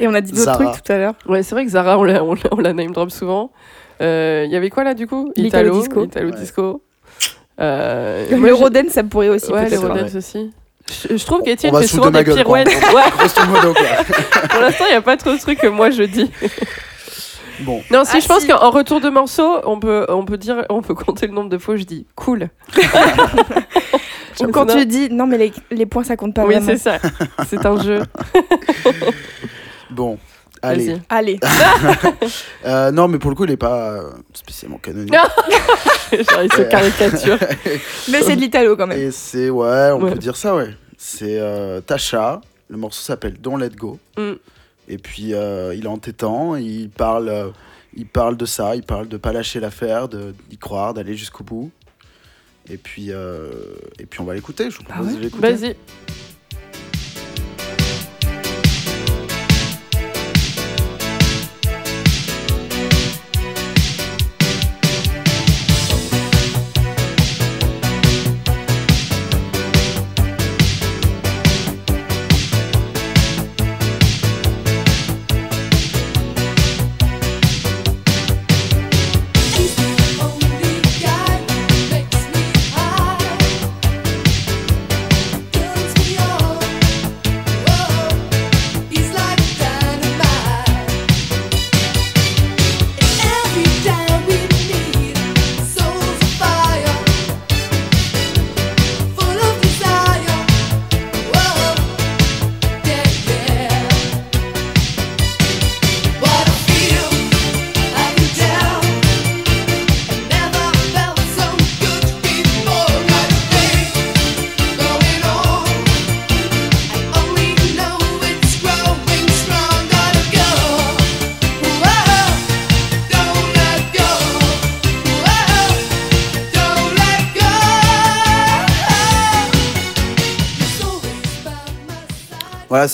Et 0.00 0.08
on 0.08 0.14
a 0.14 0.20
dit 0.20 0.32
d'autres 0.32 0.44
Zara. 0.44 0.64
trucs 0.72 0.82
tout 0.82 0.92
à 0.92 0.98
l'heure. 0.98 1.14
Ouais, 1.28 1.42
c'est 1.42 1.54
vrai 1.54 1.64
que 1.64 1.70
Zara, 1.70 1.98
on 1.98 2.04
la, 2.04 2.22
on 2.24 2.34
la, 2.34 2.40
on 2.52 2.56
la 2.60 2.72
name 2.72 2.92
drop 2.92 3.10
souvent. 3.10 3.50
Il 4.00 4.48
y 4.50 4.56
avait 4.56 4.70
quoi 4.70 4.84
là 4.84 4.94
du 4.94 5.06
coup? 5.06 5.32
L'Italo 5.36 5.68
Italo 5.68 5.80
disco. 5.80 6.04
Italo 6.04 6.30
Ouais. 6.30 6.36
disco. 6.36 6.82
Euh, 7.60 8.26
moi, 8.30 8.38
Le 8.38 8.46
j'ai- 8.56 8.62
Roden, 8.62 8.88
ça 8.88 9.04
pourrait 9.04 9.28
aussi 9.28 9.50
Ouais, 9.52 9.68
les 9.68 9.76
peut-être. 9.78 10.16
aussi. 10.16 10.50
Je, 11.08 11.16
je 11.16 11.24
trouve 11.24 11.42
qu'Étienne 11.42 11.72
On 11.74 11.76
va 11.76 11.82
fait 11.82 11.86
souvent 11.88 12.10
de 12.10 12.18
des 12.18 12.24
gueule, 12.24 12.44
quoi. 12.44 12.64
pirouettes. 12.64 12.68
Ouais, 12.94 13.10
Grosso 13.16 13.46
modo, 13.46 13.72
quoi. 13.72 13.86
pour 14.50 14.60
l'instant, 14.60 14.84
il 14.88 14.90
n'y 14.90 14.96
a 14.96 15.02
pas 15.02 15.16
trop 15.16 15.32
de 15.32 15.38
trucs 15.38 15.58
que 15.60 15.68
moi 15.68 15.90
je 15.90 16.02
dis. 16.02 16.30
Bon. 17.60 17.82
Non, 17.90 18.04
si 18.04 18.16
Ah, 18.16 18.20
je 18.20 18.26
pense 18.26 18.42
si. 18.42 18.48
qu'en 18.48 18.70
retour 18.70 19.00
de 19.00 19.08
morceau, 19.10 19.60
on 19.64 19.78
peut, 19.78 20.06
on 20.08 20.24
peut 20.24 20.36
dire, 20.38 20.64
on 20.70 20.82
peut 20.82 20.94
compter 20.94 21.26
le 21.26 21.32
nombre 21.32 21.50
de 21.50 21.58
fois 21.58 21.74
où 21.74 21.76
je 21.76 21.84
dis 21.84 22.06
cool. 22.16 22.48
Ou 24.40 24.48
quand 24.48 24.66
tu 24.66 24.84
dis 24.84 25.08
non, 25.10 25.28
mais 25.28 25.38
les, 25.38 25.52
les 25.70 25.86
points 25.86 26.02
ça 26.02 26.16
compte 26.16 26.34
pas 26.34 26.44
oui, 26.44 26.54
vraiment. 26.56 26.66
c'est 26.66 26.76
ça. 26.78 26.98
C'est 27.48 27.64
un 27.64 27.80
jeu. 27.80 28.02
Bon. 29.90 30.18
Allez. 30.62 30.96
Allez. 31.08 31.38
Euh, 32.66 32.90
non, 32.90 33.08
mais 33.08 33.18
pour 33.18 33.30
le 33.30 33.36
coup, 33.36 33.44
il 33.44 33.50
est 33.50 33.56
pas 33.58 33.90
euh, 33.92 34.10
spécialement 34.32 34.78
canonique. 34.78 35.12
Genre, 35.12 36.42
il 36.42 36.50
se 36.52 36.62
caricature. 36.62 37.36
Mais 38.10 38.22
c'est 38.22 38.34
de 38.36 38.40
l'Italo 38.40 38.74
quand 38.74 38.86
même. 38.86 38.98
Et 38.98 39.10
c'est, 39.10 39.50
ouais, 39.50 39.90
on 39.92 40.00
Ouais. 40.02 40.12
peut 40.12 40.18
dire 40.18 40.34
ça, 40.36 40.54
ouais. 40.56 40.70
C'est 40.96 41.38
euh, 41.38 41.80
Tasha. 41.82 42.40
Le 42.70 42.78
morceau 42.78 43.02
s'appelle 43.02 43.34
Don't 43.38 43.58
Let 43.58 43.70
Go. 43.76 43.98
Mm. 44.16 44.32
Et 44.88 44.98
puis, 44.98 45.34
euh, 45.34 45.74
il 45.74 45.84
est 45.84 45.88
entêtant. 45.88 46.56
Il 46.56 46.90
parle, 46.90 47.28
euh, 47.28 47.50
il 47.96 48.06
parle 48.06 48.36
de 48.36 48.46
ça. 48.46 48.76
Il 48.76 48.82
parle 48.82 49.08
de 49.08 49.16
pas 49.16 49.32
lâcher 49.32 49.60
l'affaire, 49.60 50.08
d'y 50.08 50.58
croire, 50.58 50.94
d'aller 50.94 51.16
jusqu'au 51.16 51.44
bout. 51.44 51.70
Et 52.68 52.76
puis, 52.76 53.08
euh, 53.10 53.50
et 53.98 54.06
puis, 54.06 54.20
on 54.20 54.24
va 54.24 54.34
l'écouter. 54.34 54.70
Je 54.70 54.78
vous 54.78 54.84
propose 54.84 55.16
de 55.16 55.20
l'écouter. 55.20 55.52
Vas-y. 55.52 55.76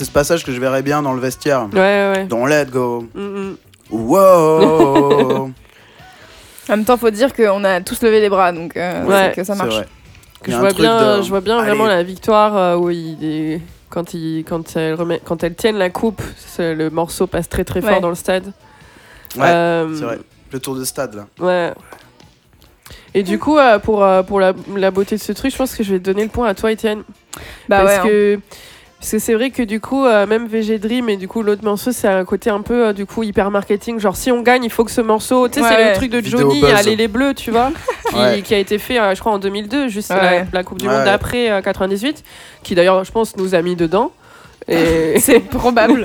C'est 0.01 0.07
ce 0.07 0.11
passage 0.11 0.47
que 0.47 0.51
je 0.53 0.59
verrais 0.59 0.81
bien 0.81 1.03
dans 1.03 1.13
le 1.13 1.21
vestiaire. 1.21 1.69
Ouais, 1.75 1.79
ouais. 1.79 2.25
Dans 2.27 2.47
Let 2.47 2.65
Go. 2.73 3.07
Mm. 3.15 3.51
Wow 3.91 5.51
En 6.69 6.71
même 6.71 6.85
temps, 6.87 6.97
faut 6.97 7.11
dire 7.11 7.35
qu'on 7.35 7.65
a 7.65 7.83
tous 7.83 8.01
levé 8.03 8.19
les 8.23 8.31
bras, 8.31 8.51
donc 8.53 8.79
euh, 8.79 9.05
Ouais, 9.05 9.33
que 9.37 9.45
ça 9.45 9.53
C'est 9.53 9.63
marche. 9.63 9.75
vrai. 9.75 9.87
Que 10.43 10.53
je 10.53 10.57
vois 10.57 10.73
bien, 10.73 11.19
de- 11.19 11.23
je 11.23 11.29
vois 11.29 11.43
bien 11.43 11.59
Allez. 11.59 11.67
vraiment 11.69 11.85
la 11.87 12.03
victoire 12.03 12.57
euh, 12.57 12.77
où 12.77 12.89
il 12.89 13.23
est- 13.23 13.61
quand 13.91 14.15
il 14.15 14.43
quand 14.45 14.75
elle 14.75 14.95
remet 14.95 15.21
quand 15.23 15.45
elle 15.45 15.55
tienne 15.55 15.77
la 15.77 15.91
coupe, 15.91 16.23
le 16.59 16.89
morceau 16.89 17.27
passe 17.27 17.47
très 17.51 17.65
très 17.65 17.83
fort 17.83 18.01
dans 18.01 18.09
le 18.09 18.15
stade. 18.15 18.47
Ouais, 19.37 19.43
Euh, 19.45 19.95
c'est 19.95 20.05
vrai. 20.05 20.19
Le 20.51 20.61
tour 20.61 20.77
de 20.77 20.85
stade, 20.85 21.15
là. 21.15 21.27
Ouais. 21.39 21.75
Et 23.13 23.23
du 23.23 23.39
coup, 23.39 23.59
euh, 23.59 23.79
pour, 23.79 24.03
euh, 24.03 24.23
pour 24.23 24.41
la, 24.41 24.55
la 24.77 24.91
beauté 24.91 25.17
de 25.17 25.21
ce 25.21 25.33
truc, 25.33 25.53
je 25.53 25.57
pense 25.59 25.75
que 25.77 25.83
je 25.85 25.93
vais 25.93 25.99
te 25.99 26.05
donner 26.05 26.23
le 26.23 26.31
point 26.31 26.49
à 26.49 26.55
toi, 26.55 26.73
Étienne. 26.73 27.03
Bah 27.69 27.83
parce 27.85 28.05
ouais, 28.07 28.37
hein. 28.37 28.41
Parce 29.01 29.13
que 29.13 29.19
c'est 29.19 29.35
vrai 29.35 29.51
que 29.51 29.63
du 29.63 29.81
coup, 29.81 30.05
euh, 30.05 30.27
même 30.27 30.47
VG 30.47 30.79
Dream 30.79 31.09
et 31.09 31.17
du 31.17 31.27
coup 31.27 31.43
l'autre 31.43 31.65
morceau, 31.65 31.91
c'est 31.91 32.07
un 32.07 32.25
côté 32.25 32.51
un 32.51 32.61
peu 32.61 32.89
euh, 32.89 32.93
du 32.93 33.07
coup 33.07 33.23
hyper 33.23 33.51
marketing. 33.51 33.99
Genre 33.99 34.15
si 34.15 34.31
on 34.31 34.43
gagne, 34.43 34.63
il 34.63 34.71
faut 34.71 34.85
que 34.85 34.91
ce 34.91 35.01
morceau, 35.01 35.49
tu 35.49 35.55
sais, 35.55 35.61
Ouais, 35.63 35.69
c'est 35.71 35.77
ouais. 35.77 35.89
le 35.91 35.97
truc 35.97 36.11
de 36.11 36.21
Johnny. 36.21 36.63
Allez 36.67 36.97
les 36.97 37.09
Bleus, 37.09 37.35
tu 37.35 37.51
vois, 37.51 37.73
qui, 38.11 38.15
Ouais. 38.17 38.43
qui 38.43 38.55
a 38.55 38.59
été 38.59 38.79
fait, 38.79 39.01
euh, 39.01 39.15
je 39.15 39.21
crois, 39.21 39.33
en 39.33 39.39
2002, 39.39 39.89
juste 39.89 40.11
la, 40.11 40.21
Ouais. 40.21 40.47
la 40.53 40.63
Coupe 40.65 40.79
du 40.79 40.87
Ouais, 40.87 40.93
Monde 40.95 41.09
euh, 41.09 41.61
98, 41.63 42.23
qui 42.63 42.75
d'ailleurs, 42.75 43.03
je 43.05 43.11
pense, 43.11 43.37
nous 43.37 43.55
a 43.55 43.63
mis 43.63 43.75
dedans. 43.75 44.13
Et 44.69 45.19
C'est 45.21 45.41
probable. 45.41 46.03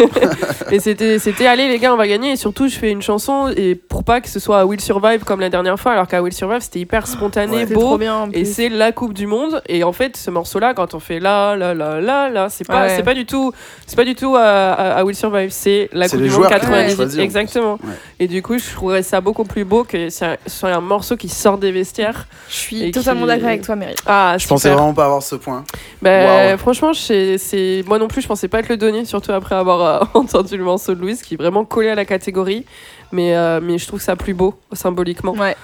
et 0.72 0.80
c'était, 0.80 1.19
c'était, 1.19 1.48
allez 1.48 1.68
les 1.68 1.80
gars, 1.80 1.94
on 1.94 1.98
va 1.98 2.07
gagner. 2.07 2.32
Et 2.32 2.36
surtout, 2.36 2.68
je 2.68 2.76
fais 2.76 2.91
une 2.91 3.02
chanson 3.02 3.52
et 3.56 3.76
pour 3.76 4.03
pas 4.03 4.22
que 4.22 4.30
ce 4.30 4.40
soit 4.40 4.60
à 4.60 4.65
Will 4.65 4.82
Survive 4.82 5.23
comme 5.23 5.40
la 5.40 5.49
dernière 5.49 5.80
fois, 5.80 5.91
alors 5.94 6.07
qu'à 6.07 6.22
Will 6.22 6.34
Survive, 6.34 6.61
c'était 6.61 6.80
hyper 6.80 7.07
spontané, 7.07 7.57
Ouais. 7.57 7.65
Beau. 7.65 7.82
trop 7.82 7.98
bien. 7.98 8.15
en 8.15 8.32
Et 8.32 8.45
c'est 8.45 8.69
la 8.69 8.91
Coupe 8.91 9.14
du 9.14 9.27
Monde. 9.27 9.61
Et 9.68 9.84
en 9.84 9.94
fait, 9.94 10.18
ce 10.18 10.30
morceau-là, 10.32 10.73
quand 10.73 10.94
on 10.94 10.99
fait 10.99 11.19
là, 11.19 11.56
là, 11.56 11.73
là, 11.73 11.99
là, 12.02 12.30
là, 12.30 12.48
c'est 12.49 12.68
pas, 12.68 12.84
Ouais. 12.84 12.94
c'est 12.95 13.03
pas 13.03 13.14
du 13.14 13.26
tout, 13.26 13.52
c'est 13.88 13.95
pas 13.95 14.03
du 14.06 14.15
tout 14.15 14.36
à, 14.36 14.41
à- 14.41 14.91
à 14.99 15.03
Will 15.03 15.15
Survive. 15.15 15.49
C'est 15.52 15.90
la 15.94 16.07
C'est 16.07 16.18
Coupe 16.18 16.23
du 16.26 16.30
Monde 16.32 16.36
joueurs 16.38 16.49
qui 16.49 16.56
ont 16.56 16.60
98. 16.60 16.95
choisi, 16.95 17.11
en 17.14 17.15
plus. 17.18 17.23
Exactement. 17.23 17.73
Ouais. 17.84 17.94
Et 18.19 18.27
du 18.27 18.41
coup, 18.41 18.57
je 18.57 18.72
trouverais 18.73 19.03
ça 19.03 19.22
beaucoup 19.22 19.44
plus 19.44 19.64
beau 19.65 19.84
que 19.84 20.10
ça 20.10 20.38
soit 20.48 20.72
un 20.73 20.82
morceau 20.82 21.15
qui 21.18 21.30
sort 21.30 21.57
des 21.57 21.72
vestiaires. 21.72 22.27
Je 22.49 22.56
suis 22.56 22.91
totalement 22.91 23.22
qui- 23.22 23.27
d'accord 23.27 23.48
avec 23.49 23.61
toi, 23.61 23.76
Meryl. 23.76 23.95
Ah, 24.06 24.36
Je 24.40 24.48
pensais 24.48 24.69
vraiment 24.69 24.94
pas 24.94 25.06
avoir 25.06 25.22
ce 25.23 25.36
point. 25.36 25.64
bah, 26.02 26.52
Wow. 26.52 26.57
Franchement, 26.57 26.91
c'est 26.94 27.84
moi 27.88 27.99
non 27.99 28.07
plus, 28.07 28.22
je 28.22 28.27
pensais 28.27 28.45
pas 28.48 28.62
te 28.64 28.70
le 28.70 28.78
donner, 28.78 29.06
surtout 29.06 29.32
après 29.32 29.56
avoir 29.56 29.82
euh, 29.82 30.06
entendu 30.20 30.58
le 30.58 30.64
morceau 30.64 30.94
de 30.96 31.02
Louise, 31.02 31.22
qui 31.22 31.34
est 31.36 31.38
vraiment 31.38 31.66
collé 31.66 31.90
à 31.90 31.96
la 31.96 32.06
catégorie. 32.06 32.66
Mais, 33.12 33.36
euh, 33.36 33.60
mais 33.62 33.78
je 33.78 33.88
trouve 33.88 34.02
ça 34.02 34.16
plus 34.16 34.34
beau, 34.34 34.56
symboliquement. 34.74 35.34
Ouais. 35.34 35.56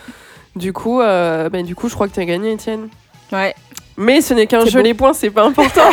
Du 0.56 0.74
coup, 0.74 1.02
euh, 1.02 1.50
bah, 1.50 1.62
du 1.64 1.76
coup, 1.76 1.90
je 1.90 1.96
crois 1.96 2.08
que 2.08 2.14
tu 2.14 2.20
as 2.20 2.26
gagné, 2.26 2.52
Étienne. 2.54 2.90
Ouais. 3.32 3.56
Mais 3.98 4.22
ce 4.22 4.34
n'est 4.34 4.48
qu'un 4.48 4.66
jeu, 4.66 4.80
beau. 4.80 4.86
les 4.86 4.94
points, 4.94 5.14
c'est 5.14 5.30
pas 5.30 5.44
important. 5.44 5.90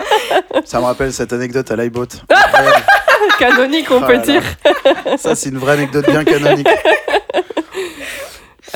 Ça 0.64 0.78
me 0.80 0.84
rappelle 0.84 1.12
cette 1.12 1.32
anecdote 1.32 1.70
à 1.70 1.76
l'iBot. 1.76 2.06
Canonique, 3.38 3.90
on 3.90 3.96
Oh 3.96 4.00
peut 4.06 4.12
là 4.12 4.18
là. 4.18 4.24
dire. 4.24 4.42
Ça, 5.18 5.34
c'est 5.34 5.48
une 5.50 5.58
vraie 5.58 5.72
anecdote 5.72 6.06
bien 6.08 6.24
canonique. 6.24 6.68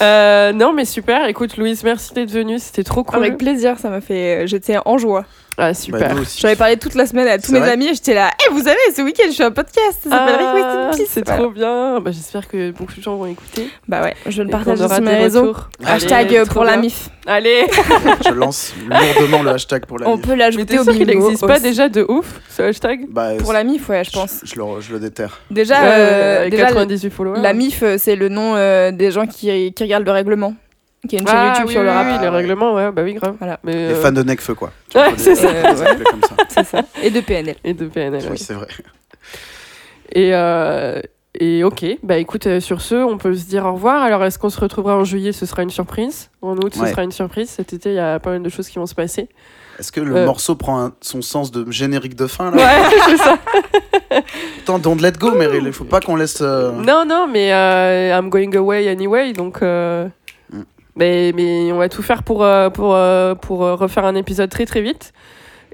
Euh, 0.01 0.53
non, 0.53 0.73
mais 0.73 0.85
super. 0.85 1.27
Écoute, 1.27 1.57
Louise, 1.57 1.83
merci 1.85 2.13
d'être 2.15 2.31
venue. 2.31 2.59
C'était 2.59 2.85
trop 2.85 3.03
cool. 3.05 3.19
Avec 3.19 3.39
plaisir, 3.39 3.79
ça 3.79 3.89
m'a 3.89 4.01
fait. 4.01 4.47
J'étais 4.47 4.77
en 4.85 4.99
joie. 4.99 5.25
Ah, 5.59 5.69
Bah, 5.69 5.75
super. 5.75 6.15
nous 6.15 6.23
aussi. 6.23 6.39
J'avais 6.41 6.57
parlé 6.57 6.77
toute 6.77 6.95
la 6.95 7.07
semaine 7.07 7.27
à 7.29 7.39
tous 7.39 7.51
mes 7.53 7.63
amis 7.63 7.87
et 7.87 7.95
j'étais 7.95 8.13
là. 8.15 8.31
Eh, 8.47 8.53
vous 8.53 8.63
savez, 8.63 8.77
ce 8.95 9.01
week-end, 9.03 9.25
je 9.31 9.37
fais 9.37 9.45
un 9.45 9.51
podcast. 9.51 10.01
Ça 10.05 10.11
s'appelle 10.11 10.37
Ah, 10.41 10.91
c'est 10.93 11.25
Voilà. 11.25 11.43
trop 11.43 11.51
bien. 11.51 12.01
Bah, 12.01 12.11
J'espère 12.13 12.47
que 12.47 12.71
beaucoup 12.73 12.93
de 12.95 13.03
gens 13.03 13.17
vont 13.17 13.27
écouter. 13.27 13.69
Bah 13.89 14.03
ouais, 14.03 14.15
je 14.27 14.43
le 14.43 14.51
partage 14.51 14.79
sur 14.79 15.01
mes 15.01 15.17
réseaux. 15.17 15.41
retours. 15.49 15.69
Hashtag 15.85 16.35
euh, 16.37 16.45
pour 16.45 16.65
la. 16.65 16.77
MIF. 16.77 17.09
Allez. 17.27 17.67
Je 18.25 18.33
lance 18.33 18.73
lourdement 19.19 19.43
le 19.43 19.51
hashtag 19.51 19.87
pour 19.87 19.99
la 19.99 20.09
On 20.09 20.17
MIF. 20.17 20.27
peut 20.27 20.31
Mais 20.33 20.37
l'ajouter 20.37 20.79
au 20.79 20.85
bingo. 20.85 21.05
n'existe 21.05 21.47
pas 21.47 21.59
déjà 21.59 21.89
de 21.89 22.05
ouf, 22.09 22.39
ce 22.51 22.63
hashtag 22.63 23.07
Bah, 23.09 23.31
Pour 23.39 23.53
la 23.53 23.65
MIF, 23.65 23.89
ouais, 23.89 24.05
je 24.05 24.13
pense. 24.13 24.41
Je, 24.45 24.51
je 24.55 24.57
le, 24.61 24.65
je 24.81 24.93
le 24.93 25.01
déterre. 25.01 25.41
Déjà, 25.51 25.81
Ouais, 25.81 25.89
euh, 25.89 26.51
déjà, 26.51 26.67
98 26.67 27.11
followers. 27.11 27.41
la 27.41 27.53
MIF, 27.55 27.83
euh, 27.83 27.97
c'est 27.99 28.15
le 28.15 28.29
nom 28.29 28.55
euh, 28.57 28.93
des 28.93 29.11
gens 29.11 29.27
qui, 29.27 29.73
qui 29.73 29.83
regardent 29.83 30.05
le 30.07 30.13
règlement. 30.13 30.55
Qui 31.09 31.17
est 31.17 31.21
une 31.21 31.27
chaîne 31.27 31.37
Ah, 31.39 31.47
YouTube 31.49 31.65
oui, 31.67 31.73
sur 31.73 31.81
oui, 31.83 31.87
le 31.87 31.93
rap. 31.93 32.07
oui, 32.11 32.19
le 32.25 32.29
règlement, 32.31 32.75
ouais, 32.75 32.91
bah 32.93 33.03
oui, 33.03 33.15
grave. 33.15 33.37
Voilà. 33.39 33.59
Mais, 33.65 33.73
Les 33.73 33.95
euh, 33.95 34.01
fans 34.03 34.13
de 34.13 34.23
Necfeu, 34.23 34.55
quoi. 34.55 34.73
Ouais, 34.95 35.13
c'est 35.17 35.31
les- 35.31 35.37
ça. 35.37 35.95
les 35.95 36.05
comme. 36.05 36.83
Et 37.03 37.11
de 37.11 37.21
PNL. 37.21 37.57
Et 37.65 37.75
de 37.75 37.87
PNL, 37.87 38.21
oui. 38.25 38.29
Oui, 38.33 38.39
c'est 38.39 38.55
vrai. 38.55 38.69
Et, 40.13 40.31
euh, 40.35 41.01
et 41.39 41.65
ok, 41.65 41.85
bah 42.03 42.17
écoute, 42.17 42.47
euh, 42.47 42.61
sur 42.61 42.81
ce, 42.81 42.95
on 42.95 43.19
peut 43.19 43.35
se 43.35 43.45
dire 43.47 43.67
au 43.67 43.73
revoir. 43.75 44.03
Alors, 44.03 44.25
est-ce 44.25 44.39
qu'on 44.39 44.49
se 44.51 44.59
retrouvera 44.61 44.97
en 44.97 45.05
juillet? 45.05 45.33
Ce 45.33 45.45
sera 45.47 45.63
une 45.63 45.71
surprise. 45.71 46.31
En 46.43 46.57
août, 46.57 46.75
ce 46.75 46.81
Ouais. 46.81 46.91
sera 46.91 47.03
une 47.03 47.13
surprise. 47.13 47.51
Cet 47.51 47.73
été, 47.73 47.91
il 47.91 47.97
y 47.97 47.99
a 47.99 48.19
pas 48.21 48.31
mal 48.31 48.43
de 48.43 48.49
choses 48.49 48.69
qui 48.69 48.79
vont 48.79 48.87
se 48.87 48.95
passer. 48.95 49.29
Est-ce 49.79 49.93
que 49.93 50.01
le 50.01 50.17
Euh. 50.17 50.25
morceau 50.25 50.55
prend 50.55 50.81
un- 50.81 50.93
son 51.03 51.21
sens 51.21 51.51
de 51.51 51.71
générique 51.71 52.15
de 52.17 52.27
fin 52.27 52.51
là? 52.51 52.57
Ouais, 52.57 52.97
c'est 53.09 53.17
ça. 53.19 53.39
Attends, 54.63 54.79
don't 54.79 54.97
let 55.03 55.13
go, 55.13 55.33
Meryl. 55.35 55.65
Il 55.67 55.73
faut 55.75 55.85
pas 55.85 56.01
qu'on 56.01 56.17
laisse. 56.17 56.39
euh, 56.41 56.73
Non, 56.73 57.05
non, 57.07 57.27
mais 57.31 57.53
euh, 57.53 58.17
I'm 58.19 58.31
going 58.31 58.57
away 58.57 58.89
anyway, 58.89 59.33
donc. 59.35 59.59
Mais, 60.97 61.33
mais 61.35 61.71
on 61.73 61.79
va 61.79 61.89
tout 61.89 62.03
faire 62.03 62.23
pour, 62.23 62.43
euh, 62.43 62.71
pour, 62.71 62.95
euh, 62.95 63.35
pour 63.35 63.65
euh, 63.65 63.75
refaire 63.75 64.05
un 64.05 64.15
épisode 64.15 64.51
très 64.51 64.67
très 64.67 64.81
vite. 64.81 65.13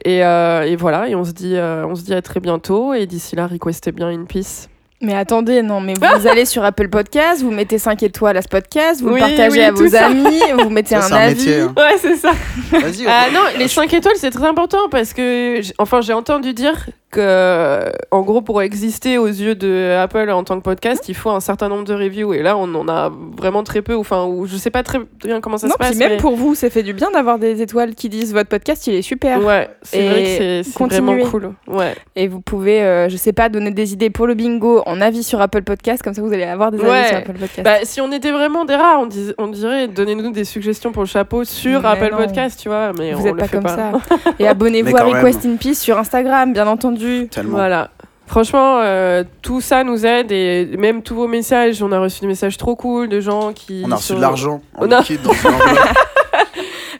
Et, 0.04 0.18
et 0.18 0.76
voilà, 0.76 1.08
et 1.08 1.14
on 1.14 1.22
se, 1.22 1.30
dit, 1.30 1.54
on 1.56 1.94
se 1.94 2.12
à 2.12 2.22
très 2.22 2.40
bientôt. 2.40 2.92
Et 2.92 3.06
d'ici 3.06 3.36
là, 3.36 3.46
requestez 3.46 3.92
bien 3.92 4.10
une 4.10 4.26
peace. 4.26 4.68
Mais 5.02 5.14
attendez, 5.14 5.62
non, 5.62 5.80
mais 5.80 5.94
vous 5.94 6.26
allez 6.28 6.44
sur 6.44 6.62
Apple 6.64 6.88
Podcast, 6.88 7.42
vous 7.42 7.50
mettez 7.50 7.78
5 7.78 8.02
étoiles 8.04 8.36
à 8.36 8.42
ce 8.42 8.48
podcast, 8.48 9.00
vous 9.02 9.08
Oui, 9.08 9.14
le 9.14 9.20
partagez 9.26 9.50
oui, 9.58 9.60
à 9.64 9.72
vos 9.72 9.88
ça. 9.88 10.06
amis, 10.06 10.40
vous 10.62 10.70
mettez 10.70 10.94
Ça, 11.00 11.06
un 11.06 11.18
avis. 11.18 11.34
métier. 11.34 11.60
hein. 11.60 11.74
Ouais, 11.76 11.96
c'est 11.98 12.16
ça. 12.16 12.30
Vas-y. 12.70 13.04
Ah 13.08 13.24
on- 13.28 13.34
non, 13.34 13.40
les 13.58 13.68
5 13.68 13.92
étoiles, 13.92 14.14
c'est 14.16 14.30
très 14.30 14.46
important 14.46 14.88
parce 14.90 15.12
que, 15.12 15.60
enfin, 15.78 16.00
j'ai 16.02 16.12
entendu 16.12 16.54
dire 16.54 16.86
que, 17.10 17.90
en 18.10 18.22
gros, 18.22 18.40
pour 18.40 18.62
exister 18.62 19.18
aux 19.18 19.26
yeux 19.26 19.54
de 19.54 19.96
Apple 20.00 20.30
en 20.30 20.44
tant 20.44 20.56
que 20.56 20.62
podcast, 20.62 21.04
il 21.08 21.14
faut 21.14 21.28
un 21.30 21.40
certain 21.40 21.68
nombre 21.68 21.84
de 21.84 21.92
reviews. 21.94 22.32
Et 22.32 22.42
là, 22.42 22.56
on 22.56 22.72
en 22.74 22.88
a 22.88 23.10
vraiment 23.36 23.62
très 23.64 23.82
peu. 23.82 23.94
Enfin, 23.96 24.24
ou 24.24 24.46
je 24.46 24.56
sais 24.56 24.70
pas 24.70 24.82
très 24.82 24.98
bien 25.22 25.40
comment 25.42 25.58
ça 25.58 25.66
non, 25.66 25.74
se 25.74 25.78
passe. 25.78 25.96
même 25.96 26.12
mais- 26.12 26.16
pour 26.16 26.36
vous, 26.36 26.54
ça 26.54 26.70
fait 26.70 26.82
du 26.82 26.94
bien 26.94 27.10
d'avoir 27.10 27.38
des 27.38 27.60
étoiles 27.60 27.94
qui 27.94 28.08
disent 28.08 28.32
votre 28.32 28.48
podcast, 28.48 28.86
il 28.86 28.94
est 28.94 29.02
super. 29.02 29.44
Ouais, 29.44 29.68
c'est 29.82 29.98
Et 30.04 30.08
vrai 30.08 30.22
que 30.22 30.28
c'est- 30.28 30.62
c'est 30.62 31.00
vraiment 31.00 31.18
cool. 31.28 31.52
Ouais. 31.66 31.94
Et 32.16 32.28
vous 32.28 32.40
pouvez, 32.40 32.82
euh, 32.82 33.08
je 33.10 33.16
sais 33.16 33.32
pas, 33.34 33.48
donner 33.50 33.72
des 33.72 33.92
idées 33.92 34.08
pour 34.10 34.26
le 34.26 34.32
bingo 34.34 34.82
en 34.92 35.00
avis 35.00 35.22
sur 35.22 35.40
Apple 35.40 35.62
Podcast, 35.62 36.02
comme 36.02 36.14
ça 36.14 36.22
vous 36.22 36.32
allez 36.32 36.44
avoir 36.44 36.70
des 36.70 36.78
avis 36.80 36.88
Ouais. 36.90 37.08
sur 37.08 37.16
Apple 37.18 37.32
Podcast. 37.32 37.62
Bah, 37.62 37.76
si 37.84 38.00
on 38.00 38.10
était 38.12 38.30
vraiment 38.32 38.64
des 38.64 38.76
rats, 38.76 38.98
on, 39.00 39.06
dis- 39.06 39.32
on 39.38 39.48
dirait 39.48 39.88
donnez-nous 39.88 40.30
des 40.32 40.44
suggestions 40.44 40.92
pour 40.92 41.02
le 41.02 41.08
chapeau 41.08 41.44
sur 41.44 41.82
Mais 41.82 41.88
Apple 41.88 42.10
non. 42.12 42.16
Podcast, 42.18 42.58
tu 42.60 42.68
vois. 42.68 42.92
Mais 42.98 43.12
vous 43.12 43.22
on 43.22 43.26
êtes 43.26 43.34
le 43.34 43.38
pas 43.40 43.48
comme 43.48 43.62
pas. 43.64 43.76
ça. 43.76 43.92
Et 44.38 44.46
abonnez-vous 44.46 44.96
à 44.96 45.02
Request 45.04 45.46
in 45.46 45.56
Peace 45.56 45.80
sur 45.80 45.98
Instagram, 45.98 46.52
bien 46.52 46.66
entendu. 46.66 47.28
Tellement. 47.30 47.52
Voilà. 47.56 47.90
Franchement, 48.26 48.78
euh, 48.80 49.24
tout 49.42 49.60
ça 49.60 49.84
nous 49.84 50.06
aide 50.06 50.32
et 50.32 50.64
même 50.78 51.02
tous 51.02 51.14
vos 51.14 51.26
messages, 51.28 51.82
on 51.82 51.92
a 51.92 51.98
reçu 51.98 52.20
des 52.22 52.26
messages 52.28 52.56
trop 52.56 52.76
cool 52.76 53.08
de 53.08 53.20
gens 53.20 53.52
qui. 53.52 53.82
On 53.86 53.90
a 53.90 53.96
reçu 53.96 54.08
sont- 54.08 54.14
de 54.16 54.20
l'argent 54.22 54.62
en 54.76 54.86
On 54.86 54.90
a- 54.90 55.02
dans. 55.02 55.02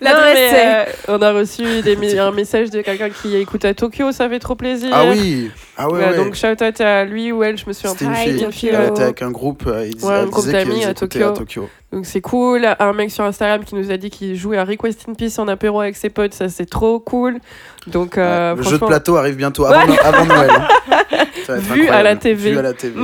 L'adresse, 0.01 0.24
Non, 0.24 0.35
mais, 0.35 0.51
c'est- 0.51 1.10
euh, 1.10 1.16
on 1.19 1.23
a 1.23 1.32
reçu 1.32 1.82
des 1.82 2.19
un 2.19 2.31
message 2.32 2.70
de 2.70 2.81
quelqu'un 2.82 3.10
qui 3.10 3.36
écoute 3.36 3.64
à 3.64 3.74
Tokyo, 3.74 4.12
ça 4.12 4.28
fait 4.28 4.39
trop 4.39 4.55
plaisir. 4.55 4.90
Ah 4.93 5.05
oui. 5.10 5.51
Ah 5.77 5.89
ouais. 5.90 6.16
Donc 6.16 6.35
shout 6.35 6.62
out 6.62 6.81
à 6.81 7.05
lui 7.05 7.32
ou 7.32 7.43
elle, 7.43 7.56
je 7.59 7.64
me 7.66 7.73
suis 7.73 7.89
C'était 7.89 8.05
une 8.06 8.52
fille. 8.52 8.70
Elle 8.73 8.89
était 8.90 9.02
avec 9.02 9.23
un 9.23 9.31
groupe. 9.31 9.64
euh, 9.66 9.86
ils 9.86 9.94
disaient- 9.94 10.06
Ouais, 10.06 10.14
un 10.14 10.27
groupe 10.27 10.47
d'amis 10.48 10.85
à 10.85 10.94
Tokyo. 10.94 11.28
à 11.28 11.32
Tokyo. 11.32 11.69
Donc 11.93 12.06
c'est 12.06 12.20
cool. 12.23 12.66
Un 12.78 12.93
mec 12.94 13.10
sur 13.10 13.24
Instagram 13.24 13.64
qui 13.64 13.74
nous 13.74 13.90
a 13.90 13.97
dit 13.98 14.09
qu'il 14.09 14.35
jouait 14.35 14.56
à 14.56 14.64
Request 14.64 15.06
in 15.09 15.14
Peace 15.14 15.39
en 15.39 15.47
apéro 15.47 15.81
avec 15.81 15.94
ses 15.97 16.09
potes, 16.09 16.32
ça 16.32 16.48
c'est 16.48 16.64
trop 16.69 16.98
cool. 17.01 17.39
Donc 17.86 18.16
euh, 18.16 18.55
Le 18.56 18.62
jeu 18.62 18.78
de 18.78 18.85
plateau 18.86 19.16
arrive 19.16 19.36
bientôt 19.36 19.66
avant, 19.66 19.86
No- 19.86 19.94
avant 20.02 20.24
Noël. 20.24 20.51
hein. 20.51 20.69
Ça 21.47 21.55
va 21.55 21.59
être 21.59 21.64
Vu 21.73 21.89
à 21.89 22.02
la 22.05 22.14
TV. 22.16 22.52
Vu 22.52 22.59
à 22.59 22.62
la 22.62 22.73
TV. 22.73 22.94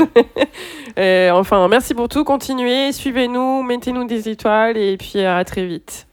Et 0.97 1.29
enfin, 1.33 1.67
merci 1.69 1.93
pour 1.95 2.09
tout. 2.09 2.23
Continuez, 2.25 2.93
suivez-nous, 2.93 3.63
mettez-nous 3.63 4.05
des 4.05 4.29
étoiles 4.29 4.77
et 4.77 4.97
puis 4.97 5.21
à 5.25 5.45
très 5.45 5.65
vite. 5.67 6.07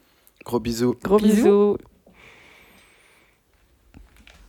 Gros 0.46 0.60
bisous. 0.60 0.96
Gros 1.04 1.18
Bisous. 1.18 1.36
bisous. 1.36 1.78